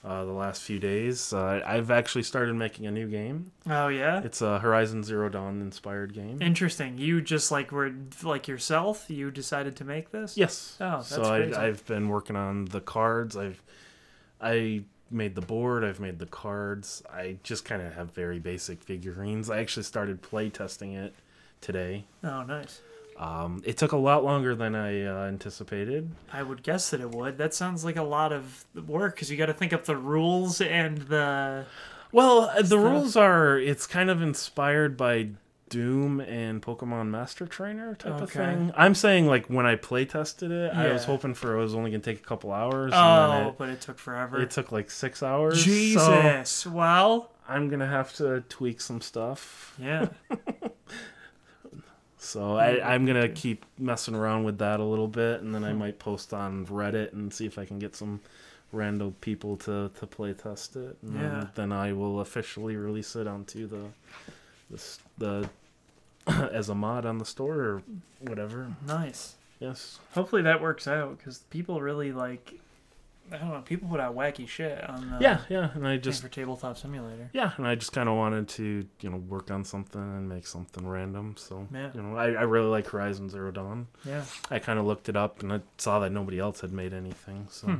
uh, 0.07 0.23
the 0.23 0.31
last 0.31 0.61
few 0.61 0.79
days. 0.79 1.33
Uh, 1.33 1.61
I've 1.65 1.91
actually 1.91 2.23
started 2.23 2.55
making 2.55 2.85
a 2.87 2.91
new 2.91 3.07
game. 3.07 3.51
oh 3.69 3.89
yeah. 3.89 4.21
It's 4.23 4.41
a 4.41 4.59
Horizon 4.59 5.03
Zero 5.03 5.27
Dawn 5.27 5.61
inspired 5.61 6.13
game. 6.13 6.41
Interesting. 6.41 6.97
You 6.97 7.21
just 7.21 7.51
like 7.51 7.71
were 7.73 7.91
like 8.23 8.47
yourself. 8.47 9.09
You 9.09 9.31
decided 9.31 9.75
to 9.77 9.83
make 9.83 10.11
this. 10.11 10.37
Yes. 10.37 10.77
Oh, 10.79 10.97
that's 10.97 11.09
so 11.09 11.21
crazy. 11.23 11.53
I, 11.53 11.67
I've 11.67 11.85
been 11.85 12.07
working 12.07 12.37
on 12.37 12.65
the 12.65 12.79
cards. 12.79 13.35
I've 13.35 13.61
I 14.39 14.83
made 15.11 15.35
the 15.35 15.41
board. 15.41 15.83
I've 15.83 15.99
made 15.99 16.19
the 16.19 16.25
cards. 16.25 17.03
I 17.11 17.37
just 17.43 17.65
kind 17.65 17.81
of 17.81 17.93
have 17.93 18.13
very 18.13 18.39
basic 18.39 18.83
figurines. 18.83 19.49
I 19.49 19.59
actually 19.59 19.83
started 19.83 20.21
play 20.21 20.49
testing 20.49 20.93
it 20.93 21.13
today. 21.59 22.05
Oh, 22.23 22.43
nice. 22.43 22.81
Um, 23.19 23.61
it 23.65 23.77
took 23.77 23.93
a 23.93 23.97
lot 23.97 24.23
longer 24.23 24.53
than 24.55 24.75
I 24.75 25.03
uh, 25.03 25.25
anticipated. 25.27 26.11
I 26.31 26.43
would 26.43 26.61
guess 26.61 26.91
that 26.91 27.01
it 27.01 27.09
would. 27.11 27.37
That 27.39 27.53
sounds 27.53 27.83
like 27.83 27.95
a 27.95 28.03
lot 28.03 28.31
of 28.31 28.65
work 28.87 29.15
because 29.15 29.31
you 29.31 29.37
got 29.37 29.47
to 29.47 29.53
think 29.53 29.73
up 29.73 29.85
the 29.85 29.97
rules 29.97 30.61
and 30.61 30.99
the. 30.99 31.65
Well, 32.11 32.51
uh, 32.55 32.61
the 32.61 32.77
rules 32.79 33.15
are 33.15 33.57
it's 33.57 33.87
kind 33.87 34.09
of 34.11 34.21
inspired 34.21 34.95
by 34.97 35.29
Doom 35.69 36.21
and 36.21 36.61
Pokemon 36.61 37.07
Master 37.09 37.45
Trainer 37.47 37.95
type 37.95 38.21
of 38.21 38.31
thing. 38.31 38.71
I'm 38.77 38.95
saying 38.95 39.25
like 39.27 39.47
when 39.47 39.65
I 39.65 39.75
play 39.75 40.05
tested 40.05 40.51
it, 40.51 40.71
I 40.73 40.93
was 40.93 41.03
hoping 41.03 41.33
for 41.33 41.57
it 41.57 41.59
was 41.61 41.73
only 41.75 41.91
gonna 41.91 42.03
take 42.03 42.19
a 42.19 42.23
couple 42.23 42.51
hours. 42.53 42.93
and 42.93 43.01
Oh, 43.01 43.29
then 43.45 43.53
but 43.57 43.69
it 43.69 43.81
took 43.81 43.97
forever. 43.99 44.37
it, 44.39 44.43
it 44.43 44.51
took 44.51 44.71
like 44.71 44.89
six 44.91 45.21
hours. 45.23 45.57
So 45.59 45.65
Jesus. 45.65 46.65
Well, 46.65 47.31
I'm 47.49 47.67
gonna 47.69 47.87
have 47.87 48.13
to 48.17 48.41
tweak 48.47 48.79
some 48.79 49.01
stuff. 49.01 49.75
yeah. 49.81 50.07
So 52.27 52.57
I, 52.57 52.93
I'm 52.93 53.05
gonna 53.05 53.29
keep 53.29 53.65
messing 53.79 54.13
around 54.13 54.43
with 54.43 54.57
that 54.57 54.81
a 54.81 54.83
little 54.83 55.07
bit, 55.07 55.41
and 55.41 55.55
then 55.55 55.63
I 55.63 55.71
hmm. 55.71 55.79
might 55.79 55.97
post 55.97 56.33
on 56.33 56.65
Reddit 56.65 57.13
and 57.13 57.33
see 57.33 57.45
if 57.45 57.57
I 57.57 57.63
can 57.63 57.79
get 57.79 57.95
some 57.95 58.19
random 58.73 59.15
people 59.21 59.55
to, 59.55 59.89
to 59.97 60.05
play 60.05 60.33
test 60.33 60.75
it. 60.75 60.97
And 61.01 61.13
Yeah. 61.13 61.21
then, 61.21 61.49
then 61.55 61.71
I 61.71 61.93
will 61.93 62.19
officially 62.19 62.75
release 62.75 63.15
it 63.15 63.27
onto 63.27 63.65
the 63.65 63.85
the 64.69 65.49
the 66.27 66.49
as 66.51 66.67
a 66.67 66.75
mod 66.75 67.05
on 67.05 67.17
the 67.17 67.25
store 67.25 67.61
or 67.61 67.83
whatever. 68.19 68.75
Nice. 68.85 69.35
Yes. 69.61 69.99
Hopefully 70.11 70.41
that 70.41 70.61
works 70.61 70.85
out 70.85 71.17
because 71.17 71.39
people 71.49 71.79
really 71.81 72.11
like. 72.11 72.59
I 73.31 73.37
don't 73.37 73.49
know. 73.49 73.61
People 73.61 73.89
put 73.89 73.99
out 73.99 74.15
wacky 74.15 74.47
shit 74.47 74.89
on 74.89 75.09
the 75.09 75.17
Yeah, 75.19 75.41
yeah, 75.49 75.69
and 75.73 75.87
I 75.87 75.97
just 75.97 76.21
for 76.21 76.29
tabletop 76.29 76.77
simulator. 76.77 77.29
yeah, 77.33 77.51
and 77.57 77.67
I 77.67 77.75
just 77.75 77.91
kind 77.91 78.07
of 78.07 78.15
wanted 78.15 78.47
to 78.49 78.87
you 79.01 79.09
know 79.09 79.17
work 79.17 79.51
on 79.51 79.63
something 79.65 80.01
and 80.01 80.29
make 80.29 80.47
something 80.47 80.87
random. 80.87 81.35
So 81.37 81.67
Yeah. 81.73 81.89
you 81.93 82.01
know 82.01 82.15
I, 82.17 82.27
I 82.31 82.43
really 82.43 82.69
like 82.69 82.87
Horizon 82.87 83.29
Zero 83.29 83.51
Dawn. 83.51 83.87
Yeah. 84.05 84.23
I 84.49 84.59
kind 84.59 84.79
of 84.79 84.85
looked 84.85 85.09
it 85.09 85.15
up 85.17 85.41
and 85.43 85.51
I 85.51 85.61
saw 85.77 85.99
that 85.99 86.11
nobody 86.11 86.39
else 86.39 86.61
had 86.61 86.71
made 86.71 86.93
anything. 86.93 87.47
So. 87.49 87.67
Hmm. 87.67 87.75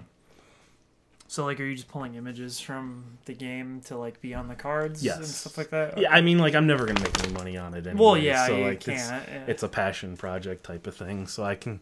So 1.30 1.44
like, 1.44 1.60
are 1.60 1.66
you 1.66 1.76
just 1.76 1.90
pulling 1.90 2.16
images 2.16 2.60
from 2.60 3.18
the 3.26 3.34
game 3.34 3.82
to 3.86 3.98
like 3.98 4.22
be 4.22 4.34
on 4.34 4.48
the 4.48 4.56
cards 4.56 5.06
and 5.06 5.26
stuff 5.26 5.58
like 5.58 5.70
that? 5.72 5.98
Yeah, 5.98 6.12
I 6.14 6.22
mean, 6.22 6.38
like 6.40 6.56
I'm 6.56 6.68
never 6.68 6.86
gonna 6.86 7.02
make 7.02 7.22
any 7.24 7.34
money 7.34 7.58
on 7.58 7.74
it 7.74 7.86
anyway. 7.86 8.02
Well, 8.02 8.18
yeah, 8.18 8.48
so 8.48 8.56
you 8.56 8.64
like 8.64 8.80
can't. 8.80 8.98
it's 8.98 9.10
yeah. 9.10 9.44
it's 9.48 9.64
a 9.64 9.68
passion 9.68 10.16
project 10.16 10.64
type 10.64 10.88
of 10.88 10.96
thing. 10.96 11.28
So 11.28 11.44
I 11.44 11.56
can, 11.56 11.82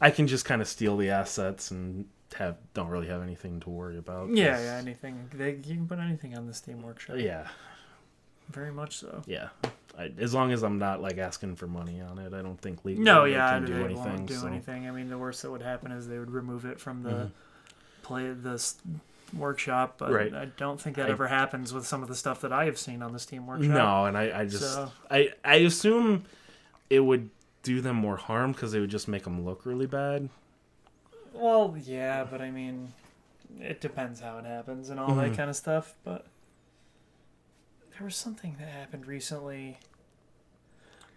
I 0.00 0.10
can 0.10 0.28
just 0.28 0.44
kind 0.44 0.62
of 0.62 0.68
steal 0.68 0.96
the 0.96 1.10
assets 1.10 1.72
and 1.72 2.06
have 2.34 2.56
don't 2.74 2.88
really 2.88 3.06
have 3.08 3.22
anything 3.22 3.60
to 3.60 3.70
worry 3.70 3.98
about. 3.98 4.28
yeah, 4.30 4.58
yeah. 4.60 4.76
Anything 4.76 5.28
they, 5.34 5.52
you 5.52 5.74
can 5.76 5.86
put 5.88 5.98
anything 5.98 6.36
on 6.36 6.46
the 6.46 6.54
Steam 6.54 6.82
Workshop. 6.82 7.16
yeah, 7.18 7.46
Very 8.50 8.72
much 8.72 8.98
so. 8.98 9.22
yeah. 9.26 9.48
I, 9.96 10.10
as 10.18 10.34
long 10.34 10.50
as 10.52 10.64
I'm 10.64 10.78
not 10.78 11.00
like 11.00 11.18
asking 11.18 11.54
for 11.56 11.68
money 11.68 12.00
on 12.00 12.18
it, 12.18 12.34
I 12.34 12.42
don't 12.42 12.60
think 12.60 12.84
legally 12.84 13.04
No, 13.04 13.24
they 13.24 13.32
yeah, 13.32 13.50
can 13.52 13.64
they 13.64 13.72
do 13.72 13.80
won't 13.80 13.90
anything. 14.06 14.26
do 14.26 14.34
so. 14.34 14.46
anything. 14.48 14.88
I 14.88 14.90
mean, 14.90 15.08
the 15.08 15.18
worst 15.18 15.42
that 15.42 15.50
would 15.52 15.62
happen 15.62 15.92
is 15.92 16.08
they 16.08 16.18
would 16.18 16.32
remove 16.32 16.64
it 16.64 16.80
from 16.80 17.02
the 17.04 17.10
Mhm. 17.10 17.30
play 18.02 18.32
the 18.32 18.74
workshop. 19.36 19.94
But 19.98 20.10
Right. 20.12 20.34
I 20.34 20.46
don't 20.46 20.80
think 20.80 20.96
that 20.96 21.06
I- 21.06 21.10
ever 21.10 21.28
happens 21.28 21.72
with 21.72 21.86
some 21.86 22.02
of 22.02 22.08
the 22.08 22.16
stuff 22.16 22.40
that 22.40 22.52
I 22.52 22.64
have 22.64 22.76
seen 22.78 23.02
on 23.02 23.12
the 23.12 23.18
Steam 23.20 23.46
Workshop. 23.46 23.70
No, 23.70 24.04
and 24.06 24.18
I, 24.18 24.40
I 24.40 24.44
just, 24.46 24.74
So- 24.74 24.90
I, 25.10 25.30
I 25.44 25.56
assume 25.56 26.24
it 26.90 27.00
would 27.00 27.30
do 27.62 27.80
them 27.80 27.94
more 27.96 28.16
harm 28.16 28.50
because 28.52 28.74
it 28.74 28.80
would 28.80 28.90
just 28.90 29.06
make 29.08 29.22
them 29.22 29.44
look 29.44 29.64
really 29.64 29.86
bad. 29.86 30.28
Well, 31.34 31.76
yeah, 31.84 32.24
but 32.24 32.40
I 32.40 32.50
mean, 32.50 32.92
it 33.60 33.80
depends 33.80 34.20
how 34.20 34.38
it 34.38 34.44
happens 34.44 34.88
and 34.90 34.98
all 35.00 35.14
that 35.16 35.32
Mhm. 35.32 35.36
kind 35.36 35.50
of 35.50 35.56
stuff. 35.56 35.94
But 36.04 36.26
there 37.96 38.04
was 38.04 38.16
something 38.16 38.56
that 38.58 38.68
happened 38.68 39.06
recently. 39.06 39.78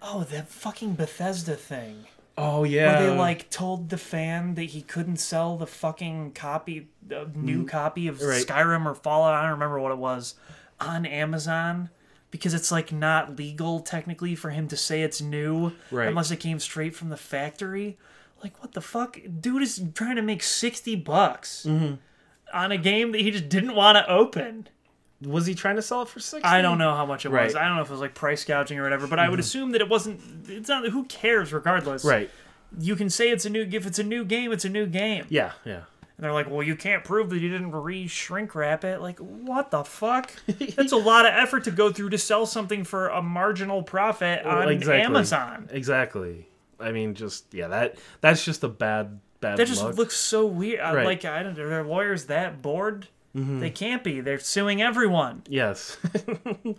Oh, 0.01 0.23
that 0.25 0.47
fucking 0.47 0.93
Bethesda 0.95 1.55
thing. 1.55 2.05
Oh 2.39 2.63
yeah, 2.63 2.99
Where 2.99 3.09
they 3.09 3.17
like 3.17 3.49
told 3.49 3.89
the 3.89 3.97
fan 3.97 4.53
that 4.55 4.65
he 4.65 4.83
couldn't 4.83 5.17
sell 5.17 5.57
the 5.57 5.65
fucking 5.65 6.33
copy, 6.33 6.87
the 7.05 7.29
new 7.33 7.65
copy 7.65 8.07
of 8.07 8.19
Mm. 8.19 8.27
Right. 8.29 8.45
Skyrim 8.45 8.85
or 8.85 8.93
Fallout. 8.93 9.33
I 9.33 9.41
don't 9.41 9.51
remember 9.53 9.79
what 9.79 9.91
it 9.91 9.97
was 9.97 10.35
on 10.79 11.07
Amazon 11.07 11.89
because 12.29 12.53
it's 12.53 12.71
like 12.71 12.91
not 12.91 13.35
legal 13.37 13.79
technically 13.79 14.35
for 14.35 14.51
him 14.51 14.67
to 14.67 14.77
say 14.77 15.01
it's 15.01 15.19
new 15.19 15.71
Right. 15.89 16.07
unless 16.09 16.29
it 16.29 16.37
came 16.37 16.59
straight 16.59 16.95
from 16.95 17.09
the 17.09 17.17
factory. 17.17 17.97
Like 18.43 18.59
what 18.61 18.73
the 18.73 18.81
fuck, 18.81 19.19
dude 19.39 19.61
is 19.63 19.81
trying 19.93 20.15
to 20.17 20.21
make 20.21 20.43
sixty 20.43 20.95
bucks 20.95 21.65
Mm-hmm. 21.67 21.95
on 22.53 22.71
a 22.71 22.77
game 22.77 23.11
that 23.13 23.21
he 23.21 23.31
just 23.31 23.49
didn't 23.49 23.75
want 23.75 23.97
to 23.97 24.09
open. 24.09 24.67
was 25.21 25.45
he 25.47 25.55
trying 25.55 25.75
to 25.77 25.81
sell 25.81 26.03
it 26.03 26.07
for 26.09 26.19
sixty? 26.19 26.47
I 26.47 26.61
don't 26.61 26.77
know 26.77 26.93
how 26.95 27.05
much 27.05 27.25
it 27.25 27.29
was. 27.29 27.35
Right. 27.35 27.49
Mm-hmm. 27.49 27.57
I 27.57 27.67
don't 27.67 27.75
know 27.77 27.81
if 27.81 27.89
it 27.89 27.91
was 27.93 28.01
like 28.01 28.13
price 28.13 28.43
gouging 28.45 28.77
or 28.79 28.83
whatever, 28.83 29.07
but 29.07 29.19
I 29.19 29.27
would 29.29 29.39
assume 29.39 29.71
that 29.71 29.81
it 29.81 29.89
wasn't. 29.89 30.21
It's 30.49 30.69
not. 30.69 30.87
Who 30.87 31.05
cares? 31.05 31.51
Regardless, 31.51 32.05
Right. 32.05 32.29
you 32.79 32.95
can 32.95 33.09
say 33.09 33.29
it's 33.31 33.45
a 33.45 33.49
new 33.49 33.67
if 33.71 33.85
it's 33.87 33.99
a 33.99 34.03
new 34.03 34.23
game 34.25 34.51
it's 34.51 34.65
a 34.65 34.69
new 34.69 34.85
game 34.85 35.25
Yeah. 35.29 35.53
Yeah. 35.65 35.81
And 36.17 36.23
they're 36.23 36.33
like, 36.33 36.49
well, 36.49 36.63
you 36.63 36.75
can't 36.75 37.03
prove 37.03 37.29
that 37.29 37.37
you 37.39 37.49
didn't 37.49 37.71
re 37.73 38.07
shrink 38.07 38.55
wrap 38.55 38.83
it. 38.83 39.01
Like, 39.01 39.19
what 39.19 39.69
the 39.69 39.83
fuck? 39.83 40.31
That's 40.75 40.91
a 40.91 40.97
lot 40.97 41.27
of 41.27 41.33
effort 41.35 41.63
to 41.65 41.71
go 41.71 41.91
through 41.91 42.09
to 42.09 42.17
sell 42.17 42.47
something 42.47 42.83
for 42.83 43.07
a 43.09 43.21
marginal 43.21 43.83
profit 43.83 44.43
on 44.43 44.67
exactly. 44.69 45.03
Amazon. 45.03 45.69
Exactly. 45.71 46.47
I 46.79 46.91
mean, 46.91 47.13
just 47.15 47.53
yeah, 47.53 47.67
that 47.69 47.97
that's 48.21 48.43
just 48.45 48.63
a 48.63 48.69
bad 48.69 49.19
bad. 49.39 49.57
That 49.57 49.67
just 49.67 49.83
luck. 49.83 49.97
looks 49.97 50.15
so 50.15 50.45
weird. 50.45 50.79
I- 50.79 50.93
Right. 50.95 51.05
Like, 51.05 51.25
I 51.25 51.43
don't 51.43 51.57
Are 51.59 51.69
their 51.69 51.83
lawyers 51.83 52.25
that 52.25 52.61
bored? 52.61 53.07
Mm-hmm. 53.35 53.59
They 53.59 53.69
can't 53.69 54.03
be. 54.03 54.19
They're 54.21 54.39
suing 54.39 54.81
everyone. 54.81 55.43
Yes. 55.47 55.97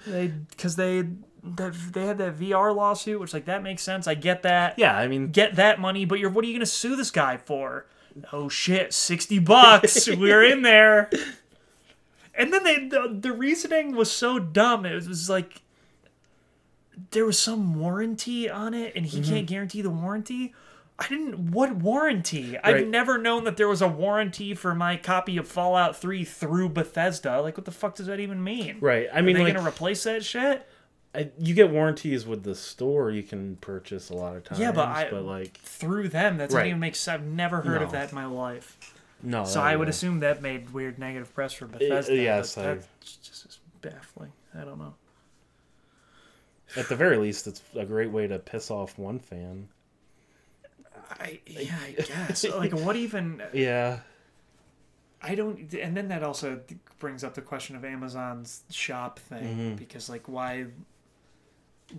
They 0.07 0.29
because 0.51 0.77
they 0.77 1.05
that 1.45 1.73
they 1.93 2.05
had 2.07 2.19
that 2.19 2.37
VR 2.39 2.75
lawsuit, 2.75 3.21
which 3.21 3.33
like 3.33 3.45
that 3.45 3.63
makes 3.63 3.83
sense. 3.83 4.07
I 4.09 4.15
get 4.15 4.43
that. 4.43 4.79
yeah, 4.79 4.97
I 4.97 5.07
mean, 5.09 5.31
Get 5.31 5.55
that 5.57 5.79
money, 5.81 6.05
but 6.05 6.19
you're 6.19 6.31
what 6.31 6.45
are 6.45 6.49
you 6.49 6.55
gonna 6.55 6.67
sue 6.67 6.97
this 6.97 7.11
guy 7.11 7.37
for? 7.37 7.87
Oh 8.33 8.49
shit, 8.49 8.93
sixty 8.93 9.39
bucks. 9.39 10.09
We're 10.17 10.43
in 10.45 10.63
there. 10.63 11.11
And 12.35 12.53
then 12.53 12.65
they 12.65 12.89
the, 12.89 13.17
the 13.21 13.33
reasoning 13.33 13.95
was 13.95 14.11
so 14.11 14.39
dumb. 14.39 14.85
It 14.87 15.07
was 15.07 15.29
like 15.31 15.63
there 17.11 17.25
was 17.25 17.39
some 17.39 17.79
warranty 17.79 18.49
on 18.49 18.75
it, 18.75 18.93
and 18.97 19.07
he 19.07 19.21
mm-hmm. 19.21 19.31
can't 19.33 19.47
guarantee 19.47 19.83
the 19.83 19.91
warranty. 19.91 20.55
I 20.99 21.07
didn't. 21.09 21.53
What 21.53 21.77
warranty? 21.77 22.59
I've 22.59 22.89
never 22.89 23.19
known 23.19 23.45
that 23.45 23.57
there 23.57 23.69
was 23.69 23.81
a 23.83 23.89
warranty 23.89 24.55
for 24.55 24.75
my 24.75 24.97
copy 24.97 25.37
of 25.37 25.47
Fallout 25.47 25.97
Three 25.97 26.25
through 26.25 26.71
Bethesda. 26.71 27.41
Like, 27.41 27.57
what 27.57 27.67
the 27.67 27.71
fuck 27.71 27.95
does 27.95 28.07
that 28.07 28.19
even 28.19 28.43
mean? 28.43 28.79
right. 28.81 29.07
I 29.13 29.21
Are 29.21 29.23
mean, 29.23 29.37
they 29.37 29.45
like, 29.45 29.55
gonna 29.55 29.69
replace 29.69 30.03
that 30.05 30.25
shit? 30.25 30.67
I, 31.15 31.31
you 31.39 31.55
get 31.55 31.71
warranties 31.71 32.27
with 32.27 32.43
the 32.43 32.55
store 32.55 33.11
you 33.11 33.23
can 33.23 33.57
purchase 33.57 34.11
a 34.11 34.15
lot 34.15 34.37
of 34.37 34.45
times. 34.45 34.61
Yeah, 34.61 34.73
but 34.73 34.89
I- 34.89 35.11
like, 35.11 35.57
Through 35.59 36.09
them, 36.09 36.37
that 36.37 36.47
doesn't 36.47 36.59
Right. 36.59 36.69
even 36.69 36.81
make 36.81 36.97
sense. 36.97 37.21
I've 37.21 37.27
never 37.27 37.63
heard 37.63 37.81
of 37.81 37.93
that 37.93 38.11
in 38.11 38.15
my 38.15 38.27
life. 38.27 38.77
no. 39.23 39.45
So 39.45 39.61
I 39.61 39.75
would 39.75 39.89
yeah. 39.89 39.91
assume 39.91 40.21
that 40.21 40.43
made 40.43 40.71
weird 40.71 40.99
negative 40.99 41.35
press 41.35 41.53
for 41.55 41.67
Bethesda. 41.67 42.15
yes, 42.15 42.59
I- 42.59 42.75
that's 42.75 42.89
just 43.23 43.61
baffling. 43.81 44.33
I 44.55 44.65
don't 44.65 44.79
know. 44.79 44.95
At 46.79 46.89
the 46.89 46.97
very 46.97 47.17
least, 47.17 47.47
it's 47.47 47.61
a 47.75 47.85
great 47.85 48.11
way 48.11 48.27
to 48.27 48.39
piss 48.39 48.71
off 48.71 48.99
one 48.99 49.19
fan. 49.19 49.69
I 51.11 51.41
yeah, 51.47 51.77
I 51.85 51.91
guess. 51.93 52.45
like, 52.57 52.73
what 52.73 52.97
even? 52.97 53.43
Yeah. 53.53 54.01
I 55.23 55.35
don't. 55.35 55.73
And 55.75 55.97
then 55.97 56.09
that 56.09 56.23
also 56.23 56.61
brings 57.01 57.25
up 57.25 57.35
the 57.35 57.43
question 57.43 57.75
of 57.77 57.85
Amazon's 57.85 58.63
shop 58.71 59.19
thing 59.19 59.43
Mm-hmm. 59.45 59.75
because, 59.77 60.09
like, 60.09 60.29
why, 60.29 60.67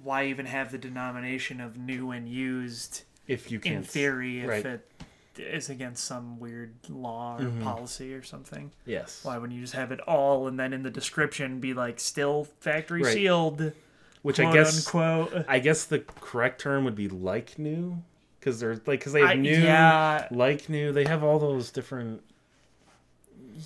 why 0.03 0.25
even 0.27 0.45
have 0.45 0.71
the 0.71 0.77
denomination 0.77 1.59
of 1.59 1.77
new 1.77 2.11
and 2.11 2.29
used 2.29 3.03
If 3.27 3.51
you 3.51 3.59
can. 3.59 3.73
in 3.73 3.83
theory 3.83 4.41
if 4.41 4.47
right. 4.49 4.65
it 4.65 4.89
is 5.37 5.69
against 5.69 6.05
some 6.05 6.39
weird 6.39 6.73
law 6.89 7.37
or 7.37 7.41
Mm-hmm. 7.41 7.63
policy 7.63 8.13
or 8.13 8.23
something? 8.23 8.71
Yes. 8.85 9.19
Why 9.23 9.37
wouldn't 9.37 9.55
you 9.57 9.61
just 9.63 9.73
have 9.75 9.91
it 9.91 9.99
all 10.01 10.47
and 10.47 10.57
then 10.59 10.71
in 10.71 10.83
the 10.83 10.91
description 10.91 11.59
be 11.59 11.73
like 11.73 11.99
still 11.99 12.45
factory 12.61 13.01
Right. 13.03 13.13
sealed? 13.13 13.73
Which 14.21 14.39
I 14.39 14.51
guess 14.51 14.85
unquote. 14.85 15.45
I 15.47 15.59
guess 15.59 15.85
the 15.85 15.99
correct 15.99 16.59
term 16.61 16.83
would 16.85 16.95
be 16.95 17.07
like 17.07 17.57
new 17.57 18.01
because 18.39 18.59
they're 18.59 18.73
like 18.85 18.99
because 18.99 19.13
they 19.13 19.21
have 19.21 19.29
I- 19.29 19.33
new 19.35 19.57
yeah. 19.57 20.27
like 20.31 20.67
new. 20.69 20.91
They 20.91 21.05
have 21.05 21.23
all 21.23 21.39
those 21.39 21.71
different. 21.71 22.21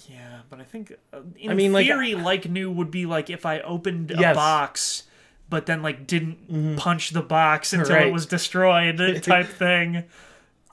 Yeah, 0.09 0.39
but 0.49 0.59
I 0.59 0.63
think 0.63 0.93
uh, 1.13 1.19
in 1.37 1.51
I 1.51 1.53
mean, 1.53 1.71
like- 1.73 1.85
theory, 1.85 2.15
like, 2.15 2.49
new 2.49 2.71
would 2.71 2.89
be 2.91 3.05
like 3.05 3.29
if 3.29 3.45
I 3.45 3.59
opened 3.61 4.11
a 4.11 4.15
Yes. 4.19 4.35
box, 4.35 5.03
but 5.49 5.65
then 5.67 5.81
like 5.83 6.07
didn't 6.07 6.77
punch 6.77 7.11
the 7.11 7.21
box 7.21 7.73
until 7.73 7.95
Right. 7.95 8.07
it 8.07 8.13
was 8.13 8.25
destroyed, 8.25 8.97
type 9.23 9.47
thing. 9.47 10.03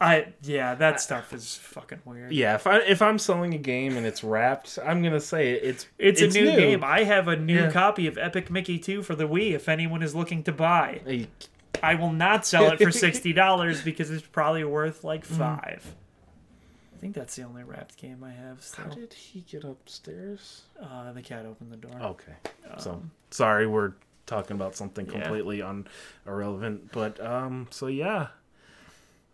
I 0.02 0.32
yeah, 0.42 0.74
that 0.76 0.98
stuff 1.00 1.32
is 1.34 1.56
fucking 1.56 2.00
weird. 2.06 2.32
Yeah, 2.32 2.54
if 2.54 2.66
I 2.66 2.78
if 2.78 3.02
I'm 3.02 3.18
selling 3.18 3.52
a 3.52 3.58
game 3.58 3.96
and 3.98 4.06
it's 4.06 4.24
wrapped, 4.24 4.78
I'm 4.82 5.02
gonna 5.02 5.20
say 5.20 5.52
it's 5.52 5.86
It's, 5.98 6.22
a 6.22 6.28
new, 6.28 6.44
new. 6.50 6.56
game. 6.56 6.82
I 6.84 7.04
have 7.04 7.28
a 7.28 7.36
new 7.36 7.54
Yeah. 7.64 7.70
copy 7.70 8.06
of 8.06 8.16
Epic 8.16 8.50
Mickey 8.50 8.78
2 8.78 9.02
for 9.02 9.14
the 9.14 9.28
Wii 9.28 9.52
if 9.52 9.68
anyone 9.68 10.02
is 10.02 10.14
looking 10.14 10.42
to 10.44 10.52
buy. 10.52 11.02
Hey, 11.04 11.28
I 11.82 11.96
will 11.96 12.12
not 12.12 12.46
sell 12.46 12.70
it 12.72 12.78
for 12.78 12.86
$60 12.90 13.84
because 13.84 14.10
it's 14.10 14.26
probably 14.26 14.64
worth 14.64 15.04
like 15.04 15.24
5. 15.24 15.94
I 16.94 16.96
think 17.00 17.14
that's 17.14 17.36
the 17.36 17.42
only 17.42 17.62
wrapped 17.64 17.96
game 17.98 18.22
I 18.24 18.30
have 18.32 18.66
How 18.76 18.84
did 18.84 19.12
he 19.14 19.40
get 19.42 19.64
upstairs? 19.64 20.62
Uh, 20.82 21.12
the 21.12 21.22
cat 21.22 21.44
opened 21.46 21.72
the 21.72 21.76
door. 21.76 21.98
Okay, 22.02 22.34
so 22.78 23.02
sorry, 23.30 23.66
we're 23.66 23.92
talking 24.26 24.56
about 24.56 24.76
something 24.76 25.06
Um, 25.08 25.14
yeah. 25.14 25.20
completely 25.22 25.60
un 25.62 25.86
irrelevant, 26.26 26.90
but 26.92 27.18
um, 27.24 27.68
so 27.70 27.86
yeah, 27.86 28.28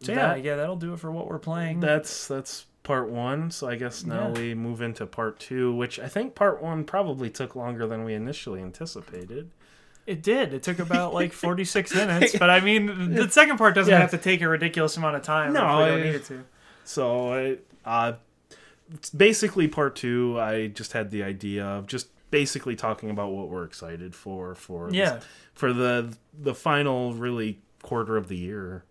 So 0.00 0.12
yeah, 0.12 0.34
that- 0.34 0.42
yeah, 0.44 0.56
that'll 0.56 0.76
do 0.76 0.92
it 0.92 1.00
for 1.00 1.10
what 1.10 1.28
we're 1.28 1.38
playing. 1.38 1.80
that's 1.80 2.28
that's 2.28 2.66
part 2.82 3.08
one. 3.08 3.50
So 3.50 3.66
I 3.68 3.74
guess 3.76 4.04
now 4.04 4.28
Yeah. 4.34 4.40
we 4.40 4.54
move 4.54 4.80
into 4.82 5.06
part 5.06 5.40
two, 5.40 5.74
which 5.74 5.98
I 5.98 6.06
think 6.08 6.34
part 6.34 6.62
one 6.62 6.84
probably 6.84 7.30
took 7.30 7.56
longer 7.56 7.86
than 7.86 8.04
we 8.04 8.14
initially 8.14 8.60
anticipated. 8.62 9.50
It 10.06 10.22
did. 10.22 10.54
It 10.54 10.62
took 10.62 10.78
about 10.78 11.12
like 11.14 11.32
46 11.32 11.94
minutes, 11.94 12.38
but 12.38 12.48
I 12.48 12.60
mean, 12.60 13.14
the 13.14 13.28
second 13.30 13.56
part 13.58 13.74
doesn't 13.74 13.90
Yeah. 13.90 13.98
have 14.00 14.10
to 14.12 14.18
take 14.18 14.40
a 14.42 14.48
ridiculous 14.48 14.96
amount 14.96 15.16
of 15.16 15.22
time. 15.22 15.52
No, 15.52 15.78
we 15.78 15.84
don't 15.86 16.00
I- 16.00 16.02
need 16.04 16.14
it 16.14 16.24
to. 16.26 16.44
So 16.84 17.32
I, 17.32 17.56
uh, 17.84 18.12
basically 19.16 19.68
part 19.68 19.96
two. 19.96 20.38
I 20.38 20.68
just 20.68 20.92
had 20.92 21.10
the 21.10 21.22
idea 21.22 21.64
of 21.64 21.86
just 21.86 22.08
basically 22.30 22.76
talking 22.76 23.10
about 23.10 23.32
what 23.32 23.48
we're 23.48 23.64
excited 23.64 24.14
for 24.14 24.54
for 24.54 24.86
this- 24.88 24.96
Yeah. 24.96 25.20
for 25.54 25.72
the 25.72 26.14
the 26.38 26.54
final 26.54 27.14
really 27.14 27.58
quarter 27.82 28.16
of 28.16 28.28
the 28.28 28.36
year. 28.36 28.84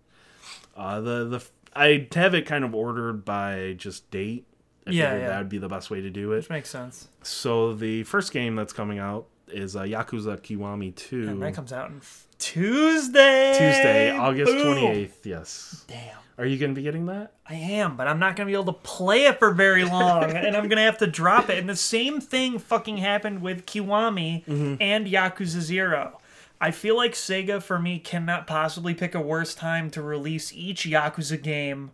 Uh, 0.76 1.00
the 1.02 1.26
the 1.26 1.46
I 1.76 2.08
have 2.14 2.34
it 2.34 2.46
kind 2.46 2.64
of 2.64 2.74
ordered 2.76 3.26
by 3.26 3.76
just 3.78 4.10
date. 4.12 4.46
I 4.88 4.92
Yeah, 4.92 5.18
yeah. 5.18 5.28
that 5.30 5.38
would 5.40 5.50
be 5.50 5.58
the 5.58 5.68
best 5.70 5.90
way 5.90 6.02
to 6.02 6.10
do 6.10 6.32
it. 6.34 6.38
Which 6.38 6.50
makes 6.50 6.70
sense. 6.70 7.08
So 7.24 7.74
the 7.74 8.04
first 8.04 8.32
game 8.32 8.56
that's 8.56 8.74
coming 8.74 9.00
out 9.00 9.26
is 9.48 9.76
uh, 9.76 9.82
Yakuza 9.84 10.40
Kiwami 10.42 10.96
Two. 10.96 11.28
And 11.28 11.42
that 11.42 11.54
comes 11.54 11.72
out 11.74 11.86
on 11.92 11.98
f- 11.98 12.28
Tuesday. 12.40 13.52
Tuesday, 13.54 14.12
August 14.18 14.52
twenty 14.52 14.86
eighth. 14.88 15.26
Yes. 15.26 15.86
Damn. 15.88 16.18
Are 16.38 16.46
you 16.46 16.58
going 16.58 16.72
to 16.72 16.76
be 16.76 16.82
getting 16.84 17.06
that? 17.06 17.32
I 17.50 17.54
am, 17.56 17.96
but 17.96 18.08
I'm 18.10 18.20
not 18.20 18.36
going 18.36 18.46
to 18.46 18.52
be 18.52 18.56
able 18.60 18.74
to 18.74 18.80
play 18.80 19.26
it 19.26 19.40
for 19.40 19.52
very 19.52 19.84
long, 19.98 20.24
and 20.26 20.48
I'm 20.56 20.64
going 20.68 20.76
to 20.78 20.82
have 20.84 20.98
to 20.98 21.08
drop 21.08 21.50
it. 21.50 21.58
And 21.60 21.70
the 21.70 21.78
same 21.78 22.20
thing 22.20 22.60
fucking 22.60 22.98
happened 22.98 23.42
with 23.42 23.66
Kiwami 23.66 24.44
Mm-hmm. 24.46 24.76
and 24.82 25.08
Yakuza 25.08 25.62
Zero. 25.62 26.20
I 26.62 26.72
feel 26.72 26.96
like 26.96 27.14
Sega, 27.14 27.62
for 27.62 27.78
me, 27.80 28.00
cannot 28.00 28.48
possibly 28.48 28.94
pick 28.94 29.14
a 29.14 29.22
worse 29.22 29.54
time 29.54 29.90
to 29.92 30.02
release 30.02 30.54
each 30.54 30.86
Yakuza 30.86 31.42
game. 31.42 31.92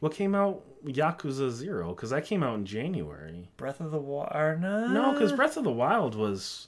What 0.00 0.12
came 0.14 0.34
out? 0.34 0.62
Yakuza 0.84 1.50
Zero, 1.50 1.94
because 1.94 2.10
that 2.10 2.24
came 2.24 2.42
out 2.42 2.56
in 2.56 2.64
January. 2.66 3.48
Breath 3.56 3.80
of 3.80 3.90
the 3.92 3.98
Wild. 4.00 4.60
No, 4.60 4.88
No, 4.88 5.12
because 5.12 5.32
Breath 5.32 5.56
of 5.56 5.64
the 5.64 5.70
Wild 5.72 6.14
was 6.16 6.66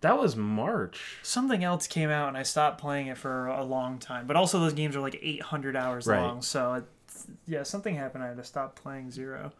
that 0.00 0.18
was 0.18 0.36
March. 0.36 1.16
something 1.22 1.64
else 1.64 1.86
came 1.86 2.10
out, 2.10 2.28
and 2.28 2.36
I 2.36 2.42
stopped 2.42 2.80
playing 2.80 3.06
it 3.08 3.16
for 3.18 3.46
a 3.46 3.64
long 3.64 3.98
time. 3.98 4.26
But 4.26 4.36
also, 4.36 4.60
those 4.60 4.74
games 4.74 4.96
are 4.96 5.00
like 5.00 5.18
800 5.22 5.76
hours 5.76 6.06
Right. 6.06 6.20
long, 6.20 6.42
so 6.42 6.82
yeah, 7.46 7.62
something 7.62 7.94
happened. 7.96 8.22
I 8.22 8.28
had 8.28 8.36
to 8.36 8.44
stop 8.44 8.76
playing 8.76 9.10
Zero. 9.10 9.52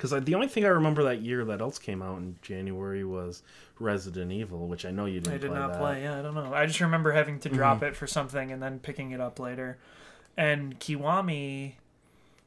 Because 0.00 0.24
the 0.24 0.34
only 0.34 0.48
thing 0.48 0.64
I 0.64 0.68
remember 0.68 1.02
that 1.04 1.20
year 1.20 1.44
that 1.44 1.60
else 1.60 1.78
came 1.78 2.00
out 2.00 2.16
in 2.16 2.36
January 2.40 3.04
was 3.04 3.42
Resident 3.78 4.32
Evil, 4.32 4.66
which 4.66 4.86
I 4.86 4.90
know 4.90 5.04
you 5.04 5.20
didn't 5.20 5.26
play. 5.26 5.34
I 5.34 5.38
did 5.38 5.50
play 5.50 5.58
not 5.58 5.66
that. 5.68 5.72
Mm-hmm. 5.74 5.82
play. 5.82 6.02
Yeah, 6.04 6.18
I 6.18 6.22
don't 6.22 6.34
know. 6.34 6.54
I 6.54 6.64
just 6.64 6.80
remember 6.80 7.12
having 7.12 7.38
to 7.40 7.50
drop 7.50 7.82
it 7.82 7.94
for 7.94 8.06
something 8.06 8.50
and 8.50 8.62
then 8.62 8.78
picking 8.78 9.10
it 9.10 9.20
up 9.20 9.38
later. 9.38 9.76
And 10.38 10.80
Kiwami, 10.80 11.74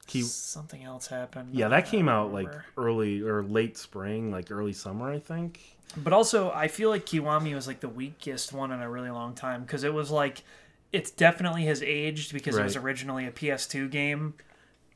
Ki- 0.08 0.24
something 0.24 0.84
else 0.84 1.06
happened. 1.08 1.54
yeah, 1.54 1.68
that 1.68 1.86
came 1.86 2.10
out 2.10 2.34
like 2.34 2.52
early 2.76 3.22
or 3.22 3.44
late 3.44 3.78
spring, 3.78 4.32
like 4.32 4.50
early 4.50 4.74
summer, 4.74 5.12
I 5.12 5.20
think. 5.20 5.60
But 5.96 6.12
also, 6.12 6.50
I 6.52 6.70
feel 6.70 6.90
like 6.90 7.06
Kiwami 7.06 7.54
was 7.54 7.68
like 7.68 7.82
the 7.82 7.90
weakest 7.90 8.52
one 8.52 8.72
in 8.72 8.82
a 8.82 8.90
really 8.90 9.12
long 9.12 9.36
time 9.36 9.62
because 9.62 9.84
it 9.84 9.94
was 9.94 10.10
like 10.10 10.44
it's 10.92 11.12
definitely 11.12 11.66
has 11.66 11.84
aged 11.84 12.34
because 12.34 12.58
it 12.58 12.64
was 12.64 12.76
originally 12.76 13.28
a 13.28 13.32
PS2 13.32 13.92
game, 13.92 14.34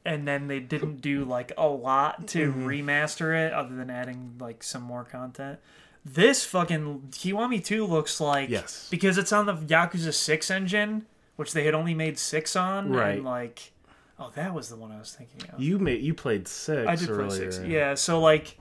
and 0.08 0.28
then 0.28 0.48
they 0.48 0.60
didn't 0.60 1.02
do 1.02 1.24
like 1.26 1.52
a 1.58 1.68
lot 1.68 2.28
to 2.30 2.52
Mm-hmm. 2.52 2.66
remaster 2.66 3.36
it 3.46 3.54
other 3.54 3.76
than 3.76 3.90
adding 3.92 4.36
like 4.40 4.64
some 4.64 4.82
more 4.82 5.04
content. 5.04 5.60
This 6.06 6.46
fucking 6.46 7.10
Kiwami 7.12 7.64
2 7.64 7.86
looks 7.86 8.20
like 8.22 8.50
Yes. 8.50 8.88
because 8.90 9.18
it's 9.18 9.32
on 9.34 9.46
the 9.46 9.54
Yakuza 9.56 10.14
6 10.14 10.50
engine, 10.50 11.06
which 11.36 11.52
they 11.54 11.66
had 11.66 11.74
only 11.76 11.94
made 11.94 12.18
6 12.18 12.56
on 12.56 12.90
Right. 12.92 13.18
and 13.18 13.26
like 13.26 13.74
oh, 14.20 14.32
that 14.34 14.52
was 14.54 14.70
the 14.70 14.76
one 14.76 14.92
I 14.92 14.98
was 14.98 15.12
thinking 15.14 15.48
of. 15.52 15.60
You 15.62 15.78
made 15.78 16.02
you 16.02 16.14
played 16.16 16.48
six. 16.48 16.88
I 16.88 16.96
did 16.96 17.10
earlier. 17.10 17.28
play 17.28 17.38
six. 17.52 17.60
Yeah, 17.64 17.94
so 17.94 18.20
like, 18.20 18.58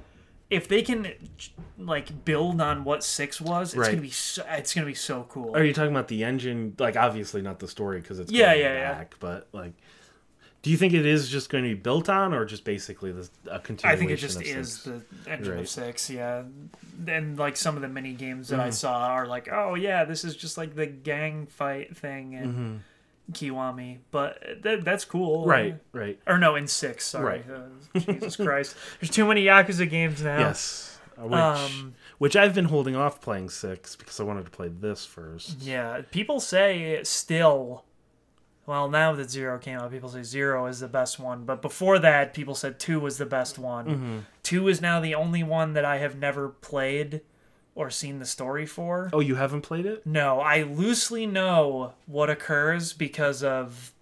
if 0.51 0.69
they 0.69 0.83
can 0.83 1.13
like 1.79 2.25
build 2.27 2.61
on 2.61 2.85
what 2.85 3.03
six 3.03 3.41
was, 3.41 3.69
it's 3.73 3.79
Right. 3.79 3.91
gonna 3.93 4.03
be 4.03 4.11
so, 4.11 4.45
it's 4.51 4.75
gonna 4.75 4.87
be 4.87 4.93
so 4.95 5.25
cool. 5.31 5.57
Are 5.57 5.65
you 5.65 5.73
talking 5.73 5.93
about 5.93 6.09
the 6.09 6.25
engine? 6.25 6.75
Like, 6.79 6.97
obviously 6.97 7.41
not 7.43 7.59
the 7.59 7.69
story 7.69 8.01
because 8.03 8.19
it's 8.19 8.31
Yeah, 8.33 8.53
yeah, 8.55 8.73
yeah. 8.75 9.05
But 9.19 9.49
like, 9.53 9.73
do 10.67 10.73
you 10.73 10.77
think 10.77 10.95
it 10.95 11.07
is 11.07 11.29
just 11.29 11.49
going 11.49 11.63
to 11.63 11.71
be 11.71 11.75
built 11.81 12.09
on, 12.09 12.35
or 12.35 12.45
just 12.45 12.65
basically 12.65 13.13
the, 13.13 13.29
a 13.49 13.61
continuation? 13.61 13.89
I 13.89 13.97
think 13.97 14.11
it 14.11 14.17
just 14.17 14.43
is 14.43 14.83
the 14.83 15.01
engine 15.31 15.61
of 15.61 15.69
six, 15.69 16.11
yeah. 16.11 16.43
And 17.07 17.39
like 17.39 17.57
some 17.57 17.77
of 17.77 17.83
the 17.83 17.89
mini 17.89 18.15
games 18.15 18.49
that 18.49 18.59
I 18.59 18.65
Mm-hmm. 18.65 18.73
saw 18.73 19.07
are 19.11 19.29
like, 19.29 19.49
oh 19.53 19.77
yeah, 19.77 20.05
this 20.05 20.25
is 20.25 20.35
just 20.35 20.59
like 20.59 20.75
the 20.75 20.87
gang 20.87 21.47
fight 21.47 21.97
thing, 21.97 22.35
and 22.35 22.47
Mm-hmm. 22.53 22.77
Kiwami, 23.33 23.99
but 24.11 24.43
that, 24.63 24.85
that's 24.85 25.05
cool. 25.05 25.47
Right, 25.47 25.77
right. 25.93 26.19
Or 26.27 26.37
no, 26.39 26.57
in 26.57 26.67
six. 26.67 27.07
Sorry. 27.07 27.45
Right. 27.49 27.57
Uh, 27.97 28.01
Jesus 28.01 28.35
Christ. 28.45 28.75
There's 29.01 29.11
too 29.11 29.25
many 29.27 29.45
Yakuza 29.45 29.89
games 29.89 30.21
now. 30.23 30.39
Yes. 30.41 30.99
Which, 31.17 31.33
Um, 31.33 31.95
which 32.19 32.35
I've 32.35 32.55
been 32.55 32.67
holding 32.67 32.97
off 32.97 33.21
playing 33.21 33.51
six 33.51 33.95
because 33.95 34.19
I 34.19 34.25
wanted 34.25 34.45
to 34.47 34.51
play 34.51 34.67
this 34.69 35.07
first. 35.07 35.61
Yeah, 35.63 36.03
people 36.11 36.41
say 36.41 37.01
still. 37.05 37.85
Well, 38.67 38.89
now 38.89 39.13
that 39.13 39.31
Zero 39.31 39.59
came 39.59 39.79
out, 39.79 39.91
people 39.93 40.09
say 40.09 40.25
Zero 40.25 40.67
is 40.67 40.81
the 40.81 40.89
best 40.89 41.21
one. 41.21 41.45
But 41.45 41.63
before 41.63 41.99
that, 42.01 42.35
people 42.35 42.55
said 42.55 42.81
Two 42.81 42.99
was 42.99 43.17
the 43.17 43.27
best 43.27 43.59
one. 43.59 43.87
Mm-hmm. 43.87 44.19
Two 44.43 44.69
is 44.69 44.81
now 44.81 45.01
the 45.01 45.15
only 45.15 45.45
one 45.45 45.75
that 45.75 45.85
I 45.85 45.99
have 45.99 46.17
never 46.17 46.49
played 46.49 47.21
or 47.77 47.91
seen 47.91 48.19
the 48.19 48.27
story 48.27 48.67
for. 48.67 49.11
Oh, 49.13 49.21
you 49.21 49.37
haven't 49.37 49.61
played 49.61 49.87
it? 49.87 50.05
No, 50.05 50.41
I 50.41 50.63
loosely 50.63 51.27
know 51.27 51.93
what 52.07 52.29
occurs 52.29 52.93
because 52.93 53.45
of 53.45 53.93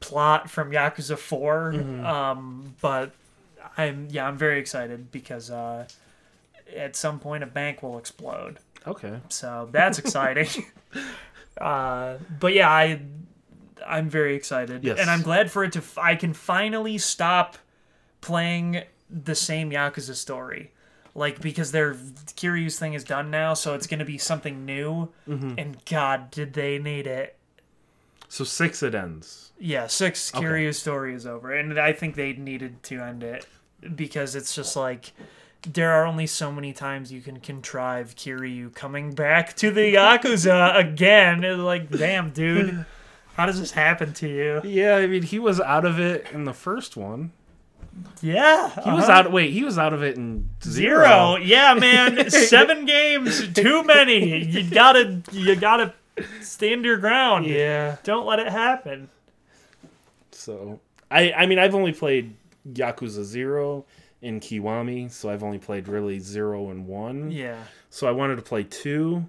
plot 0.00 0.50
from 0.50 0.70
Yakuza 0.72 1.16
4. 1.16 1.72
Mm-hmm. 1.72 2.04
Um, 2.04 2.74
but 2.80 3.12
I'm 3.76 4.08
yeah, 4.10 4.26
I'm 4.26 4.36
very 4.36 4.58
excited 4.58 5.10
because 5.10 5.50
uh, 5.50 5.86
at 6.76 6.96
some 6.96 7.18
point 7.18 7.42
a 7.42 7.46
bank 7.46 7.82
will 7.82 7.96
explode. 7.96 8.58
Okay. 8.86 9.20
So 9.28 9.68
that's 9.70 9.98
exciting. 9.98 10.48
uh, 11.60 12.16
but 12.40 12.54
yeah, 12.54 12.70
I 12.70 13.00
I'm 13.86 14.08
very 14.08 14.34
excited, 14.34 14.84
Yes. 14.84 14.98
and 14.98 15.08
I'm 15.10 15.22
glad 15.22 15.50
for 15.50 15.64
it 15.64 15.72
to. 15.72 15.78
f- 15.80 15.98
I 15.98 16.14
can 16.16 16.32
finally 16.32 16.98
stop 16.98 17.58
playing 18.20 18.82
the 19.10 19.34
same 19.34 19.70
Yakuza 19.70 20.14
story, 20.14 20.72
like 21.14 21.40
because 21.40 21.72
their 21.72 21.94
Kiryu's 21.94 22.78
thing 22.78 22.94
is 22.94 23.04
done 23.04 23.30
now, 23.30 23.54
so 23.54 23.74
it's 23.74 23.86
gonna 23.86 24.04
be 24.04 24.18
something 24.18 24.64
new. 24.64 25.08
Mm-hmm. 25.28 25.54
And 25.58 25.84
God, 25.84 26.30
did 26.30 26.52
they 26.54 26.78
need 26.78 27.06
it? 27.06 27.36
So 28.28 28.44
six 28.44 28.82
it 28.82 28.94
ends. 28.94 29.52
Yeah, 29.58 29.86
six 29.86 30.34
Okay. 30.34 30.44
Kiryu's 30.44 30.78
story 30.78 31.14
is 31.14 31.26
over, 31.26 31.52
and 31.52 31.78
I 31.80 31.92
think 31.92 32.14
they 32.14 32.32
needed 32.34 32.82
to 32.84 33.00
end 33.00 33.22
it 33.22 33.46
because 33.94 34.34
it's 34.34 34.54
just 34.54 34.76
like 34.76 35.12
there 35.62 35.90
are 35.90 36.04
only 36.06 36.26
so 36.26 36.52
many 36.52 36.72
times 36.72 37.10
you 37.10 37.20
can 37.20 37.40
contrive 37.40 38.14
Kiryu 38.14 38.72
coming 38.74 39.12
back 39.12 39.56
to 39.56 39.70
the 39.70 39.94
Yakuza 39.94 40.76
again. 40.78 41.42
It's 41.42 41.58
like, 41.58 41.90
damn, 41.90 42.30
dude, 42.30 42.84
how 43.38 43.46
does 43.46 43.60
this 43.60 43.70
happen 43.70 44.12
to 44.14 44.28
you? 44.28 44.60
Yeah, 44.64 44.96
I 44.96 45.06
mean 45.06 45.22
he 45.22 45.38
was 45.38 45.60
out 45.60 45.84
of 45.84 46.00
it 46.00 46.26
in 46.32 46.44
the 46.44 46.52
first 46.52 46.96
one. 46.96 47.30
Yeah, 48.20 48.68
He 48.82 48.90
was 48.90 49.04
uh-huh. 49.04 49.12
out. 49.12 49.32
Wait, 49.32 49.52
he 49.52 49.64
was 49.64 49.78
out 49.78 49.92
of 49.92 50.02
it 50.02 50.16
in 50.16 50.50
zero. 50.62 51.04
zero. 51.04 51.36
Yeah, 51.36 51.74
man, 51.74 52.30
seven 52.50 52.84
games, 52.84 53.48
too 53.52 53.82
many. 53.82 54.44
You 54.44 54.68
gotta, 54.70 55.20
you 55.32 55.56
gotta 55.56 55.94
stand 56.40 56.84
your 56.84 56.96
ground. 56.96 57.46
Yeah. 57.46 57.96
Don't 58.02 58.26
let 58.26 58.40
it 58.40 58.48
happen. 58.48 59.08
So 60.32 60.80
I 61.10 61.32
I 61.32 61.46
mean 61.46 61.58
I've 61.58 61.74
only 61.74 61.92
played 61.92 62.34
Yakuza 62.72 63.22
Zero 63.22 63.84
in 64.20 64.40
Kiwami, 64.40 65.10
so 65.10 65.30
I've 65.30 65.42
only 65.44 65.58
played 65.58 65.88
really 65.88 66.18
zero 66.18 66.70
and 66.70 66.86
one. 66.86 67.30
Yeah. 67.30 67.62
So 67.90 68.08
I 68.08 68.10
wanted 68.10 68.36
to 68.36 68.42
play 68.42 68.64
two. 68.64 69.24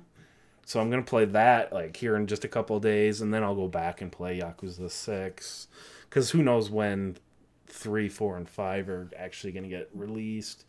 So 0.69 0.79
I'm 0.79 0.91
gonna 0.91 1.01
play 1.01 1.25
that 1.25 1.73
like 1.73 1.97
here 1.97 2.15
in 2.15 2.27
just 2.27 2.45
a 2.45 2.47
couple 2.47 2.75
of 2.75 2.83
days, 2.83 3.21
and 3.21 3.33
then 3.33 3.43
I'll 3.43 3.55
go 3.55 3.67
back 3.67 4.03
and 4.03 4.11
play 4.11 4.39
Yakuza 4.39 4.91
Six, 4.91 5.67
because 6.07 6.29
who 6.29 6.43
knows 6.43 6.69
when 6.69 7.17
three, 7.65 8.07
four, 8.07 8.37
and 8.37 8.47
five 8.47 8.87
are 8.87 9.09
actually 9.17 9.51
gonna 9.51 9.67
get 9.67 9.89
released. 9.95 10.65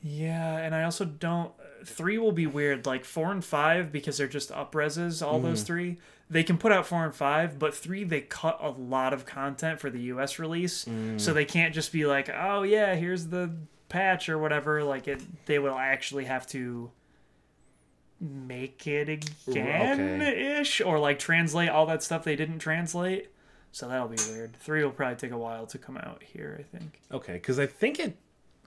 Yeah, 0.00 0.58
and 0.58 0.72
I 0.72 0.84
also 0.84 1.04
don't. 1.04 1.50
Three 1.84 2.16
will 2.16 2.30
be 2.30 2.46
weird. 2.46 2.86
Like 2.86 3.04
four 3.04 3.32
and 3.32 3.44
five, 3.44 3.90
because 3.90 4.18
they're 4.18 4.28
just 4.28 4.52
upreses, 4.52 5.20
all 5.20 5.40
those 5.40 5.64
mm. 5.64 5.66
three. 5.66 5.98
They 6.30 6.44
can 6.44 6.56
put 6.56 6.70
out 6.70 6.86
four 6.86 7.04
and 7.04 7.12
five, 7.12 7.58
but 7.58 7.74
three, 7.74 8.04
they 8.04 8.20
cut 8.20 8.58
a 8.60 8.70
lot 8.70 9.12
of 9.12 9.26
content 9.26 9.80
for 9.80 9.90
the 9.90 10.00
US 10.12 10.38
release. 10.38 10.82
So 10.82 10.90
mm. 10.92 11.34
they 11.34 11.44
can't 11.44 11.74
just 11.74 11.92
be 11.92 12.06
like, 12.06 12.30
oh, 12.32 12.62
yeah, 12.62 12.94
here's 12.94 13.26
the 13.26 13.50
patch 13.88 14.28
or 14.28 14.38
whatever. 14.38 14.84
Like, 14.84 15.08
it, 15.08 15.22
they 15.46 15.58
will 15.58 15.74
actually 15.74 16.26
have 16.26 16.46
to 16.50 16.92
make 18.24 18.86
it 18.86 19.08
again 19.08 20.20
ish, 20.22 20.80
or 20.80 20.98
like 20.98 21.18
translate 21.18 21.68
all 21.68 21.86
that 21.86 22.02
stuff 22.02 22.24
they 22.24 22.36
didn't 22.36 22.58
translate. 22.60 23.28
So 23.72 23.88
that'll 23.88 24.08
be 24.08 24.16
weird. 24.30 24.56
Three 24.56 24.84
will 24.84 24.92
probably 24.92 25.16
take 25.16 25.32
a 25.32 25.38
while 25.38 25.66
to 25.66 25.78
come 25.78 25.96
out 25.96 26.22
here, 26.22 26.56
I 26.60 26.76
think. 26.76 27.00
Okay, 27.12 27.34
because 27.34 27.58
I 27.58 27.66
think 27.66 27.98
it. 27.98 28.16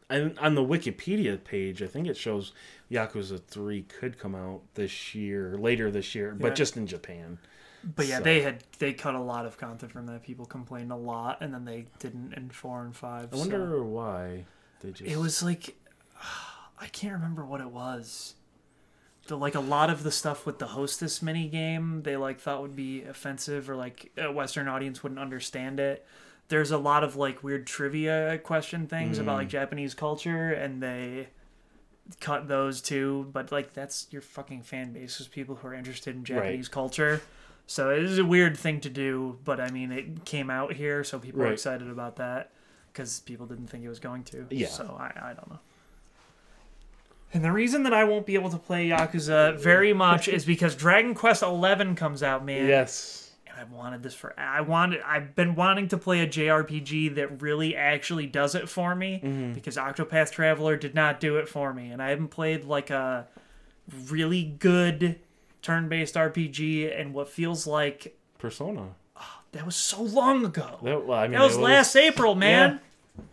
On 0.09 0.37
on 0.39 0.55
the 0.55 0.63
Wikipedia 0.63 1.43
page, 1.43 1.81
I 1.83 1.87
think 1.87 2.07
it 2.07 2.15
shows 2.15 2.53
Yakuza 2.89 3.43
3 3.43 3.81
could 3.83 4.17
come 4.17 4.35
out 4.35 4.61
this 4.75 5.13
year, 5.13 5.57
later 5.57 5.91
this 5.91 6.15
year, 6.15 6.29
Yeah. 6.29 6.37
but 6.41 6.55
just 6.55 6.77
in 6.77 6.87
Japan. 6.87 7.39
But 7.83 8.07
yeah, 8.07 8.19
So- 8.19 8.23
they 8.23 8.39
had 8.41 8.63
they 8.79 8.93
cut 8.93 9.15
a 9.15 9.19
lot 9.21 9.45
of 9.45 9.57
content 9.57 9.91
from 9.91 10.05
that. 10.05 10.23
People 10.23 10.45
complained 10.45 10.91
a 10.93 10.95
lot, 10.95 11.39
and 11.41 11.53
then 11.53 11.65
they 11.65 11.87
didn't 11.99 12.33
in 12.35 12.49
four 12.51 12.83
and 12.83 12.95
five. 12.95 13.33
I 13.33 13.35
so- 13.35 13.39
wonder 13.41 13.83
why 13.83 14.45
they 14.79 14.91
just. 14.91 15.11
It 15.11 15.17
was 15.17 15.43
like 15.43 15.75
I 16.79 16.87
can't 16.87 17.13
remember 17.13 17.45
what 17.45 17.59
it 17.59 17.69
was. 17.69 18.35
The, 19.27 19.37
like 19.37 19.55
a 19.55 19.59
lot 19.59 19.89
of 19.89 20.03
the 20.03 20.11
stuff 20.11 20.45
with 20.45 20.59
the 20.59 20.67
hostess 20.67 21.21
mini 21.21 21.47
game, 21.47 22.01
they 22.03 22.15
like 22.17 22.39
thought 22.39 22.61
would 22.61 22.75
be 22.75 23.03
offensive 23.03 23.69
or 23.69 23.75
like 23.75 24.11
a 24.17 24.31
Western 24.31 24.67
audience 24.67 25.03
wouldn't 25.03 25.19
understand 25.19 25.79
it. 25.79 26.05
There's 26.49 26.71
a 26.71 26.77
lot 26.77 27.03
of 27.03 27.15
like 27.15 27.43
weird 27.43 27.67
trivia 27.67 28.39
question 28.43 28.87
things 28.87 29.19
about 29.19 29.35
Mm. 29.35 29.39
like 29.39 29.49
Japanese 29.49 29.93
culture, 29.93 30.51
and 30.53 30.81
they 30.81 31.27
cut 32.21 32.47
those 32.47 32.81
too. 32.81 33.27
But 33.33 33.51
like 33.51 33.73
that's 33.73 34.07
your 34.11 34.21
fucking 34.21 34.63
fan 34.63 34.93
base 34.93 35.19
is 35.19 35.27
people 35.27 35.55
who 35.55 35.67
are 35.67 35.73
interested 35.73 36.15
in 36.15 36.23
Japanese 36.23 36.69
culture. 36.69 37.21
So 37.69 37.89
it 37.89 38.03
is 38.03 38.17
a 38.17 38.23
weird 38.25 38.55
thing 38.55 38.79
to 38.81 38.89
do, 38.89 39.39
but 39.43 39.59
I 39.59 39.69
mean 39.71 39.91
it 39.91 40.23
came 40.23 40.49
out 40.49 40.73
here, 40.73 41.03
so 41.03 41.19
people 41.19 41.41
are 41.41 41.51
excited 41.51 41.89
about 41.89 42.15
that 42.15 42.51
because 42.93 43.19
people 43.19 43.45
didn't 43.45 43.67
think 43.67 43.83
it 43.83 43.89
was 43.89 43.99
going 43.99 44.23
to. 44.23 44.47
Yeah. 44.49 44.67
So 44.69 44.95
I, 44.97 45.31
I 45.31 45.33
don't 45.33 45.49
know. 45.49 45.59
And 47.33 47.43
the 47.43 47.51
reason 47.51 47.83
that 47.83 47.93
I 47.93 48.03
won't 48.05 48.25
be 48.25 48.35
able 48.35 48.49
to 48.49 48.57
play 48.57 48.89
Yakuza 48.89 49.59
very 49.59 49.93
much 49.93 50.27
is 50.27 50.45
because 50.45 50.75
Dragon 50.75 51.13
Quest 51.13 51.41
XI 51.43 51.93
comes 51.95 52.23
out, 52.23 52.45
man. 52.45 52.67
Yes. 52.67 53.31
And 53.47 53.59
I've 53.59 53.71
wanted 53.71 54.01
this 54.01 54.13
for 54.13 54.33
I 54.39 54.61
wanted 54.61 55.01
I've 55.01 55.35
been 55.35 55.53
wanting 55.55 55.87
to 55.89 55.97
play 55.97 56.21
a 56.21 56.27
JRPG 56.27 57.15
that 57.15 57.41
really 57.41 57.75
actually 57.75 58.27
does 58.27 58.55
it 58.55 58.69
for 58.69 58.95
me 58.95 59.19
Mm-hmm. 59.23 59.53
because 59.53 59.75
Octopath 59.77 60.31
Traveler 60.31 60.77
did 60.77 60.95
not 60.95 61.19
do 61.19 61.35
it 61.37 61.49
for 61.49 61.73
me 61.73 61.91
and 61.91 62.01
I 62.01 62.09
haven't 62.11 62.29
played 62.29 62.63
like 62.63 62.89
a 62.89 63.27
really 64.09 64.43
good 64.43 65.19
turn-based 65.61 66.15
RPG 66.15 66.97
and 66.99 67.13
what 67.13 67.27
feels 67.29 67.67
like 67.67 68.17
Persona. 68.37 68.89
that 69.51 69.65
was 69.65 69.75
so 69.75 70.01
long 70.01 70.45
ago. 70.45 70.77
That, 70.83 71.05
well, 71.05 71.17
I 71.17 71.23
mean, 71.27 71.31
That 71.37 71.43
was 71.45 71.57
it 71.57 71.61
last 71.61 71.95
April, 71.95 72.35
man. 72.35 72.79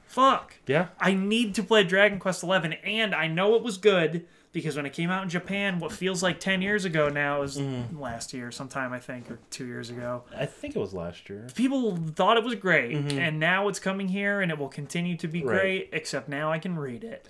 Fuck. 0.07 0.55
Yeah. 0.67 0.89
I 1.01 1.15
need 1.15 1.55
to 1.57 1.63
play 1.63 1.83
Dragon 1.85 2.19
Quest 2.19 2.43
XI, 2.43 2.79
and 2.85 3.15
I 3.15 3.27
know 3.27 3.55
it 3.57 3.63
was 3.63 3.79
good 3.79 4.27
because 4.53 4.77
when 4.77 4.87
it 4.87 4.93
came 4.93 5.11
out 5.11 5.25
in 5.25 5.29
Japan, 5.29 5.81
what 5.81 5.91
feels 5.91 6.23
like 6.23 6.39
ten 6.39 6.63
years 6.63 6.85
ago 6.85 7.09
now 7.09 7.43
is 7.43 7.57
Mm-hmm. 7.59 7.99
last 8.01 8.33
year, 8.33 8.53
sometime 8.53 8.93
I 8.93 9.01
think, 9.01 9.29
or 9.31 9.41
two 9.51 9.67
years 9.67 9.91
ago. 9.91 10.23
I 10.37 10.47
think 10.47 10.77
it 10.77 10.79
was 10.79 10.95
last 10.95 11.29
year. 11.29 11.47
People 11.57 11.97
thought 12.15 12.37
it 12.37 12.45
was 12.45 12.55
great, 12.55 12.95
and 12.95 13.41
now 13.41 13.67
it's 13.67 13.81
coming 13.81 14.07
here, 14.09 14.41
and 14.41 14.53
it 14.53 14.59
will 14.59 14.69
continue 14.69 15.17
to 15.17 15.27
be 15.27 15.41
Mm-hmm. 15.41 15.49
Right. 15.49 15.61
great. 15.61 15.89
Except 15.93 16.29
now 16.29 16.53
I 16.53 16.59
can 16.61 16.79
read 16.79 17.03
it. 17.03 17.29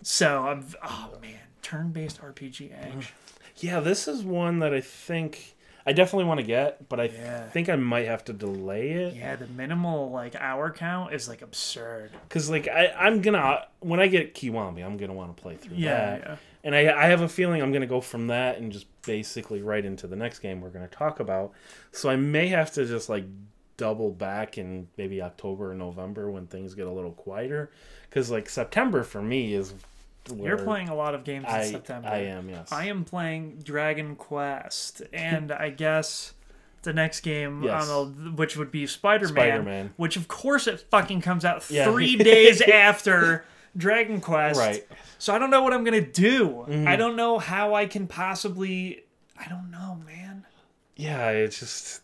So 0.00 0.44
I'm, 0.46 0.64
oh 0.82 1.10
man, 1.20 1.40
turn-based 1.60 2.22
RPG 2.22 2.72
action. 2.72 3.12
Yeah, 3.58 3.80
this 3.80 4.08
is 4.08 4.22
one 4.24 4.60
that 4.60 4.72
I 4.72 4.80
think 4.80 5.54
I 5.84 5.92
definitely 5.92 6.24
want 6.26 6.38
to 6.40 6.46
get, 6.46 6.88
but 6.88 7.00
I 7.00 7.04
Yeah. 7.04 7.48
think 7.48 7.68
I 7.68 7.76
might 7.76 8.06
have 8.06 8.24
to 8.26 8.32
delay 8.32 8.90
it 8.92 9.14
Yeah, 9.14 9.36
the 9.36 9.46
minimal 9.48 10.10
like 10.10 10.34
hour 10.36 10.70
count 10.70 11.12
is 11.12 11.28
like 11.28 11.42
absurd. 11.42 12.10
because, 12.28 12.48
like, 12.48 12.68
I, 12.68 12.88
I'm 12.96 13.20
gonna 13.20 13.66
when 13.80 13.98
I 14.00 14.06
get 14.06 14.34
Kiwami, 14.34 14.84
I'm 14.84 14.96
gonna 14.96 15.14
want 15.14 15.36
to 15.36 15.42
play 15.42 15.56
through 15.56 15.76
Yeah, 15.76 15.90
that, 16.18 16.20
yeah. 16.20 16.36
and 16.64 16.74
I, 16.74 16.92
I 16.92 17.06
have 17.06 17.20
a 17.20 17.28
feeling 17.28 17.60
I'm 17.62 17.72
gonna 17.72 17.86
go 17.86 18.00
from 18.00 18.28
that 18.28 18.58
and 18.58 18.70
just 18.72 18.86
basically 19.02 19.62
right 19.62 19.84
into 19.84 20.06
the 20.06 20.16
next 20.16 20.38
game 20.38 20.60
we're 20.60 20.70
gonna 20.70 20.86
talk 20.88 21.18
about. 21.20 21.52
So 21.90 22.08
I 22.08 22.16
may 22.16 22.46
have 22.48 22.72
to 22.74 22.84
just 22.86 23.08
like 23.08 23.24
double 23.76 24.10
back 24.12 24.58
in 24.58 24.86
maybe 24.96 25.20
October 25.20 25.72
or 25.72 25.74
November 25.74 26.30
when 26.30 26.46
things 26.46 26.74
get 26.74 26.86
a 26.86 26.92
little 26.92 27.10
quieter, 27.12 27.70
because 28.08 28.30
like 28.30 28.48
September 28.48 29.02
for 29.02 29.20
me 29.22 29.54
is 29.54 29.74
You're 30.34 30.58
playing 30.58 30.88
a 30.88 30.94
lot 30.94 31.14
of 31.14 31.24
games 31.24 31.46
in 31.48 31.54
I 31.54 31.64
September. 31.64 32.08
I 32.08 32.18
am 32.18 32.48
yes 32.48 32.70
I 32.72 32.86
am 32.86 33.04
playing 33.04 33.60
Dragon 33.64 34.14
Quest, 34.16 35.02
and 35.12 35.50
I 35.52 35.70
guess 35.70 36.34
the 36.82 36.92
next 36.92 37.20
game, 37.20 37.62
Yes. 37.62 37.88
I 37.88 38.02
which 38.02 38.56
would 38.56 38.70
be 38.70 38.86
Spider 38.86 39.28
Man, 39.32 39.92
which 39.96 40.16
of 40.16 40.28
course 40.28 40.66
it 40.66 40.80
fucking 40.90 41.20
comes 41.22 41.44
out 41.44 41.68
Yeah. 41.70 41.90
three 41.90 42.16
days 42.16 42.60
after 42.72 43.44
Dragon 43.76 44.20
Quest. 44.20 44.58
right. 44.60 44.86
So 45.18 45.34
I 45.34 45.38
don't 45.38 45.50
know 45.50 45.62
what 45.62 45.72
I'm 45.72 45.84
gonna 45.84 46.00
do. 46.00 46.48
Mm-hmm. 46.68 46.88
I 46.88 46.96
don't 46.96 47.16
know 47.16 47.38
how 47.38 47.74
I 47.74 47.86
can 47.86 48.06
possibly. 48.06 49.04
I 49.38 49.48
don't 49.48 49.70
know, 49.70 50.00
man. 50.06 50.46
Yeah, 50.96 51.30
it's 51.30 51.58
just. 51.60 52.00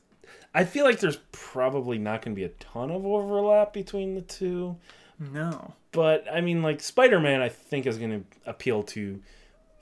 I 0.55 0.65
feel 0.65 0.85
like 0.85 0.99
there's 0.99 1.19
probably 1.31 1.99
not 1.99 2.23
going 2.23 2.35
to 2.35 2.41
be 2.41 2.45
a 2.45 2.49
ton 2.49 2.91
of 2.91 3.05
overlap 3.05 3.73
between 3.73 4.15
the 4.15 4.23
two. 4.23 4.77
No. 5.21 5.75
But, 5.93 6.27
I 6.31 6.41
mean, 6.41 6.63
like, 6.63 6.81
Spider 6.81 7.19
Man, 7.21 7.41
I 7.41 7.49
think, 7.49 7.87
is 7.87 7.99
going 7.99 8.11
to 8.11 8.51
appeal 8.51 8.83
to 8.85 9.21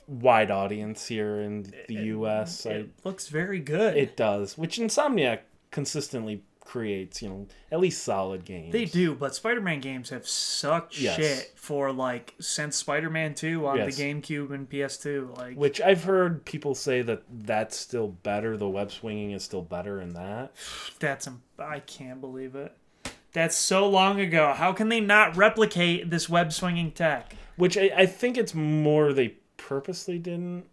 wide 0.07 0.50
audience 0.50 1.07
here 1.07 1.40
in 1.40 1.72
the 1.88 1.94
US. 1.94 2.64
I, 2.66 2.70
It 2.70 2.90
looks 3.04 3.28
very 3.28 3.59
good. 3.59 3.96
it 3.96 4.16
does, 4.16 4.57
which 4.57 4.78
Insomniac 4.78 5.40
consistently 5.70 6.42
creates 6.61 7.22
you 7.22 7.28
know 7.28 7.46
at 7.70 7.78
least 7.80 8.02
solid 8.02 8.44
games. 8.44 8.72
They 8.72 8.84
do, 8.86 9.14
but 9.14 9.34
Spider-Man 9.34 9.80
games 9.80 10.11
have 10.11 10.26
sucked 10.26 10.98
Yes. 11.00 11.16
shit 11.16 11.52
for 11.57 11.92
like 11.92 12.34
since 12.40 12.76
Spider-Man 12.76 13.34
2 13.34 13.66
on 13.66 13.76
Yes. 13.78 13.96
the 13.96 14.02
GameCube 14.02 14.52
and 14.52 14.68
PS2. 14.68 15.36
Like, 15.36 15.57
Which 15.57 15.80
I've 15.80 16.04
heard 16.04 16.44
people 16.44 16.74
say 16.74 17.02
that 17.02 17.22
that's 17.44 17.76
still 17.76 18.09
better. 18.09 18.57
The 18.57 18.68
web 18.68 18.90
swinging 18.90 19.30
is 19.30 19.44
still 19.44 19.62
better 19.62 20.00
in 20.00 20.11
that. 20.14 20.52
that's 20.98 21.26
um, 21.28 21.42
I 21.59 21.80
can't 21.80 22.20
believe 22.20 22.54
it. 22.57 22.76
That's 23.37 23.55
so 23.55 23.87
long 23.87 24.18
ago. 24.18 24.55
How 24.57 24.72
can 24.72 24.89
they 24.89 24.99
not 24.99 25.37
replicate 25.37 26.09
this 26.09 26.26
web 26.26 26.55
swinging 26.55 26.91
tech? 26.91 27.37
Which 27.57 27.76
I, 27.76 27.91
I 27.95 28.07
think 28.07 28.39
it's 28.39 28.55
more 28.55 29.12
they 29.12 29.34
purposely 29.59 30.18
didn't. 30.18 30.64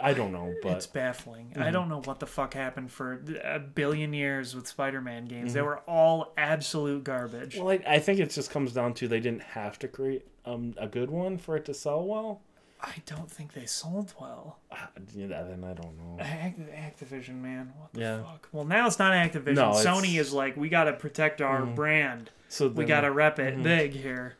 I 0.00 0.14
don't 0.14 0.30
know, 0.30 0.54
but 0.62 0.76
It's 0.76 0.86
baffling. 0.86 1.48
Mm-hmm. 1.48 1.62
I 1.64 1.72
don't 1.72 1.88
know 1.88 2.00
what 2.02 2.20
the 2.20 2.28
fuck 2.28 2.54
happened 2.54 2.92
for 2.92 3.20
a 3.42 3.58
billion 3.58 4.12
years 4.12 4.54
with 4.54 4.68
Spider-Man 4.68 5.24
games. 5.24 5.46
Mm-hmm. 5.48 5.54
They 5.54 5.62
were 5.62 5.78
all 5.88 6.32
absolute 6.36 7.02
garbage. 7.02 7.56
well, 7.56 7.70
I, 7.70 7.82
I 7.84 7.98
think 7.98 8.20
it 8.20 8.30
just 8.30 8.52
comes 8.52 8.72
down 8.72 8.94
to 8.94 9.08
they 9.08 9.18
didn't 9.18 9.42
have 9.42 9.76
to 9.80 9.88
create 9.88 10.28
um, 10.44 10.74
a 10.76 10.86
good 10.86 11.10
one 11.10 11.38
for 11.38 11.56
it 11.56 11.64
to 11.64 11.74
sell 11.74 12.06
well. 12.06 12.40
I 12.86 13.02
don't 13.06 13.30
think 13.30 13.52
they 13.54 13.64
sold 13.66 14.12
well. 14.20 14.58
Ah, 14.70 14.90
yeah, 15.14 15.26
then 15.42 15.64
I 15.64 15.72
don't 15.72 15.96
know. 15.96 16.18
Act- 16.20 16.58
Activision, 16.60 17.40
man, 17.40 17.72
what 17.78 17.92
the 17.94 18.00
Yeah. 18.00 18.22
fuck? 18.22 18.48
Well, 18.52 18.64
now 18.64 18.86
it's 18.86 18.98
not 18.98 19.12
Activision. 19.12 19.54
No, 19.54 19.70
it's- 19.70 19.84
Sony 19.86 20.18
is 20.20 20.32
like, 20.32 20.56
we 20.56 20.68
gotta 20.68 20.92
protect 20.92 21.40
our 21.40 21.62
Mhm. 21.62 21.74
brand. 21.74 22.30
So 22.48 22.68
We 22.68 22.84
gotta 22.84 23.10
rep 23.10 23.38
it 23.38 23.56
Mhm. 23.56 23.62
big 23.62 23.92
here. 23.92 24.36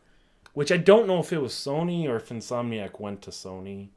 which 0.53 0.71
I 0.71 0.77
don't 0.77 1.09
know 1.09 1.19
if 1.19 1.33
it 1.33 1.39
was 1.43 1.53
Sony 1.53 2.07
or 2.09 2.15
if 2.15 2.29
Insomniac 2.29 3.01
went 3.01 3.23
to 3.23 3.31
Sony. 3.33 3.89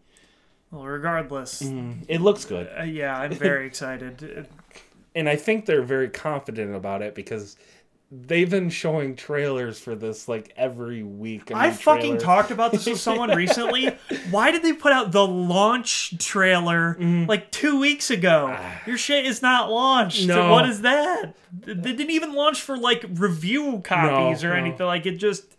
Well, 0.71 0.85
regardless, 0.85 1.61
It 1.61 2.19
looks 2.19 2.45
good, 2.45 2.67
uh, 2.79 2.81
yeah, 2.81 3.15
I'm 3.15 3.31
very 3.33 3.67
excited. 3.67 4.47
and 5.15 5.29
I 5.29 5.35
think 5.35 5.67
they're 5.67 5.83
very 5.83 6.09
confident 6.09 6.75
about 6.75 7.03
it 7.03 7.13
because 7.13 7.57
they've 8.09 8.49
been 8.49 8.69
showing 8.69 9.15
trailers 9.15 9.79
for 9.79 9.95
this 9.95 10.27
like 10.27 10.53
every 10.55 11.03
week. 11.03 11.51
I, 11.51 11.71
fucking 11.71 12.19
talked 12.19 12.51
about 12.51 12.71
this 12.71 12.85
with 12.85 12.99
someone 12.99 13.31
recently. 13.35 13.97
Why 14.31 14.51
did 14.51 14.63
they 14.63 14.73
put 14.73 14.93
out 14.93 15.11
the 15.11 15.25
launch 15.25 16.17
trailer 16.17 16.95
mm-hmm. 16.95 17.25
like 17.25 17.51
two 17.51 17.79
weeks 17.79 18.09
ago? 18.09 18.55
Ah. 18.57 18.81
Your 18.85 18.97
shit 18.97 19.25
is 19.25 19.41
not 19.41 19.69
launched. 19.69 20.25
No. 20.25 20.51
What 20.51 20.67
is 20.67 20.81
that? 20.81 21.35
They 21.51 21.73
didn't 21.73 22.11
even 22.11 22.33
launch 22.33 22.61
for 22.61 22.77
like 22.77 23.05
review 23.09 23.81
copies 23.83 24.43
No, 24.43 24.49
or 24.49 24.53
no. 24.53 24.59
anything. 24.59 24.85
Like 24.85 25.05
it 25.05 25.17
just. 25.17 25.53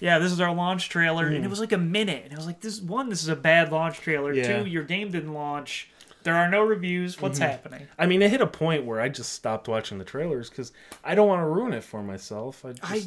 Yeah, 0.00 0.18
this 0.18 0.32
is 0.32 0.40
our 0.40 0.52
launch 0.52 0.88
trailer, 0.88 1.28
and 1.28 1.36
it 1.36 1.42
mm. 1.44 1.50
was 1.50 1.60
like 1.60 1.70
a 1.70 1.78
minute, 1.78 2.24
and 2.24 2.32
I 2.32 2.36
was 2.36 2.46
like, 2.46 2.60
"This 2.60 2.80
one, 2.80 3.08
this 3.08 3.22
is 3.22 3.28
a 3.28 3.36
bad 3.36 3.70
launch 3.70 4.00
trailer. 4.00 4.32
Yeah. 4.32 4.64
Two, 4.64 4.68
your 4.68 4.82
game 4.82 5.12
didn't 5.12 5.32
launch. 5.32 5.91
There 6.24 6.34
are 6.36 6.48
no 6.48 6.62
reviews. 6.62 7.20
What's 7.20 7.38
happening?" 7.38 7.86
I 7.98 8.06
mean, 8.06 8.22
it 8.22 8.30
hit 8.30 8.40
a 8.40 8.46
point 8.46 8.84
where 8.84 9.00
I 9.00 9.08
just 9.08 9.32
stopped 9.32 9.68
watching 9.68 9.98
the 9.98 10.04
trailers 10.04 10.48
because 10.50 10.72
I 11.04 11.14
don't 11.14 11.28
want 11.28 11.40
to 11.42 11.46
ruin 11.46 11.72
it 11.72 11.84
for 11.84 12.02
myself. 12.02 12.64
I 12.64 12.72
just, 12.72 12.92
I 12.92 13.02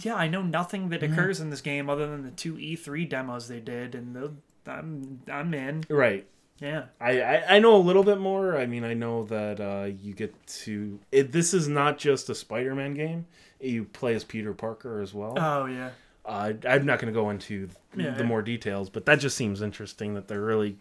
yeah, 0.00 0.14
I 0.16 0.28
know 0.28 0.42
nothing 0.42 0.88
that 0.90 1.02
occurs 1.02 1.40
in 1.40 1.50
this 1.50 1.60
game 1.60 1.88
other 1.88 2.06
than 2.08 2.22
the 2.22 2.30
two 2.30 2.54
E3 2.54 3.08
demos 3.08 3.48
they 3.48 3.60
did, 3.60 3.94
and 3.94 4.14
the, 4.16 4.32
I'm 4.70 5.20
I'm 5.30 5.54
in. 5.54 5.84
right. 5.88 6.26
Yeah. 6.58 6.84
I, 7.00 7.20
I 7.20 7.56
I 7.56 7.58
know 7.58 7.76
a 7.76 7.78
little 7.78 8.02
bit 8.02 8.18
more. 8.18 8.56
I 8.56 8.64
mean, 8.66 8.82
I 8.82 8.94
know 8.94 9.24
that 9.26 9.60
uh, 9.60 9.84
you 10.00 10.14
get 10.14 10.34
to. 10.64 10.98
It, 11.12 11.30
this 11.30 11.52
is 11.52 11.68
not 11.68 11.98
just 11.98 12.30
a 12.30 12.34
Spider-Man 12.34 12.94
game. 12.94 13.26
You 13.60 13.84
play 13.84 14.14
as 14.14 14.24
Peter 14.24 14.54
Parker 14.54 15.00
as 15.02 15.12
well. 15.12 15.34
Oh 15.38 15.66
yeah. 15.66 15.90
Uh, 16.24 16.54
I'm 16.68 16.84
not 16.86 16.98
going 16.98 17.12
to 17.12 17.18
go 17.20 17.30
into 17.30 17.68
Yeah, 17.94 18.10
the 18.10 18.22
yeah. 18.22 18.26
more 18.26 18.42
details, 18.42 18.90
but 18.90 19.04
that 19.06 19.20
just 19.20 19.36
seems 19.36 19.60
interesting 19.62 20.14
that 20.14 20.28
they're 20.28 20.40
really. 20.40 20.78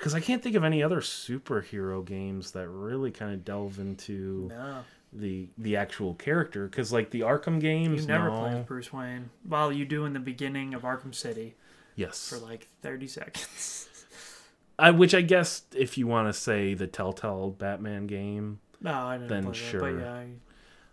Because 0.00 0.14
I 0.14 0.20
can't 0.20 0.42
think 0.42 0.56
of 0.56 0.64
any 0.64 0.82
other 0.82 1.00
superhero 1.02 2.02
games 2.04 2.52
that 2.52 2.66
really 2.68 3.10
kind 3.10 3.34
of 3.34 3.44
delve 3.44 3.78
into 3.78 4.46
No, 4.48 4.78
the 5.12 5.48
the 5.58 5.76
actual 5.76 6.14
character. 6.14 6.66
Because 6.66 6.90
like 6.90 7.10
the 7.10 7.20
Arkham 7.20 7.60
games, 7.60 8.00
you 8.02 8.08
never 8.08 8.30
no. 8.30 8.38
play 8.40 8.50
as 8.58 8.64
Bruce 8.66 8.92
Wayne. 8.92 9.28
Well, 9.46 9.70
you 9.70 9.84
do 9.84 10.06
in 10.06 10.14
the 10.14 10.18
beginning 10.20 10.72
of 10.72 10.82
Arkham 10.82 11.14
City 11.14 11.54
Yes, 11.96 12.28
for 12.30 12.38
like 12.38 12.68
30 12.80 13.06
seconds. 13.08 13.88
I, 14.78 14.90
which 14.90 15.14
I 15.14 15.20
guess 15.20 15.62
if 15.76 15.98
you 15.98 16.06
want 16.06 16.28
to 16.28 16.32
say 16.32 16.72
the 16.72 16.86
Telltale 16.86 17.50
Batman 17.50 18.06
game, 18.06 18.60
No, 18.80 18.94
I 18.94 19.18
didn't 19.18 19.28
Then 19.28 19.44
play 19.44 19.52
sure. 19.52 19.80
that, 19.80 19.96
but 19.98 20.02
yeah. 20.04 20.12
I- 20.14 20.26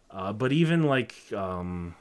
uh, 0.09 0.33
but 0.33 0.51
even 0.53 0.83
like 0.83 1.15
um, 1.33 1.93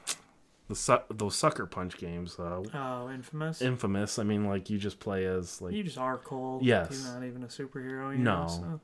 the 0.67 0.75
su- 0.75 0.99
those 1.09 1.35
Sucker 1.35 1.65
Punch 1.65 1.97
games, 1.97 2.37
uh, 2.39 2.61
Oh, 2.73 3.09
Infamous. 3.09 3.61
Infamous. 3.61 4.19
I 4.19 4.23
mean, 4.23 4.45
like 4.45 4.69
you 4.69 4.77
just 4.77 4.99
play 4.99 5.25
as 5.25 5.61
like 5.61 5.73
you 5.73 5.83
just 5.83 5.97
are 5.97 6.17
cool. 6.17 6.59
Yes. 6.61 7.03
You're 7.05 7.13
not 7.13 7.23
even 7.25 7.43
a 7.43 7.47
superhero. 7.47 8.11
You 8.11 8.23
No. 8.23 8.41
Know, 8.43 8.47
so. 8.47 8.79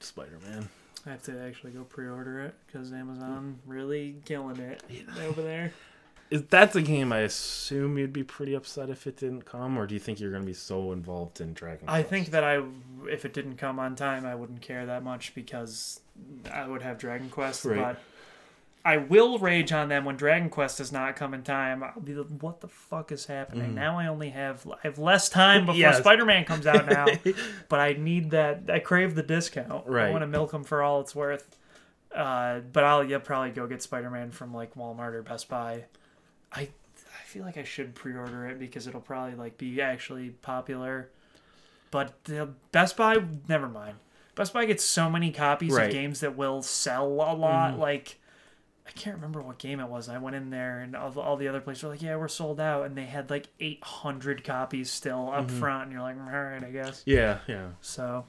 Spider-Man. 0.00 0.68
I 1.06 1.10
have 1.10 1.22
to 1.24 1.38
actually 1.42 1.72
go 1.72 1.82
pre-order 1.84 2.40
it 2.42 2.54
because 2.66 2.92
Amazon 2.92 3.58
really 3.66 4.16
killing 4.24 4.58
it 4.58 4.82
over 5.26 5.42
there. 5.42 5.72
Is 6.30 6.42
that's 6.48 6.74
a 6.74 6.80
game 6.82 7.12
I 7.12 7.18
assume 7.20 7.98
you'd 7.98 8.12
be 8.12 8.22
pretty 8.24 8.54
upset 8.54 8.88
if 8.88 9.06
it 9.06 9.16
didn't 9.18 9.42
come, 9.44 9.76
or 9.76 9.86
do 9.86 9.92
you 9.94 10.00
think 10.00 10.18
you're 10.20 10.30
going 10.30 10.42
to 10.42 10.46
be 10.46 10.54
so 10.54 10.92
involved 10.92 11.40
in 11.42 11.52
Dragon? 11.52 11.86
I 11.88 11.98
Quest? 12.00 12.10
think 12.10 12.30
that 12.30 12.42
I, 12.42 12.62
if 13.10 13.26
it 13.26 13.34
didn't 13.34 13.56
come 13.56 13.78
on 13.78 13.94
time, 13.94 14.24
I 14.24 14.34
wouldn't 14.34 14.62
care 14.62 14.86
that 14.86 15.04
much 15.04 15.34
because 15.34 16.00
I 16.50 16.66
would 16.66 16.80
have 16.80 16.96
Dragon 16.96 17.28
Quest. 17.28 17.66
Right. 17.66 17.78
But 17.78 18.00
I 18.86 18.98
will 18.98 19.38
rage 19.38 19.72
on 19.72 19.88
them 19.88 20.04
when 20.04 20.16
Dragon 20.16 20.50
Quest 20.50 20.76
does 20.78 20.92
not 20.92 21.16
come 21.16 21.32
in 21.32 21.42
time. 21.42 21.82
I'll 21.82 22.00
be 22.00 22.14
like, 22.14 22.26
"What 22.42 22.60
the 22.60 22.68
fuck 22.68 23.12
is 23.12 23.24
happening?" 23.26 23.74
Now 23.74 23.98
I 23.98 24.06
only 24.08 24.28
have 24.30 24.66
I 24.70 24.76
have 24.82 24.98
less 24.98 25.28
time 25.30 25.62
before 25.66 25.76
Mm. 25.76 25.78
Yes. 25.78 25.98
Spider 25.98 26.24
Man 26.26 26.44
comes 26.44 26.66
out 26.66 26.86
now. 26.86 27.06
but 27.68 27.80
I 27.80 27.94
need 27.94 28.30
that. 28.32 28.64
I 28.70 28.80
crave 28.80 29.14
the 29.14 29.22
discount. 29.22 29.86
Right. 29.86 30.08
I 30.08 30.10
want 30.10 30.22
to 30.22 30.26
milk 30.26 30.50
them 30.50 30.64
for 30.64 30.82
all 30.82 31.00
it's 31.00 31.14
worth. 31.14 31.56
Uh, 32.14 32.60
but 32.60 32.84
I'll 32.84 33.02
yeah, 33.02 33.18
probably 33.18 33.50
go 33.50 33.66
get 33.66 33.82
Spider 33.82 34.10
Man 34.10 34.30
from 34.30 34.52
like 34.52 34.74
Walmart 34.74 35.14
or 35.14 35.22
Best 35.22 35.48
Buy. 35.48 35.84
I 36.52 36.60
I 36.60 37.22
feel 37.26 37.42
like 37.44 37.56
I 37.56 37.64
should 37.64 37.94
pre-order 37.94 38.46
it 38.46 38.58
because 38.58 38.86
it'll 38.86 39.00
probably 39.00 39.34
like 39.34 39.56
be 39.56 39.80
actually 39.80 40.28
popular. 40.30 41.08
But 41.90 42.22
the 42.24 42.50
Best 42.70 42.96
Buy, 42.98 43.16
never 43.48 43.68
mind. 43.68 43.96
Best 44.34 44.52
Buy 44.52 44.66
gets 44.66 44.84
so 44.84 45.08
many 45.08 45.30
copies 45.30 45.72
Right. 45.72 45.86
of 45.86 45.92
games 45.92 46.20
that 46.20 46.36
will 46.36 46.60
sell 46.60 47.06
a 47.06 47.32
lot. 47.34 47.78
Like 47.78 48.18
I 48.86 48.90
can't 48.90 49.16
remember 49.16 49.40
what 49.40 49.58
game 49.58 49.80
it 49.80 49.88
was. 49.88 50.08
I 50.08 50.18
went 50.18 50.36
in 50.36 50.50
there 50.50 50.80
and 50.80 50.94
all, 50.94 51.18
all 51.18 51.36
the 51.36 51.48
other 51.48 51.60
places 51.60 51.82
were 51.84 51.88
like, 51.90 52.02
"Yeah, 52.02 52.16
we're 52.16 52.28
sold 52.28 52.60
out," 52.60 52.84
and 52.84 52.96
they 52.96 53.04
had 53.06 53.30
like 53.30 53.48
800 53.58 54.44
copies 54.44 54.90
still 54.90 55.30
up 55.32 55.50
front. 55.50 55.84
And 55.84 55.92
you're 55.92 56.02
like, 56.02 56.16
"All 56.18 56.22
right, 56.42 56.62
I 56.62 56.70
guess." 56.70 57.02
Yeah, 57.06 57.38
yeah, 57.46 57.68
So 57.80 58.26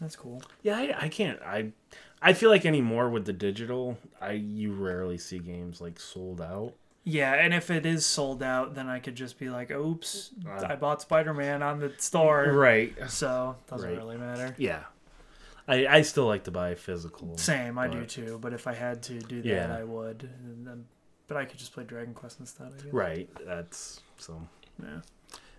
that's 0.00 0.16
cool. 0.16 0.42
yeah. 0.62 0.76
I, 0.78 1.04
I 1.04 1.08
can't. 1.08 1.40
I 1.42 1.72
I 2.20 2.32
feel 2.32 2.50
like 2.50 2.66
anymore 2.66 3.08
with 3.08 3.24
the 3.24 3.32
digital, 3.32 3.96
I 4.20 4.32
you 4.32 4.72
rarely 4.72 5.18
see 5.18 5.38
games 5.38 5.80
like 5.80 5.98
sold 6.00 6.40
out. 6.40 6.74
Yeah, 7.04 7.32
and 7.34 7.54
if 7.54 7.70
it 7.70 7.86
is 7.86 8.04
sold 8.04 8.42
out, 8.42 8.74
then 8.74 8.88
I 8.88 8.98
could 8.98 9.14
just 9.14 9.38
be 9.38 9.48
like, 9.48 9.70
"Oops, 9.70 10.30
Uh, 10.46 10.66
I 10.68 10.76
bought 10.76 11.00
Spider 11.02 11.32
Man 11.32 11.62
on 11.62 11.78
the 11.78 11.92
store." 11.98 12.50
Right. 12.52 12.94
So 13.08 13.56
it 13.66 13.70
doesn't 13.70 13.88
Right. 13.88 13.96
really 13.96 14.16
matter. 14.18 14.54
Yeah. 14.58 14.82
I 15.68 15.86
I 15.86 16.02
still 16.02 16.26
like 16.26 16.44
to 16.44 16.50
buy 16.50 16.74
physical. 16.74 17.36
Same, 17.38 17.78
I 17.78 17.86
do 17.88 18.04
too. 18.04 18.38
But 18.40 18.52
if 18.54 18.66
I 18.66 18.74
had 18.74 19.02
to 19.04 19.18
do 19.18 19.42
that, 19.42 19.48
Yeah. 19.48 19.76
I 19.76 19.84
would. 19.84 20.28
And 20.44 20.66
then, 20.66 20.86
but 21.26 21.36
I 21.36 21.44
could 21.44 21.58
just 21.58 21.72
play 21.72 21.84
Dragon 21.84 22.14
Quest 22.14 22.40
instead. 22.40 22.68
I 22.78 22.82
guess. 22.82 22.92
Right. 22.92 23.28
That's 23.46 24.00
so. 24.16 24.40
Yeah. 24.82 25.00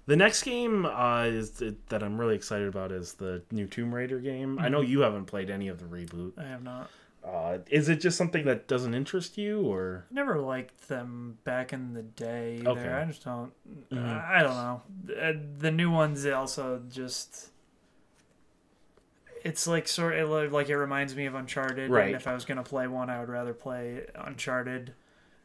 The 0.08 0.16
next 0.16 0.42
game 0.42 0.88
uh, 0.88 1.26
is 1.26 1.62
that 1.90 2.02
I'm 2.02 2.20
really 2.20 2.36
excited 2.36 2.68
about 2.68 2.92
is 2.92 3.14
the 3.14 3.44
new 3.52 3.68
Tomb 3.68 3.94
Raider 3.94 4.18
game. 4.20 4.58
I 4.58 4.64
Mm-hmm. 4.64 4.72
know 4.72 4.82
you 4.82 5.02
haven't 5.02 5.26
played 5.26 5.52
any 5.52 5.68
of 5.68 5.78
the 5.78 5.86
reboot. 5.86 6.34
I 6.38 6.48
have 6.48 6.64
not. 6.64 6.90
Uh, 7.24 7.58
is 7.70 7.90
it 7.90 7.98
just 8.02 8.18
something 8.18 8.46
that 8.46 8.68
doesn't 8.68 8.94
interest 8.96 9.38
you, 9.38 9.62
or 9.62 10.06
I 10.10 10.14
never 10.16 10.40
liked 10.40 10.88
them 10.88 11.38
back 11.44 11.74
in 11.74 11.94
the 11.94 12.02
day. 12.02 12.60
Either. 12.62 12.70
Okay. 12.72 12.90
I 12.90 13.06
just 13.06 13.24
don't. 13.24 13.52
Mhm. 13.92 14.26
I 14.26 14.42
don't 14.42 14.56
know. 14.56 14.82
The 15.60 15.70
new 15.72 15.92
ones 15.92 16.26
also 16.26 16.82
just. 16.90 17.50
It's 19.44 19.68
like 19.68 19.88
sort 19.88 20.16
of 20.18 20.52
like 20.52 20.70
it 20.70 20.78
reminds 20.78 21.16
me 21.16 21.26
of 21.26 21.36
Uncharted. 21.36 21.90
Right. 21.90 22.08
And 22.08 22.16
if 22.16 22.28
I 22.28 22.34
was 22.34 22.46
gonna 22.46 22.64
play 22.64 22.88
one, 22.88 23.10
I 23.10 23.20
would 23.20 23.30
rather 23.30 23.54
play 23.54 24.06
Uncharted. 24.16 24.94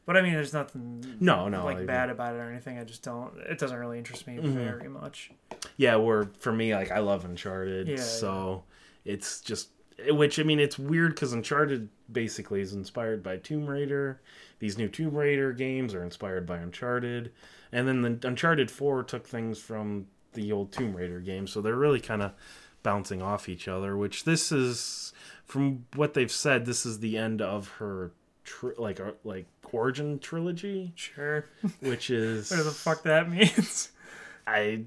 But 0.07 0.17
I 0.19 0.23
mean, 0.23 0.35
there's 0.35 0.53
nothing 0.53 1.17
No, 1.21 1.49
no, 1.49 1.65
like 1.65 1.79
I- 1.79 1.85
bad 1.85 2.11
about 2.11 2.35
it 2.35 2.39
or 2.39 2.51
anything. 2.51 2.79
I 2.79 2.85
just 2.85 3.03
don't. 3.03 3.33
It 3.49 3.59
doesn't 3.59 3.79
really 3.79 3.97
interest 3.99 4.27
me 4.27 4.37
Mhm. 4.37 4.53
very 4.55 4.89
much. 4.89 5.31
yeah? 5.77 5.97
Where 5.97 6.29
for 6.41 6.53
me, 6.53 6.75
like 6.75 6.91
I 6.91 6.99
love 6.99 7.25
Uncharted, 7.25 7.89
Yeah, 7.89 7.97
so 7.97 8.65
it's 9.05 9.41
just 9.41 9.71
which 10.11 10.39
I 10.41 10.43
mean 10.43 10.59
it's 10.61 10.79
weird 10.79 11.15
because 11.15 11.33
Uncharted 11.33 11.89
basically 12.13 12.61
is 12.61 12.75
inspired 12.75 13.23
by 13.23 13.37
Tomb 13.39 13.67
Raider. 13.67 14.21
These 14.59 14.77
new 14.77 14.89
Tomb 14.89 15.15
Raider 15.17 15.53
games 15.53 15.95
are 15.95 16.03
inspired 16.03 16.47
by 16.47 16.59
Uncharted, 16.59 17.33
and 17.73 17.87
then 17.89 18.03
the 18.03 18.29
Uncharted 18.29 18.71
Four 18.71 19.05
took 19.05 19.27
things 19.27 19.59
from 19.61 20.07
the 20.33 20.51
old 20.53 20.73
Tomb 20.73 20.97
Raider 20.97 21.21
game, 21.21 21.47
so 21.47 21.61
they're 21.61 21.77
really 21.77 22.01
kind 22.01 22.23
of 22.23 22.33
bouncing 22.85 23.21
off 23.21 23.49
each 23.49 23.67
other. 23.67 23.97
Which 23.97 24.23
this 24.23 24.53
is, 24.53 25.13
from 25.45 25.87
what 25.97 26.15
they've 26.15 26.31
said, 26.31 26.65
this 26.67 26.87
is 26.87 27.01
the 27.01 27.19
end 27.19 27.43
of 27.43 27.67
her 27.79 28.13
tri- 28.45 28.75
like 28.79 29.01
uh, 29.01 29.13
like 29.25 29.47
origin 29.73 30.21
trilogy, 30.21 30.93
Sure. 30.95 31.47
which 31.81 32.09
is 32.11 32.49
Whatever 32.51 32.69
the 32.69 32.75
fuck 32.77 33.03
that 33.03 33.29
means. 33.29 33.91
I, 34.47 34.85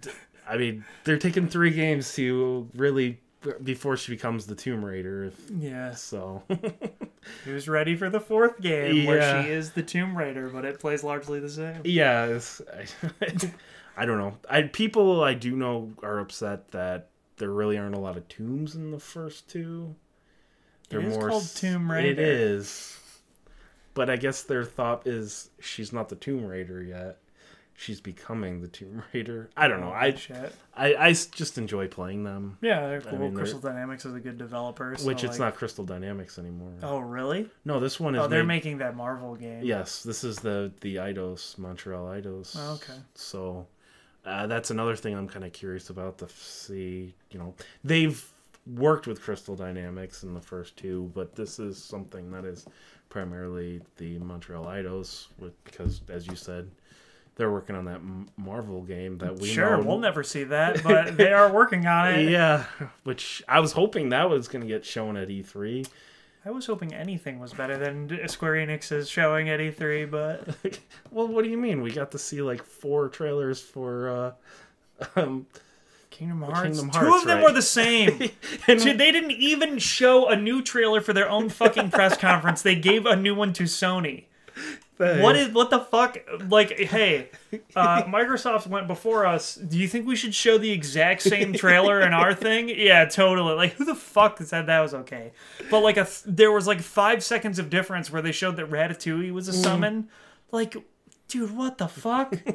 I 0.47 0.55
mean, 0.55 0.85
they're 1.03 1.17
taking 1.17 1.49
three 1.49 1.71
games 1.71 2.13
to 2.15 2.69
really 2.73 3.19
before 3.63 3.97
she 3.97 4.11
becomes 4.11 4.45
the 4.45 4.55
Tomb 4.55 4.83
Raider. 4.85 5.31
Yes. 5.57 6.01
so 6.01 6.43
Who's 7.45 7.67
ready 7.67 7.95
for 7.95 8.09
the 8.09 8.19
fourth 8.19 8.59
game 8.61 9.05
where 9.05 9.43
she 9.43 9.49
is 9.49 9.71
the 9.71 9.83
Tomb 9.83 10.17
Raider, 10.17 10.49
but 10.49 10.63
it 10.65 10.79
plays 10.79 11.03
largely 11.03 11.39
the 11.39 11.49
same? 11.49 11.81
yeah, 11.83 12.25
it's, 12.25 12.61
I, 13.21 13.51
I 13.97 14.05
don't 14.05 14.17
know. 14.17 14.37
I 14.49 14.63
people 14.63 15.23
I 15.23 15.33
do 15.33 15.55
know 15.55 15.91
are 16.03 16.19
upset 16.19 16.69
that 16.71 17.09
there 17.37 17.49
really 17.51 17.77
aren't 17.77 17.95
a 17.95 17.99
lot 17.99 18.17
of 18.17 18.27
tombs 18.27 18.75
in 18.75 18.91
the 18.91 18.99
first 18.99 19.47
two. 19.49 19.95
It 20.89 21.03
is 21.03 21.17
called 21.17 21.43
s- 21.43 21.53
Tomb 21.53 21.89
It 21.91 21.93
Raider. 21.93 22.21
is, 22.21 22.97
but 23.93 24.09
I 24.09 24.15
guess 24.15 24.43
their 24.43 24.63
thought 24.63 25.05
is 25.05 25.49
she's 25.59 25.91
not 25.91 26.09
the 26.09 26.15
Tomb 26.15 26.45
Raider 26.45 26.81
yet. 26.81 27.17
She's 27.79 28.01
becoming 28.01 28.61
the 28.61 28.67
Tomb 28.67 29.03
Raider. 29.13 29.49
I 29.55 29.67
don't 29.67 29.81
know. 29.81 29.89
Oh, 29.89 29.93
I 29.93 30.13
Shit. 30.15 30.51
I, 30.75 30.93
I 30.95 31.09
s- 31.11 31.27
just 31.27 31.59
enjoy 31.59 31.87
playing 31.87 32.23
them, 32.23 32.57
Yeah, 32.61 32.87
they're 32.87 33.01
cool. 33.01 33.19
mean, 33.19 33.33
they're- 33.35 33.43
Crystal 33.43 33.59
Dynamics 33.59 34.03
is 34.05 34.15
a 34.15 34.19
good 34.19 34.37
developer. 34.39 34.95
so, 34.97 35.05
which 35.05 35.23
it's 35.23 35.33
like- 35.33 35.39
not 35.51 35.55
Crystal 35.55 35.85
Dynamics 35.85 36.39
anymore. 36.39 36.71
Oh, 36.81 36.97
really? 36.99 37.51
No, 37.65 37.79
this 37.79 37.99
one 37.99 38.15
is. 38.15 38.21
Oh, 38.21 38.27
they're 38.27 38.43
made- 38.43 38.55
making 38.57 38.77
that 38.79 38.95
Marvel 38.95 39.35
game. 39.35 39.63
Yes, 39.63 40.01
this 40.01 40.23
is 40.23 40.37
the 40.37 40.71
the 40.81 40.95
Eidos 40.95 41.57
Montreal 41.59 42.05
Eidos. 42.07 42.55
Oh, 42.57 42.73
okay. 42.75 42.99
So 43.13 43.67
uh, 44.27 44.45
that's 44.47 44.71
another 44.71 44.95
thing 44.95 45.15
I'm 45.15 45.27
kind 45.27 45.45
of 45.45 45.53
curious 45.53 45.89
about 45.89 46.17
to 46.19 46.29
see. 46.29 47.13
You 47.31 47.39
know, 47.39 47.53
they've 47.83 48.23
worked 48.75 49.07
with 49.07 49.21
Crystal 49.21 49.55
Dynamics 49.55 50.23
in 50.23 50.33
the 50.33 50.41
first 50.41 50.75
two, 50.75 51.09
but 51.15 51.35
this 51.35 51.59
is 51.59 51.81
something 51.81 52.29
that 52.31 52.43
is 52.43 52.65
primarily 53.09 53.81
the 53.95 54.19
Montreal 54.19 54.65
with 55.39 55.63
because 55.63 56.01
as 56.09 56.27
you 56.27 56.35
said, 56.35 56.69
they're 57.35 57.51
working 57.51 57.75
on 57.75 57.85
that 57.85 58.01
Marvel 58.35 58.81
game 58.81 59.17
that 59.19 59.39
we 59.39 59.47
sure, 59.47 59.77
know. 59.77 59.83
we'll 59.83 59.99
never 59.99 60.23
see 60.23 60.43
that, 60.45 60.83
but 60.83 61.15
they 61.17 61.31
are 61.31 61.51
working 61.51 61.85
on 61.85 62.13
it. 62.13 62.29
Yeah, 62.37 62.65
which 63.03 63.43
I 63.47 63.59
was 63.59 63.71
hoping 63.71 64.09
that 64.09 64.29
was 64.29 64.47
going 64.47 64.61
to 64.61 64.67
get 64.67 64.83
shown 64.83 65.15
at 65.15 65.29
E 65.29 65.43
E3. 65.43 65.87
I 66.47 66.49
was 66.49 66.65
hoping 66.65 66.93
anything 66.93 67.39
was 67.39 67.53
better 67.53 67.77
than 67.77 68.25
Square 68.29 68.53
Enix's 68.65 69.09
showing 69.09 69.49
at 69.49 69.59
E3, 69.59 70.09
but 70.09 70.79
well, 71.11 71.27
what 71.27 71.43
do 71.43 71.49
you 71.49 71.57
mean? 71.57 71.81
We 71.81 71.91
got 71.91 72.11
to 72.11 72.17
see 72.17 72.41
like 72.41 72.63
four 72.63 73.09
trailers 73.09 73.59
for 73.59 74.09
uh, 74.97 75.09
um, 75.17 75.45
Kingdom 76.09 76.43
Hearts. 76.43 76.79
Kingdom 76.79 76.89
Two 76.89 77.13
of 77.13 77.25
them 77.25 77.39
right. 77.39 77.43
were 77.43 77.51
the 77.51 77.61
same. 77.61 78.29
and 78.67 78.79
Dude, 78.79 78.97
they 78.97 79.11
didn't 79.11 79.31
even 79.31 79.77
show 79.77 80.29
a 80.29 80.37
new 80.37 80.61
trailer 80.61 81.01
for 81.01 81.11
their 81.11 81.29
own 81.29 81.49
fucking 81.49 81.91
press 81.91 82.15
conference. 82.21 82.61
They 82.61 82.75
gave 82.75 83.05
a 83.05 83.17
new 83.17 83.35
one 83.35 83.51
to 83.51 83.63
Sony. 83.63 84.23
What 84.97 85.35
is 85.35 85.49
what 85.53 85.69
the 85.69 85.79
fuck? 85.79 86.17
Like, 86.49 86.71
hey, 86.77 87.29
uh, 87.75 88.03
Microsoft 88.03 88.67
went 88.67 88.87
before 88.87 89.25
us. 89.25 89.55
Do 89.55 89.77
you 89.77 89.87
think 89.87 90.07
we 90.07 90.15
should 90.15 90.33
show 90.33 90.57
the 90.57 90.71
exact 90.71 91.21
same 91.21 91.53
trailer 91.53 92.01
in 92.01 92.13
our 92.13 92.33
thing? 92.33 92.69
Yeah, 92.77 93.05
totally. 93.05 93.53
Like, 93.55 93.73
who 93.73 93.85
the 93.85 93.95
fuck 93.95 94.39
said 94.41 94.67
that 94.67 94.79
was 94.81 94.93
okay? 94.93 95.31
But 95.69 95.81
like, 95.81 95.97
a 95.97 96.03
th- 96.05 96.23
there 96.25 96.51
was 96.51 96.67
like 96.67 96.81
five 96.81 97.23
seconds 97.23 97.59
of 97.59 97.69
difference 97.69 98.11
where 98.11 98.21
they 98.21 98.31
showed 98.31 98.55
that 98.57 98.69
Ratatouille 98.69 99.31
was 99.31 99.47
a 99.47 99.53
summon. 99.53 100.09
Like, 100.51 100.75
dude, 101.27 101.55
what 101.55 101.77
the 101.77 101.87
fuck? 101.87 102.33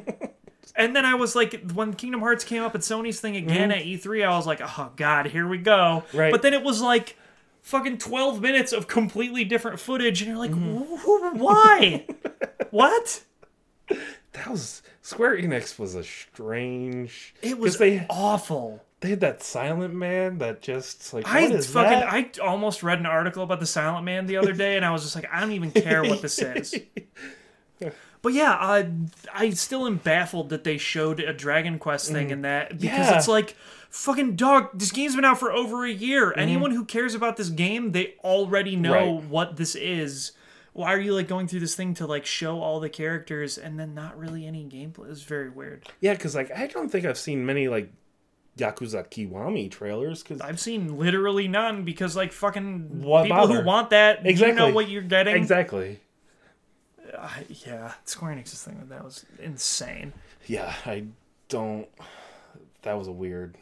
And 0.75 0.95
then 0.95 1.05
I 1.05 1.13
was 1.13 1.35
like, 1.35 1.71
when 1.71 1.93
Kingdom 1.93 2.21
Hearts 2.21 2.43
came 2.43 2.63
up 2.63 2.73
at 2.73 2.81
Sony's 2.81 3.19
thing 3.19 3.35
again 3.35 3.69
at 3.71 3.83
E3, 3.83 4.25
I 4.25 4.35
was 4.35 4.47
like, 4.47 4.59
oh 4.61 4.91
god, 4.95 5.27
here 5.27 5.47
we 5.47 5.59
go. 5.59 6.03
Right. 6.13 6.31
But 6.31 6.41
then 6.41 6.53
it 6.53 6.63
was 6.63 6.81
like 6.81 7.15
fucking 7.63 7.97
12 7.97 8.39
minutes 8.41 8.71
of 8.71 8.87
completely 8.87 9.43
different 9.43 9.79
footage, 9.79 10.21
and 10.21 10.29
you're 10.29 10.37
like, 10.37 10.51
"Wh- 10.51 11.35
why? 11.35 12.05
what? 12.69 13.23
that 14.33 14.47
was 14.47 14.81
Square 15.01 15.37
Enix 15.37 15.79
was 15.79 15.95
a 15.95 16.03
strange. 16.03 17.33
It 17.41 17.57
was 17.57 17.77
they 17.77 18.05
awful. 18.09 18.83
they 19.01 19.09
had 19.09 19.19
that 19.21 19.41
Silent 19.43 19.93
Man 19.93 20.37
that 20.37 20.61
just 20.61 21.13
like 21.13 21.27
I 21.27 21.47
fucking 21.49 21.73
that? 21.99 22.13
I 22.13 22.29
almost 22.41 22.83
read 22.83 22.99
an 22.99 23.05
article 23.05 23.43
about 23.43 23.59
the 23.59 23.65
Silent 23.65 24.05
Man 24.05 24.25
the 24.27 24.37
other 24.37 24.53
day, 24.53 24.75
and 24.77 24.85
I 24.85 24.91
was 24.91 25.03
just 25.03 25.15
like, 25.15 25.27
I 25.31 25.39
don't 25.41 25.51
even 25.51 25.71
care 25.71 26.03
what 26.03 26.21
this 26.21 26.39
is. 26.39 26.75
But 28.21 28.31
yeah, 28.31 28.53
uh, 28.53 28.85
I 29.33 29.49
still 29.49 29.85
am 29.85 29.97
baffled 29.97 30.47
that 30.51 30.63
they 30.63 30.77
showed 30.77 31.19
a 31.19 31.33
Dragon 31.33 31.77
Quest 31.77 32.09
thing 32.09 32.29
in 32.29 32.43
that 32.43 32.69
because 32.79 33.07
Mm. 33.07 33.09
Yeah. 33.11 33.17
it's 33.17 33.27
like, 33.27 33.57
fucking 33.93 34.35
dog. 34.35 34.69
This 34.77 34.91
game's 34.91 35.15
been 35.15 35.23
out 35.23 35.39
for 35.39 35.51
over 35.51 35.85
a 35.85 35.91
year. 35.91 36.31
Mm-hmm. 36.31 36.39
Anyone 36.39 36.71
who 36.71 36.83
cares 36.83 37.15
about 37.15 37.37
this 37.37 37.49
game, 37.49 37.91
they 37.93 38.15
already 38.23 38.75
know 38.75 38.91
Right. 39.17 39.23
what 39.23 39.55
this 39.57 39.75
is. 39.75 40.31
Why 40.73 40.91
are 40.93 40.99
you 40.99 41.13
like 41.13 41.27
going 41.27 41.47
through 41.47 41.59
this 41.59 41.75
thing 41.75 41.93
to 41.95 42.07
like 42.07 42.25
show 42.25 42.59
all 42.59 42.79
the 42.79 42.89
characters 42.89 43.57
and 43.59 43.79
then 43.79 43.93
not 43.93 44.17
really 44.17 44.47
any 44.47 44.65
gameplay? 44.65 45.11
It's 45.11 45.21
very 45.21 45.49
weird. 45.49 45.87
yeah, 46.01 46.13
because 46.13 46.33
like 46.35 46.51
I 46.51 46.65
don't 46.67 46.89
think 46.89 47.05
I've 47.05 47.17
seen 47.19 47.45
many 47.45 47.67
like 47.67 47.91
Yakuza 48.57 49.07
Kiwami 49.07 49.69
trailers 49.69 50.23
because 50.23 50.41
I've 50.41 50.59
seen 50.59 50.97
literally 50.97 51.47
none 51.47 51.83
because 51.83 52.15
like 52.15 52.31
fucking 52.31 52.89
people 53.01 53.27
bother? 53.27 53.61
who 53.61 53.65
want 53.65 53.91
that, 53.91 54.17
you 54.19 54.23
know 54.23 54.29
Exactly. 54.29 54.71
what 54.71 54.89
you're 54.89 55.01
getting. 55.03 55.35
exactly. 55.35 55.99
Uh, 57.15 57.29
yeah, 57.65 57.93
Square 58.05 58.35
Enix's 58.35 58.63
thing 58.63 58.83
that 58.89 59.03
was 59.03 59.25
insane. 59.39 60.13
Yeah, 60.47 60.73
I 60.85 61.05
don't. 61.49 61.87
That 62.81 62.97
was 62.97 63.07
a 63.07 63.11
weird. 63.11 63.55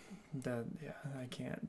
That 0.43 0.63
yeah, 0.81 0.91
I 1.19 1.25
can't, 1.25 1.67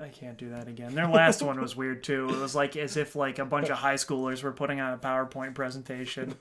I 0.00 0.08
can't 0.08 0.36
do 0.36 0.50
that 0.50 0.68
again. 0.68 0.94
Their 0.94 1.08
last 1.08 1.40
one 1.40 1.58
was 1.58 1.74
weird 1.74 2.04
too. 2.04 2.28
It 2.28 2.38
was 2.38 2.54
like 2.54 2.76
as 2.76 2.98
if 2.98 3.16
like 3.16 3.38
a 3.38 3.44
bunch 3.46 3.70
of 3.70 3.78
high 3.78 3.94
schoolers 3.94 4.42
were 4.42 4.52
putting 4.52 4.80
on 4.80 4.92
a 4.92 4.98
PowerPoint 4.98 5.54
presentation. 5.54 6.34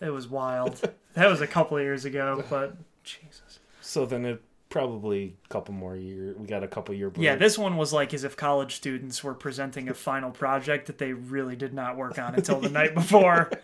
It 0.00 0.10
was 0.10 0.28
wild. 0.28 0.80
That 1.14 1.30
was 1.30 1.40
a 1.40 1.46
couple 1.46 1.76
of 1.76 1.82
years 1.84 2.04
ago, 2.04 2.44
but 2.50 2.76
Jesus. 3.04 3.60
So 3.80 4.04
then 4.04 4.24
it 4.24 4.42
probably 4.76 5.34
a 5.44 5.48
couple 5.48 5.74
more 5.74 5.96
years. 5.96 6.36
We 6.36 6.46
got 6.46 6.62
a 6.62 6.68
couple 6.68 6.94
year 6.94 7.08
break. 7.08 7.24
Yeah, 7.24 7.36
this 7.36 7.56
one 7.56 7.76
was 7.76 7.92
like 7.92 8.12
as 8.12 8.24
if 8.24 8.36
college 8.36 8.74
students 8.76 9.24
were 9.24 9.34
presenting 9.34 9.88
a 9.88 9.94
final 9.94 10.30
project 10.30 10.86
that 10.88 10.98
they 10.98 11.12
really 11.12 11.56
did 11.56 11.72
not 11.72 11.96
work 11.96 12.18
on 12.18 12.34
until 12.34 12.60
the 12.60 12.68
night 12.68 12.94
before. 12.94 13.50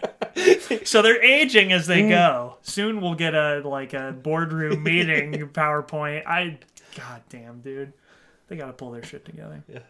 So 0.84 1.02
they're 1.02 1.22
aging 1.22 1.72
as 1.72 1.86
they 1.86 2.02
mm. 2.02 2.08
go. 2.08 2.56
Soon 2.62 3.02
we'll 3.02 3.14
get 3.14 3.34
a 3.34 3.60
like 3.62 3.92
a 3.92 4.12
boardroom 4.12 4.82
meeting 4.82 5.32
PowerPoint. 5.48 6.26
I 6.26 6.58
god 6.96 7.22
damn, 7.28 7.60
dude. 7.60 7.92
They 8.48 8.56
got 8.56 8.68
to 8.68 8.72
pull 8.72 8.92
their 8.92 9.02
shit 9.02 9.26
together. 9.26 9.62
Yeah. 9.68 9.80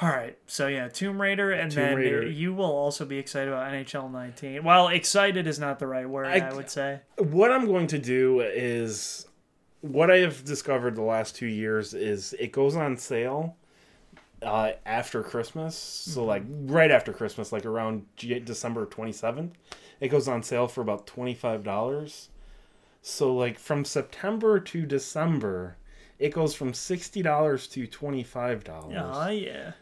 All 0.00 0.10
right. 0.10 0.38
So 0.46 0.68
yeah, 0.68 0.88
Tomb 0.88 1.20
Raider 1.20 1.50
and 1.50 1.72
Tomb 1.72 1.82
then 1.82 1.96
Raider. 1.96 2.26
you 2.28 2.54
will 2.54 2.64
also 2.64 3.04
be 3.04 3.18
excited 3.18 3.48
about 3.48 3.72
NHL 3.72 4.10
19. 4.12 4.62
Well, 4.62 4.88
excited 4.88 5.48
is 5.48 5.58
not 5.58 5.80
the 5.80 5.88
right 5.88 6.08
word, 6.08 6.26
I, 6.26 6.38
I- 6.38 6.54
would 6.54 6.70
say. 6.70 7.00
what 7.18 7.50
I'm 7.50 7.66
going 7.66 7.88
to 7.88 7.98
do 7.98 8.40
is 8.40 9.26
what 9.92 10.10
I 10.10 10.18
have 10.18 10.44
discovered 10.44 10.96
the 10.96 11.02
last 11.02 11.36
two 11.36 11.46
years 11.46 11.94
is 11.94 12.34
it 12.38 12.52
goes 12.52 12.76
on 12.76 12.96
sale 12.96 13.56
uh, 14.42 14.72
after 14.84 15.22
Christmas. 15.22 15.76
So 15.76 16.24
like 16.24 16.42
right 16.48 16.90
after 16.90 17.12
Christmas, 17.12 17.52
like 17.52 17.64
around 17.66 18.06
G- 18.16 18.38
December 18.40 18.86
27th, 18.86 19.52
it 20.00 20.08
goes 20.08 20.28
on 20.28 20.42
sale 20.42 20.68
for 20.68 20.80
about 20.80 21.06
$25. 21.06 22.28
So 23.02 23.34
like 23.34 23.58
from 23.58 23.84
September 23.84 24.60
to 24.60 24.86
December, 24.86 25.76
it 26.18 26.32
goes 26.32 26.54
from 26.54 26.72
$60 26.72 27.70
to 27.72 27.86
$25. 27.86 28.62
Oh 28.68 29.28
yeah. 29.30 29.72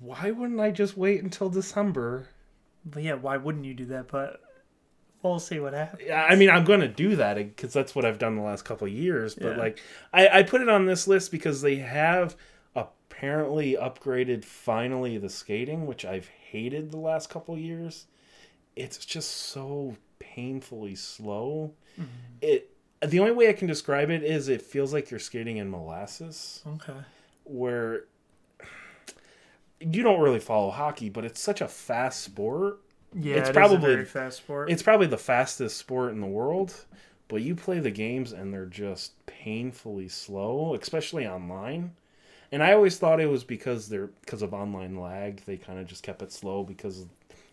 Why 0.00 0.30
wouldn't 0.30 0.60
I 0.60 0.70
just 0.70 0.96
wait 0.96 1.22
until 1.22 1.48
December? 1.48 2.28
But 2.84 3.02
yeah, 3.02 3.14
why 3.14 3.36
wouldn't 3.36 3.64
you 3.64 3.74
do 3.74 3.86
that? 3.86 4.08
But 4.08 4.40
we'll 5.30 5.40
see 5.40 5.58
what 5.60 5.72
happens. 5.72 6.02
Yeah, 6.06 6.22
I 6.28 6.34
mean, 6.36 6.50
I'm 6.50 6.64
going 6.64 6.80
to 6.80 6.88
do 6.88 7.16
that 7.16 7.38
eh, 7.38 7.42
because 7.44 7.72
that's 7.72 7.94
what 7.94 8.04
I've 8.04 8.18
done 8.18 8.36
the 8.36 8.42
last 8.42 8.64
couple 8.64 8.86
of 8.86 8.92
years. 8.92 9.34
But 9.34 9.56
Yeah. 9.56 9.62
like, 9.62 9.80
I, 10.12 10.28
I 10.40 10.42
put 10.42 10.60
it 10.60 10.68
on 10.68 10.86
this 10.86 11.06
list 11.08 11.30
because 11.30 11.62
they 11.62 11.76
have 11.76 12.36
apparently 12.76 13.76
upgraded 13.80 14.44
finally 14.44 15.18
the 15.18 15.28
skating, 15.28 15.86
which 15.86 16.04
I've 16.04 16.28
hated 16.28 16.90
the 16.90 16.98
last 16.98 17.30
couple 17.30 17.54
of 17.54 17.60
years. 17.60 18.06
It's 18.76 18.98
just 19.04 19.30
so 19.30 19.96
painfully 20.18 20.94
slow. 20.96 21.72
Mm-hmm. 21.98 22.08
It 22.42 22.70
the 23.00 23.20
only 23.20 23.32
way 23.32 23.48
I 23.48 23.52
can 23.52 23.68
describe 23.68 24.08
it 24.10 24.22
is 24.22 24.48
it 24.48 24.62
feels 24.62 24.92
like 24.92 25.10
you're 25.10 25.20
skating 25.20 25.58
in 25.58 25.70
molasses, 25.70 26.62
Okay. 26.66 26.94
where 27.44 28.04
you 29.80 30.02
don't 30.02 30.20
really 30.20 30.40
follow 30.40 30.70
hockey, 30.70 31.10
but 31.10 31.24
it's 31.24 31.40
such 31.40 31.60
a 31.60 31.68
fast 31.68 32.20
sport 32.22 32.78
Yeah, 33.14 33.36
It's 33.36 33.50
it 33.50 33.52
probably- 33.54 33.92
a 33.92 33.94
very 33.96 34.04
fast 34.04 34.38
sport. 34.38 34.70
it's 34.70 34.82
probably 34.82 35.06
the 35.06 35.18
fastest 35.18 35.76
sport 35.76 36.12
in 36.12 36.20
the 36.20 36.26
world, 36.26 36.84
but 37.28 37.42
you 37.42 37.54
play 37.54 37.78
the 37.78 37.90
games 37.90 38.32
and 38.32 38.52
they're 38.52 38.66
just 38.66 39.12
painfully 39.26 40.08
slow, 40.08 40.74
especially 40.74 41.26
online. 41.26 41.92
And 42.52 42.62
I 42.62 42.72
always 42.72 42.98
thought 42.98 43.20
it 43.20 43.26
was 43.30 43.42
because 43.44 43.88
they're 43.88 44.08
because 44.08 44.42
of 44.42 44.52
online 44.54 44.96
lag. 44.96 45.42
They 45.44 45.56
kind 45.56 45.78
of 45.78 45.86
just 45.86 46.02
kept 46.02 46.22
it 46.22 46.32
slow 46.32 46.62
because 46.64 47.06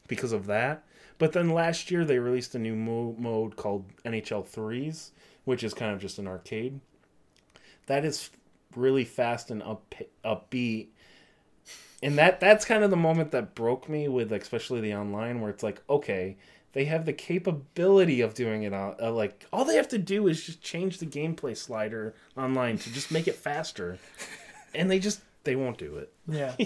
because 0.08 0.32
of 0.32 0.46
that. 0.48 0.84
But 1.18 1.34
then 1.34 1.50
last 1.50 1.90
year 1.92 2.04
they 2.06 2.20
released 2.20 2.56
a 2.56 2.60
new 2.60 2.76
mo- 2.76 3.16
mode 3.18 3.56
called 3.56 3.86
NHL 4.04 4.46
Threes, 4.46 5.12
which 5.46 5.64
is 5.64 5.74
kind 5.74 5.94
of 5.94 6.00
just 6.02 6.18
an 6.20 6.28
arcade. 6.28 6.80
That 7.88 8.06
is 8.06 8.30
really 8.76 9.06
fast 9.06 9.50
and 9.52 9.62
up 9.64 9.94
upbeat. 10.24 10.88
And 12.04 12.18
that 12.18 12.40
that's 12.40 12.66
kind 12.66 12.84
of 12.84 12.90
the 12.90 12.98
moment 12.98 13.32
that 13.32 13.54
broke 13.56 13.88
me 13.88 14.08
with 14.08 14.32
especially 14.32 14.82
the 14.82 14.96
online 14.96 15.40
where 15.42 15.50
it's 15.52 15.64
like, 15.64 15.82
okay, 15.90 16.38
they 16.74 16.86
have 16.86 17.06
the 17.06 17.14
capability 17.14 18.22
of 18.22 18.34
doing 18.34 18.64
it 18.64 18.74
on 18.74 18.96
uh, 19.02 19.12
like 19.12 19.46
all 19.54 19.66
they 19.66 19.76
have 19.76 19.90
to 19.90 19.98
do 19.98 20.28
is 20.28 20.44
just 20.44 20.62
change 20.62 20.98
the 20.98 21.06
gameplay 21.06 21.56
slider 21.56 22.16
online 22.36 22.78
to 22.80 22.92
just 22.92 23.12
make 23.12 23.28
it 23.28 23.36
faster. 23.36 24.00
and 24.76 24.90
they 24.90 25.00
just 25.00 25.22
they 25.44 25.56
won't 25.56 25.78
do 25.78 25.98
it. 25.98 26.12
Yeah. 26.28 26.56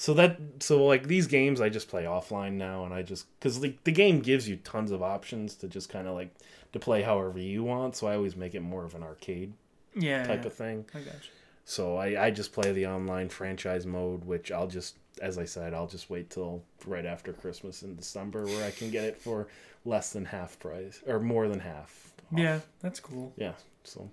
So 0.00 0.14
that 0.14 0.38
so 0.60 0.84
like 0.86 1.08
these 1.08 1.26
games 1.26 1.60
I 1.60 1.70
just 1.70 1.88
play 1.88 2.04
offline 2.04 2.52
now, 2.52 2.84
and 2.84 2.94
I 2.94 3.02
just 3.02 3.26
because 3.40 3.58
the 3.58 3.74
the 3.82 3.90
game 3.90 4.20
gives 4.20 4.48
you 4.48 4.54
tons 4.54 4.92
of 4.92 5.02
options 5.02 5.56
to 5.56 5.66
just 5.66 5.88
kind 5.88 6.06
of 6.06 6.14
like 6.14 6.32
to 6.72 6.78
play 6.78 7.02
however 7.02 7.40
you 7.40 7.64
want. 7.64 7.96
So 7.96 8.06
I 8.06 8.14
always 8.14 8.36
make 8.36 8.54
it 8.54 8.60
more 8.60 8.84
of 8.84 8.94
an 8.94 9.02
arcade 9.02 9.54
Yeah. 9.96 10.24
type 10.24 10.42
yeah. 10.42 10.46
of 10.46 10.54
thing. 10.54 10.84
I 10.94 11.00
got 11.00 11.14
you. 11.14 11.30
So 11.68 11.98
I, 11.98 12.24
I 12.24 12.30
just 12.30 12.54
play 12.54 12.72
the 12.72 12.86
online 12.86 13.28
franchise 13.28 13.84
mode, 13.84 14.24
which 14.24 14.50
I'll 14.50 14.68
just, 14.68 14.96
as 15.20 15.36
I 15.36 15.44
said, 15.44 15.74
I'll 15.74 15.86
just 15.86 16.08
wait 16.08 16.30
till 16.30 16.62
right 16.86 17.04
after 17.04 17.34
Christmas 17.34 17.82
in 17.82 17.94
December 17.94 18.46
where 18.46 18.66
I 18.66 18.70
can 18.70 18.90
get 18.90 19.04
it 19.04 19.20
for 19.20 19.48
less 19.84 20.14
than 20.14 20.24
half 20.24 20.58
price 20.58 21.02
or 21.06 21.20
more 21.20 21.46
than 21.46 21.60
half. 21.60 22.14
off. 22.32 22.38
Yeah, 22.38 22.60
that's 22.80 23.00
cool. 23.00 23.34
Yeah. 23.36 23.52
So, 23.84 24.10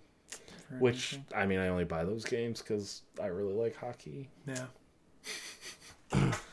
for 0.68 0.76
which 0.80 1.14
anything. 1.14 1.34
I 1.34 1.46
mean, 1.46 1.60
I 1.60 1.70
only 1.70 1.86
buy 1.86 2.04
those 2.04 2.26
games 2.26 2.62
because 2.62 3.04
I 3.24 3.28
really 3.28 3.54
like 3.54 3.78
hockey. 3.78 4.28
Yeah. 4.46 6.34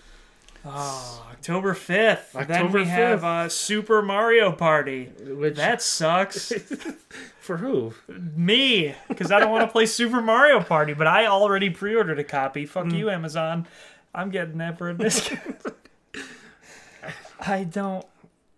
Oh, 0.65 1.27
October 1.33 1.75
5th. 1.75 2.33
then 2.33 2.43
October 2.53 2.79
we 2.79 2.85
have 2.87 3.21
5th. 3.23 3.25
uh, 3.47 3.49
Super 3.49 4.01
Mario 4.03 4.53
Party. 4.53 5.07
Which 5.25 5.57
That 5.57 5.83
sucks. 5.83 6.53
for 7.41 7.57
who? 7.57 7.95
Me, 8.09 8.95
because 9.09 9.33
I 9.33 9.41
don't 9.41 9.51
want 9.51 9.67
to 9.67 9.73
play 9.73 9.87
Super 9.87 10.21
Mario 10.23 10.61
Party, 10.63 10.95
but 10.95 11.07
I 11.09 11.27
already 11.27 11.69
pre 11.71 11.97
ordered 11.97 12.19
a 12.21 12.25
copy. 12.25 12.65
Fuck 12.67 12.87
Mm. 12.87 12.97
you, 12.99 13.11
Amazon. 13.11 13.67
I'm 14.15 14.31
getting 14.31 14.59
that 14.59 14.79
for 14.79 14.89
a 14.91 14.95
discount. 14.95 15.57
I 17.41 17.65
don't. 17.65 18.07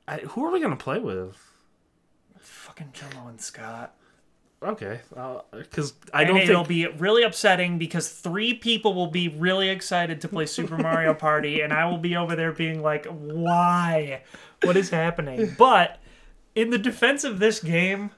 I, 0.06 0.18
who 0.18 0.44
are 0.44 0.50
we 0.52 0.60
gonna 0.60 0.76
play 0.76 0.98
with? 0.98 1.36
Fucking 2.38 2.92
Jomo 2.92 3.28
and 3.30 3.40
Scott. 3.40 3.94
Okay, 4.64 5.00
because 5.52 5.92
I 6.12 6.22
And 6.22 6.28
don't 6.28 6.38
it'll 6.38 6.64
think 6.64 6.68
be 6.68 6.86
really 6.98 7.22
upsetting 7.22 7.76
because 7.76 8.08
three 8.08 8.54
people 8.54 8.94
will 8.94 9.08
be 9.08 9.28
really 9.28 9.68
excited 9.68 10.22
to 10.22 10.28
play 10.28 10.46
Super 10.46 10.78
Mario 10.78 11.12
Party, 11.28 11.60
and 11.60 11.72
I 11.72 11.84
will 11.86 11.98
be 11.98 12.16
over 12.16 12.34
there 12.34 12.52
being 12.52 12.82
like, 12.82 13.06
"Why? 13.06 14.22
What 14.62 14.76
is 14.76 14.88
happening?" 14.90 15.54
But 15.58 15.98
in 16.54 16.70
the 16.70 16.78
defense 16.78 17.24
of 17.24 17.40
this 17.40 17.60
game, 17.60 18.12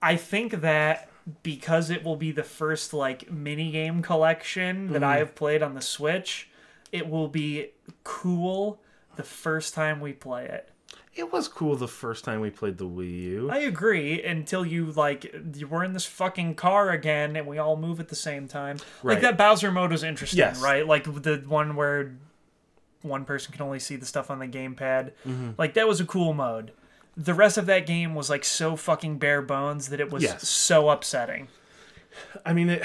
I 0.00 0.16
think 0.16 0.60
that 0.60 1.08
because 1.42 1.90
it 1.90 2.04
will 2.04 2.16
be 2.16 2.30
the 2.30 2.44
first 2.44 2.94
like 2.94 3.30
mini 3.30 3.70
game 3.70 4.02
collection 4.02 4.92
that 4.92 5.02
mm. 5.02 5.06
I 5.06 5.18
have 5.18 5.34
played 5.34 5.62
on 5.62 5.74
the 5.74 5.80
Switch, 5.80 6.48
it 6.92 7.08
will 7.08 7.28
be 7.28 7.72
cool 8.04 8.80
the 9.16 9.22
first 9.22 9.74
time 9.74 10.00
we 10.00 10.12
play 10.12 10.46
it. 10.46 10.70
It 11.18 11.32
was 11.32 11.48
cool 11.48 11.74
the 11.76 11.88
first 11.88 12.24
time 12.24 12.40
we 12.40 12.48
played 12.50 12.78
the 12.78 12.86
Wii 12.86 13.22
U. 13.22 13.50
I 13.50 13.58
agree 13.58 14.22
until 14.22 14.64
you 14.64 14.86
like 14.92 15.34
you 15.56 15.66
were 15.66 15.82
in 15.84 15.92
this 15.92 16.06
fucking 16.06 16.54
car 16.54 16.90
again 16.90 17.34
and 17.36 17.46
we 17.46 17.58
all 17.58 17.76
move 17.76 17.98
at 18.00 18.08
the 18.08 18.14
same 18.16 18.46
time. 18.48 18.78
Like 19.02 19.20
that 19.22 19.36
Bowser 19.36 19.70
mode 19.72 19.90
was 19.90 20.02
interesting, 20.04 20.38
Yes. 20.38 20.62
right? 20.62 20.86
Like 20.86 21.04
the 21.04 21.42
one 21.46 21.74
where 21.76 22.14
one 23.02 23.24
person 23.24 23.52
can 23.52 23.62
only 23.62 23.78
see 23.80 23.96
the 23.96 24.06
stuff 24.06 24.30
on 24.30 24.38
the 24.38 24.46
gamepad. 24.46 25.12
Mm-hmm. 25.26 25.50
Like 25.58 25.74
that 25.74 25.86
was 25.88 26.00
a 26.00 26.04
cool 26.06 26.32
mode. 26.34 26.72
The 27.16 27.34
rest 27.34 27.58
of 27.58 27.66
that 27.66 27.84
game 27.84 28.14
was 28.14 28.30
like 28.30 28.44
so 28.44 28.76
fucking 28.76 29.18
bare 29.18 29.42
bones 29.42 29.88
that 29.88 29.98
it 30.00 30.10
was 30.12 30.22
Yes. 30.22 30.48
so 30.48 30.88
upsetting. 30.88 31.48
I 32.46 32.52
mean, 32.52 32.68
it 32.70 32.84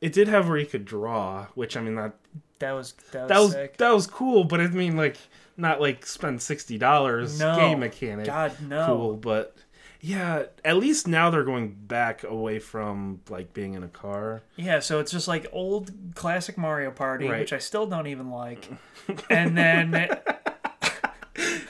it 0.00 0.12
did 0.12 0.28
have 0.28 0.48
where 0.48 0.58
you 0.58 0.66
could 0.66 0.84
draw, 0.84 1.46
which 1.54 1.76
I 1.76 1.80
mean 1.80 1.94
that 1.96 2.14
That 2.58 2.72
was 2.72 2.92
that 3.12 3.22
was, 3.22 3.28
that 3.30 3.38
was 3.40 3.52
sick. 3.52 3.76
that 3.78 3.94
was 3.94 4.06
cool, 4.06 4.44
but 4.44 4.60
I 4.60 4.66
mean 4.68 4.96
like 4.96 5.16
not 5.56 5.80
like 5.80 6.04
spend 6.06 6.42
sixty 6.42 6.78
dollars 6.78 7.38
No. 7.38 7.56
game 7.56 7.80
mechanic. 7.80 8.26
God 8.26 8.52
no. 8.60 8.86
Cool, 8.86 9.16
but 9.16 9.56
yeah, 10.00 10.44
at 10.64 10.76
least 10.76 11.08
now 11.08 11.30
they're 11.30 11.42
going 11.42 11.72
back 11.74 12.22
away 12.22 12.58
from 12.58 13.20
like 13.30 13.52
being 13.54 13.74
in 13.74 13.82
a 13.82 13.88
car. 13.88 14.42
Yeah, 14.56 14.78
so 14.80 15.00
it's 15.00 15.10
just 15.10 15.26
like 15.26 15.46
old 15.52 15.90
classic 16.14 16.56
Mario 16.58 16.90
Party, 16.90 17.26
Right. 17.28 17.40
which 17.40 17.52
I 17.52 17.58
still 17.58 17.86
don't 17.86 18.06
even 18.06 18.30
like. 18.30 18.68
and 19.30 19.56
then 19.56 20.08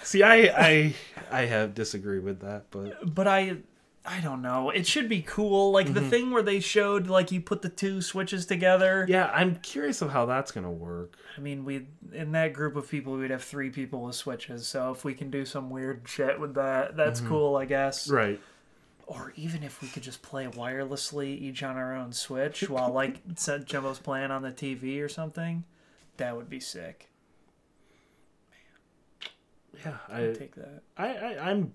See, 0.03 0.23
I 0.23 0.37
I 0.57 0.95
I 1.31 1.41
have 1.47 1.75
disagree 1.75 2.21
with 2.21 2.41
that, 2.41 2.67
but 2.71 3.13
but 3.15 3.27
I 3.27 3.57
I 4.07 4.21
don't 4.21 4.41
know. 4.43 4.71
It 4.71 4.87
should 4.87 5.09
be 5.09 5.21
cool. 5.23 5.73
Like 5.73 5.87
Mm-hmm. 5.87 5.95
the 5.95 6.09
thing 6.11 6.31
where 6.31 6.43
they 6.43 6.61
showed 6.61 7.09
like 7.09 7.33
you 7.33 7.41
put 7.41 7.63
the 7.63 7.69
two 7.69 8.01
switches 8.01 8.47
together. 8.47 9.05
yeah, 9.09 9.31
I'm 9.35 9.57
curious 9.57 10.01
of 10.03 10.11
how 10.11 10.27
that's 10.27 10.53
gonna 10.53 10.71
work. 10.71 11.17
I 11.37 11.41
mean, 11.41 11.65
we 11.65 11.87
in 12.13 12.33
that 12.33 12.53
group 12.53 12.77
of 12.77 12.89
people 12.89 13.17
we'd 13.17 13.31
have 13.31 13.43
three 13.45 13.71
people 13.71 14.03
with 14.03 14.15
switches. 14.15 14.67
So 14.69 14.93
if 14.93 15.05
we 15.05 15.13
can 15.15 15.31
do 15.31 15.45
some 15.45 15.71
weird 15.71 16.03
shit 16.07 16.39
with 16.39 16.55
that, 16.55 16.97
that's 16.97 17.21
cool, 17.21 17.57
I 17.57 17.65
guess. 17.65 18.07
Mm-hmm. 18.07 18.15
Right. 18.17 18.41
Or 19.09 19.33
even 19.37 19.63
if 19.63 19.81
we 19.83 19.89
could 19.89 20.03
just 20.03 20.23
play 20.23 20.47
wirelessly 20.47 21.29
each 21.41 21.63
on 21.63 21.77
our 21.77 21.95
own 21.95 22.13
switch 22.13 22.69
while 22.69 22.91
like 22.93 23.21
Jumbo's 23.65 23.99
playing 24.01 24.31
on 24.33 24.43
the 24.43 24.51
TV 24.51 25.01
or 25.01 25.09
something, 25.09 25.65
that 26.17 26.37
would 26.37 26.49
be 26.49 26.59
sick. 26.61 27.09
Yeah, 29.85 29.97
I'd 30.09 30.31
I, 30.31 30.33
take 30.33 30.55
that. 30.55 30.83
I, 30.97 31.07
I 31.17 31.51
I'm 31.51 31.73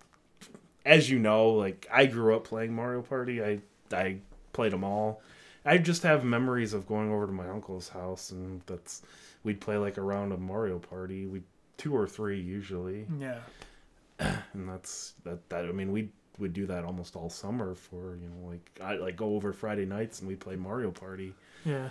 as 0.86 1.10
you 1.10 1.20
know, 1.20 1.50
like 1.50 1.88
I 1.92 2.06
grew 2.06 2.36
up 2.36 2.44
playing 2.46 2.74
Mario 2.74 3.02
Party. 3.02 3.44
I 3.44 3.60
I 3.92 4.18
played 4.54 4.72
them 4.74 4.84
all. 4.84 5.22
I 5.66 5.78
just 5.78 6.04
have 6.04 6.24
memories 6.24 6.74
of 6.74 6.88
going 6.88 7.12
over 7.12 7.28
to 7.28 7.32
my 7.32 7.48
uncle's 7.48 7.90
house 7.90 8.32
and 8.32 8.62
that's 8.66 9.04
we'd 9.44 9.62
play 9.62 9.78
like 9.78 9.98
a 9.98 10.02
round 10.02 10.34
of 10.34 10.40
Mario 10.40 10.80
Party. 10.80 11.26
We 11.28 11.44
two 11.78 11.96
or 11.96 12.08
three 12.08 12.40
usually, 12.40 13.06
Yeah. 13.20 13.40
and 14.20 14.68
that's 14.70 15.14
that. 15.24 15.48
That 15.50 15.66
I 15.66 15.72
mean, 15.72 15.92
we 15.92 16.10
would 16.40 16.54
do 16.54 16.66
that 16.68 16.86
almost 16.86 17.16
all 17.16 17.30
summer 17.30 17.76
for 17.76 18.16
you 18.16 18.28
know 18.30 18.50
like 18.50 18.72
I 18.82 18.96
like 18.96 19.16
go 19.16 19.36
over 19.36 19.54
Friday 19.54 19.86
nights 19.86 20.20
and 20.20 20.28
we 20.28 20.36
play 20.36 20.56
Mario 20.56 20.92
Party. 20.92 21.34
Yeah. 21.66 21.90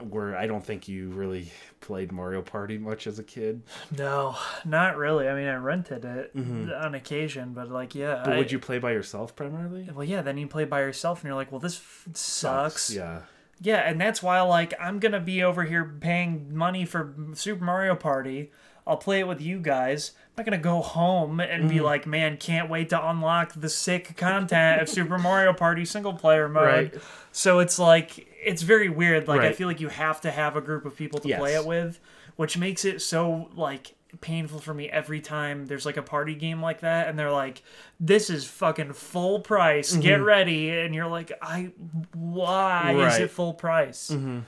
Where 0.00 0.36
I 0.36 0.46
don't 0.46 0.64
think 0.64 0.88
you 0.88 1.08
really 1.10 1.50
played 1.80 2.12
Mario 2.12 2.42
Party 2.42 2.76
much 2.76 3.06
as 3.06 3.18
a 3.18 3.22
kid. 3.24 3.62
No, 3.96 4.36
not 4.64 4.96
really. 4.96 5.26
I 5.28 5.34
mean, 5.34 5.46
I 5.48 5.54
rented 5.54 6.04
it 6.04 6.32
on 6.36 6.94
occasion, 6.94 7.52
but 7.54 7.70
like, 7.70 7.94
yeah. 7.94 8.16
Mm-hmm. 8.16 8.24
But 8.24 8.32
I- 8.34 8.38
would 8.38 8.52
you 8.52 8.58
play 8.58 8.78
by 8.78 8.92
yourself 8.92 9.34
primarily? 9.34 9.88
Well, 9.94 10.04
yeah. 10.04 10.20
Then 10.22 10.36
you 10.36 10.46
play 10.48 10.64
by 10.66 10.80
yourself, 10.80 11.20
and 11.20 11.28
you're 11.28 11.34
like, 11.34 11.50
"Well, 11.50 11.60
this 11.60 11.76
f- 11.78 12.08
sucks." 12.14 12.90
Yeah. 12.90 13.22
Yeah, 13.60 13.76
and 13.88 13.98
that's 13.98 14.22
why 14.22 14.40
like 14.42 14.74
I'm 14.78 14.98
gonna 14.98 15.18
be 15.20 15.42
over 15.42 15.64
here 15.64 15.96
paying 16.00 16.54
money 16.54 16.84
for 16.84 17.14
Super 17.32 17.64
Mario 17.64 17.94
Party. 17.94 18.50
I'll 18.86 18.98
play 18.98 19.20
it 19.20 19.26
with 19.26 19.40
you 19.40 19.58
guys. 19.60 20.12
I'm 20.38 20.42
not 20.44 20.50
gonna 20.50 20.62
go 20.62 20.82
home 20.82 21.40
and 21.40 21.62
Mm-hmm. 21.62 21.68
be 21.68 21.80
like, 21.80 22.06
man, 22.06 22.36
can't 22.36 22.68
wait 22.68 22.90
to 22.90 23.08
unlock 23.08 23.54
the 23.56 23.70
sick 23.70 24.16
content 24.18 24.82
of 24.82 24.88
Super 24.90 25.16
Mario 25.16 25.54
Party 25.54 25.86
single 25.86 26.12
player 26.12 26.46
mode. 26.46 26.64
Right. 26.66 26.94
So 27.32 27.60
it's 27.60 27.78
like 27.78 28.26
it's 28.44 28.60
very 28.60 28.90
weird. 28.90 29.28
Like 29.28 29.40
I 29.40 29.52
feel 29.52 29.66
like 29.66 29.80
you 29.80 29.88
have 29.88 30.20
to 30.22 30.30
have 30.30 30.54
a 30.54 30.60
group 30.60 30.84
of 30.84 30.94
people 30.94 31.18
to 31.20 31.28
Yes. 31.28 31.38
play 31.38 31.54
it 31.54 31.64
with, 31.64 31.98
which 32.36 32.58
makes 32.58 32.84
it 32.84 33.00
so 33.00 33.48
like 33.54 33.94
painful 34.20 34.58
for 34.60 34.74
me 34.74 34.88
every 34.90 35.20
time 35.20 35.66
there's 35.66 35.84
like 35.86 35.96
a 35.96 36.02
party 36.02 36.34
game 36.34 36.60
like 36.62 36.80
that 36.80 37.08
and 37.08 37.18
they're 37.18 37.30
like 37.32 37.62
this 38.00 38.30
is 38.30 38.46
fucking 38.46 38.90
full 38.92 39.40
price 39.40 39.94
get 39.96 40.22
ready 40.22 40.70
and 40.70 40.94
you're 40.94 41.08
like 41.08 41.30
i 41.42 41.70
why 42.14 42.92
is 42.92 43.14
Mm-hmm. 43.14 43.24
It 43.24 43.30
full 43.30 43.52
price 43.52 44.08
and 44.08 44.44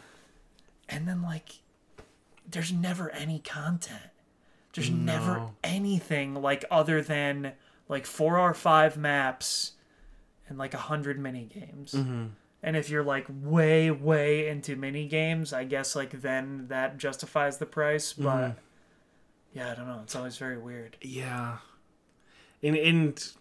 then 0.89 1.21
like 1.23 1.51
there's 2.51 2.73
never 2.73 3.11
any 3.11 3.41
content 3.41 4.01
there's 4.79 4.91
never 4.91 5.51
anything 5.65 6.35
like 6.35 6.65
other 6.71 7.03
than 7.03 7.53
like 7.89 8.07
four 8.07 8.39
or 8.39 8.55
five 8.55 8.97
maps 8.97 9.73
and 10.49 10.59
like 10.59 10.75
a 10.75 10.79
hundred 10.79 11.19
mini 11.19 11.45
games 11.45 11.93
Mm-hmm. 11.93 12.27
and 12.63 12.77
if 12.77 12.89
you're 12.91 13.03
like 13.05 13.27
way 13.29 13.91
way 13.91 14.49
into 14.49 14.77
mini 14.77 15.07
games 15.07 15.53
i 15.53 15.65
guess 15.65 15.95
like 15.97 16.21
then 16.21 16.67
that 16.69 16.97
justifies 16.99 17.59
the 17.59 17.67
price 17.67 18.13
but 18.13 18.25
Mm-hmm. 18.37 18.59
yeah 19.59 19.73
i 19.73 19.75
don't 19.75 19.87
know 19.87 20.01
it's 20.03 20.17
always 20.17 20.37
very 20.39 20.59
weird 20.59 20.97
Yeah. 21.03 21.59
And 22.63 22.77
and 22.77 23.33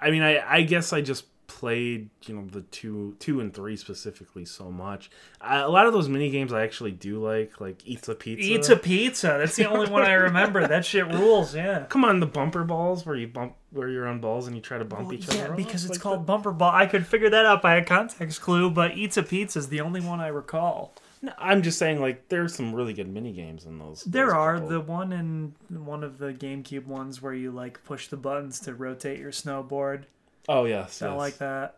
I 0.00 0.10
mean 0.10 0.22
I 0.22 0.38
I 0.58 0.62
guess 0.62 0.92
I 0.92 1.00
just 1.02 1.24
played, 1.58 2.08
you 2.24 2.34
know, 2.34 2.46
the 2.46 2.62
two 2.62 3.14
two 3.18 3.40
and 3.40 3.52
three 3.52 3.76
specifically 3.76 4.44
so 4.44 4.70
much. 4.70 5.10
I, 5.40 5.58
a 5.58 5.68
lot 5.68 5.86
of 5.86 5.92
those 5.92 6.08
mini 6.08 6.30
games 6.30 6.52
I 6.52 6.62
actually 6.62 6.92
do 6.92 7.22
like, 7.22 7.60
like 7.60 7.82
Eats 7.86 8.08
a 8.08 8.14
Pizza. 8.14 8.44
eats 8.44 8.68
a 8.68 8.76
pizza 8.76 9.36
that's 9.38 9.56
the 9.56 9.66
only 9.66 9.88
one 9.90 10.02
i 10.02 10.12
remember 10.12 10.66
that 10.68 10.84
shit 10.84 11.06
rules 11.08 11.54
yeah 11.54 11.84
Come 11.88 12.04
on, 12.04 12.20
the 12.20 12.26
bumper 12.26 12.64
balls 12.64 13.04
where 13.04 13.16
you 13.16 13.26
bump 13.28 13.54
where 13.70 13.88
you're 13.88 14.06
on 14.08 14.20
balls 14.20 14.46
and 14.46 14.56
you 14.56 14.62
try 14.62 14.78
to 14.78 14.84
bump 14.84 15.04
Well, 15.08 15.14
each 15.14 15.32
yeah, 15.34 15.42
other. 15.44 15.50
off, 15.52 15.56
because 15.56 15.84
it's 15.84 15.92
like 15.94 16.00
called 16.00 16.26
bumper 16.26 16.52
ball. 16.52 16.70
I 16.72 16.86
could 16.86 17.06
figure 17.06 17.30
that 17.30 17.46
out 17.46 17.62
by 17.62 17.76
a 17.76 17.84
context 17.84 18.40
clue, 18.40 18.70
but 18.70 18.96
Eats 18.96 19.16
a 19.16 19.22
Pizza 19.22 19.58
is 19.58 19.68
the 19.68 19.80
only 19.80 20.00
one 20.00 20.20
I 20.20 20.28
recall. 20.28 20.94
No, 21.22 21.32
I'm 21.38 21.62
just 21.62 21.78
saying 21.78 22.00
like 22.00 22.28
there's 22.28 22.54
some 22.54 22.74
really 22.74 22.92
good 22.92 23.08
mini 23.08 23.32
games 23.32 23.64
in 23.64 23.78
those. 23.78 24.02
There 24.04 24.26
those 24.26 24.34
are 24.34 24.60
the 24.60 24.80
one 24.80 25.12
in 25.12 25.54
one 25.68 26.02
of 26.04 26.18
the 26.18 26.32
GameCube 26.32 26.86
ones 26.86 27.22
where 27.22 27.32
you 27.34 27.50
like 27.50 27.82
push 27.84 28.08
the 28.08 28.16
buttons 28.16 28.58
to 28.60 28.74
rotate 28.74 29.18
your 29.20 29.30
snowboard. 29.30 30.04
Oh 30.48 30.64
yes, 30.64 31.02
I 31.02 31.08
yes. 31.10 31.18
like 31.18 31.38
that. 31.38 31.76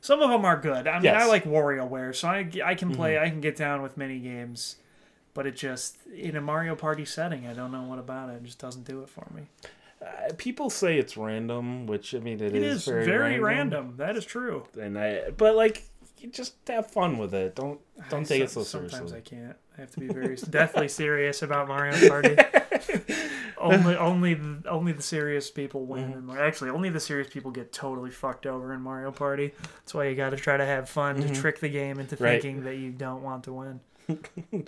Some 0.00 0.20
of 0.22 0.30
them 0.30 0.44
are 0.44 0.56
good. 0.60 0.86
I 0.86 0.94
mean, 0.94 1.04
Yes. 1.04 1.22
I 1.22 1.26
like 1.26 1.44
WarioWare, 1.44 2.14
so 2.14 2.28
I, 2.28 2.48
I 2.64 2.74
can 2.76 2.94
play. 2.94 3.18
I 3.18 3.28
can 3.28 3.40
get 3.40 3.56
down 3.56 3.82
with 3.82 3.96
mini 3.96 4.20
games, 4.20 4.76
but 5.34 5.46
it 5.46 5.56
just 5.56 5.96
in 6.06 6.36
a 6.36 6.40
Mario 6.40 6.76
Party 6.76 7.04
setting, 7.04 7.46
I 7.46 7.54
don't 7.54 7.72
know 7.72 7.82
what 7.82 7.98
about 7.98 8.30
it. 8.30 8.34
It 8.34 8.44
just 8.44 8.58
doesn't 8.60 8.84
do 8.84 9.02
it 9.02 9.08
for 9.08 9.26
me. 9.34 9.42
Uh, 10.00 10.32
people 10.36 10.70
say 10.70 10.98
it's 10.98 11.16
random, 11.16 11.86
which 11.86 12.14
I 12.14 12.18
mean 12.20 12.40
It 12.40 12.54
is 12.54 12.84
very, 12.84 13.40
random. 13.40 13.94
That 13.96 14.16
is 14.16 14.24
true. 14.24 14.64
and 14.78 14.96
I 14.98 15.30
but 15.36 15.56
like 15.56 15.88
you 16.20 16.30
just 16.30 16.54
have 16.68 16.88
fun 16.90 17.18
with 17.18 17.34
it. 17.34 17.56
Don't 17.56 17.80
don't 18.08 18.20
I 18.20 18.24
take 18.24 18.42
it 18.42 18.50
so 18.50 18.62
Sometimes 18.62 18.92
seriously. 18.92 18.98
Sometimes 18.98 19.12
I 19.12 19.20
can't. 19.20 19.56
I 19.76 19.80
have 19.80 19.90
to 19.92 20.00
be 20.00 20.06
very 20.06 20.36
deathly 20.36 20.88
serious 20.88 21.42
about 21.42 21.66
Mario 21.66 22.08
Party. 22.08 22.36
only, 23.72 23.96
only, 24.10 24.34
the, 24.34 24.62
only 24.68 24.92
the 24.92 25.02
serious 25.02 25.50
people 25.50 25.84
win. 25.86 26.12
Mm-hmm. 26.14 26.30
Actually, 26.38 26.70
only 26.70 26.88
the 26.90 27.00
serious 27.00 27.28
people 27.28 27.50
get 27.50 27.72
totally 27.72 28.10
fucked 28.10 28.46
over 28.46 28.72
in 28.72 28.80
Mario 28.80 29.10
Party. 29.12 29.52
That's 29.62 29.94
why 29.94 30.08
you 30.08 30.14
got 30.16 30.30
to 30.30 30.36
try 30.36 30.56
to 30.56 30.64
have 30.66 30.88
fun 30.88 31.16
to 31.20 31.34
trick 31.34 31.60
the 31.60 31.68
game 31.68 31.98
into 32.00 32.14
Mm-hmm. 32.16 32.24
Right. 32.24 32.42
thinking 32.42 32.64
that 32.64 32.76
you 32.76 32.90
don't 32.92 33.22
want 33.22 33.44
to 33.44 33.52
win. 33.52 33.80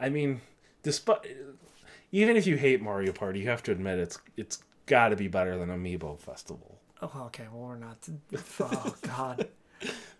I 0.00 0.08
mean, 0.08 0.40
despite 0.82 1.18
even 2.12 2.36
if 2.36 2.46
you 2.46 2.56
hate 2.56 2.80
Mario 2.80 3.12
Party, 3.12 3.40
you 3.40 3.48
have 3.48 3.62
to 3.64 3.72
admit 3.72 3.98
it's 3.98 4.18
it's 4.36 4.62
got 4.86 5.08
to 5.10 5.16
be 5.16 5.28
better 5.28 5.56
than 5.58 5.68
Amiibo 5.68 6.18
Festival. 6.18 6.78
Oh, 7.02 7.24
okay. 7.26 7.46
Well, 7.52 7.68
we're 7.68 7.76
not. 7.76 7.98
Oh 8.60 8.94
God. 9.02 9.48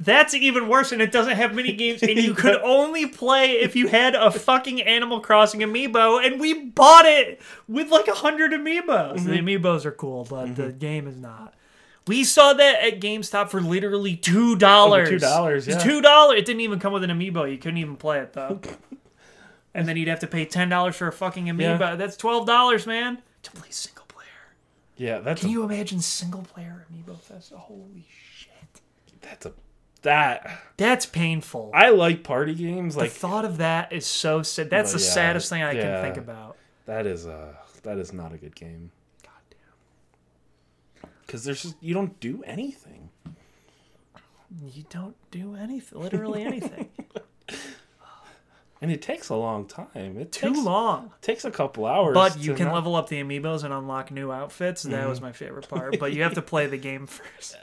That's 0.01 0.33
even 0.33 0.69
worse, 0.69 0.93
and 0.93 1.03
it 1.03 1.11
doesn't 1.11 1.35
have 1.35 1.55
mini 1.55 1.73
games, 1.73 2.03
and 2.03 2.19
you 2.19 2.33
could 2.33 2.57
only 2.63 3.07
play 3.07 3.53
if 3.53 3.75
you 3.75 3.89
had 3.89 4.15
a 4.15 4.31
fucking 4.31 4.81
Animal 4.83 5.21
Crossing 5.21 5.61
amiibo, 5.61 6.25
and 6.25 6.41
we 6.41 6.67
bought 6.67 7.05
it 7.05 7.41
with 7.67 7.91
like 7.91 8.07
a 8.07 8.15
hundred 8.15 8.53
amiibos. 8.53 9.17
Mm-hmm. 9.17 9.29
The 9.29 9.39
amiibos 9.39 9.85
are 9.85 9.93
cool, 9.93 10.25
but 10.25 10.55
the 10.55 10.65
mm-hmm. 10.65 10.79
game 10.79 11.09
is 11.09 11.17
not. 11.17 11.55
We 12.07 12.25
saw 12.25 12.53
that 12.55 12.83
at 12.83 13.01
GameStop 13.01 13.51
for 13.51 13.61
literally 13.61 14.17
two 14.17 14.57
dollars. 14.57 15.11
$2, 15.11 15.67
yeah. 15.67 15.79
Two 15.79 16.01
dollars. 16.01 16.39
It 16.39 16.47
didn't 16.47 16.61
even 16.63 16.79
come 16.79 16.93
with 16.93 17.03
an 17.03 17.11
amiibo. 17.11 17.51
You 17.51 17.59
couldn't 17.59 17.79
even 17.79 17.97
play 17.97 18.21
it 18.21 18.33
though. 18.33 18.61
and 19.75 19.87
then 19.87 19.97
you'd 19.97 20.09
have 20.09 20.21
to 20.21 20.29
pay 20.29 20.45
ten 20.45 20.69
dollars 20.69 20.95
for 20.95 21.09
a 21.09 21.13
fucking 21.13 21.47
amiibo. 21.47 21.81
Yeah. 21.81 21.97
That's 21.97 22.17
twelve 22.17 22.47
dollars, 22.47 22.87
man, 22.87 23.21
to 23.43 23.51
play 23.51 23.69
single 23.71 24.05
player. 24.07 24.29
Yeah, 24.97 25.19
that's 25.19 25.41
Can 25.41 25.51
a, 25.51 25.53
you 25.53 25.65
imagine 25.65 26.01
single 26.01 26.43
player 26.43 26.87
amiibo 26.91 27.21
fest? 27.21 27.53
Holy 27.53 28.07
shit. 28.09 28.28
That's 29.21 29.47
a 29.47 29.53
that 30.03 30.61
That's 30.77 31.07
painful. 31.07 31.73
I 31.75 31.91
like 31.91 32.23
party 32.23 32.55
games 32.55 32.95
the 32.95 33.01
like 33.03 33.11
thought 33.11 33.45
of 33.45 33.57
that 33.59 33.93
is 33.93 34.07
so 34.07 34.43
sad. 34.43 34.71
That's 34.71 34.93
the 34.93 35.01
yeah, 35.01 35.05
saddest 35.05 35.49
thing 35.51 35.63
I 35.63 35.73
yeah. 35.73 35.83
can 35.83 36.03
think 36.05 36.17
about. 36.17 36.57
that 36.87 37.05
is 37.07 37.27
uh 37.27 37.55
that 37.83 37.99
is 37.99 38.13
not 38.13 38.33
a 38.33 38.37
good 38.37 38.55
game 38.55 38.91
Goddamn. 39.23 41.11
because 41.27 41.45
there's 41.45 41.63
just 41.63 41.77
you 41.81 41.95
don't 41.95 42.19
do 42.21 42.43
anything. 42.45 43.11
You 44.73 44.85
don't 44.89 45.17
do 45.31 45.57
anything, 45.57 46.01
literally 46.01 46.43
anything. 46.45 46.89
And 48.81 48.93
it 48.93 49.03
takes 49.03 49.29
a 49.29 49.35
long 49.35 49.67
time. 49.67 50.17
It 50.19 50.31
Too 50.31 50.51
takes, 50.51 50.61
long. 50.61 51.11
takes 51.21 51.45
a 51.45 51.51
couple 51.51 51.85
hours. 51.85 52.15
But 52.15 52.39
you 52.39 52.55
can 52.55 52.67
not- 52.67 52.75
level 52.75 52.95
up 52.95 53.09
the 53.09 53.21
amiibos 53.21 53.65
and 53.65 53.75
unlock 53.75 54.13
new 54.13 54.31
outfits. 54.31 54.85
That 54.85 55.09
was 55.09 55.21
my 55.21 55.33
favorite 55.33 55.69
part. 55.69 55.99
But 55.99 56.13
you 56.13 56.23
have 56.23 56.35
to 56.35 56.43
play 56.43 56.69
the 56.69 56.77
game 56.77 57.07
first. 57.09 57.57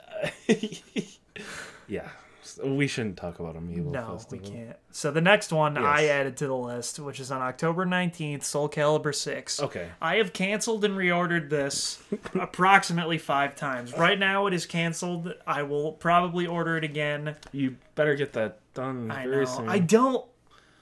yeah, 1.88 2.08
we 2.64 2.86
shouldn't 2.86 3.16
talk 3.16 3.38
about 3.40 3.56
Amiibo 3.56 3.86
No, 3.90 4.06
we 4.12 4.18
Festival. 4.18 4.50
can't. 4.50 4.76
So 4.92 5.10
the 5.10 5.20
next 5.20 5.52
one 5.52 5.76
I 5.76 6.06
added 6.06 6.36
to 6.38 6.46
the 6.46 6.54
list, 6.56 6.98
which 7.00 7.18
is 7.20 7.30
on 7.30 7.42
October 7.42 7.84
19th, 7.84 8.44
Soul 8.44 8.68
Calibur 8.68 9.14
6. 9.14 9.62
Okay. 9.62 9.88
I 10.00 10.16
have 10.16 10.32
canceled 10.32 10.84
and 10.84 10.94
reordered 10.96 11.50
this 11.50 12.02
approximately 12.34 13.18
five 13.18 13.56
times. 13.56 13.92
Right 13.96 14.18
now 14.18 14.46
it 14.46 14.54
is 14.54 14.64
canceled. 14.66 15.34
I 15.46 15.62
will 15.64 15.92
probably 15.92 16.46
order 16.46 16.76
it 16.76 16.84
again. 16.84 17.36
You 17.52 17.76
better 17.94 18.14
get 18.14 18.32
that 18.34 18.60
done 18.74 19.10
I 19.10 19.26
very 19.26 19.44
know. 19.44 19.50
soon. 19.56 19.68
I 19.68 19.78
don't 19.80 20.24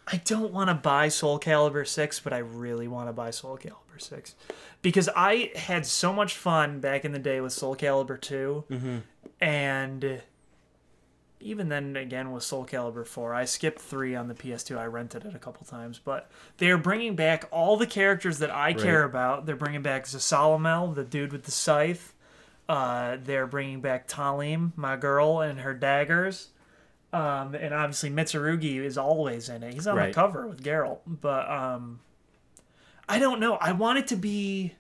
I 0.07 0.19
don't 0.27 0.53
want 0.53 0.69
to 0.69 0.75
buy 0.75 1.09
Soul 1.09 1.41
Calibur 1.41 1.87
6, 1.89 2.21
but 2.21 2.35
I 2.35 2.39
really 2.39 2.89
want 2.89 3.09
to 3.09 3.15
buy 3.15 3.31
Soul 3.31 3.57
Calibur 3.57 3.99
6 3.99 4.35
because 4.83 5.09
I 5.17 5.51
had 5.57 5.87
so 5.87 6.13
much 6.13 6.37
fun 6.37 6.81
back 6.81 7.07
in 7.07 7.13
the 7.13 7.19
day 7.19 7.41
with 7.41 7.55
Soul 7.55 7.75
Calibur 7.75 8.21
2 8.21 8.65
Mm-hmm. 8.71 8.97
and 9.41 10.21
even 11.41 11.69
then 11.69 11.97
again 11.97 12.33
with 12.33 12.43
Soul 12.43 12.65
Calibur 12.65 13.07
4. 13.07 13.35
I 13.35 13.45
skipped 13.45 13.81
3 13.81 14.15
on 14.15 14.29
the 14.29 14.35
PS2. 14.35 14.79
I 14.79 14.87
rented 14.87 15.25
it 15.27 15.35
a 15.35 15.39
couple 15.39 15.67
times, 15.67 16.01
but 16.03 16.31
they're 16.59 16.79
bringing 16.79 17.17
back 17.17 17.45
all 17.51 17.77
the 17.77 17.87
characters 17.87 18.39
that 18.39 18.51
I 18.51 18.73
care 18.73 19.05
about. 19.05 19.45
They're 19.47 19.57
bringing 19.57 19.83
back 19.83 20.05
Zasalamel, 20.07 20.95
the 20.95 21.05
dude 21.05 21.33
with 21.33 21.45
the 21.45 21.51
scythe. 21.51 22.15
Uh, 22.69 23.19
they're 23.23 23.47
bringing 23.47 23.81
back 23.83 24.09
Talim, 24.09 24.73
my 24.77 24.97
girl, 24.97 25.41
and 25.41 25.61
her 25.61 25.75
daggers. 25.75 26.49
Um, 27.13 27.55
and 27.55 27.75
obviously 27.75 28.11
Mitsurugi 28.11 28.77
is 28.83 28.97
always 28.99 29.49
in 29.49 29.63
it. 29.63 29.75
He's 29.75 29.87
on 29.87 29.97
Right. 29.97 30.09
the 30.09 30.15
cover 30.15 30.49
with 30.49 30.65
Geralt, 30.65 31.01
but 31.07 31.49
um, 31.51 32.01
I 33.09 33.19
don't 33.19 33.39
know. 33.39 33.57
I 33.57 33.73
want 33.73 33.99
it 33.99 34.07
to 34.09 34.17
be 34.17 34.75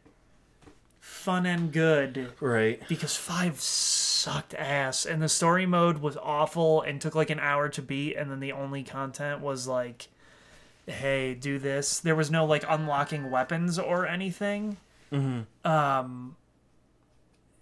fun 0.98 1.44
and 1.46 1.70
good 1.72 2.32
right. 2.40 2.82
because 2.88 3.14
five 3.14 3.60
sucked 4.24 4.54
ass, 4.54 5.04
and 5.04 5.20
the 5.22 5.28
story 5.28 5.66
mode 5.66 5.98
was 5.98 6.16
awful 6.16 6.80
and 6.82 7.00
took 7.00 7.14
like 7.14 7.30
an 7.30 7.38
hour 7.40 7.68
to 7.68 7.82
beat, 7.82 8.16
and 8.16 8.30
then 8.30 8.40
the 8.40 8.52
only 8.52 8.82
content 8.82 9.40
was 9.40 9.66
like, 9.68 10.08
"Hey, 10.86 11.34
do 11.34 11.58
this." 11.58 12.00
There 12.00 12.16
was 12.16 12.30
no 12.30 12.44
like 12.44 12.64
unlocking 12.68 13.30
weapons 13.30 13.78
or 13.78 14.06
anything. 14.06 14.76
Um, 15.64 16.36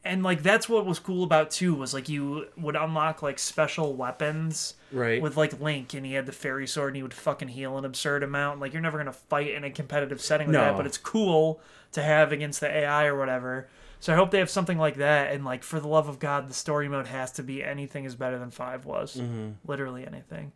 and 0.05 0.23
like 0.23 0.43
that's 0.43 0.69
what 0.69 0.87
was 0.87 0.99
cool 0.99 1.23
about 1.23 1.51
two 1.51 1.75
was 1.75 1.93
like 1.95 2.09
you 2.09 2.47
would 2.57 2.75
unlock 2.77 3.23
like 3.23 3.39
special 3.39 3.95
weapons 3.95 4.75
Right. 4.91 5.21
with 5.23 5.37
like 5.37 5.61
Link, 5.61 5.95
and 5.95 6.05
he 6.07 6.15
had 6.15 6.27
the 6.27 6.33
fairy 6.33 6.67
sword, 6.67 6.89
and 6.89 6.97
he 6.97 7.03
would 7.03 7.15
fucking 7.15 7.49
heal 7.49 7.77
an 7.79 7.85
absurd 7.85 8.23
amount. 8.23 8.59
Like 8.61 8.73
you're 8.73 8.83
never 8.83 8.99
gonna 8.99 9.13
fight 9.13 9.51
in 9.53 9.65
a 9.65 9.71
competitive 9.71 10.21
setting 10.21 10.47
with 10.49 10.55
that, 10.55 10.77
but 10.77 10.87
it's 10.87 10.99
cool 10.99 11.61
to 11.93 12.03
have 12.03 12.33
against 12.33 12.61
the 12.61 12.69
AI 12.75 13.05
or 13.07 13.17
whatever. 13.19 13.69
So 14.03 14.12
I 14.12 14.16
hope 14.16 14.33
they 14.33 14.41
have 14.41 14.51
something 14.51 14.79
like 14.79 14.97
that. 14.97 15.33
And 15.33 15.45
like 15.45 15.62
for 15.62 15.79
the 15.79 15.87
love 15.87 16.09
of 16.09 16.19
God, 16.19 16.49
the 16.49 16.55
story 16.55 16.89
mode 16.89 17.07
has 17.07 17.31
to 17.33 17.45
be 17.45 17.62
anything 17.62 18.05
is 18.05 18.16
better 18.16 18.37
than 18.37 18.51
five 18.51 18.85
was, 18.85 19.15
mm-hmm. 19.15 19.51
literally 19.65 20.05
anything. 20.05 20.51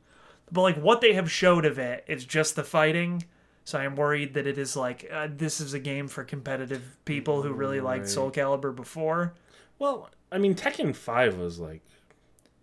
But 0.50 0.62
like 0.62 0.76
what 0.76 1.00
they 1.00 1.12
have 1.12 1.30
showed 1.30 1.64
of 1.64 1.78
it 1.78 2.02
is 2.08 2.24
just 2.24 2.56
the 2.56 2.64
fighting. 2.64 3.22
So 3.62 3.78
I'm 3.78 3.94
worried 3.94 4.34
that 4.34 4.48
it 4.48 4.58
is 4.58 4.76
like 4.76 5.08
uh, 5.12 5.28
this 5.30 5.60
is 5.60 5.74
a 5.74 5.78
game 5.78 6.08
for 6.08 6.24
competitive 6.24 6.98
people 7.04 7.42
who 7.42 7.52
really 7.52 7.80
liked 7.80 8.08
Soul 8.08 8.32
Calibur 8.32 8.74
before. 8.74 9.34
well, 9.78 10.10
I 10.32 10.38
mean, 10.38 10.56
Tekken 10.56 10.96
Five 10.96 11.38
was 11.38 11.60
like, 11.60 11.82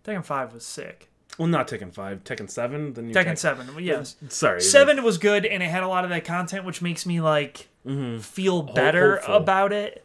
Tekken 0.04 0.22
Five 0.22 0.52
was 0.52 0.66
sick. 0.66 1.08
well, 1.38 1.48
not 1.48 1.66
Tekken 1.66 1.94
Five, 1.94 2.24
Tekken 2.24 2.50
Seven. 2.50 2.92
The 2.92 3.00
new 3.00 3.14
Tekken 3.14 3.38
Seven, 3.38 3.70
uh, 3.70 3.78
yes. 3.78 4.16
Sorry, 4.28 4.60
Seven 4.60 5.02
was 5.02 5.16
good 5.16 5.46
and 5.46 5.62
it 5.62 5.70
had 5.70 5.82
a 5.82 5.88
lot 5.88 6.04
of 6.04 6.10
that 6.10 6.26
content, 6.26 6.66
which 6.66 6.82
makes 6.82 7.06
me 7.06 7.22
like 7.22 7.68
mm-hmm. 7.86 8.18
feel 8.18 8.60
better 8.60 9.16
hopeful. 9.16 9.36
about 9.36 9.72
it. 9.72 10.04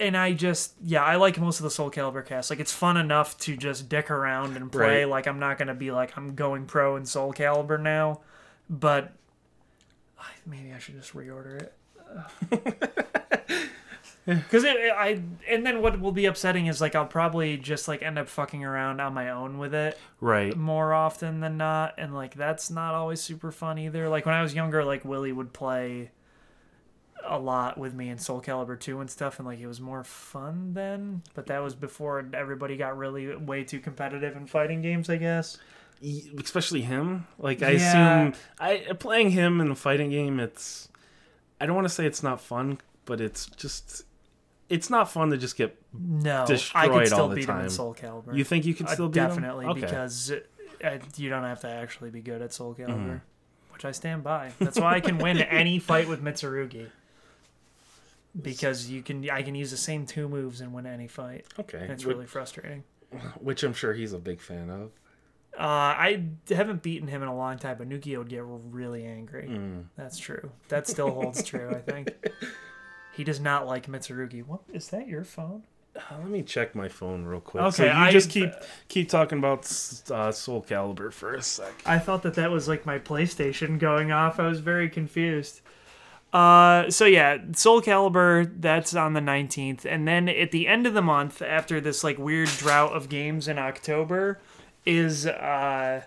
And 0.00 0.16
I 0.16 0.32
just, 0.32 0.74
yeah, 0.82 1.04
I 1.04 1.16
like 1.16 1.38
most 1.38 1.60
of 1.60 1.64
the 1.64 1.70
Soul 1.70 1.90
Calibur 1.90 2.26
cast. 2.26 2.50
Like, 2.50 2.60
it's 2.60 2.72
fun 2.72 2.96
enough 2.96 3.38
to 3.38 3.56
just 3.56 3.88
dick 3.88 4.10
around 4.10 4.56
and 4.56 4.70
play. 4.70 5.04
Right. 5.04 5.08
Like, 5.08 5.26
I'm 5.26 5.38
not 5.38 5.56
gonna 5.56 5.74
be 5.74 5.92
like 5.92 6.16
I'm 6.16 6.34
going 6.34 6.66
pro 6.66 6.96
in 6.96 7.06
Soul 7.06 7.32
Calibur 7.32 7.80
now, 7.80 8.20
but 8.68 9.12
maybe 10.46 10.72
I 10.72 10.78
should 10.78 10.96
just 10.96 11.14
reorder 11.14 11.62
it. 11.62 12.90
Because 14.26 14.64
it, 14.64 14.76
I 14.96 15.20
and 15.50 15.66
then 15.66 15.82
what 15.82 16.00
will 16.00 16.12
be 16.12 16.24
upsetting 16.24 16.66
is 16.66 16.80
like 16.80 16.94
I'll 16.94 17.04
probably 17.04 17.58
just 17.58 17.88
like 17.88 18.02
end 18.02 18.18
up 18.18 18.26
fucking 18.26 18.64
around 18.64 19.00
on 19.00 19.12
my 19.12 19.28
own 19.28 19.58
with 19.58 19.74
it 19.74 19.98
right. 20.18 20.56
more 20.56 20.94
often 20.94 21.40
than 21.40 21.58
not 21.58 21.94
and 21.98 22.14
like 22.14 22.34
that's 22.34 22.70
not 22.70 22.94
always 22.94 23.20
super 23.20 23.52
fun 23.52 23.78
either 23.78 24.08
like 24.08 24.24
when 24.24 24.34
i 24.34 24.40
was 24.40 24.54
younger 24.54 24.82
like 24.82 25.04
willie 25.04 25.32
would 25.32 25.52
play 25.52 26.10
a 27.26 27.38
lot 27.38 27.78
with 27.78 27.94
me 27.94 28.08
in 28.08 28.18
soul 28.18 28.40
calibur 28.40 28.78
2 28.78 29.00
and 29.00 29.10
stuff 29.10 29.38
and 29.38 29.46
like 29.46 29.58
it 29.58 29.66
was 29.66 29.80
more 29.80 30.04
fun 30.04 30.72
then 30.74 31.22
but 31.34 31.46
that 31.46 31.58
was 31.62 31.74
before 31.74 32.26
everybody 32.34 32.76
got 32.76 32.96
really 32.96 33.34
way 33.36 33.64
too 33.64 33.80
competitive 33.80 34.36
in 34.36 34.46
fighting 34.46 34.82
games 34.82 35.08
i 35.10 35.16
guess 35.16 35.58
especially 36.38 36.82
him. 36.82 37.26
Like 37.38 37.62
I 37.62 37.70
Yeah. 37.70 38.26
assume, 38.26 38.34
I 38.60 38.92
playing 38.98 39.30
him 39.30 39.60
in 39.62 39.70
a 39.70 39.74
fighting 39.74 40.10
game. 40.10 40.38
It's, 40.38 40.88
I 41.58 41.64
don't 41.64 41.74
want 41.74 41.86
to 41.86 41.94
say 41.94 42.04
it's 42.04 42.22
not 42.22 42.42
fun, 42.42 42.78
but 43.06 43.22
it's 43.22 43.46
just, 43.46 44.02
it's 44.68 44.90
not 44.90 45.10
fun 45.10 45.30
to 45.30 45.38
just 45.38 45.56
get. 45.56 45.80
no 45.94 46.42
i 46.42 46.46
Destroyed 46.46 46.92
could 46.92 47.06
still 47.06 47.20
all 47.22 47.28
the 47.28 47.36
beat 47.36 47.48
him 47.48 47.58
in 47.60 47.70
soul 47.70 47.94
calibur 47.94 48.36
You 48.36 48.44
think 48.44 48.66
you 48.66 48.74
can 48.74 48.86
Uh, 48.86 48.92
still 48.92 49.08
beat 49.08 49.20
him? 49.20 49.28
definitely 49.28 49.66
Okay. 49.66 49.80
because 49.80 50.30
uh, 50.84 50.98
you 51.16 51.30
don't 51.30 51.44
have 51.44 51.60
to 51.60 51.68
actually 51.68 52.10
be 52.10 52.20
good 52.20 52.42
at 52.42 52.52
soul 52.52 52.74
calibur 52.74 52.90
Mm-hmm. 52.90 53.72
which 53.72 53.84
i 53.86 53.92
stand 53.92 54.22
by 54.24 54.50
that's 54.58 54.78
why 54.78 54.96
i 54.96 55.00
can 55.00 55.16
win 55.18 55.38
any 55.62 55.78
fight 55.78 56.08
with 56.08 56.22
mitsurugi 56.22 56.88
because 58.40 58.90
you 58.90 59.02
can 59.02 59.28
i 59.30 59.42
can 59.42 59.54
use 59.54 59.70
the 59.70 59.76
same 59.76 60.04
two 60.06 60.28
moves 60.28 60.60
and 60.60 60.72
win 60.72 60.86
any 60.86 61.06
fight 61.08 61.46
okay, 61.60 61.78
and 61.78 61.90
it's 61.92 62.02
Wh- 62.02 62.08
really 62.08 62.26
frustrating 62.26 62.82
which 63.40 63.62
I'm 63.62 63.72
sure 63.74 63.92
he's 63.94 64.12
a 64.12 64.18
big 64.18 64.40
fan 64.40 64.70
of. 64.70 64.90
uh, 65.58 65.62
i 65.62 66.22
haven't 66.48 66.82
beaten 66.82 67.06
him 67.08 67.22
in 67.22 67.28
a 67.28 67.36
long 67.36 67.58
time 67.58 67.76
but 67.78 67.88
nuki 67.88 68.16
would 68.18 68.28
get 68.28 68.42
really 68.44 69.04
angry 69.04 69.46
Mm. 69.48 69.84
that's 69.96 70.18
true 70.18 70.50
that 70.68 70.88
still 70.88 71.10
holds 71.12 71.42
true 71.44 71.70
i 71.70 71.80
think 71.80 72.12
he 73.16 73.22
does 73.24 73.38
not 73.40 73.66
like 73.66 73.86
mitsurugi 73.86 74.44
what 74.44 74.60
is 74.72 74.88
that 74.88 75.06
your 75.06 75.24
phone 75.24 75.62
Uh, 75.96 76.00
let 76.18 76.28
me 76.28 76.42
check 76.42 76.74
my 76.74 76.88
phone 76.88 77.24
real 77.24 77.40
quick. 77.40 77.62
Okay, 77.62 77.76
so 77.76 77.84
you 77.84 77.90
I- 77.92 78.10
just 78.10 78.28
keep 78.30 78.50
keep 78.88 79.08
talking 79.08 79.38
about 79.38 79.60
uh, 80.10 80.32
Soul 80.32 80.60
Calibur 80.68 81.12
for 81.12 81.34
a 81.34 81.40
sec. 81.42 81.72
I 81.86 82.00
thought 82.00 82.22
that 82.24 82.34
that 82.34 82.50
was 82.50 82.66
like 82.66 82.84
my 82.84 82.98
PlayStation 82.98 83.78
going 83.78 84.10
off. 84.10 84.40
I 84.40 84.48
was 84.48 84.58
very 84.58 84.88
confused. 84.90 85.60
Uh, 86.34 86.90
so 86.90 87.04
yeah, 87.04 87.38
Soul 87.52 87.80
Calibur 87.80 88.60
that's 88.60 88.92
on 88.96 89.12
the 89.12 89.20
19th, 89.20 89.84
and 89.84 90.06
then 90.08 90.28
at 90.28 90.50
the 90.50 90.66
end 90.66 90.84
of 90.84 90.92
the 90.92 91.00
month, 91.00 91.40
after 91.40 91.80
this 91.80 92.02
like 92.02 92.18
weird 92.18 92.48
drought 92.48 92.92
of 92.92 93.08
games 93.08 93.46
in 93.46 93.56
October, 93.56 94.40
is 94.84 95.28
uh, 95.28 96.02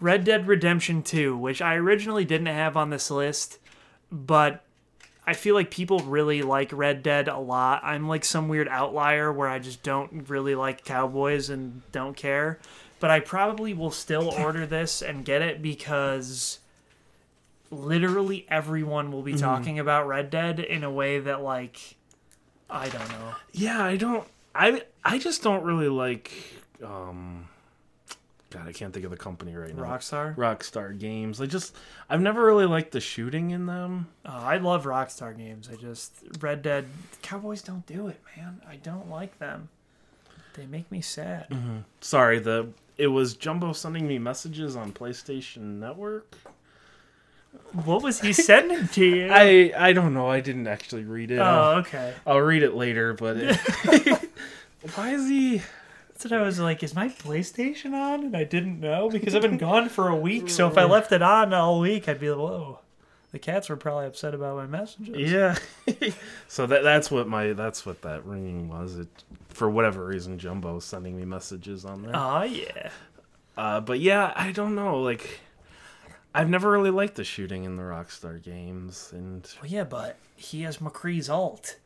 Red 0.00 0.24
Dead 0.24 0.48
Redemption 0.48 1.02
2, 1.02 1.36
which 1.36 1.60
I 1.60 1.74
originally 1.74 2.24
didn't 2.24 2.46
have 2.46 2.74
on 2.74 2.88
this 2.88 3.10
list, 3.10 3.58
but 4.10 4.64
I 5.26 5.34
feel 5.34 5.54
like 5.54 5.70
people 5.70 5.98
really 5.98 6.40
like 6.40 6.72
Red 6.72 7.02
Dead 7.02 7.28
a 7.28 7.38
lot. 7.38 7.84
I'm 7.84 8.08
like 8.08 8.24
some 8.24 8.48
weird 8.48 8.66
outlier 8.66 9.30
where 9.30 9.48
I 9.48 9.58
just 9.58 9.82
don't 9.82 10.28
really 10.30 10.54
like 10.54 10.86
cowboys 10.86 11.50
and 11.50 11.82
don't 11.92 12.16
care. 12.16 12.58
But 12.98 13.10
I 13.10 13.20
probably 13.20 13.74
will 13.74 13.90
still 13.90 14.30
order 14.30 14.64
this 14.64 15.02
and 15.02 15.24
get 15.24 15.42
it 15.42 15.60
because 15.60 16.60
literally 17.72 18.46
everyone 18.48 19.10
will 19.10 19.22
be 19.22 19.34
talking 19.34 19.78
about 19.78 20.06
Red 20.06 20.30
Dead 20.30 20.60
in 20.60 20.84
a 20.84 20.90
way 20.90 21.18
that 21.18 21.42
like 21.42 21.96
I 22.70 22.88
don't 22.88 23.08
know. 23.08 23.34
Yeah, 23.52 23.82
I 23.84 23.96
don't. 23.96 24.26
I 24.54 24.82
I 25.04 25.18
just 25.18 25.42
don't 25.42 25.64
really 25.64 25.88
like. 25.88 26.32
um 26.84 27.48
God, 28.50 28.68
I 28.68 28.72
can't 28.72 28.92
think 28.92 29.06
of 29.06 29.10
the 29.10 29.16
company 29.16 29.56
right 29.56 29.74
now. 29.74 29.82
Rockstar? 29.82 30.36
Rockstar 30.36 30.98
games. 30.98 31.40
I 31.40 31.46
just 31.46 31.74
I've 32.10 32.20
never 32.20 32.44
really 32.44 32.66
liked 32.66 32.92
the 32.92 33.00
shooting 33.00 33.50
in 33.50 33.64
them. 33.64 34.08
Oh, 34.26 34.30
I 34.30 34.58
love 34.58 34.84
Rockstar 34.84 35.34
games. 35.34 35.70
I 35.72 35.76
just 35.76 36.12
Red 36.40 36.60
Dead 36.60 36.84
Cowboys 37.22 37.62
don't 37.62 37.86
do 37.86 38.08
it, 38.08 38.20
man. 38.36 38.60
I 38.68 38.76
don't 38.76 39.08
like 39.08 39.38
them. 39.38 39.70
They 40.54 40.66
make 40.66 40.90
me 40.92 41.00
sad. 41.00 41.46
Sorry, 42.02 42.38
the 42.38 42.68
it 42.98 43.06
was 43.06 43.34
Jumbo 43.34 43.72
sending 43.72 44.06
me 44.06 44.18
messages 44.18 44.76
on 44.76 44.92
PlayStation 44.92 45.78
Network. 45.80 46.36
What 47.84 48.02
was 48.02 48.20
he 48.20 48.32
sending 48.32 48.88
to 48.88 49.04
you? 49.04 49.28
I 49.32 49.72
I 49.76 49.92
don't 49.92 50.14
know. 50.14 50.28
I 50.28 50.40
didn't 50.40 50.66
actually 50.66 51.04
read 51.04 51.30
it. 51.30 51.38
I'll, 51.38 51.76
oh, 51.76 51.78
okay. 51.80 52.14
I'll 52.26 52.40
read 52.40 52.62
it 52.62 52.74
later. 52.74 53.14
But 53.14 53.36
it, 53.38 53.56
why 54.94 55.10
is 55.10 55.28
he? 55.28 55.62
That's 56.08 56.24
what 56.24 56.32
I 56.34 56.42
was 56.42 56.60
like. 56.60 56.82
Is 56.82 56.94
my 56.94 57.08
PlayStation 57.08 57.94
on? 57.94 58.24
And 58.24 58.36
I 58.36 58.44
didn't 58.44 58.80
know 58.80 59.08
because 59.08 59.34
I've 59.34 59.42
been 59.42 59.58
gone 59.58 59.88
for 59.88 60.08
a 60.08 60.16
week. 60.16 60.50
So 60.50 60.68
if 60.68 60.76
I 60.76 60.84
left 60.84 61.12
it 61.12 61.22
on 61.22 61.52
all 61.54 61.80
week, 61.80 62.08
I'd 62.08 62.20
be 62.20 62.30
like, 62.30 62.38
whoa. 62.38 62.78
The 63.32 63.38
cats 63.38 63.70
were 63.70 63.76
probably 63.76 64.04
upset 64.04 64.34
about 64.34 64.56
my 64.56 64.66
messages. 64.66 65.32
Yeah. 65.32 65.56
so 66.48 66.66
that 66.66 66.82
that's 66.82 67.10
what 67.10 67.26
my 67.26 67.54
that's 67.54 67.86
what 67.86 68.02
that 68.02 68.26
ringing 68.26 68.68
was. 68.68 68.98
It 68.98 69.08
for 69.48 69.70
whatever 69.70 70.04
reason 70.04 70.38
Jumbo 70.38 70.80
sending 70.80 71.16
me 71.16 71.24
messages 71.24 71.86
on 71.86 72.02
there. 72.02 72.12
Oh 72.14 72.42
yeah. 72.42 72.90
Uh, 73.56 73.80
but 73.80 74.00
yeah, 74.00 74.32
I 74.34 74.52
don't 74.52 74.74
know. 74.74 75.00
Like, 75.00 75.40
I've 76.34 76.48
never 76.48 76.70
really 76.70 76.90
liked 76.90 77.16
the 77.16 77.24
shooting 77.24 77.64
in 77.64 77.76
the 77.76 77.82
Rockstar 77.82 78.42
games, 78.42 79.10
and 79.12 79.46
Well, 79.60 79.70
yeah, 79.70 79.84
but 79.84 80.16
he 80.36 80.62
has 80.62 80.78
McCree's 80.78 81.28
ult 81.28 81.76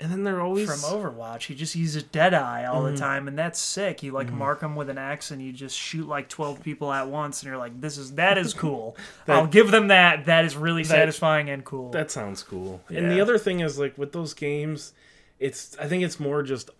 and 0.00 0.10
then 0.10 0.24
they're 0.24 0.40
always 0.40 0.66
from 0.66 0.98
Overwatch. 0.98 1.42
He 1.42 1.54
just 1.54 1.76
uses 1.76 2.02
Deadeye 2.02 2.64
all 2.64 2.82
the 2.82 2.90
mm-hmm. 2.90 2.98
time, 2.98 3.28
and 3.28 3.38
that's 3.38 3.60
sick. 3.60 4.02
You 4.02 4.12
like 4.12 4.28
mm-hmm. 4.28 4.38
mark 4.38 4.62
him 4.62 4.74
with 4.74 4.88
an 4.88 4.96
axe, 4.96 5.30
and 5.30 5.42
you 5.42 5.52
just 5.52 5.78
shoot 5.78 6.08
like 6.08 6.28
twelve 6.28 6.62
people 6.62 6.90
at 6.90 7.08
once, 7.08 7.42
and 7.42 7.48
you're 7.48 7.58
like, 7.58 7.78
"This 7.80 7.98
is 7.98 8.14
that 8.14 8.38
is 8.38 8.54
cool." 8.54 8.96
I'll 9.28 9.46
give 9.46 9.70
them 9.70 9.88
that. 9.88 10.24
That 10.24 10.46
is 10.46 10.56
really 10.56 10.84
satisfying 10.84 11.50
and 11.50 11.64
cool. 11.64 11.90
that 11.90 12.10
sounds 12.10 12.42
cool. 12.42 12.80
And 12.88 13.10
the 13.10 13.20
other 13.20 13.36
thing 13.36 13.60
is 13.60 13.78
like 13.78 13.96
with 13.98 14.12
those 14.12 14.32
games, 14.32 14.94
it's 15.38 15.76
I 15.78 15.86
think 15.86 16.02
it's 16.02 16.18
more 16.18 16.42
just 16.42 16.70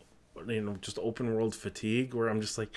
you 0.47 0.63
know 0.63 0.77
just 0.81 0.99
open 1.03 1.35
world 1.35 1.55
fatigue 1.55 2.15
where 2.15 2.29
I'm 2.29 2.41
just 2.41 2.57
like. 2.59 2.71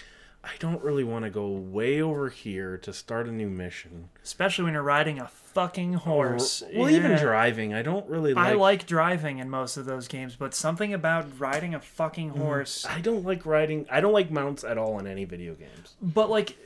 I 0.44 0.52
don't 0.60 0.84
really 0.84 1.06
want 1.06 1.24
to 1.24 1.30
go 1.32 1.48
way 1.48 2.02
over 2.02 2.28
here 2.30 2.78
to 2.80 2.92
start 2.92 3.28
a 3.28 3.32
new 3.32 3.50
mission. 3.50 4.10
Especially 4.24 4.66
when 4.66 4.74
you're 4.74 4.84
riding 4.84 5.20
a 5.20 5.28
fucking 5.28 5.94
horse. 5.94 6.62
Well, 6.76 6.90
even 6.90 7.18
driving, 7.18 7.74
I 7.74 7.82
don't 7.82 8.08
really 8.10 8.34
like. 8.34 8.48
I 8.48 8.54
like 8.54 8.86
driving 8.86 9.40
in 9.40 9.50
most 9.50 9.78
of 9.78 9.86
those 9.86 10.10
games, 10.10 10.36
but 10.36 10.54
something 10.54 10.94
about 10.94 11.40
riding 11.40 11.74
a 11.74 11.80
fucking 11.80 12.32
mm, 12.34 12.38
horse. 12.38 12.86
I 12.86 13.00
don't 13.00 13.24
like 13.24 13.46
riding. 13.46 13.86
I 13.90 14.02
don't 14.02 14.12
like 14.12 14.32
mounts 14.32 14.66
at 14.66 14.78
all 14.78 15.00
in 15.00 15.08
any 15.08 15.24
video 15.24 15.54
games. 15.54 15.96
But 16.02 16.30
like 16.30 16.58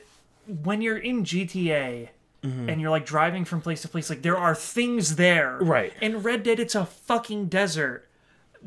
when 0.64 0.82
you're 0.82 0.98
in 0.98 1.22
GTA 1.22 2.08
mm-hmm. 2.42 2.68
and 2.68 2.80
you're 2.80 2.90
like 2.90 3.06
driving 3.06 3.44
from 3.44 3.60
place 3.60 3.82
to 3.82 3.88
place, 3.88 4.10
like 4.10 4.22
there 4.22 4.38
are 4.38 4.56
things 4.56 5.14
there. 5.14 5.56
Right. 5.60 5.92
In 6.00 6.22
Red 6.22 6.42
Dead, 6.42 6.58
it's 6.58 6.74
a 6.74 6.84
fucking 6.84 7.46
desert. 7.46 8.08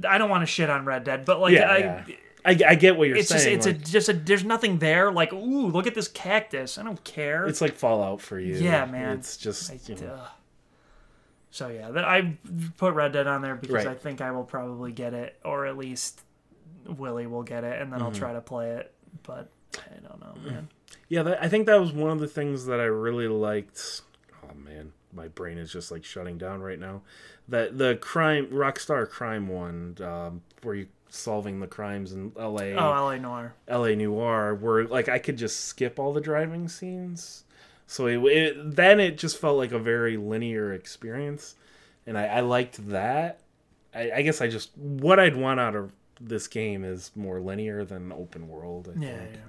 I 0.08 0.18
don't 0.18 0.30
want 0.30 0.44
to 0.44 0.48
shit 0.48 0.70
on 0.70 0.86
Red 0.86 1.04
Dead, 1.04 1.26
but 1.26 1.42
like 1.42 1.54
Yeah, 1.54 1.70
I, 1.70 1.78
yeah. 1.78 2.04
I, 2.44 2.58
I 2.68 2.76
get 2.76 2.98
what 2.98 3.08
you're 3.08 3.18
it's 3.18 3.30
just 3.30 3.44
saying. 3.44 3.58
it's 3.58 3.66
like, 3.66 3.76
a 3.76 3.80
just 3.80 4.10
a 4.10 4.14
there's 4.14 4.44
nothing 4.44 4.80
there. 4.80 5.12
Like 5.12 5.32
ooh, 5.34 5.68
look 5.68 5.88
at 5.88 5.96
this 5.96 6.08
cactus. 6.08 6.78
I 6.78 6.84
don't 6.84 7.04
care. 7.04 7.46
it's 7.48 7.62
like 7.62 7.76
Fallout 7.76 8.22
for 8.22 8.40
you. 8.40 8.56
Yeah, 8.56 8.86
man. 8.86 9.18
It's 9.20 9.38
just 9.38 9.72
I- 9.72 9.80
you 9.86 9.96
know, 9.96 10.14
ugh. 10.22 10.28
So 11.52 11.68
yeah, 11.68 11.92
that 11.92 12.06
I 12.06 12.38
put 12.78 12.94
Red 12.94 13.12
Dead 13.12 13.28
on 13.28 13.42
there 13.42 13.56
because 13.56 13.76
Right. 13.86 13.88
I 13.88 13.94
think 13.94 14.22
I 14.22 14.32
will 14.32 14.46
probably 14.46 14.92
get 14.94 15.14
it, 15.14 15.38
or 15.44 15.66
at 15.66 15.78
least 15.78 16.22
Willie 16.86 17.28
will 17.28 17.44
get 17.44 17.64
it, 17.64 17.82
and 17.82 17.92
then 17.92 18.00
Mm-hmm. 18.00 18.08
I'll 18.08 18.14
try 18.14 18.34
to 18.34 18.42
play 18.42 18.72
it. 18.72 18.94
But 19.24 19.50
I 19.78 20.00
don't 20.08 20.20
know, 20.22 20.34
man. 20.52 20.70
yeah. 21.10 21.24
That, 21.24 21.44
I 21.44 21.50
think 21.50 21.66
that 21.66 21.80
was 21.80 21.92
one 21.92 22.12
of 22.12 22.20
the 22.20 22.28
things 22.28 22.66
that 22.68 22.80
I 22.80 22.86
really 22.86 23.28
liked. 23.28 24.02
Oh 24.44 24.54
man, 24.56 24.94
my 25.14 25.28
brain 25.28 25.58
is 25.58 25.72
just 25.74 25.92
like 25.92 26.06
shutting 26.06 26.38
down 26.38 26.62
right 26.62 26.80
now. 26.80 27.02
That 27.50 27.78
the 27.78 27.98
crime 27.98 28.48
Rockstar 28.48 29.10
crime 29.10 29.50
one, 29.50 29.98
um, 30.02 30.42
where 30.64 30.76
you 30.76 30.88
solving 31.14 31.60
the 31.60 31.68
crimes 31.68 32.12
in 32.14 32.32
L.A. 32.40 32.74
Oh, 32.74 32.90
LA 33.06 33.18
Noire. 33.18 33.54
L.A. 33.68 33.96
Noire, 33.96 34.56
where 34.56 34.86
like 34.86 35.10
I 35.10 35.20
could 35.20 35.38
just 35.38 35.66
skip 35.66 36.00
all 36.00 36.14
the 36.14 36.22
driving 36.22 36.68
scenes. 36.68 37.44
So 37.88 38.08
it, 38.08 38.18
it 38.26 38.76
then 38.76 39.00
it 39.00 39.18
just 39.18 39.38
felt 39.38 39.58
like 39.58 39.72
a 39.74 39.80
very 39.80 40.16
linear 40.18 40.74
experience, 40.74 41.56
and 42.08 42.18
I, 42.18 42.26
I 42.28 42.40
liked 42.40 42.88
that. 42.90 43.42
I, 43.94 44.12
I 44.16 44.22
guess 44.22 44.40
I 44.42 44.48
just 44.48 44.76
what 44.78 45.20
I'd 45.20 45.36
want 45.36 45.60
out 45.60 45.76
of 45.76 45.92
this 46.20 46.48
game 46.48 46.84
is 46.86 47.12
more 47.16 47.42
linear 47.42 47.84
than 47.84 48.12
open 48.14 48.48
world. 48.48 48.88
I 48.96 49.00
Yeah, 49.04 49.18
think. 49.18 49.32
yeah. 49.34 49.40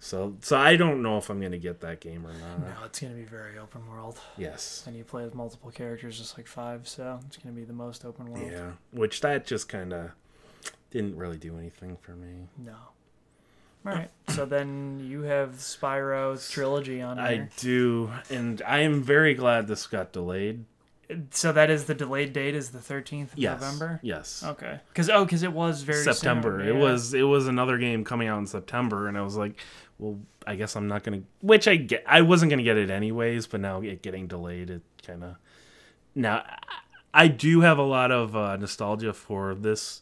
So 0.00 0.36
so 0.40 0.58
I 0.58 0.76
don't 0.76 1.00
know 1.00 1.16
if 1.16 1.30
I'm 1.30 1.40
gonna 1.40 1.56
get 1.58 1.80
that 1.80 2.00
game 2.00 2.26
or 2.26 2.32
not. 2.34 2.60
No, 2.60 2.84
it's 2.84 3.00
gonna 3.00 3.14
be 3.14 3.22
very 3.24 3.56
open 3.56 3.88
world, 3.88 4.18
Yes. 4.36 4.82
and 4.86 4.96
you 4.96 5.04
play 5.04 5.24
with 5.24 5.34
multiple 5.34 5.70
characters, 5.70 6.18
just 6.18 6.36
like 6.36 6.48
five. 6.48 6.86
So 6.88 7.20
it's 7.26 7.36
gonna 7.38 7.54
be 7.54 7.64
the 7.64 7.72
most 7.72 8.04
open 8.04 8.26
world. 8.26 8.50
Yeah. 8.50 8.72
Which 8.90 9.20
that 9.22 9.46
just 9.46 9.68
kind 9.68 9.92
of 9.92 10.10
didn't 10.92 11.16
really 11.16 11.38
do 11.38 11.56
anything 11.58 11.96
for 12.00 12.12
me. 12.12 12.48
No. 12.58 12.74
All 13.84 13.92
right. 13.92 14.10
So 14.28 14.46
then 14.46 15.00
you 15.04 15.22
have 15.22 15.56
Spyro's 15.56 16.48
trilogy 16.48 17.02
on 17.02 17.18
it. 17.18 17.22
I 17.22 17.48
do, 17.58 18.10
and 18.30 18.62
I 18.66 18.78
am 18.78 19.02
very 19.02 19.34
glad 19.34 19.66
this 19.66 19.86
got 19.86 20.12
delayed. 20.12 20.64
So 21.32 21.52
that 21.52 21.68
is 21.68 21.84
the 21.84 21.94
delayed 21.94 22.32
date 22.32 22.54
is 22.54 22.70
the 22.70 22.78
thirteenth 22.80 23.34
of 23.34 23.38
Yes. 23.38 23.60
November. 23.60 24.00
Yes. 24.02 24.42
Okay. 24.46 24.80
Because 24.88 25.10
oh, 25.10 25.24
because 25.26 25.42
it 25.42 25.52
was 25.52 25.82
very 25.82 26.02
September. 26.02 26.60
soon, 26.60 26.68
It 26.68 26.74
yeah. 26.74 26.80
was 26.80 27.12
it 27.12 27.24
was 27.24 27.46
another 27.46 27.76
game 27.76 28.04
coming 28.04 28.28
out 28.28 28.38
in 28.38 28.46
September, 28.46 29.06
and 29.08 29.18
I 29.18 29.22
was 29.22 29.36
like, 29.36 29.58
well, 29.98 30.18
I 30.46 30.54
guess 30.54 30.76
I'm 30.76 30.88
not 30.88 31.02
gonna. 31.02 31.22
Which 31.42 31.68
I 31.68 31.76
get. 31.76 32.04
I 32.06 32.22
wasn't 32.22 32.48
gonna 32.50 32.62
get 32.62 32.78
it 32.78 32.88
anyways, 32.88 33.46
but 33.48 33.60
now 33.60 33.82
it 33.82 34.00
getting 34.00 34.28
delayed, 34.28 34.70
it 34.70 34.82
kind 35.06 35.24
of. 35.24 35.36
Now, 36.14 36.44
I 37.12 37.28
do 37.28 37.60
have 37.60 37.76
a 37.76 37.82
lot 37.82 38.10
of 38.10 38.34
uh, 38.34 38.56
nostalgia 38.56 39.12
for 39.12 39.54
this 39.54 40.00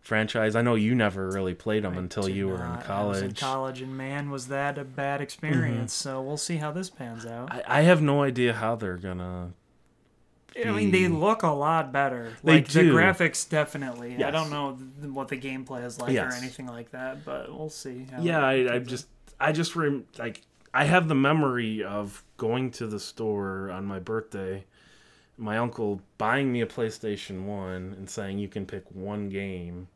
franchise. 0.00 0.56
I 0.56 0.62
know 0.62 0.74
you 0.74 0.94
never 0.94 1.28
really 1.28 1.54
played 1.54 1.84
them 1.84 1.98
until 1.98 2.28
you 2.28 2.48
were 2.48 2.54
in 2.54 2.60
not. 2.60 2.88
I 2.88 3.04
was 3.04 3.22
in 3.22 3.32
college. 3.32 3.36
Mm-hmm. 3.36 3.46
college, 3.46 3.82
and 3.82 3.96
man, 3.96 4.30
was 4.30 4.48
that 4.48 4.78
a 4.78 4.84
bad 4.84 5.20
experience. 5.20 5.92
So 5.92 6.20
we'll 6.22 6.36
see 6.36 6.56
how 6.56 6.72
this 6.72 6.90
pans 6.90 7.26
out. 7.26 7.52
I, 7.52 7.62
I 7.66 7.80
have 7.82 8.00
no 8.02 8.22
idea 8.22 8.54
how 8.54 8.76
they're 8.76 8.96
gonna. 8.96 9.52
I 10.56 10.70
mean, 10.72 10.90
they 10.90 11.06
look 11.06 11.42
a 11.44 11.48
lot 11.48 11.92
better. 11.92 12.32
They 12.42 12.54
like 12.54 12.68
the 12.68 12.82
do. 12.82 12.92
graphics, 12.92 13.48
definitely. 13.48 14.24
I 14.24 14.30
don't 14.30 14.50
know 14.50 14.72
what 15.12 15.28
the 15.28 15.36
gameplay 15.38 15.84
is 15.84 16.00
like 16.00 16.16
or 16.16 16.32
anything 16.32 16.66
like 16.66 16.90
that, 16.90 17.24
but 17.24 17.56
we'll 17.56 17.70
see. 17.70 18.06
how 18.10 18.20
Yeah, 18.20 18.44
I, 18.44 18.74
I 18.74 18.78
just 18.80 19.06
I 19.38 19.52
just 19.52 19.76
rem- 19.76 20.06
like 20.18 20.42
I 20.74 20.84
have 20.84 21.08
the 21.08 21.14
memory 21.14 21.84
of 21.84 22.24
going 22.38 22.70
to 22.72 22.86
the 22.86 22.98
store 22.98 23.70
on 23.70 23.84
my 23.84 23.98
birthday, 23.98 24.64
my 25.38 25.56
uncle 25.58 26.00
buying 26.18 26.52
me 26.52 26.60
a 26.60 26.66
PlayStation 26.66 27.44
1 27.44 27.72
and 27.96 28.10
saying 28.10 28.38
you 28.38 28.48
can 28.48 28.66
pick 28.66 28.84
one 28.92 29.28
game. 29.28 29.88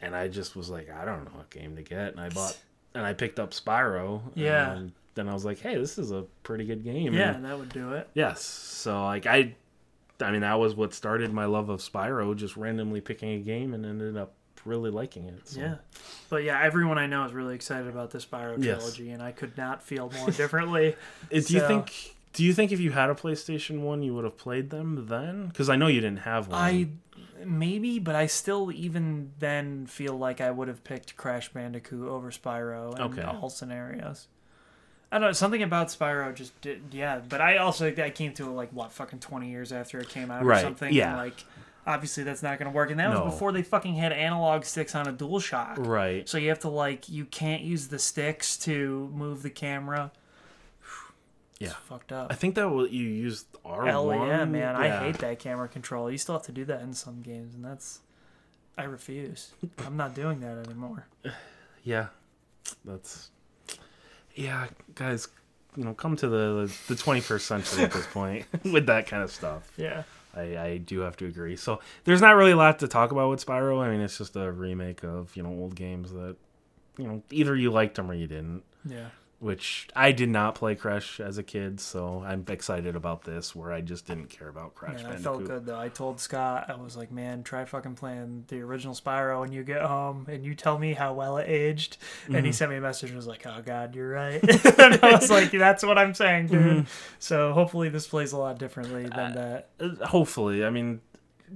And 0.00 0.14
I 0.14 0.28
just 0.28 0.54
was 0.54 0.70
like, 0.70 0.88
I 0.90 1.04
don't 1.04 1.24
know 1.24 1.30
what 1.34 1.50
game 1.50 1.74
to 1.76 1.82
get, 1.82 2.12
and 2.12 2.20
I 2.20 2.28
bought 2.28 2.56
and 2.94 3.04
I 3.04 3.14
picked 3.14 3.40
up 3.40 3.50
Spyro. 3.50 4.20
Yeah. 4.34 4.72
And 4.74 4.92
then 5.14 5.28
I 5.28 5.32
was 5.34 5.44
like, 5.44 5.58
hey, 5.58 5.76
this 5.76 5.98
is 5.98 6.12
a 6.12 6.24
pretty 6.44 6.64
good 6.64 6.84
game. 6.84 7.12
Yeah, 7.14 7.34
And 7.34 7.44
that 7.44 7.58
would 7.58 7.70
do 7.70 7.92
it. 7.94 8.08
yes. 8.14 8.42
So 8.44 9.02
like 9.04 9.26
I 9.26 9.54
I 10.20 10.30
mean 10.30 10.42
that 10.42 10.58
was 10.60 10.74
what 10.76 10.94
started 10.94 11.32
my 11.32 11.46
love 11.46 11.68
of 11.68 11.80
Spyro, 11.80 12.36
just 12.36 12.56
randomly 12.56 13.00
picking 13.00 13.30
a 13.30 13.38
game 13.38 13.74
and 13.74 13.84
ended 13.84 14.16
up 14.16 14.32
really 14.64 14.90
liking 14.90 15.24
it. 15.24 15.48
So. 15.48 15.60
Yeah. 15.60 15.74
But 16.28 16.44
yeah, 16.44 16.60
everyone 16.62 16.98
I 16.98 17.06
know 17.06 17.24
is 17.24 17.32
really 17.32 17.54
excited 17.54 17.88
about 17.88 18.10
the 18.10 18.18
Spyro 18.18 18.62
Yes. 18.62 18.78
trilogy, 18.78 19.10
and 19.10 19.22
I 19.22 19.32
could 19.32 19.56
not 19.56 19.82
feel 19.82 20.12
more 20.18 20.30
differently. 20.30 20.94
Do 21.30 21.36
you 21.36 21.60
think? 21.66 22.14
Do 22.32 22.44
you 22.44 22.52
think 22.52 22.72
if 22.72 22.80
you 22.80 22.92
had 22.92 23.10
a 23.10 23.14
PlayStation 23.14 23.80
One, 23.80 24.02
you 24.02 24.14
would 24.14 24.24
have 24.24 24.36
played 24.36 24.70
them 24.70 25.06
then? 25.08 25.48
Because 25.48 25.68
I 25.68 25.76
know 25.76 25.86
you 25.86 26.00
didn't 26.00 26.20
have 26.20 26.48
one. 26.48 26.60
I 26.60 26.88
maybe, 27.44 27.98
but 27.98 28.14
I 28.14 28.26
still 28.26 28.70
even 28.72 29.32
then 29.38 29.86
feel 29.86 30.16
like 30.16 30.40
I 30.40 30.50
would 30.50 30.68
have 30.68 30.84
picked 30.84 31.16
Crash 31.16 31.48
Bandicoot 31.52 32.08
over 32.08 32.30
Spyro 32.30 32.94
in 32.96 33.02
Okay. 33.02 33.22
all 33.22 33.48
scenarios. 33.48 34.28
I 35.10 35.18
don't 35.18 35.28
know 35.28 35.32
something 35.32 35.62
about 35.62 35.88
Spyro 35.88 36.34
just 36.34 36.60
did, 36.60 36.82
yeah, 36.92 37.20
but 37.26 37.40
I 37.40 37.56
also 37.56 37.86
I 37.96 38.10
came 38.10 38.34
to 38.34 38.44
it 38.44 38.50
like 38.50 38.70
what 38.72 38.92
fucking 38.92 39.20
twenty 39.20 39.50
years 39.50 39.72
after 39.72 39.98
it 39.98 40.08
came 40.10 40.30
out 40.30 40.42
or 40.42 40.46
Right, 40.46 40.62
something. 40.62 40.92
yeah. 40.92 41.08
and, 41.08 41.16
like 41.16 41.44
obviously 41.86 42.22
that's 42.24 42.42
not 42.42 42.58
going 42.58 42.70
to 42.70 42.76
work. 42.76 42.90
And 42.90 43.00
that 43.00 43.08
No. 43.10 43.24
was 43.24 43.32
before 43.32 43.50
they 43.52 43.62
fucking 43.62 43.94
had 43.94 44.12
analog 44.12 44.64
sticks 44.64 44.94
on 44.94 45.08
a 45.08 45.12
DualShock. 45.12 45.78
Right. 45.86 46.28
So 46.28 46.36
you 46.36 46.50
have 46.50 46.58
to 46.60 46.68
like 46.68 47.08
you 47.08 47.24
can't 47.24 47.62
use 47.62 47.88
the 47.88 47.98
sticks 47.98 48.58
to 48.58 49.10
move 49.14 49.42
the 49.42 49.48
camera. 49.50 50.12
It's 51.60 51.70
Yeah. 51.72 51.76
fucked 51.88 52.12
up. 52.12 52.28
I 52.30 52.34
think 52.34 52.54
that 52.54 52.70
what 52.70 52.90
you 52.90 53.04
used 53.04 53.46
R 53.64 53.84
one. 54.04 54.28
Yeah, 54.28 54.44
man! 54.44 54.76
I 54.76 54.88
hate 55.04 55.18
that 55.18 55.38
camera 55.38 55.68
control. 55.68 56.10
You 56.10 56.18
still 56.18 56.34
have 56.36 56.44
to 56.46 56.52
do 56.52 56.64
that 56.66 56.82
in 56.82 56.92
some 56.94 57.20
games, 57.22 57.54
and 57.54 57.64
that's 57.64 58.00
I 58.76 58.84
refuse. 58.84 59.50
I'm 59.86 59.96
not 59.96 60.14
doing 60.14 60.40
that 60.40 60.58
anymore. 60.66 61.06
Yeah, 61.84 62.08
that's 62.84 63.30
yeah, 64.34 64.66
guys. 64.94 65.28
You 65.76 65.84
know, 65.84 65.94
come 65.94 66.16
to 66.16 66.28
the 66.28 66.72
the 66.88 66.94
21st 66.94 67.40
century 67.40 67.84
at 67.84 67.92
this 67.92 68.06
point 68.12 68.46
with 68.64 68.86
that 68.86 69.06
kind 69.06 69.22
of 69.22 69.30
stuff. 69.32 69.70
Yeah. 69.76 70.02
I, 70.36 70.58
I 70.58 70.76
do 70.78 71.00
have 71.00 71.16
to 71.18 71.26
agree. 71.26 71.56
So 71.56 71.80
there's 72.04 72.20
not 72.20 72.32
really 72.36 72.50
a 72.50 72.56
lot 72.56 72.78
to 72.80 72.88
talk 72.88 73.10
about 73.10 73.30
with 73.30 73.44
Spyro. 73.44 73.80
I 73.80 73.90
mean, 73.90 74.00
it's 74.00 74.18
just 74.18 74.36
a 74.36 74.52
remake 74.52 75.02
of 75.02 75.34
you 75.34 75.42
know 75.42 75.48
old 75.50 75.74
games 75.74 76.12
that 76.12 76.36
you 76.98 77.06
know 77.06 77.22
either 77.30 77.56
you 77.56 77.70
liked 77.70 77.94
them 77.96 78.10
or 78.10 78.14
you 78.14 78.26
didn't. 78.26 78.62
Yeah. 78.84 79.06
Which 79.40 79.86
I 79.94 80.10
did 80.10 80.30
not 80.30 80.56
play 80.56 80.74
Crash 80.74 81.20
as 81.20 81.38
a 81.38 81.44
kid, 81.44 81.78
so 81.78 82.24
I'm 82.26 82.44
excited 82.48 82.96
about 82.96 83.22
this. 83.22 83.54
Where 83.54 83.70
I 83.72 83.80
just 83.80 84.04
didn't 84.04 84.30
care 84.30 84.48
about 84.48 84.74
Crash 84.74 85.04
Man, 85.04 85.12
I 85.12 85.16
felt 85.16 85.44
good 85.44 85.64
though. 85.64 85.78
I 85.78 85.88
told 85.90 86.18
Scott, 86.18 86.68
I 86.68 86.74
was 86.74 86.96
like, 86.96 87.12
"Man, 87.12 87.44
try 87.44 87.64
fucking 87.64 87.94
playing 87.94 88.46
the 88.48 88.60
original 88.62 88.94
Spyro 88.94 89.38
when 89.40 89.52
you 89.52 89.62
get 89.62 89.82
home, 89.82 90.26
and 90.28 90.44
you 90.44 90.56
tell 90.56 90.76
me 90.76 90.92
how 90.92 91.12
well 91.14 91.36
it 91.36 91.48
aged." 91.48 91.98
And 92.26 92.34
Mm-hmm. 92.34 92.46
he 92.46 92.52
sent 92.52 92.72
me 92.72 92.78
a 92.78 92.80
message 92.80 93.10
and 93.10 93.16
was 93.16 93.28
like, 93.28 93.46
"Oh 93.46 93.62
God, 93.64 93.94
you're 93.94 94.08
right." 94.10 94.42
and 94.78 94.98
I 95.04 95.12
was 95.12 95.30
like, 95.30 95.52
"That's 95.52 95.84
what 95.84 95.98
I'm 95.98 96.14
saying, 96.14 96.48
dude." 96.48 96.60
Mm-hmm. 96.60 96.90
So 97.20 97.52
hopefully 97.52 97.90
this 97.90 98.08
plays 98.08 98.32
a 98.32 98.38
lot 98.38 98.58
differently 98.58 99.04
than 99.04 99.34
that. 99.34 99.68
Uh, 99.78 100.04
Hopefully, 100.04 100.64
I 100.64 100.70
mean, 100.70 101.00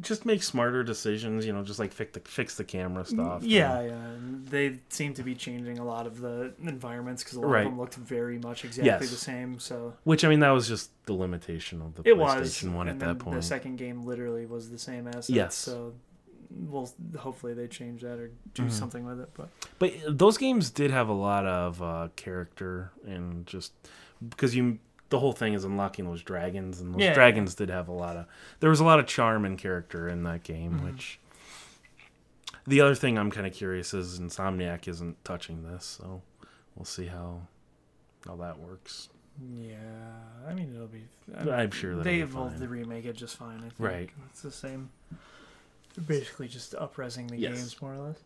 just 0.00 0.24
make 0.26 0.42
smarter 0.42 0.82
decisions. 0.82 1.44
You 1.46 1.52
know, 1.52 1.62
just 1.62 1.78
like 1.78 1.92
fix 1.92 2.12
the 2.14 2.20
fix 2.20 2.56
the 2.56 2.64
camera 2.64 3.04
stuff. 3.04 3.42
Yeah, 3.42 3.78
and- 3.78 3.88
yeah. 3.90 3.94
and 3.96 4.46
They 4.48 4.78
seem 4.88 5.14
to 5.14 5.22
be 5.22 5.34
changing 5.34 5.78
a 5.78 5.84
lot 5.84 6.06
of 6.06 6.20
the 6.20 6.54
environments 6.62 7.22
because 7.22 7.36
a 7.38 7.40
lot 7.40 7.50
Right. 7.50 7.66
of 7.66 7.72
them 7.72 7.78
looked 7.80 7.94
very 7.94 8.38
much 8.38 8.64
exactly 8.64 8.86
Yes. 8.86 9.10
the 9.10 9.16
same. 9.16 9.58
So 9.58 9.94
Which 10.04 10.24
I 10.24 10.28
mean, 10.28 10.40
that 10.40 10.50
was 10.50 10.68
just 10.68 10.90
the 11.06 11.12
limitation 11.14 11.80
of 11.82 11.94
the 11.94 12.02
it 12.08 12.16
PlayStation 12.16 12.64
was. 12.68 12.74
One 12.74 12.88
and 12.88 13.02
at 13.02 13.06
that 13.08 13.18
point. 13.18 13.36
the 13.36 13.42
second 13.42 13.76
game 13.76 14.02
literally 14.04 14.46
was 14.46 14.70
the 14.70 14.78
same 14.78 15.06
assets. 15.08 15.30
Yes. 15.30 15.54
So 15.54 15.94
we'll 16.50 16.90
hopefully 17.18 17.54
they 17.54 17.66
change 17.66 18.02
that 18.02 18.18
or 18.18 18.30
do 18.54 18.62
Mm-hmm. 18.62 18.70
something 18.70 19.04
with 19.06 19.20
it. 19.20 19.30
But 19.34 19.48
But 19.78 19.92
those 20.18 20.36
games 20.38 20.70
did 20.70 20.90
have 20.90 21.08
a 21.08 21.14
lot 21.14 21.46
of 21.46 21.82
uh, 21.82 22.08
character 22.16 22.92
and 23.06 23.46
just 23.46 23.72
because 24.28 24.54
you 24.54 24.78
the 25.12 25.20
whole 25.20 25.32
thing 25.32 25.52
is 25.54 25.62
unlocking 25.64 26.04
those 26.06 26.22
dragons 26.22 26.80
and 26.80 26.92
those 26.94 27.02
Yeah. 27.02 27.14
dragons 27.14 27.54
did 27.54 27.68
have 27.70 27.86
a 27.86 27.92
lot 27.92 28.16
of 28.16 28.26
there 28.58 28.68
was 28.70 28.80
a 28.80 28.84
lot 28.84 28.98
of 28.98 29.06
charm 29.06 29.44
and 29.44 29.56
character 29.56 30.08
in 30.08 30.24
that 30.24 30.42
game 30.42 30.72
Mm-hmm. 30.72 30.86
which 30.86 31.20
the 32.66 32.80
other 32.80 32.94
thing 32.94 33.16
I'm 33.18 33.30
kind 33.30 33.46
of 33.46 33.52
curious 33.52 33.92
is 33.94 34.18
Insomniac 34.18 34.88
isn't 34.88 35.24
touching 35.24 35.62
this 35.64 35.84
so 35.84 36.22
we'll 36.74 36.84
see 36.84 37.06
how 37.06 37.42
how 38.26 38.36
that 38.36 38.58
works 38.58 39.08
yeah, 39.58 39.76
I 40.46 40.52
mean 40.52 40.72
it'll 40.74 40.86
be. 40.88 41.04
I 41.34 41.42
mean, 41.44 41.54
I'm 41.54 41.70
sure 41.70 41.96
they 42.02 42.22
will 42.22 42.50
fine. 42.50 42.68
remake 42.68 43.06
it 43.06 43.16
just 43.16 43.36
fine. 43.38 43.56
I 43.58 43.60
think. 43.62 43.74
Right. 43.78 44.10
It's 44.28 44.42
the 44.42 44.50
same. 44.52 44.90
Basically 46.06 46.48
just 46.48 46.74
upresing 46.74 47.30
the 47.30 47.38
Yes. 47.38 47.56
games 47.56 47.80
more 47.80 47.94
or 47.94 47.98
less. 47.98 48.18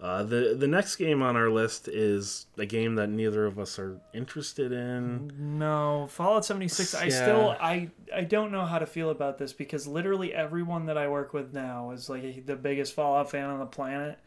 Uh, 0.00 0.22
the 0.22 0.54
the 0.58 0.66
next 0.66 0.96
game 0.96 1.22
on 1.22 1.36
our 1.36 1.48
list 1.48 1.88
is 1.88 2.46
a 2.58 2.66
game 2.66 2.96
that 2.96 3.08
neither 3.08 3.46
of 3.46 3.58
us 3.58 3.78
are 3.78 3.98
interested 4.12 4.70
in 4.72 5.58
No, 5.58 6.06
Fallout 6.10 6.44
76. 6.44 6.94
I 6.94 7.08
still 7.08 7.56
I 7.58 7.88
I 8.14 8.22
don't 8.24 8.52
know 8.52 8.66
how 8.66 8.78
to 8.78 8.86
feel 8.86 9.08
about 9.10 9.38
this 9.38 9.52
because 9.54 9.86
literally 9.86 10.34
everyone 10.34 10.86
that 10.86 10.98
I 10.98 11.08
work 11.08 11.32
with 11.32 11.54
now 11.54 11.92
is 11.92 12.10
like 12.10 12.44
the 12.46 12.56
biggest 12.56 12.92
Fallout 12.94 13.30
fan 13.30 13.48
on 13.48 13.58
the 13.58 13.66
planet 13.66 14.18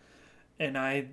and 0.59 0.77
I 0.77 1.05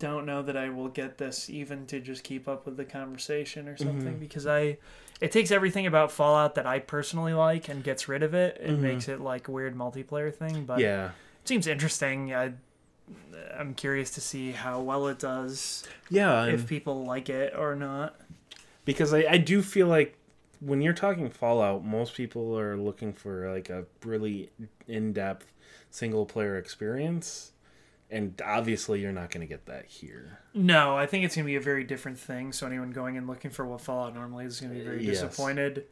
don't 0.00 0.24
know 0.26 0.42
that 0.42 0.56
I 0.56 0.70
will 0.70 0.88
get 0.88 1.18
this 1.18 1.48
even 1.50 1.86
to 1.86 2.00
just 2.00 2.24
keep 2.24 2.48
up 2.48 2.64
with 2.66 2.76
the 2.78 2.84
conversation 2.86 3.68
or 3.68 3.76
something 3.76 4.12
Mm-hmm. 4.14 4.18
because 4.20 4.46
I 4.46 4.78
it 5.20 5.32
takes 5.32 5.50
everything 5.50 5.86
about 5.86 6.10
Fallout 6.12 6.54
that 6.54 6.66
I 6.66 6.78
personally 6.78 7.34
like 7.34 7.68
and 7.68 7.84
gets 7.84 8.08
rid 8.08 8.22
of 8.22 8.32
it 8.34 8.58
and 8.60 8.78
Mhm. 8.78 8.82
makes 8.82 9.06
it 9.08 9.20
like 9.20 9.48
a 9.48 9.50
weird 9.50 9.76
multiplayer 9.76 10.34
thing, 10.34 10.64
but 10.64 10.78
yeah 10.78 11.10
it 11.42 11.48
seems 11.48 11.66
interesting. 11.66 12.34
I 12.34 12.54
I'm 13.58 13.74
curious 13.74 14.10
to 14.12 14.20
see 14.20 14.52
how 14.52 14.80
well 14.80 15.08
it 15.08 15.18
does 15.18 15.84
yeah 16.10 16.44
if 16.46 16.66
people 16.66 17.04
like 17.04 17.28
it 17.28 17.54
or 17.56 17.74
not. 17.74 18.16
because 18.84 19.12
I, 19.12 19.24
I 19.28 19.36
do 19.38 19.62
feel 19.62 19.86
like 19.88 20.16
when 20.60 20.80
you're 20.82 20.92
talking 20.92 21.28
Fallout, 21.30 21.84
most 21.84 22.14
people 22.14 22.58
are 22.58 22.76
looking 22.76 23.12
for 23.12 23.52
like 23.52 23.70
a 23.70 23.84
really 24.04 24.50
in-depth 24.88 25.52
single 25.90 26.26
player 26.26 26.58
experience, 26.58 27.52
and 28.10 28.40
obviously 28.44 29.00
you're 29.00 29.12
not 29.12 29.30
going 29.30 29.40
to 29.40 29.46
get 29.46 29.66
that 29.66 29.84
here. 29.86 30.40
No, 30.54 30.96
I 30.96 31.06
think 31.06 31.24
it's 31.24 31.36
going 31.36 31.44
to 31.44 31.50
be 31.50 31.54
a 31.56 31.60
very 31.60 31.84
different 31.84 32.18
thing. 32.18 32.52
So 32.52 32.66
anyone 32.66 32.90
going 32.90 33.16
and 33.16 33.28
looking 33.28 33.52
for 33.52 33.64
what 33.66 33.80
Fallout 33.80 34.14
normally 34.14 34.46
is 34.46 34.60
going 34.60 34.72
to 34.72 34.78
be 34.80 34.84
very 34.84 35.04
Yes. 35.06 35.20
disappointed. 35.20 35.84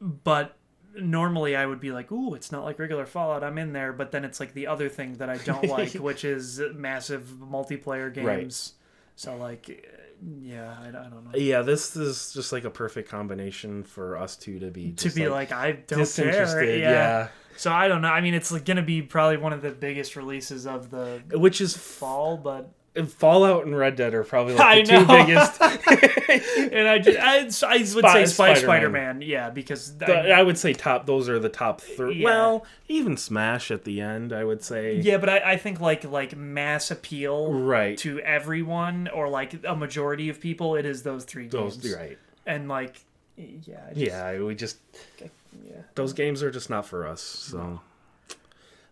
But 0.00 0.56
normally 0.98 1.56
I 1.56 1.64
would 1.66 1.80
be 1.80 1.90
like, 1.92 2.10
"Ooh, 2.12 2.34
it's 2.34 2.50
not 2.52 2.64
like 2.64 2.78
regular 2.78 3.06
Fallout. 3.06 3.42
I'm 3.44 3.58
in 3.58 3.72
there." 3.72 3.92
But 3.92 4.10
then 4.12 4.24
it's 4.24 4.40
like 4.40 4.54
the 4.54 4.66
other 4.66 4.88
thing 4.88 5.14
that 5.14 5.28
I 5.30 5.36
don't 5.38 5.66
like, 5.68 5.94
which 5.94 6.24
is 6.24 6.60
massive 6.74 7.22
multiplayer 7.40 8.14
Right. 8.16 8.40
games. 8.40 8.74
So 9.16 9.36
like, 9.36 9.68
uh, 9.68 10.02
yeah, 10.40 10.76
I, 10.80 10.88
I 10.88 10.90
don't 10.90 11.24
know. 11.24 11.30
Yeah, 11.38 11.62
this 11.62 11.96
is 11.96 12.32
just 12.32 12.52
like 12.52 12.64
a 12.64 12.70
perfect 12.70 13.08
combination 13.08 13.82
for 13.84 14.16
us 14.16 14.36
two 14.36 14.58
to 14.60 14.70
be 14.70 14.92
To 14.92 15.10
be 15.10 15.28
like, 15.28 15.52
I 15.52 15.72
don't 15.72 15.98
disinterested. 16.00 16.58
care. 16.68 16.76
Yeah. 16.78 16.90
Yeah. 16.90 17.28
So 17.56 17.70
I 17.70 17.88
don't 17.88 18.00
know. 18.02 18.08
I 18.08 18.20
mean, 18.22 18.34
it's 18.34 18.50
like 18.50 18.64
going 18.64 18.78
to 18.78 18.82
be 18.82 19.02
probably 19.02 19.36
one 19.36 19.52
of 19.52 19.60
the 19.62 19.70
biggest 19.70 20.16
releases 20.16 20.66
of 20.66 20.90
the 20.90 21.22
which 21.32 21.60
is 21.60 21.76
fall, 21.76 22.36
but 22.38 22.72
Fallout 23.08 23.64
and 23.64 23.76
Red 23.76 23.96
Dead 23.96 24.12
are 24.14 24.22
probably 24.24 24.54
like 24.54 24.84
the 24.86 24.98
two 24.98 25.06
biggest. 25.06 25.60
and 26.72 26.88
I 26.88 26.98
just, 26.98 27.18
I, 27.64 27.74
I 27.74 27.78
would 27.78 27.92
say 28.04 28.26
Spy- 28.26 28.26
Spider-Man. 28.26 28.56
Spider-Man, 28.56 29.22
yeah, 29.22 29.48
because 29.50 29.96
the- 29.96 30.12
I- 30.14 30.40
I 30.40 30.42
would 30.42 30.58
say 30.58 30.72
top. 30.74 31.06
Those 31.06 31.28
are 31.28 31.38
the 31.38 31.48
top 31.48 31.80
three. 31.80 32.16
Yeah. 32.16 32.24
Well, 32.26 32.66
even 32.88 33.16
Smash 33.16 33.70
at 33.70 33.84
the 33.84 34.00
end. 34.00 34.32
I 34.32 34.44
would 34.44 34.62
say. 34.62 34.96
yeah, 35.00 35.16
but 35.16 35.28
I, 35.30 35.52
I 35.52 35.56
think 35.56 35.80
like 35.80 36.04
like 36.04 36.36
mass 36.36 36.90
appeal 36.90 37.52
Right. 37.52 37.96
to 37.98 38.20
everyone 38.20 39.08
or 39.08 39.28
like 39.28 39.64
a 39.64 39.74
majority 39.74 40.28
of 40.28 40.38
people, 40.40 40.74
it 40.76 40.84
is 40.84 41.02
those 41.02 41.24
three 41.24 41.48
Those 41.48 41.76
games. 41.78 41.94
right. 41.96 42.18
And 42.46 42.68
like, 42.68 43.00
yeah, 43.36 43.88
just- 43.88 43.96
Yeah, 43.96 44.38
we 44.42 44.54
just 44.54 44.76
yeah. 45.18 45.76
those 45.94 46.12
games 46.12 46.42
are 46.42 46.50
just 46.50 46.68
not 46.68 46.84
for 46.86 47.06
us. 47.06 47.22
So 47.22 47.80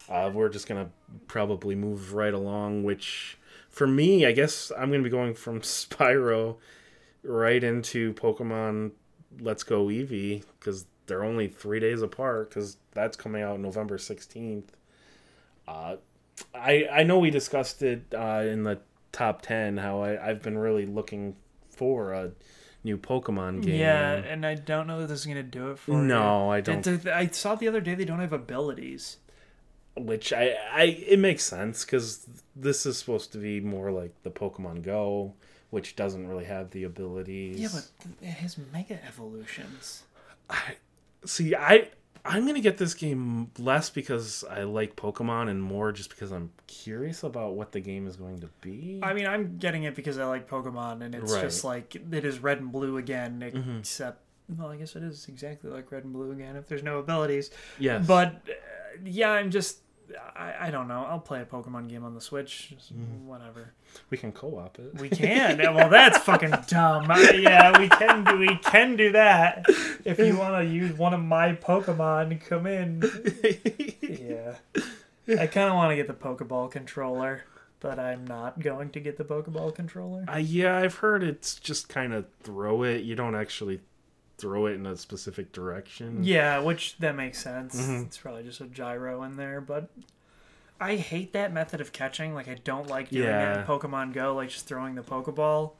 uh, 0.08 0.30
we're 0.32 0.48
just 0.48 0.66
gonna 0.66 0.88
probably 1.26 1.74
move 1.74 2.14
right 2.14 2.32
along. 2.34 2.84
Which 2.84 3.36
for 3.70 3.86
me, 3.86 4.26
I 4.26 4.32
guess 4.32 4.70
I'm 4.76 4.90
gonna 4.90 5.02
be 5.02 5.10
going 5.10 5.34
from 5.34 5.60
Spyro 5.62 6.56
right 7.22 7.62
into 7.62 8.12
Pokemon 8.14 8.92
Let's 9.40 9.62
Go 9.62 9.86
Eevee 9.86 10.44
because 10.58 10.86
they're 11.06 11.24
only 11.24 11.48
three 11.48 11.80
days 11.80 12.02
apart. 12.02 12.50
Because 12.50 12.76
that's 12.92 13.16
coming 13.16 13.42
out 13.42 13.60
November 13.60 13.96
16th. 13.96 14.64
Uh, 15.66 15.96
I 16.54 16.88
I 16.90 17.02
know 17.02 17.18
we 17.18 17.30
discussed 17.30 17.82
it 17.82 18.02
uh, 18.14 18.42
in 18.46 18.64
the 18.64 18.80
top 19.12 19.42
ten 19.42 19.76
how 19.76 20.02
I, 20.02 20.28
I've 20.28 20.42
been 20.42 20.58
really 20.58 20.86
looking 20.86 21.36
for 21.68 22.12
a 22.12 22.32
new 22.82 22.96
Pokemon 22.96 23.62
game. 23.62 23.78
Yeah, 23.78 24.14
and 24.14 24.46
I 24.46 24.54
don't 24.54 24.86
know 24.86 25.00
that 25.00 25.08
this 25.08 25.20
is 25.20 25.26
gonna 25.26 25.42
do 25.42 25.70
it 25.70 25.78
for 25.78 25.92
you. 25.92 25.98
No, 25.98 26.50
I 26.50 26.60
don't. 26.60 27.06
I 27.06 27.26
saw 27.28 27.54
the 27.54 27.68
other 27.68 27.80
day 27.80 27.94
they 27.94 28.04
don't 28.04 28.20
have 28.20 28.32
abilities. 28.32 29.18
Which 30.06 30.32
I, 30.32 30.56
I 30.72 30.82
it 30.84 31.18
makes 31.18 31.44
sense 31.44 31.84
because 31.84 32.26
this 32.56 32.86
is 32.86 32.98
supposed 32.98 33.32
to 33.32 33.38
be 33.38 33.60
more 33.60 33.90
like 33.90 34.12
the 34.22 34.30
Pokemon 34.30 34.82
Go, 34.82 35.34
which 35.70 35.96
doesn't 35.96 36.26
really 36.28 36.44
have 36.46 36.70
the 36.70 36.84
abilities. 36.84 37.58
Yeah, 37.58 37.68
but 37.72 37.86
it 38.22 38.32
has 38.32 38.56
mega 38.72 38.98
evolutions. 39.06 40.02
I 40.48 40.74
see, 41.24 41.54
I 41.54 41.88
I'm 42.24 42.46
gonna 42.46 42.60
get 42.60 42.76
this 42.76 42.92
game 42.92 43.50
less 43.58 43.88
because 43.88 44.44
I 44.50 44.64
like 44.64 44.94
Pokemon 44.96 45.48
and 45.48 45.62
more 45.62 45.90
just 45.92 46.10
because 46.10 46.32
I'm 46.32 46.50
curious 46.66 47.22
about 47.22 47.54
what 47.54 47.72
the 47.72 47.80
game 47.80 48.06
is 48.06 48.16
going 48.16 48.40
to 48.40 48.48
be. 48.60 49.00
I 49.02 49.14
mean, 49.14 49.26
I'm 49.26 49.56
getting 49.58 49.84
it 49.84 49.94
because 49.94 50.18
I 50.18 50.24
like 50.26 50.48
Pokemon, 50.48 51.02
and 51.02 51.14
it's 51.14 51.32
Right. 51.32 51.42
just 51.42 51.64
like 51.64 51.94
it 51.96 52.24
is 52.24 52.40
red 52.40 52.58
and 52.58 52.70
blue 52.72 52.96
again, 52.98 53.40
Mm-hmm. 53.40 53.78
except 53.78 54.20
well, 54.58 54.68
I 54.68 54.76
guess 54.76 54.96
it 54.96 55.04
is 55.04 55.28
exactly 55.28 55.70
like 55.70 55.92
red 55.92 56.02
and 56.02 56.12
blue 56.12 56.32
again 56.32 56.56
if 56.56 56.66
there's 56.66 56.82
no 56.82 56.98
abilities. 56.98 57.50
yes, 57.78 58.04
But 58.04 58.34
uh, 58.48 58.52
yeah, 59.04 59.30
I'm 59.30 59.50
just 59.50 59.78
I, 60.36 60.54
I 60.68 60.70
don't 60.70 60.88
know. 60.88 61.04
I'll 61.08 61.20
play 61.20 61.40
a 61.40 61.44
Pokemon 61.44 61.88
game 61.88 62.04
on 62.04 62.14
the 62.14 62.20
Switch, 62.20 62.74
Mm-hmm. 62.92 63.26
whatever. 63.26 63.72
we 64.10 64.16
can 64.18 64.32
co-op 64.32 64.78
it. 64.78 65.00
We 65.00 65.08
can. 65.10 65.58
well, 65.74 65.88
that's 65.88 66.18
fucking 66.18 66.50
dumb. 66.66 67.06
I- 67.10 67.30
yeah, 67.40 67.78
we 67.78 67.88
can 67.88 68.24
do 68.24 68.38
we 68.38 68.56
can 68.58 68.96
do 68.96 69.12
that 69.12 69.64
if 70.04 70.18
you 70.18 70.36
want 70.36 70.64
to 70.66 70.72
use 70.72 70.92
one 70.96 71.14
of 71.14 71.20
my 71.20 71.52
Pokemon. 71.54 72.40
Come 72.46 72.66
in. 72.66 73.02
Yeah, 74.10 74.56
I 75.40 75.46
kind 75.46 75.68
of 75.68 75.74
want 75.76 75.90
to 75.92 75.96
get 75.96 76.08
the 76.08 76.14
Pokeball 76.14 76.70
controller, 76.72 77.44
but 77.78 77.98
I'm 77.98 78.26
not 78.26 78.58
going 78.60 78.90
to 78.90 79.00
get 79.00 79.16
the 79.16 79.24
Pokeball 79.24 79.74
controller. 79.74 80.24
Uh, 80.28 80.38
yeah, 80.38 80.76
I've 80.78 80.96
heard 80.96 81.22
it's 81.22 81.54
just 81.54 81.88
kind 81.88 82.12
of 82.12 82.26
throw 82.42 82.82
it. 82.82 83.02
You 83.04 83.14
don't 83.14 83.34
actually 83.36 83.80
throw 84.40 84.66
it 84.66 84.72
in 84.72 84.86
a 84.86 84.96
specific 84.96 85.52
direction. 85.52 86.24
Yeah, 86.24 86.58
which 86.60 86.96
that 86.98 87.14
makes 87.14 87.38
sense. 87.38 87.80
Mhm. 87.80 88.06
It's 88.06 88.18
probably 88.18 88.42
just 88.44 88.60
a 88.60 88.66
gyro 88.66 89.22
in 89.22 89.36
there, 89.36 89.60
but 89.60 89.90
I 90.80 90.96
hate 90.96 91.32
that 91.34 91.52
method 91.52 91.80
of 91.80 91.92
catching. 91.92 92.34
Like 92.34 92.48
I 92.48 92.54
don't 92.64 92.88
like 92.88 93.10
doing 93.10 93.24
it 93.24 93.28
Yeah. 93.30 93.60
in 93.60 93.66
Pokemon 93.66 94.12
Go, 94.14 94.34
like 94.34 94.48
just 94.48 94.66
throwing 94.66 94.94
the 94.94 95.02
Pokeball. 95.02 95.72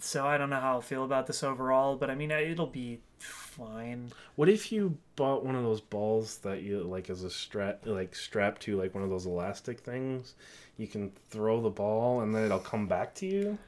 So 0.00 0.24
I 0.24 0.38
don't 0.38 0.48
know 0.50 0.60
how 0.60 0.78
I 0.78 0.80
feel 0.80 1.04
about 1.04 1.26
this 1.26 1.42
overall, 1.42 1.96
but 1.96 2.08
I 2.08 2.14
mean 2.14 2.30
it'll 2.30 2.66
be 2.68 3.00
fine. 3.18 4.12
What 4.36 4.48
if 4.48 4.70
you 4.70 4.96
bought 5.16 5.44
one 5.44 5.56
of 5.56 5.64
those 5.64 5.80
balls 5.80 6.38
that 6.38 6.62
you 6.62 6.82
like 6.82 7.10
as 7.10 7.24
a 7.24 7.30
strap, 7.30 7.80
like 7.84 8.14
strapped 8.14 8.62
to 8.62 8.76
like 8.78 8.94
one 8.94 9.02
of 9.02 9.10
those 9.10 9.26
elastic 9.26 9.80
things? 9.80 10.34
You 10.78 10.86
can 10.86 11.10
throw 11.30 11.60
the 11.60 11.68
ball 11.70 12.20
and 12.20 12.32
then 12.34 12.44
it'll 12.44 12.58
come 12.60 12.86
back 12.86 13.14
to 13.16 13.26
you. 13.26 13.58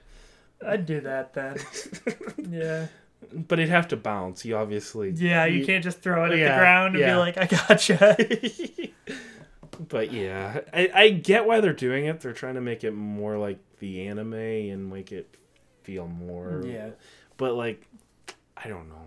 I'd 0.65 0.87
do 0.87 1.01
that 1.03 1.35
then. 1.35 1.59
yeah. 2.49 2.87
But 3.33 3.59
it'd 3.59 3.71
have 3.71 3.89
to 3.89 3.97
bounce. 3.97 4.45
You 4.45 4.57
obviously. 4.57 5.11
Yeah, 5.11 5.45
you 5.47 5.65
can't 5.65 5.83
just 5.85 6.01
throw 6.01 6.25
it 6.25 6.33
at 6.33 6.39
Yeah, 6.39 6.55
the 6.55 6.59
ground 6.61 6.95
and 6.97 7.01
yeah. 7.01 7.13
be 7.15 7.19
like, 7.19 7.39
I 7.39 7.47
gotcha. 7.47 8.17
but 9.89 10.13
yeah, 10.13 10.61
I, 10.73 10.91
I 10.95 11.09
get 11.11 11.47
why 11.47 11.61
they're 11.61 11.73
doing 11.73 12.07
it. 12.07 12.21
They're 12.21 12.33
trying 12.33 12.55
to 12.55 12.61
make 12.61 12.85
it 12.85 12.93
more 12.93 13.39
like 13.39 13.59
the 13.81 14.07
anime 14.07 14.35
and 14.35 14.91
make 14.91 15.13
it 15.13 15.37
feel 15.83 16.07
more. 16.07 16.63
yeah. 16.65 16.91
But 17.37 17.55
like, 17.55 17.87
I 18.57 18.69
don't 18.69 18.89
know. 18.89 19.03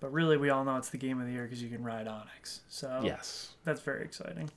But 0.00 0.12
really, 0.12 0.36
we 0.36 0.50
all 0.50 0.64
know 0.64 0.76
it's 0.76 0.90
the 0.90 0.96
game 0.98 1.20
of 1.20 1.26
the 1.26 1.32
year 1.32 1.42
because 1.44 1.62
you 1.62 1.68
can 1.68 1.82
ride 1.82 2.06
Onix. 2.06 2.60
So 2.68 3.00
Yes. 3.04 3.54
that's 3.64 3.80
very 3.80 4.02
exciting. 4.04 4.50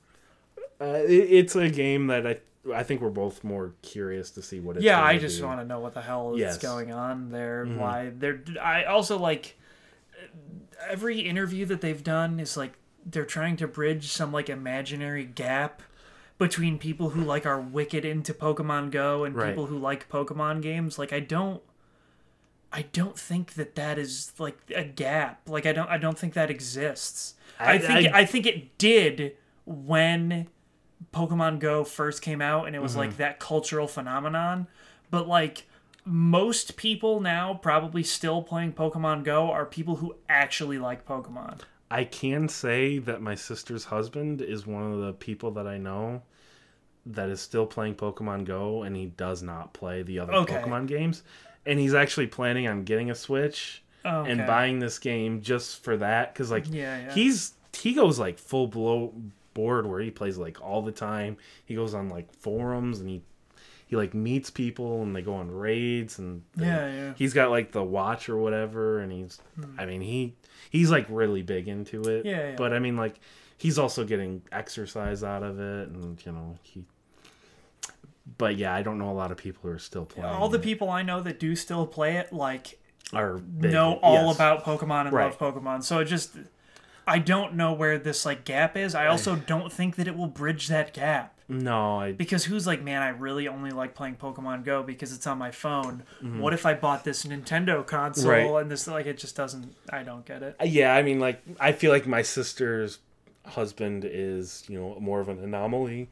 Uh, 0.80 1.00
it, 1.06 1.10
it's 1.30 1.54
a 1.56 1.68
game 1.68 2.06
that 2.08 2.26
I 2.26 2.38
I 2.72 2.82
think 2.82 3.00
we're 3.00 3.10
both 3.10 3.42
more 3.44 3.74
curious 3.82 4.30
to 4.32 4.42
see 4.42 4.60
what 4.60 4.76
it's. 4.76 4.84
yeah, 4.84 5.02
I 5.02 5.18
just 5.18 5.42
want 5.42 5.60
to 5.60 5.66
know 5.66 5.80
what 5.80 5.92
the 5.94 6.00
hell 6.02 6.34
is 6.34 6.40
Yes. 6.40 6.58
going 6.58 6.92
on 6.92 7.30
there. 7.30 7.66
Mhm. 7.66 7.76
Why 7.78 8.12
they're? 8.16 8.40
I 8.62 8.84
also 8.84 9.18
like 9.18 9.56
every 10.88 11.20
interview 11.20 11.66
that 11.66 11.80
they've 11.80 12.02
done 12.02 12.40
is 12.40 12.56
like 12.56 12.74
they're 13.06 13.24
trying 13.26 13.56
to 13.56 13.68
bridge 13.68 14.08
some 14.10 14.32
like 14.32 14.48
imaginary 14.48 15.24
gap 15.24 15.82
between 16.38 16.78
people 16.78 17.10
who 17.10 17.22
like 17.22 17.46
are 17.46 17.60
wicked 17.60 18.04
into 18.04 18.32
Pokemon 18.34 18.90
Go 18.90 19.24
and 19.24 19.34
Right. 19.36 19.48
people 19.50 19.66
who 19.66 19.78
like 19.78 20.08
Pokemon 20.08 20.62
games. 20.62 20.98
Like 20.98 21.12
I 21.12 21.20
don't. 21.20 21.62
I 22.72 22.82
don't 22.92 23.16
think 23.16 23.54
that 23.54 23.76
that 23.76 23.98
is 23.98 24.32
like 24.38 24.58
a 24.74 24.82
gap. 24.84 25.42
Like 25.48 25.64
I 25.66 25.72
don't. 25.72 25.88
I 25.88 25.98
don't 25.98 26.18
think 26.18 26.34
that 26.34 26.50
exists. 26.50 27.34
I, 27.60 27.74
I- 27.74 27.78
think. 27.78 28.14
I- 28.14 28.20
I, 28.20 28.24
think 28.24 28.46
it 28.46 28.76
did 28.78 29.36
when 29.64 30.48
Pokemon 31.14 31.58
Go 31.60 31.84
first 31.84 32.20
came 32.22 32.42
out, 32.42 32.66
and 32.66 32.74
it 32.76 32.82
was 32.82 32.92
Mm-hmm. 32.92 33.00
like 33.00 33.16
that 33.18 33.38
cultural 33.38 33.86
phenomenon. 33.86 34.66
But 35.10 35.28
like 35.28 35.66
most 36.04 36.76
people 36.76 37.20
now, 37.20 37.54
probably 37.54 38.02
still 38.02 38.42
playing 38.42 38.72
Pokemon 38.74 39.24
Go, 39.24 39.50
are 39.50 39.64
people 39.64 39.96
who 39.96 40.16
actually 40.28 40.78
like 40.78 41.06
Pokemon. 41.06 41.60
I 41.90 42.04
can 42.04 42.48
say 42.48 42.98
that 42.98 43.22
my 43.22 43.34
sister's 43.34 43.84
husband 43.84 44.42
is 44.42 44.66
one 44.66 44.92
of 44.92 45.00
the 45.00 45.12
people 45.12 45.50
that 45.52 45.66
I 45.66 45.78
know 45.78 46.22
that 47.06 47.28
is 47.28 47.40
still 47.40 47.66
playing 47.66 47.94
Pokemon 47.94 48.44
Go, 48.46 48.82
and 48.82 48.96
he 48.96 49.06
does 49.06 49.42
not 49.42 49.72
play 49.74 50.02
the 50.02 50.18
other 50.18 50.32
Okay. 50.34 50.56
Pokemon 50.56 50.86
games. 50.88 51.22
And 51.66 51.78
he's 51.78 51.94
actually 51.94 52.26
planning 52.26 52.66
on 52.68 52.84
getting 52.84 53.10
a 53.10 53.14
Switch 53.14 53.82
Oh, 54.06 54.24
and 54.24 54.46
buying 54.46 54.80
this 54.80 54.98
game 54.98 55.40
just 55.40 55.82
for 55.82 55.96
that, 55.96 56.34
because 56.34 56.50
like 56.50 56.66
Yeah, 56.68 56.98
yeah. 57.06 57.12
he's 57.14 57.52
he 57.74 57.94
goes 57.94 58.18
like 58.18 58.38
full 58.38 58.66
blow 58.66 59.14
board 59.54 59.86
where 59.86 60.00
he 60.00 60.10
plays 60.10 60.36
like 60.36 60.60
all 60.60 60.82
the 60.82 60.92
time. 60.92 61.36
He 61.64 61.74
goes 61.74 61.94
on 61.94 62.08
like 62.08 62.32
forums 62.34 63.00
and 63.00 63.08
he 63.08 63.22
he 63.86 63.96
like 63.96 64.14
meets 64.14 64.50
people 64.50 65.02
and 65.02 65.14
they 65.14 65.22
go 65.22 65.34
on 65.34 65.50
raids 65.50 66.18
and 66.18 66.42
Yeah, 66.56 66.92
yeah. 66.92 67.12
he's 67.16 67.32
got 67.32 67.50
like 67.50 67.72
the 67.72 67.82
watch 67.82 68.28
or 68.28 68.36
whatever 68.36 69.00
and 69.00 69.12
he's 69.12 69.40
hmm. 69.56 69.78
I 69.78 69.86
mean 69.86 70.00
he 70.00 70.34
he's 70.70 70.90
like 70.90 71.06
really 71.08 71.42
big 71.42 71.68
into 71.68 72.02
it. 72.02 72.26
Yeah, 72.26 72.50
yeah. 72.50 72.54
But 72.56 72.72
I 72.72 72.78
mean 72.78 72.96
like 72.96 73.20
he's 73.58 73.78
also 73.78 74.04
getting 74.04 74.42
exercise 74.52 75.22
out 75.22 75.42
of 75.42 75.60
it 75.60 75.88
and 75.88 76.24
you 76.26 76.32
know 76.32 76.58
he 76.62 76.84
but 78.38 78.56
yeah, 78.56 78.74
I 78.74 78.82
don't 78.82 78.98
know 78.98 79.10
a 79.10 79.12
lot 79.12 79.30
of 79.30 79.36
people 79.36 79.60
who 79.62 79.68
are 79.68 79.78
still 79.78 80.06
playing. 80.06 80.28
All 80.30 80.48
the 80.48 80.58
it. 80.58 80.62
people 80.62 80.88
I 80.90 81.02
know 81.02 81.20
that 81.20 81.38
do 81.38 81.54
still 81.54 81.86
play 81.86 82.16
it, 82.16 82.32
like 82.32 82.78
are 83.12 83.38
big. 83.38 83.72
know 83.72 83.98
all 84.02 84.26
yes. 84.28 84.34
about 84.34 84.64
Pokemon 84.64 85.02
and 85.06 85.12
Right. 85.12 85.24
love 85.24 85.38
Pokemon. 85.38 85.82
So 85.82 85.98
it 85.98 86.06
just 86.06 86.30
I 87.06 87.18
don't 87.18 87.54
know 87.54 87.72
where 87.72 87.98
this 87.98 88.24
like 88.24 88.44
gap 88.44 88.76
is. 88.76 88.94
I 88.94 89.06
also 89.06 89.36
don't 89.36 89.72
think 89.72 89.96
that 89.96 90.08
it 90.08 90.16
will 90.16 90.26
bridge 90.26 90.68
that 90.68 90.94
gap. 90.94 91.32
No, 91.48 92.00
I 92.00 92.12
Because 92.12 92.44
who's 92.44 92.66
like, 92.66 92.82
man, 92.82 93.02
I 93.02 93.08
really 93.08 93.46
only 93.48 93.70
like 93.70 93.94
playing 93.94 94.16
Pokemon 94.16 94.64
Go 94.64 94.82
because 94.82 95.12
it's 95.12 95.26
on 95.26 95.36
my 95.36 95.50
phone. 95.50 96.04
Mm-hmm. 96.22 96.40
What 96.40 96.54
if 96.54 96.64
I 96.64 96.72
bought 96.72 97.04
this 97.04 97.24
Nintendo 97.24 97.86
console 97.86 98.30
Right. 98.30 98.62
and 98.62 98.70
this 98.70 98.86
like 98.86 99.04
it 99.06 99.18
just 99.18 99.36
doesn't 99.36 99.74
I 99.90 100.02
don't 100.02 100.24
get 100.24 100.42
it. 100.42 100.56
Yeah, 100.64 100.94
I 100.94 101.02
mean, 101.02 101.20
like 101.20 101.42
I 101.60 101.72
feel 101.72 101.92
like 101.92 102.06
my 102.06 102.22
sister's 102.22 102.98
husband 103.44 104.06
is, 104.06 104.64
you 104.68 104.80
know, 104.80 104.96
more 104.98 105.20
of 105.20 105.28
an 105.28 105.38
anomaly, 105.38 106.08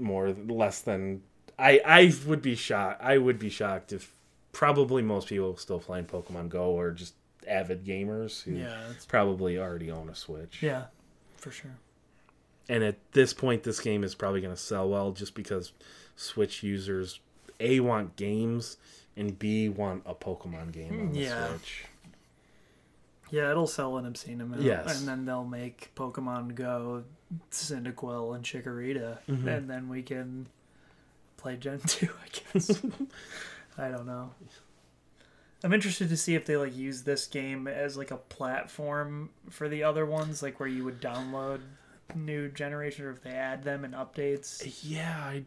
more 0.00 0.30
less 0.30 0.80
than 0.80 1.22
I. 1.58 1.80
I 1.86 2.12
would 2.26 2.42
be 2.42 2.56
shocked. 2.56 3.00
I 3.02 3.18
would 3.18 3.38
be 3.38 3.50
shocked 3.50 3.92
if 3.92 4.12
probably 4.52 5.02
most 5.02 5.28
people 5.28 5.56
still 5.56 5.78
playing 5.78 6.06
Pokemon 6.06 6.48
Go 6.48 6.70
or 6.72 6.90
just 6.90 7.14
avid 7.48 7.84
gamers 7.84 8.42
who 8.42 8.52
Yeah, 8.52 8.78
probably 9.08 9.58
already 9.58 9.90
own 9.90 10.08
a 10.08 10.14
Switch. 10.14 10.62
yeah, 10.62 10.84
for 11.36 11.50
sure. 11.50 11.76
And 12.68 12.84
at 12.84 12.96
this 13.12 13.32
point, 13.34 13.62
this 13.64 13.80
game 13.80 14.04
is 14.04 14.14
probably 14.14 14.40
going 14.40 14.54
to 14.54 14.60
sell 14.60 14.88
well 14.88 15.10
just 15.12 15.34
because 15.34 15.72
Switch 16.16 16.62
users 16.62 17.18
a 17.58 17.80
want 17.80 18.14
games 18.16 18.76
and 19.16 19.38
b 19.38 19.68
want 19.68 20.02
a 20.06 20.14
Pokemon 20.14 20.72
game 20.72 21.00
on 21.00 21.12
the 21.12 21.18
Yeah. 21.20 21.48
Switch. 21.48 21.84
Yeah, 23.32 23.50
it'll 23.50 23.66
sell 23.68 23.96
an 23.96 24.06
obscene 24.06 24.40
amount. 24.40 24.62
Yes. 24.62 24.98
And 24.98 25.08
then 25.08 25.24
they'll 25.24 25.44
make 25.44 25.92
Pokemon 25.94 26.54
Go, 26.56 27.04
Cyndaquil, 27.52 28.34
and 28.34 28.44
Chikorita. 28.44 29.18
Mm-hmm. 29.28 29.48
And 29.48 29.70
then 29.70 29.88
we 29.88 30.02
can 30.02 30.46
play 31.36 31.56
Gen 31.56 31.78
2, 31.86 32.08
I 32.08 32.28
guess. 32.52 32.82
I 33.78 33.88
don't 33.88 34.06
know. 34.06 34.30
I'm 35.62 35.72
interested 35.72 36.08
to 36.08 36.16
see 36.16 36.34
if 36.34 36.46
they 36.46 36.56
like 36.56 36.76
use 36.76 37.02
this 37.02 37.26
game 37.26 37.68
as 37.68 37.96
like 37.96 38.10
a 38.10 38.16
platform 38.16 39.30
for 39.50 39.68
the 39.68 39.82
other 39.82 40.06
ones, 40.06 40.42
like 40.42 40.58
where 40.58 40.68
you 40.68 40.84
would 40.84 41.00
download 41.00 41.60
new 42.14 42.48
generation 42.48 43.04
or 43.04 43.10
if 43.10 43.22
they 43.22 43.30
add 43.30 43.62
them 43.62 43.84
and 43.84 43.94
updates. 43.94 44.78
Yeah, 44.82 45.16
I, 45.16 45.44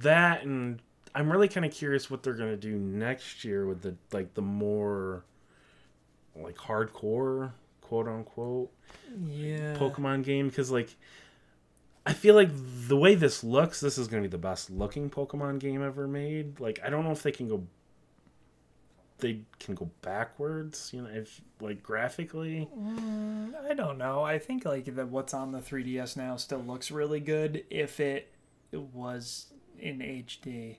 that 0.00 0.42
and 0.44 0.82
I'm 1.14 1.30
really 1.30 1.48
kind 1.48 1.64
of 1.64 1.72
curious 1.72 2.10
what 2.10 2.22
they're 2.22 2.34
gonna 2.34 2.56
do 2.56 2.76
next 2.76 3.44
year 3.44 3.66
with 3.66 3.82
the 3.82 3.96
like 4.12 4.34
the 4.34 4.42
more 4.42 5.24
like 6.34 6.56
hardcore 6.56 7.52
quote 7.80 8.08
unquote 8.08 8.70
Yeah. 9.26 9.76
Pokemon 9.76 10.24
game 10.24 10.48
because 10.48 10.70
like 10.70 10.94
I 12.04 12.12
feel 12.12 12.34
like 12.34 12.50
the 12.52 12.96
way 12.96 13.14
this 13.14 13.42
looks, 13.42 13.80
this 13.80 13.96
is 13.96 14.08
gonna 14.08 14.22
be 14.22 14.28
the 14.28 14.38
best 14.38 14.70
looking 14.70 15.08
Pokemon 15.08 15.58
game 15.60 15.82
ever 15.82 16.06
made. 16.06 16.60
Like 16.60 16.80
I 16.84 16.90
don't 16.90 17.04
know 17.04 17.12
if 17.12 17.22
they 17.22 17.32
can 17.32 17.48
go. 17.48 17.66
They 19.18 19.40
can 19.58 19.74
go 19.74 19.90
backwards, 20.02 20.90
you 20.92 21.02
know, 21.02 21.08
if 21.08 21.40
like 21.60 21.82
graphically. 21.82 22.68
I 23.68 23.74
don't 23.74 23.98
know. 23.98 24.22
I 24.22 24.38
think 24.38 24.64
like 24.64 24.84
that 24.94 25.08
what's 25.08 25.32
on 25.32 25.52
the 25.52 25.60
3DS 25.60 26.16
now 26.16 26.36
still 26.36 26.60
looks 26.60 26.90
really 26.90 27.20
good 27.20 27.64
if 27.70 27.98
it 27.98 28.32
was 28.72 29.46
in 29.78 30.00
HD. 30.00 30.76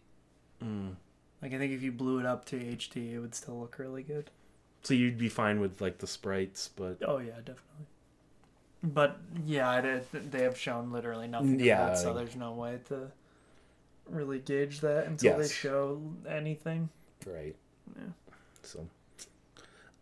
Mm. 0.64 0.96
Like 1.42 1.54
I 1.54 1.58
think 1.58 1.74
if 1.74 1.82
you 1.82 1.92
blew 1.92 2.20
it 2.20 2.26
up 2.26 2.46
to 2.46 2.58
HD, 2.60 3.14
it 3.14 3.20
would 3.20 3.36
still 3.36 3.60
look 3.60 3.80
really 3.80 4.04
good. 4.04 4.30
So 4.84 4.94
you'd 4.94 5.18
be 5.18 5.30
fine 5.30 5.60
with 5.60 5.82
like 5.82 5.98
the 5.98 6.08
sprites, 6.08 6.70
but 6.76 6.98
Oh 7.06 7.18
yeah, 7.18 7.38
definitely. 7.38 7.88
But 8.84 9.18
yeah, 9.46 9.80
it, 9.80 10.32
they 10.32 10.44
have 10.44 10.58
shown 10.58 10.92
literally 10.92 11.28
nothing. 11.28 11.60
Yeah, 11.60 11.88
that, 11.88 11.98
so 11.98 12.14
there's 12.14 12.36
no 12.36 12.54
way 12.54 12.80
to 12.90 13.12
really 14.10 14.40
gauge 14.40 14.82
that 14.82 15.08
until 15.08 15.38
they 15.38 15.48
show 15.48 16.02
anything. 16.28 16.90
Right. 17.26 17.56
Yeah. 17.96 18.04
So 18.68 18.88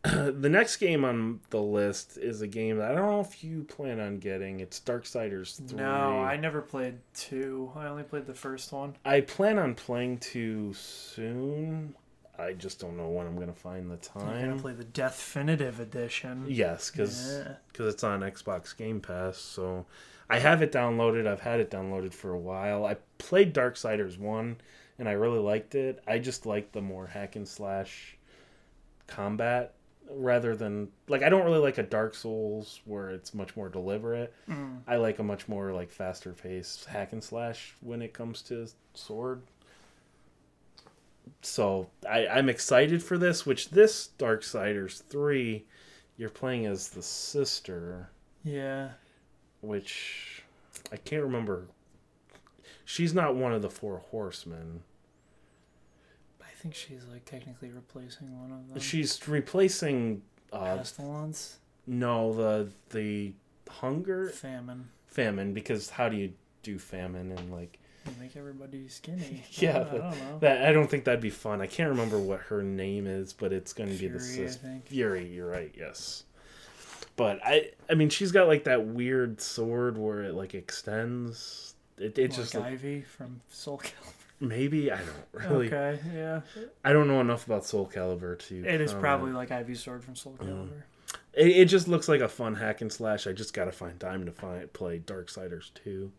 the 0.31 0.49
next 0.49 0.77
game 0.77 1.03
on 1.03 1.39
the 1.49 1.61
list 1.61 2.17
is 2.17 2.41
a 2.41 2.47
game 2.47 2.77
that 2.77 2.91
I 2.91 2.95
don't 2.95 3.09
know 3.09 3.21
if 3.21 3.43
you 3.43 3.63
plan 3.63 3.99
on 3.99 4.19
getting. 4.19 4.59
It's 4.59 4.79
Darksiders 4.79 5.67
3. 5.67 5.77
No, 5.77 6.19
I 6.21 6.37
never 6.37 6.61
played 6.61 6.99
two. 7.13 7.71
I 7.75 7.87
only 7.87 8.03
played 8.03 8.27
the 8.27 8.33
first 8.33 8.71
one. 8.71 8.95
I 9.03 9.21
plan 9.21 9.57
on 9.57 9.73
playing 9.73 10.19
two 10.19 10.73
soon. 10.73 11.95
I 12.37 12.53
just 12.53 12.79
don't 12.79 12.97
know 12.97 13.09
when 13.09 13.25
I'm 13.25 13.35
going 13.35 13.47
to 13.47 13.53
find 13.53 13.89
the 13.89 13.97
I'm 14.15 14.49
gonna 14.49 14.61
play 14.61 14.73
the 14.73 14.83
Definitive 14.83 15.79
Edition. 15.79 16.45
Yes, 16.47 16.91
cuz 16.91 17.31
Yeah. 17.33 17.87
it's 17.87 18.03
on 18.03 18.19
Xbox 18.21 18.75
Game 18.75 18.99
Pass. 18.99 19.37
So 19.37 19.85
I 20.29 20.39
have 20.39 20.61
it 20.61 20.71
downloaded. 20.71 21.27
I've 21.27 21.39
had 21.39 21.59
it 21.59 21.71
downloaded 21.71 22.13
for 22.13 22.31
a 22.31 22.39
while. 22.39 22.85
I 22.85 22.97
played 23.17 23.53
Darksiders 23.53 24.17
1 24.19 24.57
and 24.99 25.07
I 25.09 25.13
really 25.13 25.39
liked 25.39 25.75
it. 25.75 26.03
I 26.07 26.19
just 26.19 26.45
like 26.45 26.71
the 26.71 26.81
more 26.81 27.07
hack 27.07 27.35
and 27.35 27.47
slash 27.47 28.14
combat 29.07 29.73
rather 30.09 30.55
than 30.55 30.87
like 31.07 31.23
I 31.23 31.29
don't 31.29 31.45
really 31.45 31.59
like 31.59 31.77
a 31.79 31.83
Dark 31.83 32.13
Souls 32.15 32.79
where 32.85 33.09
it's 33.09 33.33
much 33.33 33.55
more 33.55 33.69
deliberate. 33.69 34.33
Mm. 34.49 34.79
I 34.87 34.97
like 34.97 35.19
a 35.19 35.23
much 35.23 35.47
more 35.47 35.71
like 35.73 35.91
faster 35.91 36.31
paced 36.33 36.85
hack 36.85 37.11
and 37.13 37.23
slash 37.23 37.73
when 37.81 38.01
it 38.01 38.13
comes 38.13 38.41
to 38.43 38.67
sword. 38.93 39.41
So 41.41 41.89
I, 42.09 42.27
I'm 42.27 42.49
excited 42.49 43.01
for 43.03 43.17
this, 43.17 43.45
which 43.45 43.69
this 43.69 44.09
Darksiders 44.17 45.03
3 45.03 45.65
you're 46.17 46.29
playing 46.29 46.65
as 46.65 46.89
the 46.89 47.01
sister, 47.01 48.09
Yeah. 48.43 48.89
which 49.61 50.43
I 50.91 50.97
can't 50.97 51.23
remember. 51.23 51.65
She's 52.85 53.13
not 53.13 53.35
one 53.35 53.53
of 53.53 53.61
the 53.61 53.69
four 53.69 54.03
horsemen. 54.11 54.83
I 56.65 56.67
think 56.67 56.75
she's 56.75 57.05
like 57.11 57.25
technically 57.25 57.69
replacing 57.69 58.39
one 58.41 58.51
of 58.51 58.67
them. 58.67 58.79
She's 58.79 59.27
replacing. 59.27 60.23
Uh, 60.51 60.77
pestilence, 60.77 61.59
no, 61.85 62.33
the 62.33 62.69
the 62.89 63.33
hunger 63.69 64.29
famine. 64.29 64.89
famine 65.05 65.53
because 65.53 65.91
how 65.91 66.09
do 66.09 66.17
you 66.17 66.33
do 66.63 66.79
famine 66.79 67.31
and 67.31 67.51
like 67.51 67.77
You 68.07 68.13
make 68.19 68.35
everybody 68.35 68.87
skinny. 68.87 69.43
Yeah, 69.51 69.81
I, 69.81 69.83
but 69.83 69.91
don't 69.91 70.19
know. 70.19 70.39
that 70.39 70.65
I 70.65 70.71
don't 70.71 70.89
think 70.89 71.03
that'd 71.03 71.21
be 71.21 71.29
fun. 71.29 71.61
I 71.61 71.67
can't 71.67 71.89
remember 71.89 72.17
what 72.17 72.39
her 72.41 72.63
name 72.63 73.05
is, 73.05 73.31
but 73.31 73.53
it's 73.53 73.71
going 73.71 73.91
to 73.91 73.95
be 73.95 74.07
the 74.07 74.19
Fury, 74.19 74.47
I 74.47 74.47
sis 74.47 74.55
think. 74.57 74.87
Fury. 74.87 75.27
You're 75.27 75.49
right. 75.49 75.71
Yes, 75.77 76.23
but 77.15 77.39
I 77.45 77.73
I 77.91 77.93
mean 77.93 78.09
she's 78.09 78.31
got 78.31 78.47
like 78.47 78.63
that 78.63 78.83
weird 78.87 79.39
sword 79.39 79.99
where 79.99 80.23
it 80.23 80.33
like 80.33 80.55
extends. 80.55 81.75
It 81.99 82.17
it 82.17 82.31
like 82.31 82.31
just 82.31 82.55
like, 82.55 82.63
Ivy 82.65 83.01
from 83.01 83.41
Soul 83.49 83.77
Calibur. 83.77 84.24
Maybe 84.39 84.91
I 84.91 84.97
don't 84.97 85.43
really 85.51 85.67
Okay, 85.67 85.99
yeah. 86.13 86.41
I 86.83 86.93
don't 86.93 87.07
know 87.07 87.21
enough 87.21 87.45
about 87.45 87.65
Soul 87.65 87.89
Calibur 87.93 88.37
to. 88.47 88.65
It 88.65 88.81
is 88.81 88.91
comment. 88.91 89.01
probably 89.01 89.31
like 89.31 89.51
Ivy's 89.51 89.81
sword 89.81 90.03
from 90.03 90.15
Soul 90.15 90.35
Mm. 90.39 90.45
Calibur. 90.47 90.81
It, 91.33 91.47
it 91.47 91.65
just 91.65 91.87
looks 91.87 92.07
like 92.07 92.21
a 92.21 92.27
fun 92.27 92.55
hack 92.55 92.81
and 92.81 92.91
slash. 92.91 93.27
I 93.27 93.33
just 93.33 93.53
gotta 93.53 93.71
find 93.71 93.99
time 93.99 94.25
to 94.25 94.31
find 94.31 94.71
play 94.73 94.99
Darksiders 94.99 95.71
2. 95.83 96.11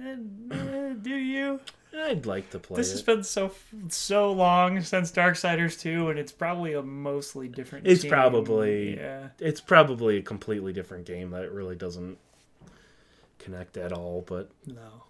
Eh, 0.00 0.16
eh, 0.52 0.92
Do 1.00 1.10
you? 1.14 1.60
I'd 1.94 2.24
like 2.24 2.48
to 2.50 2.58
play 2.58 2.78
This 2.78 2.88
it. 2.88 2.92
has 2.92 3.02
been 3.02 3.22
so 3.22 3.52
so 3.88 4.32
long 4.32 4.80
since 4.80 5.12
Darksiders 5.12 5.78
2, 5.78 6.08
and 6.08 6.18
it's 6.18 6.32
probably 6.32 6.72
a 6.72 6.82
mostly 6.82 7.48
different. 7.48 7.86
It's 7.86 8.02
team. 8.02 8.10
probably- 8.10 8.96
yeah. 8.96 9.28
it's 9.38 9.60
probably 9.60 10.16
a 10.16 10.22
completely 10.22 10.72
different 10.72 11.04
game 11.04 11.30
that 11.30 11.42
it 11.44 11.52
really 11.52 11.76
doesn't 11.76 12.16
connect 13.38 13.76
at 13.76 13.92
all. 13.92 14.24
But 14.26 14.50
No. 14.66 15.02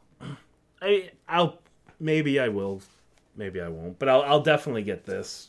I 0.80 1.10
I'll 1.28 1.58
maybe 2.02 2.38
I 2.38 2.48
will, 2.48 2.82
maybe 3.36 3.60
I 3.60 3.68
won't. 3.68 3.98
But 3.98 4.08
I'll 4.08 4.22
I'll 4.22 4.42
definitely 4.42 4.82
get 4.82 5.06
this. 5.06 5.48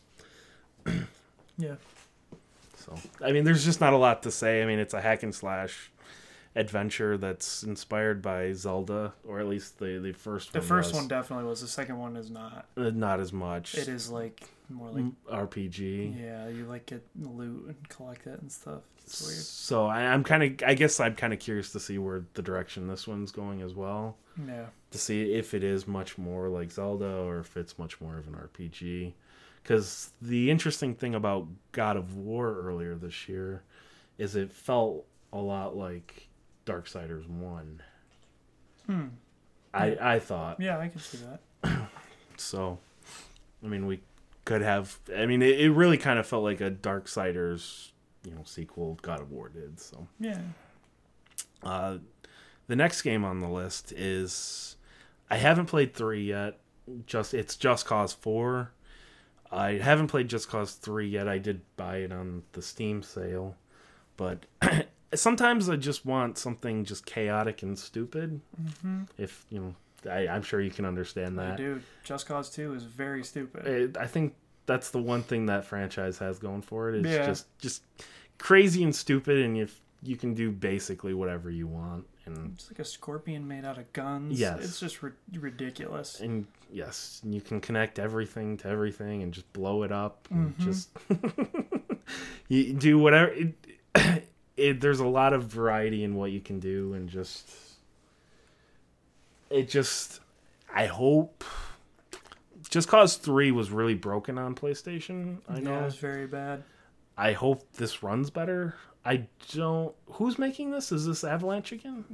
Yeah. 1.57 1.75
So 2.77 2.95
I 3.21 3.31
mean, 3.31 3.43
there's 3.43 3.65
just 3.65 3.81
not 3.81 3.93
a 3.93 3.97
lot 3.97 4.23
to 4.23 4.31
say. 4.31 4.61
I 4.63 4.65
mean, 4.65 4.79
it's 4.79 4.93
a 4.93 5.01
hack 5.01 5.23
and 5.23 5.33
slash 5.33 5.91
adventure 6.55 7.17
that's 7.17 7.63
inspired 7.63 8.21
by 8.21 8.53
Zelda, 8.53 9.13
or 9.27 9.39
at 9.39 9.47
least 9.47 9.79
the 9.79 9.99
the 9.99 10.11
first 10.13 10.53
The 10.53 10.59
one. 10.59 10.67
first 10.67 10.91
was. 10.91 11.01
one 11.01 11.07
definitely 11.07 11.45
was. 11.45 11.61
The 11.61 11.67
second 11.67 11.97
one 11.97 12.15
is 12.15 12.29
not. 12.29 12.67
Uh, 12.77 12.91
not 12.93 13.19
as 13.19 13.33
much. 13.33 13.75
It 13.75 13.87
is 13.87 14.09
like 14.09 14.43
more 14.69 14.89
like 14.89 15.05
RPG. 15.31 16.19
yeah, 16.21 16.47
you 16.47 16.65
like 16.65 16.85
get 16.85 17.03
loot 17.19 17.65
and 17.67 17.89
collect 17.89 18.27
it 18.27 18.39
and 18.41 18.51
stuff. 18.51 18.81
It's 19.05 19.21
weird. 19.21 19.37
So 19.39 19.85
I, 19.87 20.01
I'm 20.03 20.23
kind 20.23 20.43
of, 20.43 20.67
I 20.67 20.75
guess 20.75 20.99
I'm 20.99 21.15
kind 21.15 21.33
of 21.33 21.39
curious 21.39 21.71
to 21.73 21.79
see 21.79 21.97
where 21.97 22.23
the 22.35 22.41
direction 22.41 22.87
this 22.87 23.05
one's 23.07 23.31
going 23.31 23.61
as 23.61 23.73
well. 23.73 24.15
Yeah. 24.47 24.67
To 24.91 24.97
see 24.97 25.33
if 25.33 25.53
it 25.53 25.63
is 25.63 25.87
much 25.87 26.17
more 26.17 26.47
like 26.49 26.71
Zelda 26.71 27.17
or 27.17 27.39
if 27.39 27.57
it's 27.57 27.77
much 27.77 27.99
more 27.99 28.17
of 28.17 28.27
an 28.27 28.33
RPG. 28.35 29.11
Because 29.61 30.11
the 30.21 30.49
interesting 30.49 30.95
thing 30.95 31.15
about 31.15 31.47
God 31.73 31.97
of 31.97 32.15
War 32.15 32.61
earlier 32.61 32.95
this 32.95 33.27
year 33.27 33.63
is 34.17 34.35
it 34.35 34.51
felt 34.51 35.05
a 35.33 35.37
lot 35.37 35.75
like 35.75 36.27
Darksiders 36.65 37.27
One. 37.27 37.81
Hmm. 38.87 39.07
I 39.73 39.97
I 39.99 40.19
thought 40.19 40.59
Yeah, 40.59 40.77
I 40.77 40.87
can 40.89 40.99
see 40.99 41.19
that. 41.19 41.87
so. 42.37 42.79
I 43.63 43.67
mean, 43.67 43.85
we 43.87 44.01
could 44.45 44.61
have. 44.61 44.99
I 45.15 45.25
mean, 45.25 45.41
it, 45.41 45.59
it 45.59 45.71
really 45.71 45.97
kind 45.97 46.19
of 46.19 46.27
felt 46.27 46.43
like 46.43 46.59
a 46.59 46.69
Darksiders, 46.69 47.91
you 48.25 48.31
know, 48.35 48.41
sequel 48.43 48.99
God 49.01 49.21
of 49.21 49.31
War 49.31 49.49
did. 49.49 49.79
So. 49.79 50.07
Yeah. 50.19 50.39
Uh, 51.63 51.99
the 52.67 52.75
next 52.75 53.01
game 53.01 53.23
on 53.23 53.39
the 53.39 53.47
list 53.47 53.91
is 53.93 54.75
I 55.29 55.37
haven't 55.37 55.67
played 55.67 55.93
three 55.93 56.23
yet. 56.25 56.59
Just 57.05 57.33
it's 57.33 57.55
Just 57.55 57.85
Cause 57.85 58.13
four. 58.13 58.71
I 59.51 59.73
haven't 59.73 60.07
played 60.07 60.27
Just 60.27 60.49
Cause 60.49 60.73
three 60.73 61.07
yet. 61.07 61.27
I 61.27 61.37
did 61.37 61.61
buy 61.77 61.97
it 61.97 62.11
on 62.11 62.43
the 62.51 62.61
Steam 62.61 63.01
sale, 63.01 63.55
but 64.17 64.45
sometimes 65.15 65.69
I 65.69 65.75
just 65.75 66.05
want 66.05 66.37
something 66.37 66.83
just 66.85 67.05
chaotic 67.05 67.63
and 67.63 67.77
stupid. 67.77 68.39
Mm-hmm. 68.61 69.03
If 69.17 69.45
you 69.49 69.59
know, 69.59 70.11
I, 70.11 70.27
I'm 70.27 70.41
sure 70.43 70.61
you 70.61 70.71
can 70.71 70.85
understand 70.85 71.37
that. 71.39 71.53
I 71.53 71.55
do. 71.55 71.81
Just 72.03 72.25
Cause 72.27 72.49
2 72.49 72.73
is 72.73 72.83
very 72.83 73.23
stupid. 73.23 73.65
It- 73.67 73.97
I 73.97 74.07
think 74.07 74.35
that's 74.65 74.91
the 74.91 75.01
one 75.01 75.23
thing 75.23 75.45
that 75.47 75.65
franchise 75.65 76.17
has 76.19 76.39
going 76.39 76.61
for 76.61 76.89
it. 76.89 76.95
It's 77.05 77.07
Yeah. 77.15 77.25
just 77.25 77.57
just 77.59 77.83
crazy 78.37 78.83
and 78.83 78.95
stupid, 78.95 79.39
and 79.39 79.57
you 79.57 79.67
you 80.01 80.17
can 80.17 80.33
do 80.33 80.51
basically 80.51 81.13
whatever 81.13 81.49
you 81.49 81.65
want. 81.67 82.05
And 82.25 82.53
It's 82.55 82.69
like 82.69 82.79
a 82.79 82.85
scorpion 82.85 83.47
made 83.47 83.63
out 83.65 83.77
of 83.77 83.91
guns. 83.93 84.37
Yes. 84.39 84.63
It's 84.63 84.79
just 84.79 85.01
ri- 85.03 85.11
ridiculous. 85.37 86.19
and 86.21 86.45
yes, 86.71 87.21
you 87.25 87.39
can 87.41 87.59
connect 87.61 87.99
everything 87.99 88.57
to 88.57 88.67
everything 88.69 89.23
and 89.23 89.33
just 89.33 89.51
blow 89.53 89.83
it 89.83 89.91
up. 89.93 90.27
And 90.31 90.57
Mhm. 90.57 90.59
Just 90.63 90.89
you 92.49 92.73
do 92.73 92.97
whatever. 92.99 93.31
It, 93.31 94.27
it, 94.57 94.81
there's 94.81 94.99
a 94.99 95.07
lot 95.07 95.33
of 95.33 95.45
variety 95.45 96.03
in 96.03 96.15
what 96.15 96.31
you 96.31 96.39
can 96.39 96.59
do, 96.59 96.93
and 96.93 97.09
just 97.09 97.49
it 99.49 99.69
just. 99.69 100.19
I 100.73 100.87
hope. 100.87 101.43
Just 102.69 102.87
Cause 102.87 103.17
Three 103.17 103.51
was 103.51 103.69
really 103.69 103.93
broken 103.93 104.37
on 104.39 104.55
PlayStation. 104.55 105.37
I 105.47 105.59
know. 105.59 105.73
Yeah, 105.73 105.81
it 105.81 105.85
was 105.85 105.95
very 105.95 106.25
bad. 106.25 106.63
I 107.15 107.33
hope 107.33 107.71
this 107.73 108.01
runs 108.01 108.29
better. 108.31 108.75
I 109.05 109.27
don't. 109.53 109.93
Who's 110.13 110.39
making 110.39 110.71
this? 110.71 110.91
Is 110.91 111.05
this 111.05 111.23
Avalanche 111.23 111.71
again? 111.71 112.05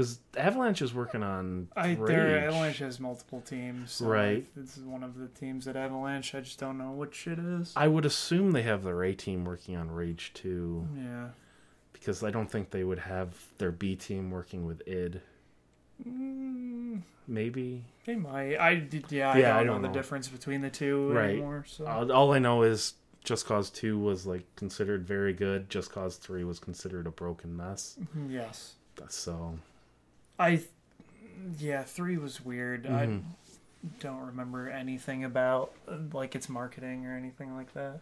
Because 0.00 0.18
Avalanche 0.34 0.80
is 0.80 0.94
working 0.94 1.22
on. 1.22 1.68
I 1.76 1.92
there 1.94 2.46
Avalanche 2.48 2.78
has 2.78 2.98
multiple 2.98 3.42
teams. 3.42 3.92
so 3.92 4.06
Right. 4.06 4.46
This 4.56 4.78
is 4.78 4.84
one 4.84 5.02
of 5.04 5.18
the 5.18 5.28
teams 5.28 5.68
at 5.68 5.76
Avalanche. 5.76 6.34
I 6.34 6.40
just 6.40 6.58
don't 6.58 6.78
know 6.78 6.92
which 6.92 7.26
it 7.26 7.38
is. 7.38 7.74
I 7.76 7.86
would 7.86 8.06
assume 8.06 8.52
they 8.52 8.62
have 8.62 8.82
their 8.82 9.02
A 9.04 9.12
team 9.14 9.44
working 9.44 9.76
on 9.76 9.90
Rage 9.90 10.30
2 10.34 10.88
yeah. 10.96 11.28
because 11.92 12.24
I 12.24 12.30
don't 12.30 12.50
think 12.50 12.70
they 12.70 12.82
would 12.82 13.00
have 13.00 13.44
their 13.58 13.72
B 13.72 13.94
team 13.94 14.30
working 14.30 14.64
with 14.64 14.80
id. 14.86 15.20
Mm, 16.08 17.02
Maybe. 17.28 17.84
they 18.06 18.14
might. 18.16 18.58
I 18.58 18.76
did. 18.76 19.12
Yeah. 19.12 19.36
yeah 19.36 19.56
I 19.56 19.58
don't, 19.58 19.60
I 19.60 19.62
know, 19.64 19.72
don't 19.74 19.82
the 19.82 19.88
know. 19.88 19.94
difference 19.94 20.28
between 20.28 20.62
the 20.62 20.70
two 20.70 21.10
Right. 21.12 21.30
anymore. 21.32 21.66
So. 21.68 21.86
All, 21.86 22.10
all 22.10 22.32
I 22.32 22.38
know 22.38 22.62
is 22.62 22.94
Just 23.22 23.44
Cause 23.44 23.68
2 23.68 23.98
was 23.98 24.24
like 24.24 24.46
considered 24.56 25.06
very 25.06 25.34
good. 25.34 25.68
Just 25.68 25.92
Cause 25.92 26.16
3 26.16 26.42
was 26.44 26.58
considered 26.58 27.06
a 27.06 27.10
broken 27.10 27.54
mess. 27.54 27.98
yes. 28.30 28.76
So 29.08 29.58
I. 30.40 30.62
Yeah, 31.58 31.82
three 31.84 32.18
was 32.18 32.44
weird. 32.44 32.84
Mhm. 32.84 33.22
I 33.22 33.22
don't 34.00 34.26
remember 34.26 34.68
anything 34.68 35.24
about 35.24 35.72
like 36.12 36.34
its 36.34 36.48
marketing 36.48 37.06
or 37.06 37.16
anything 37.16 37.54
like 37.54 37.72
that. 37.74 38.00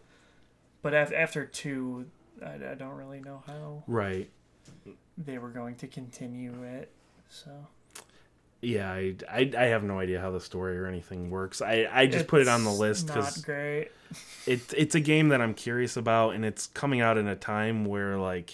But 0.81 0.93
af- 0.93 1.13
after 1.13 1.45
two, 1.45 2.07
I, 2.45 2.55
I 2.71 2.75
don't 2.75 2.95
really 2.95 3.19
know 3.21 3.43
how 3.47 3.83
right. 3.87 4.29
they 5.17 5.37
were 5.37 5.49
going 5.49 5.75
to 5.75 5.87
continue 5.87 6.63
it. 6.63 6.91
So 7.29 7.51
Yeah, 8.61 8.91
I, 8.91 9.15
I, 9.29 9.51
I 9.57 9.63
have 9.65 9.83
no 9.83 9.99
idea 9.99 10.19
how 10.19 10.31
the 10.31 10.41
story 10.41 10.77
or 10.77 10.85
anything 10.85 11.29
works. 11.29 11.61
I, 11.61 11.87
I 11.91 12.07
just 12.07 12.27
put 12.27 12.41
it 12.41 12.47
on 12.49 12.63
the 12.65 12.71
It's 12.71 12.79
list 12.79 13.07
Not 13.07 13.15
because 13.15 13.41
great. 13.45 13.89
it, 14.45 14.61
it's 14.75 14.95
a 14.95 14.99
game 14.99 15.29
that 15.29 15.39
I'm 15.41 15.53
curious 15.53 15.95
about, 15.95 16.35
and 16.35 16.43
it's 16.43 16.67
coming 16.67 16.99
out 17.01 17.17
in 17.17 17.27
a 17.27 17.35
time 17.37 17.85
where 17.85 18.17
like 18.17 18.51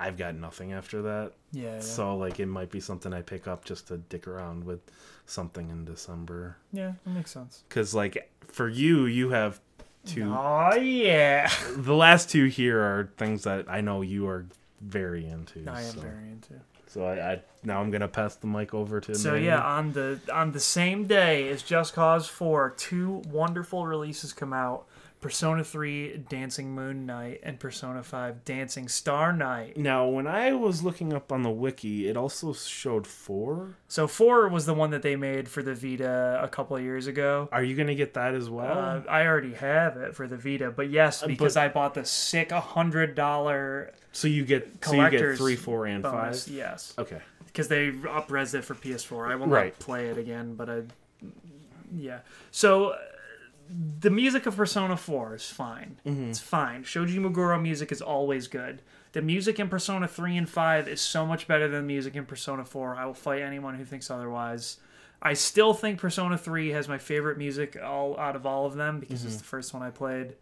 I've 0.00 0.16
got 0.16 0.34
nothing 0.34 0.72
after 0.72 1.02
that. 1.02 1.32
Yeah. 1.52 1.74
yeah. 1.74 1.80
So 1.80 2.16
like 2.16 2.40
it 2.40 2.46
might 2.46 2.70
be 2.70 2.80
something 2.80 3.12
I 3.12 3.22
pick 3.22 3.46
up 3.46 3.64
just 3.64 3.88
to 3.88 3.98
dick 3.98 4.26
around 4.26 4.64
with 4.64 4.80
something 5.26 5.70
in 5.70 5.84
December. 5.84 6.56
yeah, 6.72 6.92
that 7.04 7.10
makes 7.10 7.30
sense. 7.30 7.64
Cuz 7.68 7.94
like 7.94 8.30
for 8.46 8.68
you 8.68 9.06
you 9.06 9.30
have 9.30 9.60
two 10.06 10.34
Oh 10.34 10.74
yeah. 10.74 11.50
the 11.76 11.94
last 11.94 12.30
two 12.30 12.46
here 12.46 12.80
are 12.80 13.10
things 13.16 13.44
that 13.44 13.66
I 13.68 13.80
know 13.80 14.02
you 14.02 14.26
are 14.28 14.46
very 14.80 15.26
into. 15.26 15.64
I 15.68 15.82
am 15.82 15.92
so. 15.92 16.00
very 16.00 16.28
into. 16.30 16.54
So 16.86 17.04
I, 17.04 17.32
I 17.32 17.42
now 17.62 17.80
I'm 17.80 17.90
going 17.90 18.00
to 18.00 18.08
pass 18.08 18.34
the 18.34 18.48
mic 18.48 18.74
over 18.74 19.00
to 19.00 19.14
So 19.14 19.32
Manny. 19.32 19.46
yeah, 19.46 19.62
on 19.62 19.92
the 19.92 20.18
on 20.32 20.50
the 20.50 20.58
same 20.58 21.06
day 21.06 21.48
as 21.48 21.62
Just 21.62 21.94
Cause 21.94 22.26
4, 22.26 22.70
two 22.76 23.22
wonderful 23.28 23.86
releases 23.86 24.32
come 24.32 24.52
out. 24.52 24.86
Persona 25.20 25.62
3 25.62 26.24
Dancing 26.30 26.74
Moon 26.74 27.04
Night 27.04 27.40
and 27.42 27.58
Persona 27.60 28.02
5 28.02 28.44
Dancing 28.44 28.88
Star 28.88 29.32
Night. 29.34 29.76
Now, 29.76 30.06
when 30.08 30.26
I 30.26 30.52
was 30.54 30.82
looking 30.82 31.12
up 31.12 31.30
on 31.30 31.42
the 31.42 31.50
wiki, 31.50 32.08
it 32.08 32.16
also 32.16 32.54
showed 32.54 33.06
4. 33.06 33.76
So 33.86 34.06
4 34.06 34.48
was 34.48 34.64
the 34.66 34.72
one 34.72 34.90
that 34.90 35.02
they 35.02 35.16
made 35.16 35.48
for 35.48 35.62
the 35.62 35.74
Vita 35.74 36.40
a 36.42 36.48
couple 36.48 36.76
of 36.76 36.82
years 36.82 37.06
ago. 37.06 37.48
Are 37.52 37.62
you 37.62 37.76
going 37.76 37.88
to 37.88 37.94
get 37.94 38.14
that 38.14 38.34
as 38.34 38.48
well? 38.48 38.78
Uh, 38.78 39.02
I 39.10 39.26
already 39.26 39.52
have 39.54 39.96
it 39.98 40.16
for 40.16 40.26
the 40.26 40.36
Vita, 40.38 40.70
but 40.70 40.88
yes, 40.88 41.22
Uh, 41.22 41.26
because 41.26 41.54
but- 41.54 41.64
I 41.64 41.68
bought 41.68 41.92
the 41.94 42.04
sick 42.06 42.48
$100 42.50 43.90
so 44.12 44.26
you 44.26 44.44
get 44.44 44.84
so 44.84 44.94
you 44.94 45.10
get 45.10 45.36
3, 45.36 45.54
4 45.56 45.86
and 45.86 46.02
bonus. 46.02 46.46
5. 46.46 46.54
Yes. 46.54 46.94
Okay. 46.98 47.20
because 47.46 47.66
they 47.68 47.90
upres 47.90 48.54
it 48.54 48.62
for 48.64 48.74
PS4. 48.74 49.26
I 49.30 49.34
will 49.34 49.48
Right. 49.48 49.72
not 49.72 49.78
play 49.80 50.06
it 50.08 50.16
again, 50.16 50.54
but 50.54 50.70
I, 50.70 50.82
yeah. 51.92 52.20
So 52.52 52.94
the 54.00 54.10
music 54.10 54.46
of 54.46 54.56
Persona 54.56 54.96
4 54.96 55.34
is 55.36 55.48
fine. 55.48 55.98
Mm-hmm. 56.06 56.30
It's 56.30 56.40
fine. 56.40 56.82
Shoji 56.84 57.18
Meguro 57.18 57.60
music 57.60 57.92
is 57.92 58.02
always 58.02 58.48
good. 58.48 58.82
The 59.12 59.22
music 59.22 59.58
in 59.58 59.68
Persona 59.68 60.06
3 60.08 60.36
and 60.36 60.48
5 60.48 60.88
is 60.88 61.00
so 61.00 61.26
much 61.26 61.46
better 61.48 61.68
than 61.68 61.80
the 61.82 61.86
music 61.86 62.14
in 62.16 62.26
Persona 62.26 62.64
4. 62.64 62.96
I 62.96 63.06
will 63.06 63.14
fight 63.14 63.42
anyone 63.42 63.74
who 63.76 63.84
thinks 63.84 64.10
otherwise. 64.10 64.78
I 65.22 65.34
still 65.34 65.74
think 65.74 65.98
Persona 65.98 66.38
3 66.38 66.70
has 66.70 66.88
my 66.88 66.98
favorite 66.98 67.36
music 67.38 67.76
all 67.82 68.18
out 68.18 68.36
of 68.36 68.46
all 68.46 68.66
of 68.66 68.74
them 68.74 69.00
because 69.00 69.20
Mm-hmm. 69.20 69.28
it's 69.28 69.36
the 69.38 69.44
first 69.44 69.74
one 69.74 69.82
I 69.82 69.90
played. 69.90 70.34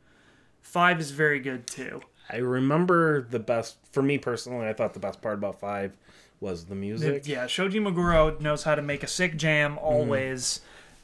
5 0.62 1.00
is 1.00 1.10
very 1.10 1.40
good 1.40 1.66
too. 1.66 2.00
I 2.30 2.36
remember 2.36 3.22
the 3.22 3.38
best 3.38 3.76
for 3.92 4.02
me 4.02 4.18
personally. 4.18 4.68
I 4.68 4.72
thought 4.74 4.92
the 4.94 5.00
best 5.00 5.22
part 5.22 5.34
about 5.38 5.58
five 5.60 5.96
was 6.40 6.66
the 6.66 6.74
music. 6.74 7.26
Yeah, 7.26 7.46
Shoji 7.46 7.80
Meguro 7.80 8.38
knows 8.40 8.62
how 8.64 8.74
to 8.74 8.82
make 8.82 9.02
a 9.02 9.06
sick 9.06 9.36
jam 9.36 9.78
always, 9.78 10.60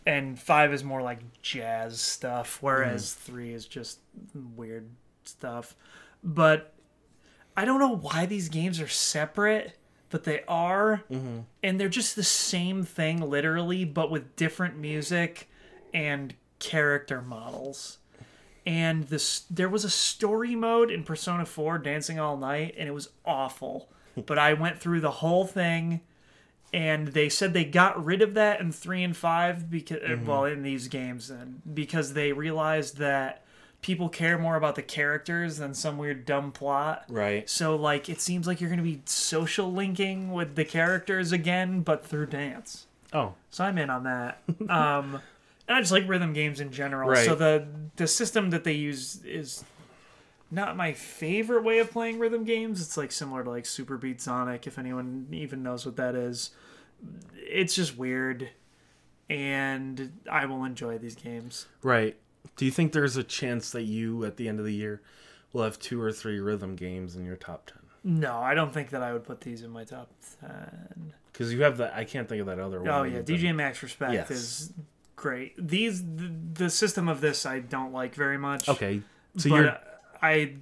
and 0.07 0.39
five 0.39 0.73
is 0.73 0.85
more 0.85 1.03
like 1.03 1.21
jazz 1.43 2.01
stuff, 2.01 2.59
whereas 2.61 3.05
mm. 3.05 3.17
three 3.17 3.53
is 3.53 3.67
just 3.67 4.01
weird 4.57 4.89
stuff. 5.25 5.75
But 6.23 6.75
I 7.57 7.65
don't 7.65 7.81
know 7.81 7.97
why 7.97 8.27
these 8.27 8.49
games 8.49 8.81
are 8.81 8.89
separate, 8.89 9.77
but 10.11 10.25
they 10.25 10.43
are, 10.47 11.05
mm-hmm. 11.11 11.41
and 11.63 11.81
they're 11.81 11.89
just 11.89 12.17
the 12.17 12.23
same 12.23 12.85
thing, 12.85 13.21
literally, 13.21 13.85
but 13.85 14.11
with 14.11 14.37
different 14.37 14.77
music 14.77 15.49
and 15.93 16.35
character 16.59 17.23
models. 17.23 17.99
And 18.67 19.05
this, 19.05 19.41
there 19.51 19.69
was 19.69 19.85
a 19.85 19.91
story 19.91 20.55
mode 20.55 20.91
in 20.91 21.05
Persona 21.05 21.45
4, 21.45 21.79
Dancing 21.79 22.19
All 22.19 22.37
Night, 22.37 22.75
and 22.79 22.89
it 22.89 22.93
was 22.93 23.11
awful. 23.25 23.91
but 24.27 24.39
I 24.39 24.55
went 24.55 24.79
through 24.79 25.01
the 25.01 25.11
whole 25.11 25.47
thing, 25.47 26.01
and 26.75 27.07
they 27.09 27.29
said 27.29 27.55
they 27.55 27.65
got 27.65 28.05
rid 28.05 28.21
of 28.21 28.35
that 28.35 28.59
in 28.61 28.73
three 28.73 29.05
and 29.05 29.17
five 29.17 29.71
because, 29.71 30.01
well, 30.27 30.45
in 30.45 30.65
these 30.65 30.89
games, 30.89 31.31
and 31.31 31.63
because 31.73 32.15
they 32.15 32.33
realized 32.33 32.97
that 32.97 33.45
people 33.81 34.09
care 34.09 34.37
more 34.39 34.57
about 34.57 34.75
the 34.75 34.83
characters 34.83 35.59
than 35.59 35.73
some 35.73 35.99
weird 35.99 36.27
dumb 36.27 36.51
plot. 36.51 37.05
Right. 37.09 37.49
So 37.49 37.77
like 37.77 38.09
it 38.09 38.21
seems 38.21 38.49
like 38.49 38.61
you're 38.61 38.71
gonna 38.71 38.83
be 38.83 39.03
social 39.05 39.73
linking 39.73 40.33
with 40.33 40.57
the 40.57 40.65
characters 40.65 41.31
again, 41.31 41.83
but 41.83 42.05
through 42.05 42.27
dance. 42.27 42.87
Oh, 43.13 43.35
So 43.51 43.63
I'm 43.63 43.79
in 43.79 43.89
on 43.89 44.03
that. 44.03 44.43
um, 44.69 45.21
and 45.69 45.77
I 45.77 45.81
just 45.81 45.93
like 45.93 46.09
rhythm 46.09 46.33
games 46.33 46.59
in 46.59 46.73
general. 46.73 47.09
Right. 47.09 47.25
So 47.25 47.37
the 47.37 47.69
the 47.95 48.09
system 48.09 48.51
that 48.51 48.65
they 48.65 48.73
use 48.73 49.23
is 49.25 49.63
not 50.51 50.77
my 50.77 50.93
favorite 50.93 51.63
way 51.63 51.79
of 51.79 51.93
playing 51.93 52.19
rhythm 52.19 52.43
games. 52.43 52.83
It's 52.83 52.97
like 52.97 53.13
similar 53.13 53.45
to 53.45 53.51
like 53.51 53.65
Superbeat 53.65 54.17
Xonic, 54.17 54.67
if 54.67 54.77
anyone 54.77 55.29
even 55.31 55.63
knows 55.63 55.87
what 55.87 55.95
that 55.97 56.17
is. 56.17 56.51
It's 57.37 57.75
just 57.75 57.97
weird, 57.97 58.51
and 59.29 60.13
I 60.31 60.47
will 60.47 60.65
enjoy 60.65 60.99
these 60.99 61.15
games. 61.15 61.67
right. 61.83 62.17
Do 62.57 62.67
you 62.67 62.71
think 62.71 62.93
there's 62.93 63.17
a 63.17 63.25
chance 63.25 63.71
that 63.71 63.83
you, 63.83 64.25
at 64.25 64.37
the 64.37 64.49
end 64.49 64.59
of 64.61 64.67
the 64.67 64.75
year, 64.75 65.01
will 65.53 65.65
have 65.65 65.79
two 65.79 66.01
or 66.01 66.13
three 66.13 66.39
rhythm 66.39 66.77
games 66.77 67.17
in 67.17 67.25
your 67.25 67.37
top 67.37 67.67
ten? 67.67 67.79
No, 68.05 68.37
I 68.37 68.53
don't 68.55 68.73
think 68.73 68.91
that 68.91 69.03
I 69.03 69.15
would 69.15 69.25
put 69.25 69.41
these 69.41 69.63
in 69.63 69.71
my 69.71 69.85
top 69.85 70.11
ten. 70.41 71.15
Because 71.33 71.53
you 71.53 71.63
have 71.63 71.79
that. 71.79 71.95
I 71.95 72.05
can't 72.05 72.29
think 72.29 72.41
of 72.41 72.47
that 72.47 72.61
other 72.61 72.81
oh, 72.81 72.83
one. 72.83 72.91
Oh 72.91 73.03
yeah. 73.05 73.23
DJ 73.23 73.55
Max 73.55 73.83
Respect 73.83 74.13
Yes. 74.13 74.31
is 74.31 74.73
great. 75.17 75.55
These 75.57 76.03
the, 76.05 76.31
the 76.53 76.71
system 76.71 77.09
of 77.09 77.21
this 77.23 77.47
I 77.47 77.61
don't 77.61 77.93
like 77.93 78.15
very 78.15 78.39
much. 78.39 78.69
Okay. 78.69 79.01
So 79.39 79.49
but 79.49 79.57
you're 79.57 79.79
I 80.23 80.57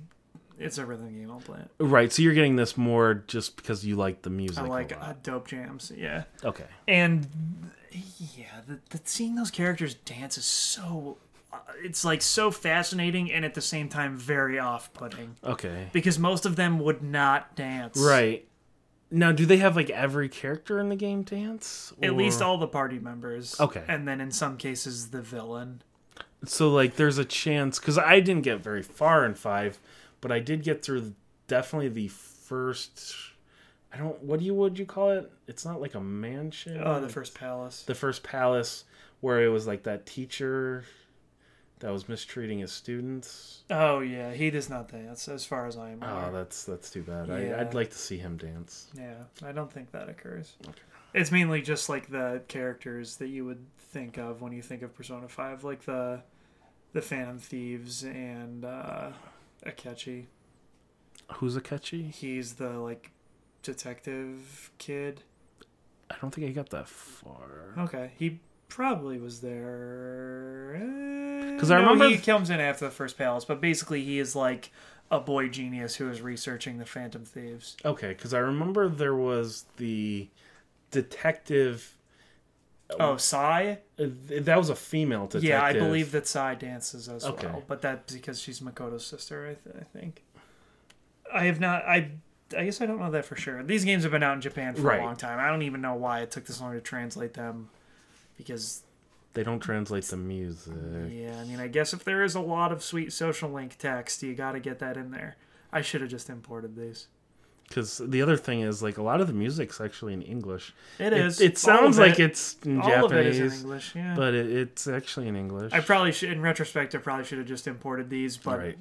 it's 0.63 0.79
a 0.79 0.87
rhythm 0.87 1.13
game. 1.13 1.31
I'll 1.31 1.41
play 1.41 1.61
it. 1.61 1.69
right. 1.79 2.13
So 2.13 2.23
you're 2.23 2.35
getting 2.35 2.57
this 2.57 2.77
more 2.77 3.15
just 3.27 3.57
because 3.57 3.85
you 3.85 3.97
like 3.97 4.23
the 4.23 4.31
music. 4.31 4.65
I 4.65 4.69
like 4.69 4.93
uh, 4.99 5.15
dope 5.23 5.49
jams. 5.49 5.93
Yeah, 5.97 6.25
Okay. 6.45 6.65
and 6.89 7.27
yeah, 8.37 8.61
the, 8.67 8.79
the 8.91 9.01
seeing 9.05 9.35
those 9.35 9.51
characters 9.51 9.95
dance 9.95 10.39
is 10.39 10.45
so. 10.45 11.19
Uh, 11.53 11.59
it's 11.85 12.03
like 12.05 12.23
so 12.23 12.51
fascinating 12.51 13.31
and 13.31 13.45
at 13.45 13.53
the 13.53 13.61
same 13.61 13.87
time 13.91 14.17
very 14.17 14.59
off-putting 14.59 15.37
Okay. 15.45 15.89
because 15.93 16.19
most 16.19 16.47
of 16.47 16.57
them 16.57 16.79
would 16.79 17.03
not 17.03 17.55
dance. 17.55 17.99
Right. 17.99 18.49
Now, 19.11 19.33
do 19.33 19.45
they 19.45 19.59
have 19.59 19.77
like 19.77 19.91
every 19.91 20.31
character 20.31 20.81
in 20.81 20.89
the 20.89 20.97
game 20.97 21.23
dance? 21.25 21.93
At 22.03 22.17
least 22.17 22.41
all 22.41 22.57
the 22.57 22.67
party 22.67 22.99
members. 22.99 23.61
Okay. 23.61 23.85
And 23.87 24.09
then 24.09 24.19
in 24.23 24.31
some 24.31 24.57
cases 24.57 25.11
the 25.11 25.21
villain. 25.21 25.83
So 26.47 26.71
like, 26.71 26.97
there's 26.97 27.19
a 27.19 27.25
chance 27.27 27.79
because 27.79 27.99
I 27.99 28.21
didn't 28.21 28.45
get 28.45 28.61
very 28.61 28.83
far 28.83 29.27
in 29.27 29.35
five, 29.35 29.79
but 30.23 30.33
I 30.33 30.39
did 30.41 30.63
get 30.63 30.83
through 30.83 31.15
definitely 31.49 31.89
the 31.91 32.09
first. 32.09 33.15
I 33.93 33.99
don't. 33.99 34.23
What 34.23 34.39
do 34.39 34.47
you 34.47 34.55
would 34.55 34.79
you 34.79 34.87
call 34.87 35.11
it? 35.11 35.31
It's 35.47 35.67
not 35.67 35.83
like 35.83 35.95
a 35.95 36.01
mansion. 36.01 36.81
Oh, 36.83 36.99
the 36.99 37.11
first 37.11 37.35
palace. 37.35 37.83
the 37.83 37.95
first 37.95 38.23
palace 38.23 38.85
where 39.21 39.45
it 39.45 39.49
was 39.49 39.67
like 39.67 39.83
that 39.83 40.07
teacher 40.07 40.85
that 41.81 41.93
was 41.93 42.09
mistreating 42.09 42.61
his 42.61 42.73
students. 42.73 43.65
Oh 43.69 44.01
yeah, 44.01 44.33
he 44.33 44.51
does 44.51 44.71
not 44.71 44.89
dance, 44.91 45.29
as 45.29 45.45
far 45.45 45.67
as 45.67 45.77
I 45.77 45.91
am 45.91 46.03
aware. 46.03 46.27
Oh, 46.29 46.33
that's 46.33 46.65
that's 46.65 46.91
too 46.91 47.03
bad. 47.03 47.29
Yeah. 47.29 47.57
I, 47.57 47.61
I'd 47.61 47.75
like 47.75 47.91
to 47.91 47.99
see 47.99 48.17
him 48.17 48.37
dance. 48.37 48.87
yeah, 48.97 49.25
I 49.45 49.53
don't 49.53 49.71
think 49.71 49.91
that 49.91 50.09
occurs. 50.09 50.55
It's 51.13 51.31
mainly 51.31 51.61
just 51.61 51.89
like 51.91 52.09
the 52.09 52.41
characters 52.49 53.17
that 53.17 53.29
you 53.29 53.45
would 53.45 53.67
think 53.77 54.17
of 54.17 54.41
when 54.41 54.53
you 54.53 54.63
think 54.63 54.83
of 54.83 54.95
Persona 54.95 55.29
Five, 55.29 55.65
like 55.65 55.85
the 55.85 56.23
the 56.93 57.03
Phantom 57.03 57.39
Thieves 57.39 58.05
and 58.05 58.65
uh, 58.65 59.11
Akechi. 59.67 60.27
Who's 61.35 61.57
Akechi? 61.57 62.11
He's 62.15 62.55
the 62.55 62.71
like 62.79 63.11
detective 63.63 64.71
kid. 64.79 65.23
I 66.11 66.17
don't 66.21 66.33
think 66.35 66.47
I 66.49 66.51
got 66.51 66.71
that 66.71 66.89
far. 66.89 67.75
Okay, 67.79 68.11
he 68.19 68.41
probably 68.69 69.19
was 69.19 69.41
there. 69.41 70.75
Eh, 70.77 71.59
'Cause 71.59 71.71
I 71.71 71.77
no, 71.81 71.91
remember- 71.93 72.09
he 72.15 72.19
comes 72.19 72.51
in 72.51 72.61
after 72.61 72.85
the 72.87 72.91
first 72.91 73.17
palace, 73.17 73.45
but 73.45 73.61
basically 73.61 74.03
he 74.05 74.19
is 74.19 74.35
like 74.37 74.71
a 75.11 75.21
boy 75.21 75.49
genius 75.49 75.97
who 75.97 76.11
is 76.11 76.21
researching 76.21 76.79
the 76.79 76.87
Phantom 76.87 77.25
Thieves. 77.25 77.77
Okay, 77.85 78.09
because 78.09 78.33
I 78.35 78.39
remember 78.39 78.89
there 78.89 79.15
was 79.15 79.65
the 79.77 80.29
detective. 80.91 81.97
Oh, 83.01 83.17
Sae? 83.17 83.79
uh, 83.99 84.05
That 84.41 84.59
was 84.59 84.69
a 84.71 84.75
female 84.77 85.27
detective. 85.27 85.45
Yeah, 85.45 85.63
I 85.63 85.73
believe 85.73 86.13
that 86.13 86.27
Sae 86.27 86.55
dances 86.59 87.09
as 87.09 87.25
Okay. 87.25 87.47
well, 87.47 87.63
but 87.67 87.83
that's 87.83 88.13
because 88.15 88.41
she's 88.41 88.61
Makoto's 88.61 89.07
sister. 89.07 89.45
I, 89.47 89.55
th- 89.71 89.77
I 89.81 89.99
think. 89.99 90.23
I 91.33 91.45
have 91.45 91.61
not. 91.61 91.85
I. 91.85 92.11
I 92.57 92.65
guess 92.67 92.83
I 92.83 92.87
don't 92.87 92.99
know 92.99 93.11
that 93.13 93.25
for 93.25 93.35
sure. 93.35 93.63
These 93.63 93.87
games 93.87 94.03
have 94.03 94.13
been 94.13 94.23
out 94.23 94.35
in 94.35 94.43
Japan 94.43 94.75
for 94.75 94.83
Right. 94.83 95.01
a 95.01 95.05
long 95.05 95.17
time. 95.17 95.39
I 95.39 95.49
don't 95.49 95.63
even 95.63 95.81
know 95.81 95.95
why 95.95 96.21
it 96.21 96.31
took 96.31 96.45
this 96.45 96.61
long 96.61 96.75
to 96.75 96.83
translate 96.83 97.33
them, 97.33 97.71
because 98.37 98.83
they 99.33 99.43
don't 99.43 99.61
translate 99.61 100.05
the 100.05 100.19
music. 100.19 100.75
yeah, 101.11 101.39
I 101.41 101.45
mean, 101.45 101.61
I 101.61 101.69
guess 101.69 101.95
if 101.95 102.05
there 102.05 102.23
is 102.23 102.35
a 102.35 102.41
lot 102.41 102.71
of 102.71 102.83
sweet 102.83 103.11
social 103.15 103.49
link 103.51 103.79
text, 103.79 104.23
you 104.23 104.35
got 104.35 104.53
to 104.53 104.61
get 104.61 104.81
that 104.81 104.99
in 104.99 105.13
there. 105.13 105.37
I 105.73 105.81
should 105.81 106.03
have 106.03 106.11
just 106.11 106.29
imported 106.29 106.77
these. 106.77 107.07
Because 107.73 107.99
the 108.05 108.21
other 108.21 108.37
thing 108.37 108.61
is, 108.61 108.83
like, 108.83 108.99
a 108.99 109.03
lot 109.03 109.21
of 109.23 109.27
the 109.29 109.33
music's 109.33 109.81
actually 109.81 110.13
in 110.13 110.21
English. 110.23 110.75
It 110.99 111.13
is. 111.15 111.41
It, 111.41 111.57
sounds 111.57 111.97
of 111.99 112.07
like 112.07 112.21
it's 112.21 112.57
in 112.65 112.81
all 112.81 113.07
of 113.07 113.13
it 113.13 113.25
Japanese, 113.25 113.39
in 113.55 113.61
English. 113.61 113.95
Yeah. 113.95 114.15
but 114.15 114.35
it, 114.35 114.51
it's 114.53 114.87
actually 114.87 115.29
in 115.29 115.37
English. 115.37 115.73
I 115.73 115.81
probably 115.81 116.13
should. 116.13 116.31
In 116.31 116.43
retrospect, 116.43 116.95
I 116.95 116.99
probably 116.99 117.25
should 117.25 117.39
have 117.39 117.47
just 117.47 117.67
imported 117.67 118.11
these, 118.11 118.37
but 118.37 118.59
Right. 118.59 118.79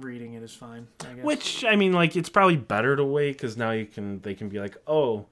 reading 0.00 0.34
it 0.34 0.42
is 0.42 0.54
fine. 0.54 0.86
I 1.00 1.14
guess. 1.14 1.24
Which 1.24 1.64
I 1.64 1.76
mean, 1.76 1.92
like, 1.92 2.16
it's 2.16 2.28
probably 2.28 2.56
better 2.56 2.96
to 2.96 3.04
wait 3.04 3.32
because 3.32 3.56
now 3.56 3.70
you 3.70 3.86
can 3.86 4.20
they 4.20 4.34
can 4.34 4.48
be 4.50 4.60
like, 4.60 4.76
oh, 4.86 5.26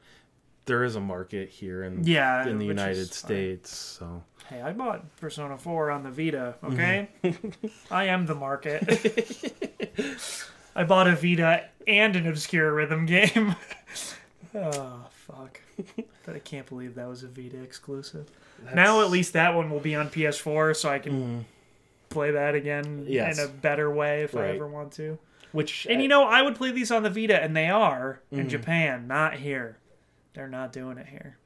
there 0.64 0.84
is 0.84 0.96
a 0.96 1.00
market 1.00 1.50
here 1.50 1.82
in 1.84 2.04
Yeah, 2.04 2.46
in 2.48 2.58
the 2.58 2.64
is 2.64 2.68
United 2.68 3.06
fine. 3.08 3.12
States. 3.12 3.76
So 3.76 4.22
Hey, 4.48 4.60
I 4.62 4.72
bought 4.72 5.16
Persona 5.16 5.56
4 5.56 5.90
on 5.90 6.02
the 6.02 6.10
Vita, 6.10 6.54
okay? 6.64 7.08
I 7.90 8.04
am 8.04 8.26
the 8.26 8.34
market. 8.34 8.82
I 10.74 10.84
bought 10.84 11.06
a 11.08 11.14
Vita 11.16 11.64
and 11.86 12.16
an 12.16 12.26
obscure 12.26 12.72
rhythm 12.72 13.06
game. 13.06 13.54
oh, 14.54 15.04
fuck. 15.10 15.60
But 16.24 16.36
I 16.36 16.38
can't 16.38 16.66
believe 16.66 16.94
that 16.94 17.08
was 17.08 17.22
a 17.22 17.28
Vita 17.28 17.60
exclusive. 17.62 18.28
Now 18.74 19.00
at 19.02 19.10
least 19.10 19.32
that 19.32 19.54
one 19.54 19.70
will 19.70 19.80
be 19.80 19.94
on 19.96 20.08
PS4, 20.08 20.76
so 20.76 20.88
I 20.88 20.98
can 21.00 21.44
play 22.10 22.30
that 22.32 22.54
again 22.54 23.04
Yes. 23.08 23.38
in 23.38 23.44
a 23.44 23.48
better 23.48 23.90
way 23.90 24.22
if 24.22 24.36
I 24.36 24.50
ever 24.50 24.68
want 24.68 24.92
to. 24.92 25.18
which 25.50 25.86
And 25.90 26.00
you 26.00 26.08
know, 26.08 26.24
I 26.24 26.42
would 26.42 26.54
play 26.54 26.70
these 26.70 26.90
on 26.90 27.02
the 27.02 27.10
Vita, 27.10 27.42
and 27.42 27.56
they 27.56 27.68
are 27.68 28.20
Mm-hmm. 28.30 28.40
in 28.40 28.48
Japan, 28.48 29.06
not 29.08 29.34
here. 29.34 29.78
They're 30.34 30.48
not 30.48 30.72
doing 30.72 30.96
it 30.98 31.06
here. 31.08 31.36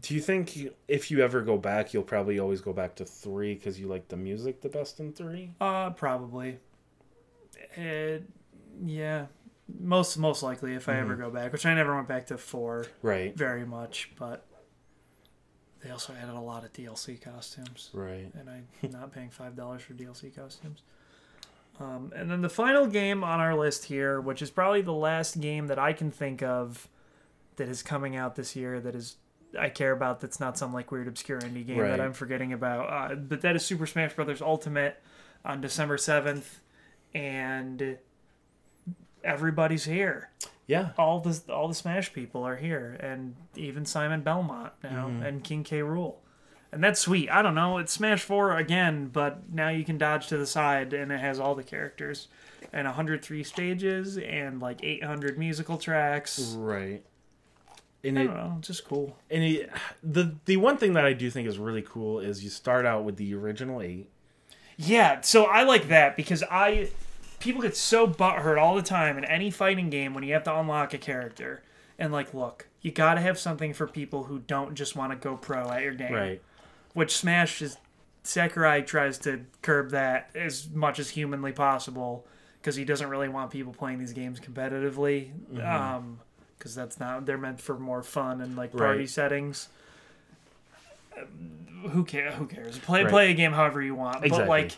do 0.00 0.14
you 0.14 0.20
think 0.20 0.56
if 0.86 1.10
you 1.10 1.20
ever 1.22 1.40
go 1.40 1.56
back, 1.56 1.92
you'll 1.94 2.02
probably 2.04 2.38
always 2.38 2.60
go 2.60 2.72
back 2.72 2.94
to 2.96 3.04
three 3.04 3.54
because 3.54 3.80
you 3.80 3.86
like 3.88 4.06
the 4.08 4.16
music 4.16 4.60
the 4.60 4.68
best 4.68 5.00
in 5.00 5.12
three? 5.12 5.50
Uh, 5.60 5.90
probably. 5.90 6.58
It, 7.78 8.24
yeah, 8.84 9.26
most 9.80 10.16
most 10.18 10.42
likely 10.42 10.74
if 10.74 10.88
I 10.88 10.96
ever 10.98 11.12
Mm-hmm. 11.14 11.22
go 11.22 11.30
back, 11.30 11.52
which 11.52 11.66
I 11.66 11.74
never 11.74 11.94
went 11.94 12.08
back 12.08 12.26
to 12.28 12.38
four 12.38 12.86
Right, 13.02 13.36
very 13.36 13.64
much, 13.64 14.10
but 14.18 14.44
they 15.82 15.90
also 15.90 16.12
added 16.20 16.34
a 16.34 16.40
lot 16.40 16.64
of 16.64 16.72
DLC 16.72 17.20
costumes, 17.22 17.90
right. 17.92 18.30
and 18.38 18.48
I'm 18.50 18.66
not 18.90 19.12
paying 19.12 19.30
five 19.30 19.54
dollars 19.56 19.82
for 19.82 19.94
DLC 19.94 20.34
costumes. 20.34 20.82
Um, 21.80 22.12
and 22.16 22.28
then 22.28 22.42
the 22.42 22.48
final 22.48 22.88
game 22.88 23.22
on 23.22 23.38
our 23.38 23.54
list 23.54 23.84
here, 23.84 24.20
which 24.20 24.42
is 24.42 24.50
probably 24.50 24.82
the 24.82 24.92
last 24.92 25.40
game 25.40 25.68
that 25.68 25.78
I 25.78 25.92
can 25.92 26.10
think 26.10 26.42
of 26.42 26.88
that 27.54 27.68
is 27.68 27.82
coming 27.84 28.16
out 28.16 28.34
this 28.34 28.56
year 28.56 28.80
that 28.80 28.96
is 28.96 29.16
I 29.58 29.68
care 29.68 29.92
about 29.92 30.20
that's 30.20 30.40
not 30.40 30.58
some 30.58 30.72
like 30.74 30.90
weird 30.90 31.06
obscure 31.06 31.40
indie 31.40 31.64
game 31.64 31.78
Right. 31.78 31.90
that 31.90 32.00
I'm 32.00 32.12
forgetting 32.12 32.52
about. 32.52 33.12
Uh, 33.12 33.14
but 33.14 33.42
that 33.42 33.54
is 33.54 33.64
Super 33.64 33.86
Smash 33.86 34.14
Brothers 34.14 34.42
Ultimate 34.42 35.00
on 35.44 35.60
December 35.60 35.96
7th, 35.96 36.56
and 37.14 37.98
everybody's 39.24 39.84
here. 39.84 40.30
Yeah. 40.66 40.90
All 40.98 41.20
the 41.20 41.40
all 41.52 41.68
the 41.68 41.74
Smash 41.74 42.12
people 42.12 42.42
are 42.44 42.56
here, 42.56 42.96
and 43.00 43.34
even 43.56 43.86
Simon 43.86 44.20
Belmont 44.20 44.72
now, 44.82 45.06
Mm-hmm. 45.08 45.22
and 45.22 45.44
King 45.44 45.64
K. 45.64 45.80
Rool. 45.80 46.16
And 46.70 46.84
that's 46.84 47.00
sweet. 47.00 47.30
I 47.30 47.40
don't 47.40 47.54
know. 47.54 47.78
It's 47.78 47.92
Smash 47.92 48.22
4 48.24 48.54
again, 48.58 49.08
but 49.10 49.50
now 49.50 49.70
you 49.70 49.86
can 49.86 49.96
dodge 49.96 50.26
to 50.26 50.36
the 50.36 50.44
side, 50.46 50.92
and 50.92 51.10
it 51.10 51.18
has 51.18 51.40
all 51.40 51.54
the 51.54 51.62
characters. 51.62 52.28
And 52.74 52.84
103 52.86 53.42
stages, 53.42 54.18
and 54.18 54.60
like 54.60 54.84
800 54.84 55.38
musical 55.38 55.78
tracks. 55.78 56.54
Right. 56.58 57.02
And 58.04 58.18
I 58.18 58.22
it, 58.22 58.26
don't 58.26 58.36
know. 58.36 58.58
Just 58.60 58.84
cool. 58.84 59.16
and 59.30 59.42
it, 59.42 59.70
the 60.02 60.36
the 60.44 60.58
one 60.58 60.76
thing 60.76 60.92
that 60.92 61.06
I 61.06 61.14
do 61.14 61.30
think 61.30 61.48
is 61.48 61.58
really 61.58 61.80
cool 61.82 62.20
is 62.20 62.44
you 62.44 62.50
start 62.50 62.84
out 62.84 63.04
with 63.04 63.16
the 63.16 63.34
original 63.34 63.80
eight. 63.80 64.10
Yeah, 64.80 65.20
so 65.22 65.44
I 65.44 65.64
like 65.64 65.88
that 65.88 66.16
because 66.16 66.42
I 66.48 66.90
people 67.40 67.60
get 67.62 67.76
so 67.76 68.06
butthurt 68.06 68.58
all 68.60 68.74
the 68.76 68.82
time 68.82 69.18
in 69.18 69.24
any 69.24 69.50
fighting 69.50 69.90
game 69.90 70.14
when 70.14 70.22
you 70.24 70.32
have 70.34 70.44
to 70.44 70.56
unlock 70.56 70.94
a 70.94 70.98
character. 70.98 71.62
And 71.98 72.12
like, 72.12 72.32
look, 72.32 72.68
you 72.80 72.92
gotta 72.92 73.20
have 73.20 73.38
something 73.38 73.74
for 73.74 73.86
people 73.88 74.24
who 74.24 74.38
don't 74.38 74.74
just 74.76 74.94
want 74.94 75.10
to 75.12 75.16
go 75.16 75.36
pro 75.36 75.68
at 75.70 75.82
your 75.82 75.94
game. 75.94 76.12
Right. 76.12 76.42
Which 76.94 77.16
Smash 77.16 77.60
is 77.60 77.76
Sakurai 78.22 78.82
tries 78.82 79.18
to 79.18 79.44
curb 79.62 79.90
that 79.90 80.30
as 80.34 80.68
much 80.72 80.98
as 81.00 81.10
humanly 81.10 81.52
possible 81.52 82.24
because 82.60 82.76
he 82.76 82.84
doesn't 82.84 83.08
really 83.08 83.28
want 83.28 83.50
people 83.50 83.72
playing 83.72 83.98
these 83.98 84.12
games 84.12 84.38
competitively. 84.38 85.30
Um, 85.60 86.20
because 86.56 86.74
that's 86.74 86.98
not 87.00 87.24
they're 87.26 87.38
meant 87.38 87.60
for 87.60 87.78
more 87.78 88.02
fun 88.02 88.40
and 88.40 88.56
like 88.56 88.72
party 88.76 89.00
Right. 89.00 89.10
settings. 89.10 89.68
Who 91.90 92.04
cares? 92.04 92.34
Who 92.34 92.46
cares? 92.46 92.78
Play 92.78 93.02
Right. 93.04 93.10
play 93.10 93.30
a 93.30 93.34
game 93.34 93.52
however 93.52 93.80
you 93.82 93.94
want. 93.94 94.22
But 94.28 94.48
like, 94.48 94.72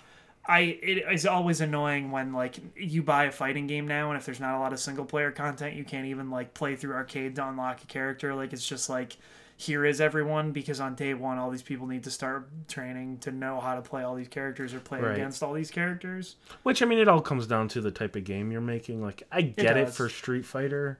I 0.47 0.61
it 0.61 1.05
is 1.13 1.27
always 1.27 1.61
annoying 1.61 2.11
when 2.11 2.33
like 2.33 2.57
you 2.77 3.03
buy 3.03 3.25
a 3.25 3.31
fighting 3.33 3.67
game 3.67 3.87
now 3.87 4.11
and 4.11 4.19
if 4.19 4.27
there's 4.27 4.41
not 4.41 4.55
a 4.57 4.59
lot 4.59 4.73
of 4.73 4.81
single 4.81 5.05
player 5.05 5.31
content, 5.31 5.77
you 5.77 5.85
can't 5.85 6.07
even 6.07 6.31
like 6.31 6.53
play 6.55 6.77
through 6.77 6.95
arcade 6.95 7.37
to 7.37 7.49
unlock 7.49 7.83
a 7.83 7.87
character. 7.87 8.35
Like 8.35 8.53
it's 8.53 8.67
just 8.67 8.89
like 8.91 9.17
here 9.57 9.85
is 9.85 10.01
everyone 10.01 10.53
because 10.53 10.81
on 10.81 10.95
day 10.95 11.13
one 11.13 11.37
all 11.39 11.51
these 11.51 11.63
people 11.63 11.87
need 11.87 12.03
to 12.05 12.11
start 12.11 12.49
training 12.69 13.19
to 13.19 13.31
know 13.31 13.61
how 13.61 13.75
to 13.75 13.83
play 13.83 14.03
all 14.03 14.15
these 14.15 14.29
characters 14.29 14.73
or 14.73 14.81
play 14.81 14.99
Right. 15.01 15.15
against 15.17 15.43
all 15.43 15.53
these 15.53 15.71
characters. 15.71 16.37
Which 16.63 16.83
I 16.83 16.87
mean, 16.87 16.99
it 16.99 17.09
all 17.09 17.21
comes 17.21 17.47
down 17.47 17.69
to 17.69 17.81
the 17.83 17.91
type 17.91 18.17
of 18.17 18.25
game 18.25 18.51
you're 18.51 18.61
making. 18.63 19.03
Like 19.03 19.23
I 19.31 19.43
get 19.43 19.77
it, 19.77 19.85
does. 19.87 19.97
for 19.97 20.09
Street 20.09 20.45
Fighter. 20.47 20.99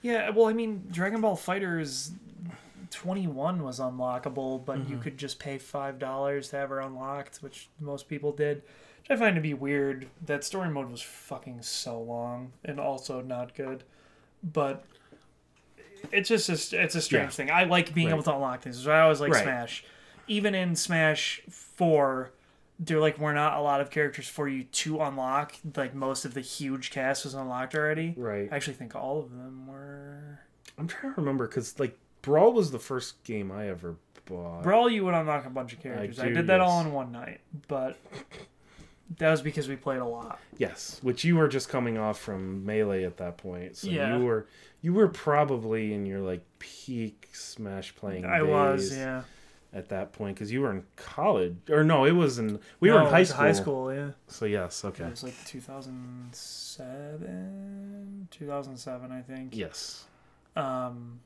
Yeah, 0.00 0.30
well, 0.30 0.46
I 0.46 0.52
mean, 0.52 0.84
Dragon 0.92 1.20
Ball 1.20 1.36
FighterZ 1.36 2.12
21 2.90 3.62
was 3.62 3.78
unlockable, 3.80 4.64
but 4.64 4.78
Mm-hmm. 4.78 4.92
you 4.92 4.98
could 4.98 5.18
just 5.18 5.38
pay 5.38 5.58
$5 5.58 6.50
to 6.50 6.56
have 6.56 6.68
her 6.70 6.80
unlocked, 6.80 7.38
which 7.38 7.68
most 7.80 8.08
people 8.08 8.32
did. 8.32 8.56
Which 9.02 9.10
I 9.10 9.16
find 9.16 9.34
to 9.36 9.40
be 9.42 9.54
weird. 9.54 10.08
That 10.24 10.44
story 10.44 10.68
mode 10.70 10.90
was 10.90 11.02
fucking 11.02 11.62
so 11.62 12.00
long 12.00 12.52
and 12.64 12.78
also 12.80 13.20
not 13.20 13.54
good. 13.54 13.84
But 14.42 14.84
it's 16.12 16.28
just 16.28 16.48
a, 16.48 16.82
it's 16.82 16.94
a 16.94 17.00
strange 17.02 17.24
Yeah. 17.26 17.30
thing. 17.30 17.50
I 17.50 17.64
like 17.64 17.92
being 17.94 18.08
Right. 18.08 18.14
able 18.14 18.22
to 18.24 18.34
unlock 18.34 18.62
things. 18.62 18.78
So 18.82 18.90
I 18.92 19.00
always 19.00 19.20
like 19.20 19.32
Right. 19.32 19.42
Smash. 19.42 19.84
Even 20.26 20.54
in 20.54 20.76
Smash 20.76 21.42
4, 21.50 22.30
there 22.78 23.00
like 23.00 23.18
were 23.18 23.32
not 23.32 23.56
a 23.56 23.60
lot 23.60 23.80
of 23.80 23.90
characters 23.90 24.28
for 24.28 24.46
you 24.48 24.64
to 24.64 25.00
unlock. 25.00 25.54
Like 25.76 25.94
most 25.94 26.24
of 26.24 26.34
the 26.34 26.40
huge 26.40 26.90
cast 26.90 27.24
was 27.24 27.34
unlocked 27.34 27.74
already. 27.74 28.14
Right. 28.16 28.48
I 28.52 28.56
actually 28.56 28.74
think 28.74 28.94
all 28.94 29.18
of 29.18 29.30
them 29.30 29.66
were. 29.66 30.40
I'm 30.78 30.86
trying 30.86 31.14
to 31.14 31.20
remember 31.20 31.48
because 31.48 31.78
like 31.80 31.98
Brawl 32.22 32.52
was 32.52 32.70
the 32.70 32.78
first 32.78 33.22
game 33.24 33.50
I 33.52 33.68
ever 33.68 33.96
bought. 34.26 34.62
Brawl, 34.62 34.90
you 34.90 35.04
would 35.04 35.14
unlock 35.14 35.46
a 35.46 35.50
bunch 35.50 35.72
of 35.72 35.80
characters. 35.80 36.18
I, 36.18 36.28
do, 36.28 36.34
did 36.34 36.46
that 36.48 36.60
all 36.60 36.80
in 36.80 36.92
one 36.92 37.12
night, 37.12 37.40
but 37.68 37.96
that 39.18 39.30
was 39.30 39.40
because 39.42 39.68
we 39.68 39.76
played 39.76 40.00
a 40.00 40.04
lot. 40.04 40.40
Yes, 40.58 40.98
which 41.02 41.24
you 41.24 41.36
were 41.36 41.46
just 41.48 41.68
coming 41.68 41.96
off 41.96 42.18
from 42.18 42.66
melee 42.66 43.04
at 43.04 43.16
that 43.18 43.36
point, 43.38 43.76
so 43.76 43.88
Yeah. 43.88 44.18
you 44.18 44.24
were 44.24 44.46
you 44.82 44.92
were 44.92 45.08
probably 45.08 45.92
in 45.94 46.04
your 46.06 46.20
like 46.20 46.42
peak 46.58 47.28
Smash 47.32 47.94
playing. 47.96 48.24
I 48.24 48.42
was, 48.42 48.96
yeah. 48.96 49.22
at 49.72 49.88
that 49.90 50.12
point 50.12 50.34
because 50.36 50.50
you 50.52 50.60
were 50.60 50.70
in 50.72 50.84
college, 50.96 51.56
or 51.70 51.82
no, 51.84 52.04
it 52.04 52.12
was 52.12 52.38
in 52.38 52.58
we 52.80 52.88
No, 52.90 52.96
were 52.96 53.02
in 53.02 53.06
high 53.08 53.22
school. 53.24 53.36
High 53.38 53.52
school, 53.52 53.94
yeah. 53.94 54.10
So 54.26 54.44
yes, 54.44 54.84
okay, 54.84 55.04
It 55.04 55.10
was 55.10 55.22
like 55.24 55.34
2007, 55.46 58.28
2007, 58.30 59.12
I 59.12 59.22
think. 59.22 59.56
yes, 59.56 60.04
Um, 60.56 61.20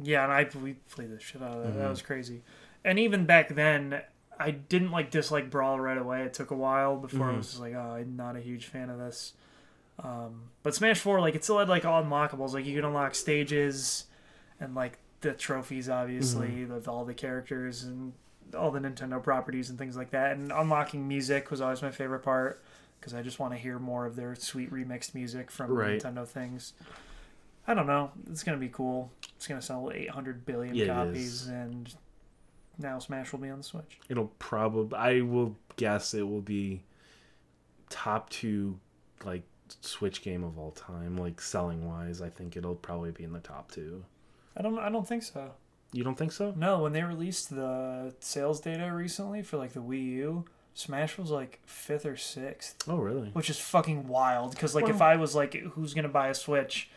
yeah, 0.00 0.22
and 0.24 0.32
I 0.32 0.48
we 0.62 0.74
played 0.90 1.10
the 1.10 1.20
shit 1.20 1.42
out 1.42 1.56
of 1.56 1.62
that. 1.64 1.74
That 1.74 1.86
Mhm. 1.86 1.90
was 1.90 2.02
crazy. 2.02 2.42
And 2.84 2.98
even 2.98 3.26
back 3.26 3.48
then, 3.50 4.02
I 4.38 4.50
didn't 4.50 4.90
like 4.90 5.10
dislike 5.10 5.50
Brawl 5.50 5.78
right 5.78 5.98
away. 5.98 6.22
It 6.22 6.34
took 6.34 6.50
a 6.50 6.56
while 6.56 6.96
before 6.96 7.28
I 7.28 7.32
Mhm. 7.32 7.36
was 7.38 7.48
just 7.50 7.60
like, 7.60 7.74
oh, 7.74 7.94
I'm 7.94 8.16
not 8.16 8.36
a 8.36 8.40
huge 8.40 8.66
fan 8.66 8.90
of 8.90 8.98
this. 8.98 9.34
Um, 10.02 10.50
but 10.62 10.74
Smash 10.74 10.98
Four, 11.00 11.20
like, 11.20 11.34
it 11.34 11.44
still 11.44 11.58
had 11.58 11.68
like 11.68 11.84
all 11.84 12.02
unlockables. 12.02 12.52
Like 12.54 12.64
you 12.66 12.74
could 12.74 12.84
unlock 12.84 13.14
stages 13.14 14.06
and 14.58 14.74
like 14.74 14.98
the 15.20 15.32
trophies, 15.32 15.88
obviously, 15.88 16.64
with 16.64 16.88
all 16.88 17.04
the 17.04 17.14
characters 17.14 17.84
and 17.84 18.12
all 18.56 18.70
the 18.70 18.80
Nintendo 18.80 19.22
properties 19.22 19.70
and 19.70 19.78
things 19.78 19.96
like 19.96 20.10
that. 20.10 20.32
And 20.36 20.50
unlocking 20.50 21.06
music 21.06 21.50
was 21.50 21.60
always 21.60 21.80
my 21.82 21.90
favorite 21.90 22.20
part 22.20 22.62
because 22.98 23.14
I 23.14 23.22
just 23.22 23.38
want 23.38 23.52
to 23.52 23.58
hear 23.58 23.78
more 23.78 24.06
of 24.06 24.16
their 24.16 24.34
sweet 24.34 24.72
remixed 24.72 25.14
music 25.14 25.50
from 25.50 25.70
Right. 25.72 26.00
Nintendo 26.02 26.26
things. 26.26 26.72
I 27.66 27.74
don't 27.74 27.86
know. 27.86 28.10
It's 28.30 28.42
gonna 28.42 28.56
be 28.58 28.68
cool. 28.68 29.10
It's 29.36 29.46
gonna 29.46 29.62
sell 29.62 29.90
800 29.92 30.44
billion 30.44 30.74
Yeah, 30.74 30.86
copies, 30.86 31.46
and 31.48 31.92
now 32.78 32.98
Smash 32.98 33.32
will 33.32 33.38
be 33.40 33.50
on 33.50 33.58
the 33.58 33.64
Switch. 33.64 33.98
it'll 34.08 34.32
probably 34.38 34.96
I 34.98 35.20
will 35.20 35.56
guess 35.76 36.14
it 36.14 36.22
will 36.28 36.40
be 36.40 36.82
top 37.88 38.30
two 38.30 38.78
like 39.24 39.42
Switch 39.80 40.22
game 40.22 40.44
of 40.44 40.58
all 40.58 40.72
time, 40.72 41.16
like 41.16 41.40
selling 41.40 41.86
wise. 41.88 42.20
I 42.20 42.28
think 42.28 42.56
it'll 42.56 42.74
probably 42.74 43.10
be 43.10 43.24
in 43.24 43.32
the 43.32 43.38
top 43.40 43.70
two. 43.70 44.04
I 44.56 44.62
don't. 44.62 44.78
I 44.78 44.90
don't 44.90 45.06
think 45.08 45.22
so. 45.22 45.52
You 45.92 46.04
don't 46.04 46.16
think 46.16 46.32
so? 46.32 46.52
No, 46.56 46.80
when 46.82 46.92
they 46.92 47.02
released 47.02 47.50
the 47.50 48.14
sales 48.20 48.60
data 48.60 48.90
recently 48.92 49.42
for 49.42 49.56
like 49.58 49.72
the 49.72 49.80
Wii 49.80 50.04
U, 50.16 50.44
Smash 50.74 51.16
was 51.18 51.30
like 51.30 51.60
fifth 51.66 52.04
or 52.06 52.16
sixth, 52.16 52.76
Oh, 52.88 52.96
really? 52.96 53.28
which 53.30 53.48
is 53.50 53.58
fucking 53.58 54.08
wild. 54.08 54.50
Because 54.52 54.74
like 54.74 54.88
if 54.88 55.00
I 55.02 55.16
was 55.16 55.34
like, 55.34 55.54
who's 55.54 55.94
gonna 55.94 56.08
buy 56.08 56.28
a 56.28 56.34
Switch? 56.34 56.90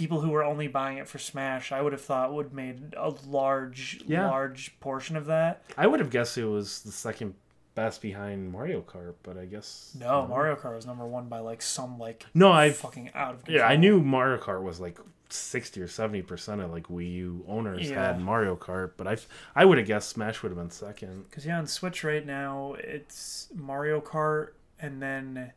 People 0.00 0.22
who 0.22 0.30
were 0.30 0.42
only 0.42 0.66
buying 0.66 0.96
it 0.96 1.06
for 1.06 1.18
Smash, 1.18 1.72
I 1.72 1.82
would 1.82 1.92
have 1.92 2.00
thought 2.00 2.32
would 2.32 2.54
made 2.54 2.94
a 2.96 3.10
large, 3.26 4.00
Yeah. 4.06 4.30
large 4.30 4.80
portion 4.80 5.14
of 5.14 5.26
that. 5.26 5.62
I 5.76 5.86
would 5.86 6.00
have 6.00 6.08
guessed 6.08 6.38
it 6.38 6.46
was 6.46 6.80
the 6.80 6.90
second 6.90 7.34
best 7.74 8.00
behind 8.00 8.50
Mario 8.50 8.80
Kart, 8.80 9.14
but 9.22 9.36
I 9.36 9.44
guess 9.44 9.94
No, 10.00 10.26
Mario 10.26 10.56
Kart 10.56 10.74
was 10.74 10.86
number 10.86 11.06
one 11.06 11.28
by 11.28 11.40
like 11.40 11.60
some 11.60 11.98
like 11.98 12.24
No, 12.32 12.50
I 12.50 12.70
fucking 12.70 13.10
out 13.14 13.34
of 13.34 13.44
control. 13.44 13.58
yeah, 13.58 13.66
I 13.66 13.76
knew 13.76 14.00
Mario 14.00 14.38
Kart 14.38 14.62
was 14.62 14.80
like 14.80 14.98
sixty 15.28 15.80
or 15.82 15.86
seventy 15.86 16.22
percent 16.22 16.62
of 16.62 16.70
like 16.72 16.88
Wii 16.88 17.12
U 17.16 17.44
owners 17.46 17.90
Yeah. 17.90 18.06
had 18.06 18.20
Mario 18.22 18.56
Kart, 18.56 18.92
but 18.96 19.06
I 19.06 19.18
I 19.54 19.66
would 19.66 19.76
have 19.76 19.86
guessed 19.86 20.08
Smash 20.08 20.42
would 20.42 20.48
have 20.50 20.58
been 20.58 20.70
second. 20.70 21.24
Because 21.28 21.44
yeah, 21.44 21.58
on 21.58 21.66
Switch 21.66 22.02
right 22.04 22.24
now 22.24 22.74
it's 22.78 23.48
Mario 23.54 24.00
Kart, 24.00 24.52
and 24.80 25.00
then 25.02 25.52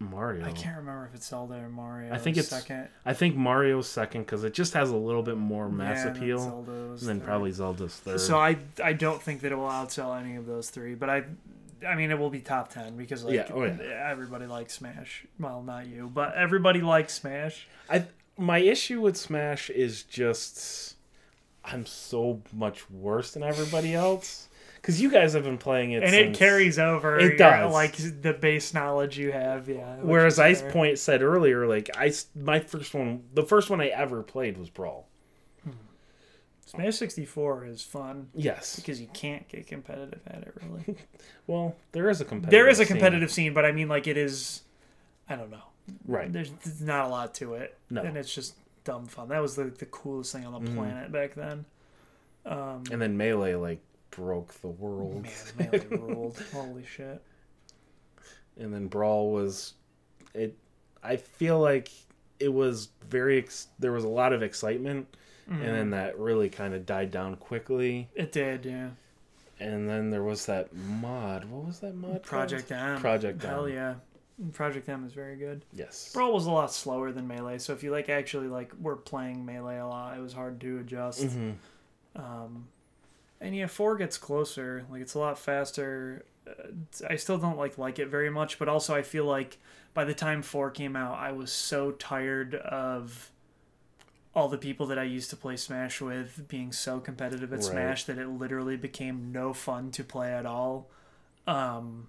Mario. 0.00 0.44
I 0.46 0.52
can't 0.52 0.76
remember 0.76 1.06
if 1.06 1.14
it's 1.16 1.26
Zelda 1.28 1.54
or 1.56 1.68
Mario. 1.68 2.14
I 2.14 2.18
think 2.18 2.36
it's- 2.36 2.48
second. 2.50 2.88
I 3.04 3.14
think 3.14 3.34
Mario's 3.36 3.88
second 3.88 4.22
because 4.22 4.44
it 4.44 4.54
just 4.54 4.74
has 4.74 4.90
a 4.90 4.96
little 4.96 5.22
bit 5.22 5.36
more 5.36 5.68
mass 5.68 6.04
Yeah, 6.04 6.12
appeal, 6.12 6.38
Zelda 6.38 6.70
was 6.90 7.02
and 7.02 7.08
then 7.08 7.18
third. 7.20 7.26
probably 7.26 7.50
Zelda's 7.50 7.96
third. 7.96 8.20
So 8.20 8.38
I 8.38 8.58
I 8.82 8.92
don't 8.92 9.20
think 9.22 9.40
that 9.40 9.50
it 9.52 9.56
will 9.56 9.68
outsell 9.68 10.18
any 10.18 10.36
of 10.36 10.46
those 10.46 10.70
three, 10.70 10.94
but 10.94 11.10
I. 11.10 11.24
I 11.86 11.94
mean, 11.94 12.10
it 12.10 12.18
will 12.18 12.28
be 12.30 12.40
top 12.40 12.70
ten 12.70 12.96
because 12.96 13.22
like 13.22 13.34
Yeah, 13.34 13.50
oh, 13.54 13.62
yeah. 13.62 14.08
everybody 14.10 14.46
likes 14.46 14.74
Smash. 14.74 15.24
Well, 15.38 15.62
not 15.62 15.86
you, 15.86 16.10
but 16.12 16.34
everybody 16.34 16.80
likes 16.80 17.14
Smash. 17.14 17.68
I 17.88 18.06
my 18.36 18.58
issue 18.58 19.00
with 19.00 19.16
Smash 19.16 19.70
is 19.70 20.02
just 20.02 20.96
I'm 21.64 21.86
so 21.86 22.42
much 22.52 22.90
worse 22.90 23.30
than 23.32 23.44
everybody 23.44 23.94
else 23.94 24.47
because 24.88 25.02
you 25.02 25.10
guys 25.10 25.34
have 25.34 25.44
been 25.44 25.58
playing 25.58 25.92
it 25.92 26.02
and 26.02 26.14
it 26.14 26.34
carries 26.34 26.78
over. 26.78 27.18
It 27.18 27.22
your- 27.24 27.36
does. 27.36 27.70
like 27.74 27.94
the 28.22 28.32
base 28.32 28.72
knowledge 28.72 29.18
you 29.18 29.30
have. 29.32 29.68
Yeah. 29.68 29.96
Whereas 30.00 30.38
Ice 30.38 30.62
fair. 30.62 30.70
Point 30.72 30.98
said 30.98 31.20
earlier, 31.22 31.66
like 31.66 31.90
I 31.94 32.10
my 32.34 32.58
first 32.60 32.94
one, 32.94 33.24
the 33.34 33.42
first 33.42 33.68
one 33.68 33.82
I 33.82 33.88
ever 33.88 34.22
played 34.22 34.56
was 34.56 34.70
Brawl. 34.70 35.06
Smash 36.64 36.96
sixty 36.96 37.24
four 37.24 37.64
is 37.64 37.82
fun 37.82 38.28
Yes. 38.34 38.76
because 38.76 39.00
you 39.00 39.08
can't 39.14 39.46
get 39.48 39.66
competitive 39.66 40.20
at 40.26 40.42
it 40.42 40.54
really. 40.62 40.96
Well, 41.46 41.76
there 41.92 42.10
is 42.10 42.20
a 42.20 42.26
competitive. 42.26 42.50
there 42.50 42.68
is 42.68 42.78
a 42.80 42.84
competitive 42.86 43.30
scene, 43.32 43.54
but 43.54 43.64
I 43.64 43.72
mean, 43.72 43.88
like 43.88 44.06
it 44.06 44.18
is. 44.18 44.62
I 45.30 45.36
don't 45.36 45.50
know. 45.50 45.62
right? 46.06 46.30
There's, 46.30 46.50
not 46.82 47.06
a 47.06 47.08
lot 47.08 47.34
to 47.36 47.54
it, 47.54 47.78
No. 47.90 48.02
and 48.02 48.16
it's 48.18 48.34
just 48.34 48.54
dumb 48.84 49.06
fun. 49.06 49.28
That 49.28 49.40
was 49.40 49.56
the 49.56 49.64
the 49.64 49.86
coolest 49.86 50.32
thing 50.32 50.44
on 50.44 50.52
the 50.62 50.70
Mhm. 50.70 50.74
planet 50.76 51.10
back 51.12 51.34
then. 51.34 51.64
Um, 52.44 52.84
And 52.90 53.00
then 53.00 53.16
Melee 53.16 53.54
like 53.54 53.80
broke 54.10 54.52
the 54.60 54.68
world, 54.68 55.26
man, 55.58 55.70
Melee 55.70 55.86
ruled. 55.90 56.42
Holy 56.52 56.84
shit! 56.84 57.22
and 58.56 58.72
then 58.72 58.86
Brawl 58.88 59.30
was 59.30 59.74
it. 60.34 60.56
I 61.02 61.16
feel 61.16 61.58
like 61.60 61.90
it 62.40 62.52
was 62.52 62.88
very. 63.08 63.38
Ex- 63.38 63.68
there 63.78 63.92
was 63.92 64.04
a 64.04 64.08
lot 64.08 64.32
of 64.32 64.42
excitement, 64.42 65.06
and 65.48 65.62
then 65.62 65.90
that 65.90 66.18
really 66.18 66.48
kind 66.48 66.74
of 66.74 66.84
died 66.86 67.10
down 67.10 67.36
quickly. 67.36 68.08
It 68.14 68.32
did, 68.32 68.64
yeah. 68.64 68.88
And 69.60 69.88
then 69.88 70.10
there 70.10 70.22
was 70.22 70.46
that 70.46 70.74
mod. 70.74 71.44
What 71.46 71.64
was 71.66 71.80
that 71.80 71.94
mod? 71.94 72.10
called? 72.10 72.22
Project 72.22 72.70
M. 72.70 73.00
Project 73.00 73.42
Hell 73.42 73.66
M. 73.66 73.72
yeah. 73.72 73.94
Project 74.52 74.88
M 74.88 75.04
is 75.04 75.12
very 75.12 75.34
good. 75.34 75.64
Yes. 75.72 76.12
Brawl 76.14 76.32
was 76.32 76.46
a 76.46 76.50
lot 76.52 76.72
slower 76.72 77.10
than 77.10 77.26
Melee, 77.26 77.58
so 77.58 77.72
if 77.72 77.82
you 77.82 77.90
like 77.90 78.08
actually 78.08 78.46
like 78.46 78.72
were 78.80 78.94
playing 78.94 79.44
Melee 79.44 79.78
a 79.78 79.86
lot, 79.86 80.16
it 80.16 80.20
was 80.20 80.32
hard 80.32 80.60
to 80.60 80.78
adjust. 80.78 81.24
hmm 81.24 81.50
Um, 82.14 82.68
and 83.40 83.54
yeah, 83.54 83.66
four 83.66 83.96
gets 83.96 84.18
closer. 84.18 84.84
Like 84.90 85.02
it's 85.02 85.14
a 85.14 85.18
lot 85.18 85.38
faster. 85.38 86.24
Uh, 86.46 86.68
I 87.08 87.16
still 87.16 87.38
don't 87.38 87.58
like 87.58 87.78
like 87.78 87.98
it 87.98 88.08
very 88.08 88.30
much, 88.30 88.58
but 88.58 88.68
also 88.68 88.94
I 88.94 89.02
feel 89.02 89.24
like 89.24 89.58
by 89.94 90.04
the 90.04 90.14
time 90.14 90.42
four 90.42 90.70
came 90.70 90.96
out, 90.96 91.18
I 91.18 91.32
was 91.32 91.52
so 91.52 91.92
tired 91.92 92.54
of 92.54 93.30
all 94.34 94.48
the 94.48 94.58
people 94.58 94.86
that 94.86 94.98
I 94.98 95.04
used 95.04 95.30
to 95.30 95.36
play 95.36 95.56
Smash 95.56 96.00
with 96.00 96.46
being 96.48 96.70
so 96.72 97.00
competitive 97.00 97.52
at 97.52 97.58
Right. 97.58 97.64
Smash 97.64 98.04
that 98.04 98.18
it 98.18 98.28
literally 98.28 98.76
became 98.76 99.32
no 99.32 99.52
fun 99.52 99.90
to 99.92 100.04
play 100.04 100.32
at 100.32 100.46
all. 100.46 100.88
Um, 101.46 102.08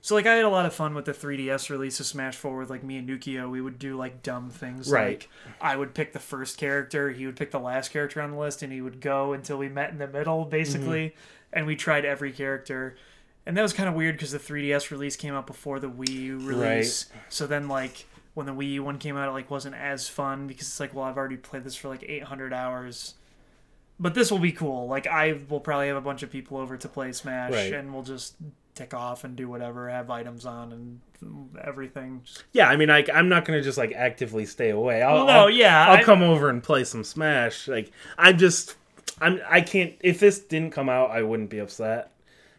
so 0.00 0.14
like 0.14 0.26
I 0.26 0.34
had 0.34 0.44
a 0.44 0.48
lot 0.48 0.66
of 0.66 0.72
fun 0.72 0.94
with 0.94 1.04
the 1.04 1.12
3DS 1.12 1.68
release 1.70 2.00
of 2.00 2.06
Smash 2.06 2.36
4 2.36 2.56
with 2.58 2.70
like 2.70 2.82
me 2.82 2.96
and 2.98 3.08
Nukio. 3.08 3.50
We 3.50 3.60
would 3.60 3.78
do 3.78 3.96
like 3.96 4.22
dumb 4.22 4.50
things 4.50 4.90
Right. 4.90 5.20
like 5.20 5.28
I 5.60 5.76
would 5.76 5.94
pick 5.94 6.12
the 6.12 6.18
first 6.18 6.56
character, 6.58 7.10
he 7.10 7.26
would 7.26 7.36
pick 7.36 7.50
the 7.50 7.60
last 7.60 7.90
character 7.92 8.20
on 8.22 8.30
the 8.32 8.38
list, 8.38 8.62
and 8.62 8.72
he 8.72 8.80
would 8.80 9.00
go 9.00 9.32
until 9.32 9.58
we 9.58 9.68
met 9.68 9.90
in 9.90 9.98
the 9.98 10.08
middle, 10.08 10.44
basically. 10.44 11.08
Mm-hmm. 11.10 11.18
And 11.52 11.66
we 11.66 11.74
tried 11.76 12.04
every 12.04 12.30
character. 12.32 12.96
And 13.44 13.56
that 13.56 13.62
was 13.62 13.72
kind 13.72 13.88
of 13.88 13.94
weird 13.96 14.14
because 14.16 14.30
the 14.30 14.38
3DS 14.38 14.90
release 14.92 15.16
came 15.16 15.34
out 15.34 15.46
before 15.46 15.80
the 15.80 15.88
Wii 15.90 16.08
U 16.08 16.38
release. 16.38 17.06
So 17.28 17.46
then, 17.48 17.66
like, 17.68 18.06
when 18.34 18.46
the 18.46 18.52
Wii 18.52 18.74
U 18.74 18.84
one 18.84 18.98
came 18.98 19.16
out, 19.16 19.28
it 19.28 19.32
like 19.32 19.50
wasn't 19.50 19.74
as 19.74 20.08
fun 20.08 20.46
because 20.46 20.68
it's 20.68 20.78
like, 20.78 20.94
well, 20.94 21.04
I've 21.04 21.16
already 21.16 21.36
played 21.36 21.64
this 21.64 21.74
for 21.74 21.88
like 21.88 22.04
800 22.06 22.52
hours. 22.52 23.14
But 23.98 24.14
this 24.14 24.30
will 24.30 24.38
be 24.38 24.52
cool. 24.52 24.86
Like, 24.86 25.06
I 25.08 25.40
will 25.48 25.60
probably 25.60 25.88
have 25.88 25.96
a 25.96 26.00
bunch 26.00 26.22
of 26.22 26.30
people 26.30 26.56
over 26.58 26.76
to 26.76 26.88
play 26.88 27.10
Smash, 27.12 27.52
Right. 27.52 27.72
and 27.72 27.92
we'll 27.92 28.02
just 28.04 28.34
tick 28.74 28.94
off 28.94 29.24
and 29.24 29.36
do 29.36 29.48
whatever, 29.48 29.88
have 29.88 30.10
items 30.10 30.46
on 30.46 30.72
and 30.72 31.00
everything. 31.62 32.22
Yeah, 32.52 32.68
I 32.68 32.76
mean, 32.76 32.88
like, 32.88 33.10
I'm 33.12 33.28
not 33.28 33.44
gonna 33.44 33.62
just 33.62 33.78
like 33.78 33.92
actively 33.92 34.46
stay 34.46 34.70
away. 34.70 35.02
I'll, 35.02 35.14
well, 35.16 35.26
no, 35.26 35.32
I'll, 35.32 35.50
yeah, 35.50 35.88
I'll 35.88 35.98
I- 35.98 36.02
come 36.02 36.22
over 36.22 36.48
and 36.48 36.62
play 36.62 36.84
some 36.84 37.04
Smash. 37.04 37.68
Like, 37.68 37.90
I'm 38.18 38.38
just, 38.38 38.76
I'm, 39.20 39.40
I 39.48 39.60
can't. 39.60 39.94
If 40.00 40.20
this 40.20 40.38
didn't 40.38 40.70
come 40.72 40.88
out, 40.88 41.10
I 41.10 41.22
wouldn't 41.22 41.50
be 41.50 41.58
upset. 41.58 42.12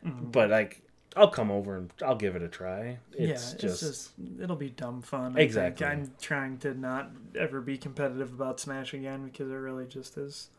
Mm-hmm. 0.05 0.31
But 0.31 0.49
like, 0.49 0.81
I'll 1.15 1.29
come 1.29 1.51
over 1.51 1.77
and 1.77 1.91
I'll 2.05 2.15
give 2.15 2.35
it 2.35 2.41
a 2.41 2.47
try. 2.47 2.97
It's 3.13 3.53
yeah, 3.53 3.57
just, 3.59 3.63
it's 3.63 3.79
just 3.79 4.11
it'll 4.41 4.55
be 4.55 4.69
dumb 4.69 5.01
fun. 5.01 5.35
I 5.37 5.41
Exactly. 5.41 5.85
Think. 5.85 5.99
I'm 5.99 6.11
trying 6.21 6.57
to 6.59 6.73
not 6.73 7.11
ever 7.37 7.61
be 7.61 7.77
competitive 7.77 8.33
about 8.33 8.59
Smash 8.59 8.93
again 8.93 9.25
because 9.25 9.49
it 9.49 9.55
really 9.55 9.85
just 9.85 10.17
is 10.17 10.49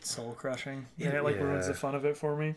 soul 0.00 0.34
crushing. 0.38 0.86
Yeah, 0.96 1.10
it 1.16 1.24
like 1.24 1.36
ruins 1.40 1.66
the 1.66 1.74
fun 1.74 1.94
of 1.94 2.04
it 2.04 2.16
for 2.16 2.36
me. 2.36 2.54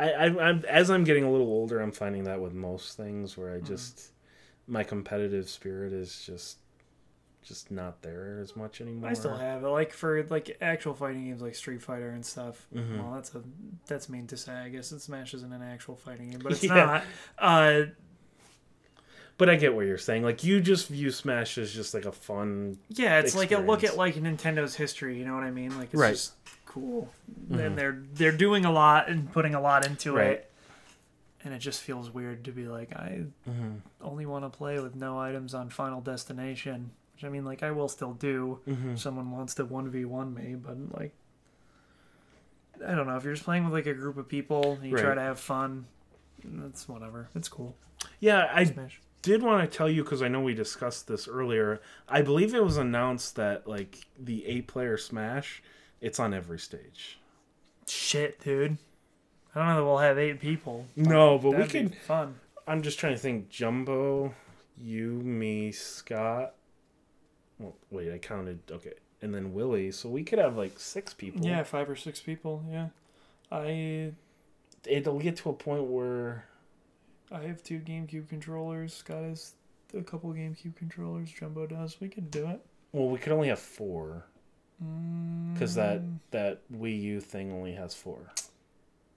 I, 0.00 0.10
I, 0.26 0.48
I'm 0.48 0.64
as 0.66 0.90
I'm 0.90 1.04
getting 1.04 1.24
a 1.24 1.30
little 1.30 1.48
older, 1.48 1.80
I'm 1.80 1.92
finding 1.92 2.24
that 2.24 2.40
with 2.40 2.52
most 2.54 2.96
things 2.96 3.36
where 3.36 3.52
I 3.52 3.56
Mm-hmm. 3.58 3.66
just 3.66 4.12
my 4.66 4.82
competitive 4.84 5.48
spirit 5.48 5.92
is 5.92 6.22
just 6.24 6.58
just 7.42 7.70
not 7.70 8.02
there 8.02 8.38
as 8.42 8.54
much 8.54 8.80
anymore. 8.80 9.08
I 9.10 9.14
still 9.14 9.34
have 9.36 9.64
it, 9.64 9.68
like 9.68 9.92
for 9.92 10.22
like 10.24 10.56
actual 10.60 10.94
fighting 10.94 11.24
games 11.24 11.40
like 11.42 11.54
Street 11.54 11.82
Fighter 11.82 12.10
and 12.10 12.24
stuff. 12.24 12.66
Mhm. 12.74 12.98
Well, 13.02 13.12
that's 13.14 13.34
a 13.34 13.42
that's 13.86 14.08
mean 14.08 14.26
to 14.28 14.36
say. 14.36 14.52
I 14.52 14.68
guess 14.68 14.90
that 14.90 15.00
Smash 15.00 15.34
isn't 15.34 15.52
an 15.52 15.62
actual 15.62 15.96
fighting 15.96 16.30
game, 16.30 16.40
but 16.42 16.52
it's 16.52 16.62
Yeah. 16.64 16.74
not. 16.74 17.04
Uh, 17.38 17.82
But 19.38 19.48
I 19.48 19.56
get 19.56 19.74
what 19.74 19.86
you're 19.86 19.96
saying. 19.96 20.22
Like 20.22 20.44
you 20.44 20.60
just 20.60 20.88
view 20.88 21.10
Smash 21.10 21.56
as 21.56 21.72
just 21.72 21.94
like 21.94 22.04
a 22.04 22.12
fun. 22.12 22.76
yeah, 22.90 23.20
it's 23.20 23.34
like 23.34 23.52
a 23.52 23.58
look 23.58 23.84
at 23.84 23.96
like 23.96 24.16
Nintendo's 24.16 24.76
history. 24.76 25.18
You 25.18 25.24
know 25.24 25.34
what 25.34 25.44
I 25.44 25.50
mean? 25.50 25.76
Like 25.78 25.88
it's 25.92 26.00
Right. 26.00 26.10
just 26.12 26.34
cool, 26.70 27.12
Mhm. 27.50 27.58
and 27.66 27.78
they're 27.78 28.02
they're 28.14 28.36
doing 28.36 28.64
a 28.64 28.70
lot 28.70 29.08
and 29.08 29.30
putting 29.32 29.54
a 29.54 29.60
lot 29.60 29.84
into 29.86 30.14
Right. 30.16 30.26
it. 30.32 30.52
And 31.42 31.52
it 31.54 31.58
just 31.58 31.80
feels 31.82 32.10
weird 32.10 32.44
to 32.44 32.52
be 32.52 32.66
like, 32.68 32.92
I 32.94 33.24
Mm-hmm. 33.48 33.76
only 34.02 34.26
want 34.26 34.44
to 34.44 34.50
play 34.56 34.78
with 34.78 34.94
no 34.94 35.18
items 35.18 35.54
on 35.54 35.70
Final 35.70 36.00
Destination. 36.00 36.90
Which 37.14 37.24
I 37.24 37.28
mean, 37.28 37.44
like, 37.44 37.62
I 37.62 37.70
will 37.70 37.88
still 37.88 38.12
do. 38.14 38.60
Mm-hmm. 38.68 38.90
If 38.90 39.00
someone 39.00 39.30
wants 39.30 39.54
to 39.56 39.64
1v1 39.64 40.32
me, 40.34 40.54
but, 40.54 40.76
like, 40.98 41.12
I 42.86 42.94
don't 42.94 43.06
know. 43.06 43.16
If 43.16 43.24
you're 43.24 43.34
just 43.34 43.44
playing 43.44 43.64
with, 43.64 43.72
like, 43.72 43.86
a 43.86 43.94
group 43.94 44.16
of 44.16 44.28
people 44.28 44.72
and 44.80 44.84
you 44.90 44.96
try 44.96 45.14
to 45.14 45.20
have 45.20 45.38
fun, 45.38 45.86
that's 46.44 46.88
whatever. 46.88 47.28
It's 47.34 47.48
cool. 47.48 47.76
Yeah, 48.20 48.50
I 48.52 48.64
Smash. 48.64 49.00
did 49.22 49.42
want 49.42 49.70
to 49.70 49.76
tell 49.76 49.88
you 49.90 50.02
because 50.02 50.22
I 50.22 50.28
know 50.28 50.40
we 50.40 50.54
discussed 50.54 51.06
this 51.08 51.28
earlier. 51.28 51.80
I 52.08 52.22
believe 52.22 52.54
it 52.54 52.64
was 52.64 52.78
announced 52.78 53.36
that 53.36 53.66
like 53.66 54.06
the 54.18 54.46
eight-player 54.46 54.96
Smash, 54.96 55.62
it's 56.00 56.18
on 56.18 56.34
every 56.34 56.58
stage. 56.58 57.18
Shit, 57.86 58.40
dude. 58.40 58.78
I 59.54 59.58
don't 59.58 59.68
know 59.68 59.76
that 59.76 59.84
we'll 59.84 59.98
have 59.98 60.18
eight 60.18 60.40
people. 60.40 60.86
No, 60.96 61.38
but 61.38 61.56
we 61.56 61.66
can. 61.66 61.90
fun. 61.90 62.36
I'm 62.66 62.82
just 62.82 62.98
trying 62.98 63.14
to 63.14 63.18
think. 63.18 63.48
Jumbo, 63.48 64.32
you, 64.78 65.08
me, 65.10 65.72
Scott. 65.72 66.54
Well, 67.58 67.74
wait, 67.90 68.12
I 68.12 68.18
counted. 68.18 68.60
Okay, 68.70 68.94
and 69.22 69.34
then 69.34 69.52
Willie. 69.52 69.90
So 69.90 70.08
we 70.08 70.22
could 70.22 70.38
have 70.38 70.56
like 70.56 70.78
six 70.78 71.12
people. 71.12 71.44
Yeah, 71.44 71.62
five 71.64 71.90
or 71.90 71.96
six 71.96 72.20
people. 72.20 72.64
Yeah. 72.70 72.88
I 73.52 74.12
it'll 74.86 75.18
get 75.18 75.36
to 75.38 75.50
a 75.50 75.52
point 75.52 75.84
where 75.84 76.46
I 77.32 77.40
have 77.42 77.62
two 77.62 77.80
GameCube 77.80 78.28
controllers. 78.28 78.94
Scott 78.94 79.24
has 79.24 79.52
a 79.96 80.02
couple 80.02 80.32
GameCube 80.32 80.76
controllers. 80.76 81.30
Jumbo 81.30 81.66
does. 81.66 82.00
We 82.00 82.08
could 82.08 82.30
do 82.30 82.46
it. 82.46 82.60
well, 82.92 83.08
we 83.08 83.18
could 83.18 83.32
only 83.32 83.48
have 83.48 83.58
four 83.58 84.26
because 85.52 85.74
that 85.74 86.02
that 86.30 86.60
Wii 86.72 87.00
U 87.02 87.20
thing 87.20 87.52
only 87.52 87.72
has 87.74 87.94
four. 87.94 88.18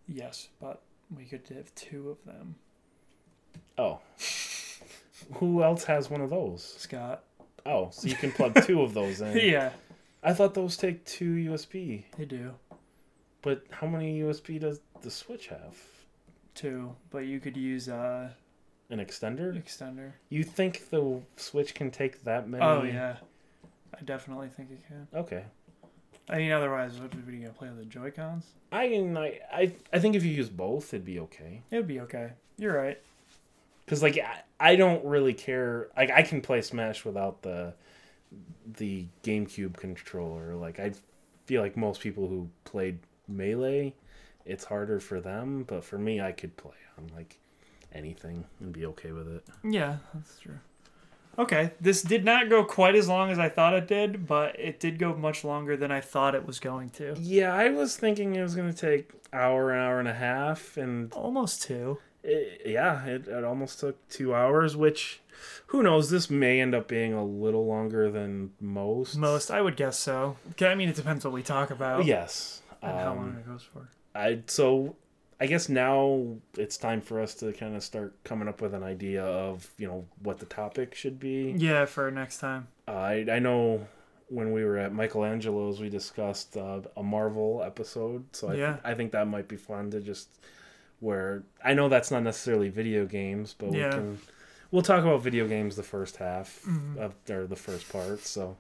Yes, 0.08 0.50
but 0.60 0.82
we 1.16 1.26
could 1.26 1.48
have 1.56 1.74
two 1.76 2.10
of 2.10 2.24
them. 2.26 2.56
Oh, 3.78 4.00
who 5.36 5.64
else 5.64 5.84
has 5.86 6.10
one 6.10 6.22
of 6.22 6.30
those? 6.30 6.64
Scott. 6.78 7.24
Oh, 7.66 7.90
so 7.92 8.08
you 8.08 8.16
can 8.16 8.32
plug 8.32 8.62
two 8.66 8.82
of 8.82 8.94
those 8.94 9.22
in. 9.22 9.38
Yeah, 9.38 9.72
I 10.22 10.34
thought 10.34 10.54
those 10.54 10.76
take 10.76 11.06
two 11.06 11.34
USB, 11.36 12.04
they 12.18 12.26
do. 12.26 12.54
but 13.42 13.64
how 13.72 13.88
many 13.88 14.20
USB 14.22 14.60
does 14.60 14.82
the 15.02 15.10
Switch 15.12 15.48
have? 15.48 15.78
Two, 16.56 16.94
but 17.10 17.20
you 17.20 17.40
could 17.40 17.56
use 17.58 17.88
uh 17.90 18.30
An 18.90 19.00
extender? 19.00 19.56
extender. 19.64 20.12
You 20.30 20.44
think 20.44 20.90
the 20.90 21.22
Switch 21.38 21.74
can 21.74 21.90
take 21.90 22.24
that 22.26 22.50
many? 22.50 22.64
Oh 22.64 22.84
yeah, 22.84 23.16
I 24.04 24.06
definitely 24.06 24.50
think 24.50 24.70
it 24.70 24.82
can. 24.86 25.08
Okay. 25.16 25.46
I 26.30 26.38
mean, 26.38 26.52
otherwise, 26.52 27.00
what 27.00 27.14
are 27.14 27.32
you 27.32 27.40
gonna 27.40 27.54
play 27.54 27.70
with 27.70 27.78
the 27.78 27.86
Joy 27.86 28.12
Cons? 28.12 28.46
I 28.70 28.90
can. 28.90 29.18
I 29.18 29.74
I 29.94 30.00
think 30.00 30.16
if 30.16 30.26
you 30.26 30.32
use 30.32 30.50
both, 30.50 30.94
it'd 30.94 31.06
be 31.06 31.20
okay. 31.22 31.62
It'd 31.72 31.88
be 31.88 32.02
okay. 32.02 32.32
You're 32.58 32.76
right. 32.76 33.00
Cause 33.88 34.04
like 34.04 34.18
I, 34.18 34.42
I 34.60 34.76
don't 34.76 35.06
really 35.06 35.34
care. 35.34 35.88
Like 35.96 36.12
I 36.12 36.22
can 36.22 36.42
play 36.42 36.62
Smash 36.62 37.06
without 37.06 37.44
the 37.44 37.74
the 38.78 39.06
GameCube 39.24 39.78
controller. 39.78 40.56
Like 40.56 40.82
I 40.82 40.92
feel 41.46 41.62
like 41.62 41.78
most 41.78 42.02
people 42.02 42.28
who 42.28 42.50
played 42.66 43.00
Melee, 43.30 43.94
it's 44.46 44.66
harder 44.66 45.00
for 45.00 45.22
them. 45.22 45.64
But 45.64 45.86
for 45.86 45.98
me, 45.98 46.20
I 46.20 46.34
could 46.34 46.58
play 46.58 46.76
on 46.98 47.10
like 47.16 47.40
anything 47.94 48.44
and 48.60 48.74
be 48.74 48.86
okay 48.88 49.14
with 49.14 49.30
it. 49.30 49.46
Yeah, 49.64 49.98
that's 50.14 50.40
true. 50.40 50.60
Okay, 51.38 51.72
this 51.82 52.02
did 52.04 52.24
not 52.24 52.48
go 52.50 52.64
quite 52.64 52.96
as 52.96 53.08
long 53.10 53.32
as 53.32 53.40
I 53.40 53.50
thought 53.50 53.74
it 53.74 53.88
did, 53.88 54.28
but 54.28 54.60
it 54.60 54.80
did 54.80 55.00
go 55.00 55.16
much 55.16 55.44
longer 55.44 55.76
than 55.76 55.92
I 55.92 56.00
thought 56.00 56.36
it 56.36 56.46
was 56.46 56.60
going 56.60 56.92
to. 56.92 57.16
Yeah, 57.20 57.54
I 57.54 57.70
was 57.70 57.98
thinking 57.98 58.36
it 58.36 58.42
was 58.44 58.56
gonna 58.56 58.72
take 58.74 59.10
hour, 59.32 59.72
an 59.72 59.80
hour 59.80 60.00
and 60.00 60.08
a 60.08 60.14
half, 60.14 60.78
and 60.78 61.12
Almost 61.14 61.64
two. 61.64 61.98
it, 62.24 62.62
yeah, 62.66 63.04
it, 63.06 63.28
it 63.28 63.44
almost 63.44 63.80
took 63.80 64.08
two 64.10 64.36
hours. 64.36 64.78
Which, 64.78 65.22
who 65.68 65.82
knows? 65.82 66.12
This 66.12 66.30
may 66.30 66.62
end 66.62 66.76
up 66.76 66.88
being 66.88 67.14
a 67.14 67.24
little 67.26 67.66
longer 67.66 68.12
than 68.12 68.52
most. 68.62 69.16
Most, 69.18 69.50
I 69.50 69.60
would 69.62 69.76
guess 69.76 69.98
so. 69.98 70.38
I 70.62 70.76
mean, 70.76 70.88
it 70.90 70.96
depends 70.96 71.26
what 71.26 71.34
we 71.34 71.42
talk 71.42 71.72
about 71.72 72.06
Yes. 72.06 72.62
and 72.84 72.92
how 72.92 73.12
Um, 73.14 73.18
long 73.18 73.36
it 73.40 73.48
goes 73.48 73.64
for. 73.74 73.90
I 74.14 74.42
so 74.46 74.96
I 75.44 75.46
guess 75.48 75.68
now 75.68 76.26
it's 76.58 76.78
time 76.78 77.02
for 77.02 77.20
us 77.20 77.34
to 77.36 77.52
kind 77.52 77.76
of 77.76 77.84
start 77.84 78.14
coming 78.24 78.48
up 78.48 78.62
with 78.62 78.74
an 78.74 78.82
idea 78.84 79.26
of 79.26 79.70
you 79.78 79.88
know 79.88 80.06
what 80.22 80.40
the 80.40 80.46
topic 80.46 80.96
should 80.96 81.20
be. 81.20 81.54
Yeah, 81.58 81.84
for 81.84 82.10
next 82.12 82.38
time. 82.38 82.68
Uh, 82.88 82.92
I 82.92 83.26
I 83.30 83.40
know 83.40 83.86
when 84.30 84.54
we 84.54 84.64
were 84.64 84.78
at 84.78 84.94
Michelangelo's 84.94 85.82
we 85.82 85.90
discussed 85.90 86.56
uh, 86.56 86.80
a 86.96 87.04
Marvel 87.04 87.62
episode, 87.62 88.24
so 88.32 88.50
I 88.52 88.54
Yeah. 88.56 88.78
I 88.86 88.94
think 88.94 89.12
that 89.12 89.28
might 89.28 89.50
be 89.50 89.58
fun 89.58 89.92
to 89.92 90.00
just 90.00 90.30
where 91.02 91.44
I 91.62 91.74
know 91.74 91.90
that's 91.90 92.10
not 92.10 92.24
necessarily 92.24 92.70
video 92.70 93.06
games, 93.06 93.54
but 93.58 93.74
Yeah. 93.74 93.88
we 93.88 93.92
can 93.96 94.20
we'll 94.72 94.82
talk 94.82 95.04
about 95.04 95.22
video 95.22 95.46
games 95.46 95.76
the 95.76 95.84
first 95.84 96.16
half 96.18 96.62
Mhm. 96.66 96.98
of 96.98 97.16
or 97.30 97.48
the 97.48 97.58
first 97.58 97.92
part. 97.92 98.22
So 98.22 98.56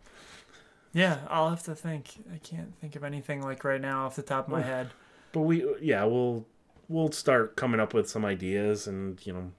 Yeah, 0.91 1.19
I'll 1.29 1.49
have 1.49 1.63
to 1.63 1.75
think. 1.75 2.05
I 2.35 2.39
can't 2.39 2.75
think 2.81 2.97
of 2.97 3.05
anything 3.05 3.41
like 3.41 3.63
right 3.63 3.79
now 3.81 4.05
off 4.05 4.17
the 4.17 4.21
top 4.21 4.47
of 4.47 4.51
my 4.51 4.61
head. 4.63 4.89
but 5.31 5.41
we 5.41 5.65
yeah 5.81 6.03
we'll 6.03 6.45
we'll 6.89 7.11
start 7.11 7.55
coming 7.55 7.79
up 7.79 7.93
with 7.93 8.09
some 8.09 8.25
ideas 8.25 8.87
and 8.87 9.25
you 9.25 9.33
know 9.33 9.51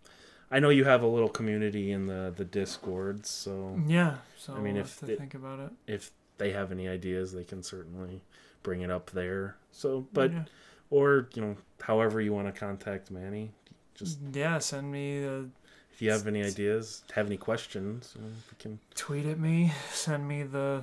i 0.51 0.59
know 0.61 0.69
you 0.69 0.85
have 0.85 1.03
a 1.03 1.07
little 1.07 1.29
community 1.29 1.91
in 1.91 2.07
the 2.07 2.33
the 2.37 2.45
discord 2.45 3.27
so 3.27 3.81
Yeah, 3.87 4.17
so 4.37 4.55
I 4.55 4.61
mean, 4.61 4.77
I'll 4.77 4.83
if 4.83 5.01
they, 5.01 5.17
think 5.17 5.35
about 5.35 5.59
it. 5.61 5.71
if 5.87 6.11
they 6.39 6.53
have 6.53 6.71
any 6.73 6.89
ideas, 6.89 7.33
they 7.33 7.45
can 7.45 7.63
certainly 7.63 8.23
bring 8.63 8.81
it 8.83 8.91
up 8.91 9.11
there. 9.13 9.57
So, 9.71 10.07
but 10.13 10.33
Yeah. 10.33 10.45
or 10.91 11.29
you 11.35 11.43
know, 11.43 11.57
however 11.81 12.21
you 12.21 12.33
want 12.33 12.53
to 12.53 12.53
contact 12.59 13.11
Manny, 13.11 13.53
just 13.95 14.19
yeah, 14.33 14.59
send 14.59 14.91
me 14.91 15.23
a 15.25 15.45
if 15.93 16.03
you 16.03 16.11
have 16.11 16.27
any 16.27 16.43
ideas, 16.43 17.05
have 17.15 17.27
any 17.27 17.37
questions, 17.37 18.15
you 18.17 18.23
know, 18.23 18.29
can. 18.59 18.79
tweet 18.97 19.27
at 19.27 19.39
me, 19.39 19.73
send 19.93 20.27
me 20.27 20.43
the 20.43 20.83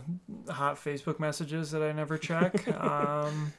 hot 0.50 0.78
Facebook 0.78 1.20
messages 1.20 1.72
that 1.72 1.82
I 1.84 1.92
never 1.92 2.18
check. 2.18 2.66
um, 2.82 3.52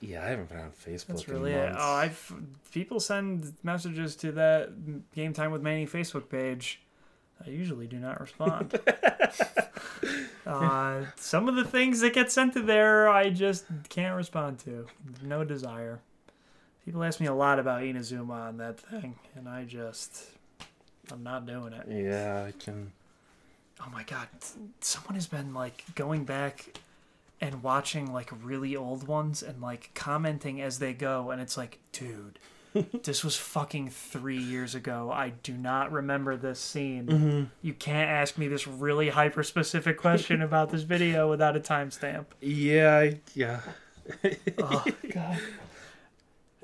Yeah, 0.00 0.24
I 0.24 0.28
haven't 0.28 0.48
been 0.50 0.58
on 0.58 0.70
Facebook. 0.70 1.06
that's 1.06 1.24
in 1.24 1.34
really 1.34 1.52
it. 1.52 1.74
Oh, 1.76 1.94
I've 1.94 2.32
people 2.72 3.00
send 3.00 3.54
messages 3.62 4.16
to 4.16 4.32
that 4.32 5.12
Game 5.14 5.32
Time 5.32 5.50
with 5.50 5.62
Manny 5.62 5.86
Facebook 5.86 6.28
page. 6.28 6.80
I 7.44 7.50
usually 7.50 7.86
do 7.86 7.98
not 7.98 8.20
respond. 8.20 8.78
uh, 10.46 11.04
some 11.16 11.48
of 11.48 11.56
the 11.56 11.64
things 11.64 12.00
that 12.00 12.14
get 12.14 12.30
sent 12.30 12.52
to 12.54 12.62
there, 12.62 13.08
I 13.08 13.30
just 13.30 13.64
can't 13.88 14.14
respond 14.14 14.58
to. 14.60 14.86
No 15.22 15.44
desire. 15.44 16.00
People 16.84 17.02
ask 17.02 17.20
me 17.20 17.26
a 17.26 17.34
lot 17.34 17.58
about 17.58 17.82
Inazuma 17.82 18.48
on 18.48 18.58
that 18.58 18.78
thing, 18.78 19.16
and 19.34 19.48
I 19.48 19.64
just, 19.64 20.26
I'm 21.10 21.22
not 21.22 21.46
doing 21.46 21.72
it. 21.72 21.86
Yeah, 21.88 22.44
I 22.46 22.52
can. 22.52 22.92
Oh 23.80 23.88
my 23.90 24.04
god, 24.04 24.28
someone 24.80 25.14
has 25.14 25.26
been 25.26 25.54
like 25.54 25.82
going 25.94 26.24
back 26.24 26.78
and 27.40 27.62
watching 27.62 28.12
like 28.12 28.30
really 28.42 28.74
old 28.76 29.06
ones 29.06 29.42
and 29.42 29.60
like 29.60 29.90
commenting 29.94 30.60
as 30.60 30.78
they 30.78 30.92
go, 30.94 31.30
and 31.30 31.40
it's 31.40 31.56
like, 31.56 31.78
dude, 31.92 32.38
this 33.04 33.22
was 33.22 33.36
fucking 33.36 33.90
three 33.90 34.38
years 34.38 34.74
ago. 34.74 35.10
I 35.12 35.30
do 35.42 35.54
not 35.56 35.92
remember 35.92 36.36
this 36.36 36.58
scene. 36.60 37.06
Mm-hmm. 37.06 37.42
You 37.62 37.74
can't 37.74 38.10
ask 38.10 38.36
me 38.38 38.48
this 38.48 38.66
really 38.66 39.10
hyper 39.10 39.42
specific 39.42 39.98
question 39.98 40.42
about 40.42 40.70
this 40.70 40.82
video 40.82 41.28
without 41.30 41.56
a 41.56 41.60
timestamp. 41.60 42.26
Yeah, 42.40 42.96
I- 42.96 43.20
yeah. 43.34 43.60
Oh 44.58 44.84
god. 45.12 45.38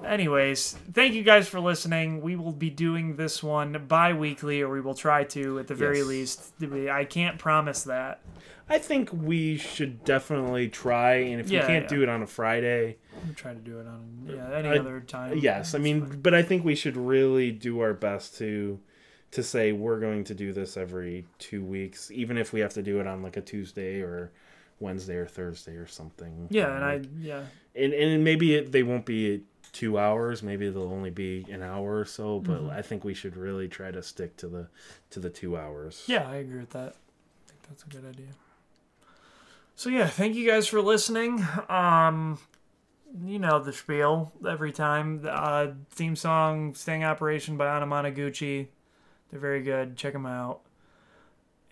Anyways, 0.05 0.79
thank 0.95 1.13
you 1.15 1.23
guys 1.23 1.47
for 1.47 1.61
listening. 1.61 2.23
We 2.23 2.35
will 2.35 2.53
be 2.53 2.71
doing 2.71 3.17
this 3.17 3.43
one 3.43 3.85
bi-weekly, 3.87 4.63
or 4.63 4.71
we 4.71 4.81
will 4.81 4.95
try 4.95 5.25
to 5.25 5.59
at 5.59 5.67
the 5.67 5.75
very 5.75 5.99
Yes. 5.99 6.07
least. 6.07 6.53
I 6.91 7.05
can't 7.05 7.39
promise 7.39 7.83
that. 7.85 8.21
I 8.71 8.79
think 8.79 9.11
we 9.13 9.57
should 9.59 10.05
definitely 10.05 10.69
try, 10.69 11.15
and 11.15 11.41
if 11.41 11.51
Yeah, 11.51 11.63
we 11.63 11.67
can't 11.67 11.83
yeah. 11.85 11.89
do 11.89 12.03
it 12.05 12.09
on 12.09 12.23
a 12.23 12.27
Friday, 12.27 12.97
I'm 13.23 13.35
trying 13.35 13.57
to 13.57 13.63
do 13.63 13.81
it 13.81 13.87
on 13.87 14.27
yeah 14.29 14.51
any 14.55 14.69
I- 14.69 14.79
other 14.79 15.01
time. 15.01 15.37
yes, 15.39 15.75
I 15.75 15.79
mean, 15.79 16.07
fine. 16.07 16.21
but 16.21 16.35
I 16.35 16.43
think 16.43 16.65
we 16.65 16.75
should 16.77 16.97
really 16.97 17.51
do 17.51 17.81
our 17.81 17.93
best 17.95 18.39
to 18.39 18.79
to 19.33 19.43
say 19.43 19.71
we're 19.73 20.01
going 20.01 20.25
to 20.25 20.35
do 20.35 20.53
this 20.53 20.77
every 20.77 21.25
two 21.39 21.65
weeks, 21.65 22.11
even 22.11 22.37
if 22.39 22.53
we 22.53 22.61
have 22.61 22.73
to 22.75 22.83
do 22.83 22.99
it 23.01 23.07
on 23.07 23.23
like 23.23 23.37
a 23.37 23.41
Tuesday 23.41 24.01
or 24.01 24.33
Wednesday 24.81 25.17
or 25.17 25.27
Thursday 25.27 25.75
or 25.77 25.87
something. 25.87 26.47
yeah, 26.51 26.75
and 26.75 26.85
Um, 26.85 26.91
I 26.91 27.25
yeah 27.27 27.43
and 27.75 27.93
and 27.93 28.25
maybe 28.25 28.55
it, 28.55 28.73
they 28.73 28.83
won't 28.85 29.05
be 29.07 29.43
two 29.73 29.99
hours. 29.99 30.43
Maybe 30.43 30.69
they'll 30.71 30.83
only 30.93 31.11
be 31.11 31.45
an 31.51 31.63
hour 31.63 31.99
or 31.99 32.05
so. 32.05 32.39
But 32.41 32.61
Mm-hmm. 32.61 32.71
I 32.71 32.83
think 32.83 33.05
we 33.05 33.15
should 33.15 33.37
really 33.37 33.69
try 33.69 33.91
to 33.91 34.03
stick 34.03 34.37
to 34.39 34.49
the 34.49 34.69
to 35.11 35.21
the 35.21 35.31
two 35.31 35.57
hours. 35.57 36.05
yeah 36.07 36.29
I 36.29 36.37
agree 36.37 36.61
with 36.61 36.71
that. 36.71 36.95
I 36.95 37.51
think 37.51 37.63
that's 37.69 37.83
a 37.85 37.89
good 37.89 38.05
idea. 38.09 38.33
So 39.81 39.89
yeah, 39.89 40.09
thank 40.09 40.37
you 40.37 40.47
guys 40.47 40.67
for 40.67 40.83
listening. 40.83 41.43
Um, 41.71 42.39
you 43.25 43.39
know 43.39 43.61
the 43.61 43.73
spiel 43.73 44.31
every 44.47 44.73
time. 44.73 45.23
The 45.23 45.33
uh, 45.33 45.73
theme 45.89 46.17
song 46.17 46.75
"Sting 46.75 47.03
Operation" 47.03 47.57
by 47.57 47.65
Anamanaguchi. 47.65 48.67
They're 49.31 49.41
very 49.41 49.63
good. 49.63 49.97
Check 49.97 50.13
them 50.13 50.27
out. 50.27 50.61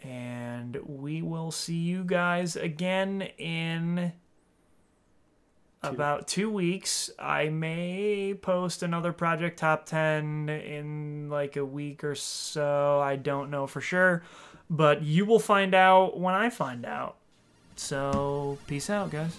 And 0.02 0.78
we 0.86 1.20
will 1.20 1.50
see 1.50 1.76
you 1.76 2.02
guys 2.02 2.56
again 2.56 3.28
in 3.36 4.14
about 5.82 6.28
two 6.28 6.48
weeks. 6.48 7.10
I 7.18 7.50
may 7.50 8.32
post 8.40 8.82
another 8.82 9.12
Project 9.12 9.58
Top 9.58 9.84
10 9.84 10.48
in 10.48 11.28
like 11.28 11.58
a 11.58 11.64
week 11.66 12.02
or 12.04 12.14
so. 12.14 13.00
I 13.00 13.16
don't 13.16 13.50
know 13.50 13.66
for 13.66 13.82
sure. 13.82 14.22
But 14.70 15.02
you 15.02 15.26
will 15.26 15.38
find 15.38 15.74
out 15.74 16.18
when 16.18 16.32
I 16.32 16.48
find 16.48 16.86
out. 16.86 17.18
So, 17.78 18.58
peace 18.66 18.90
out, 18.90 19.10
guys. 19.10 19.36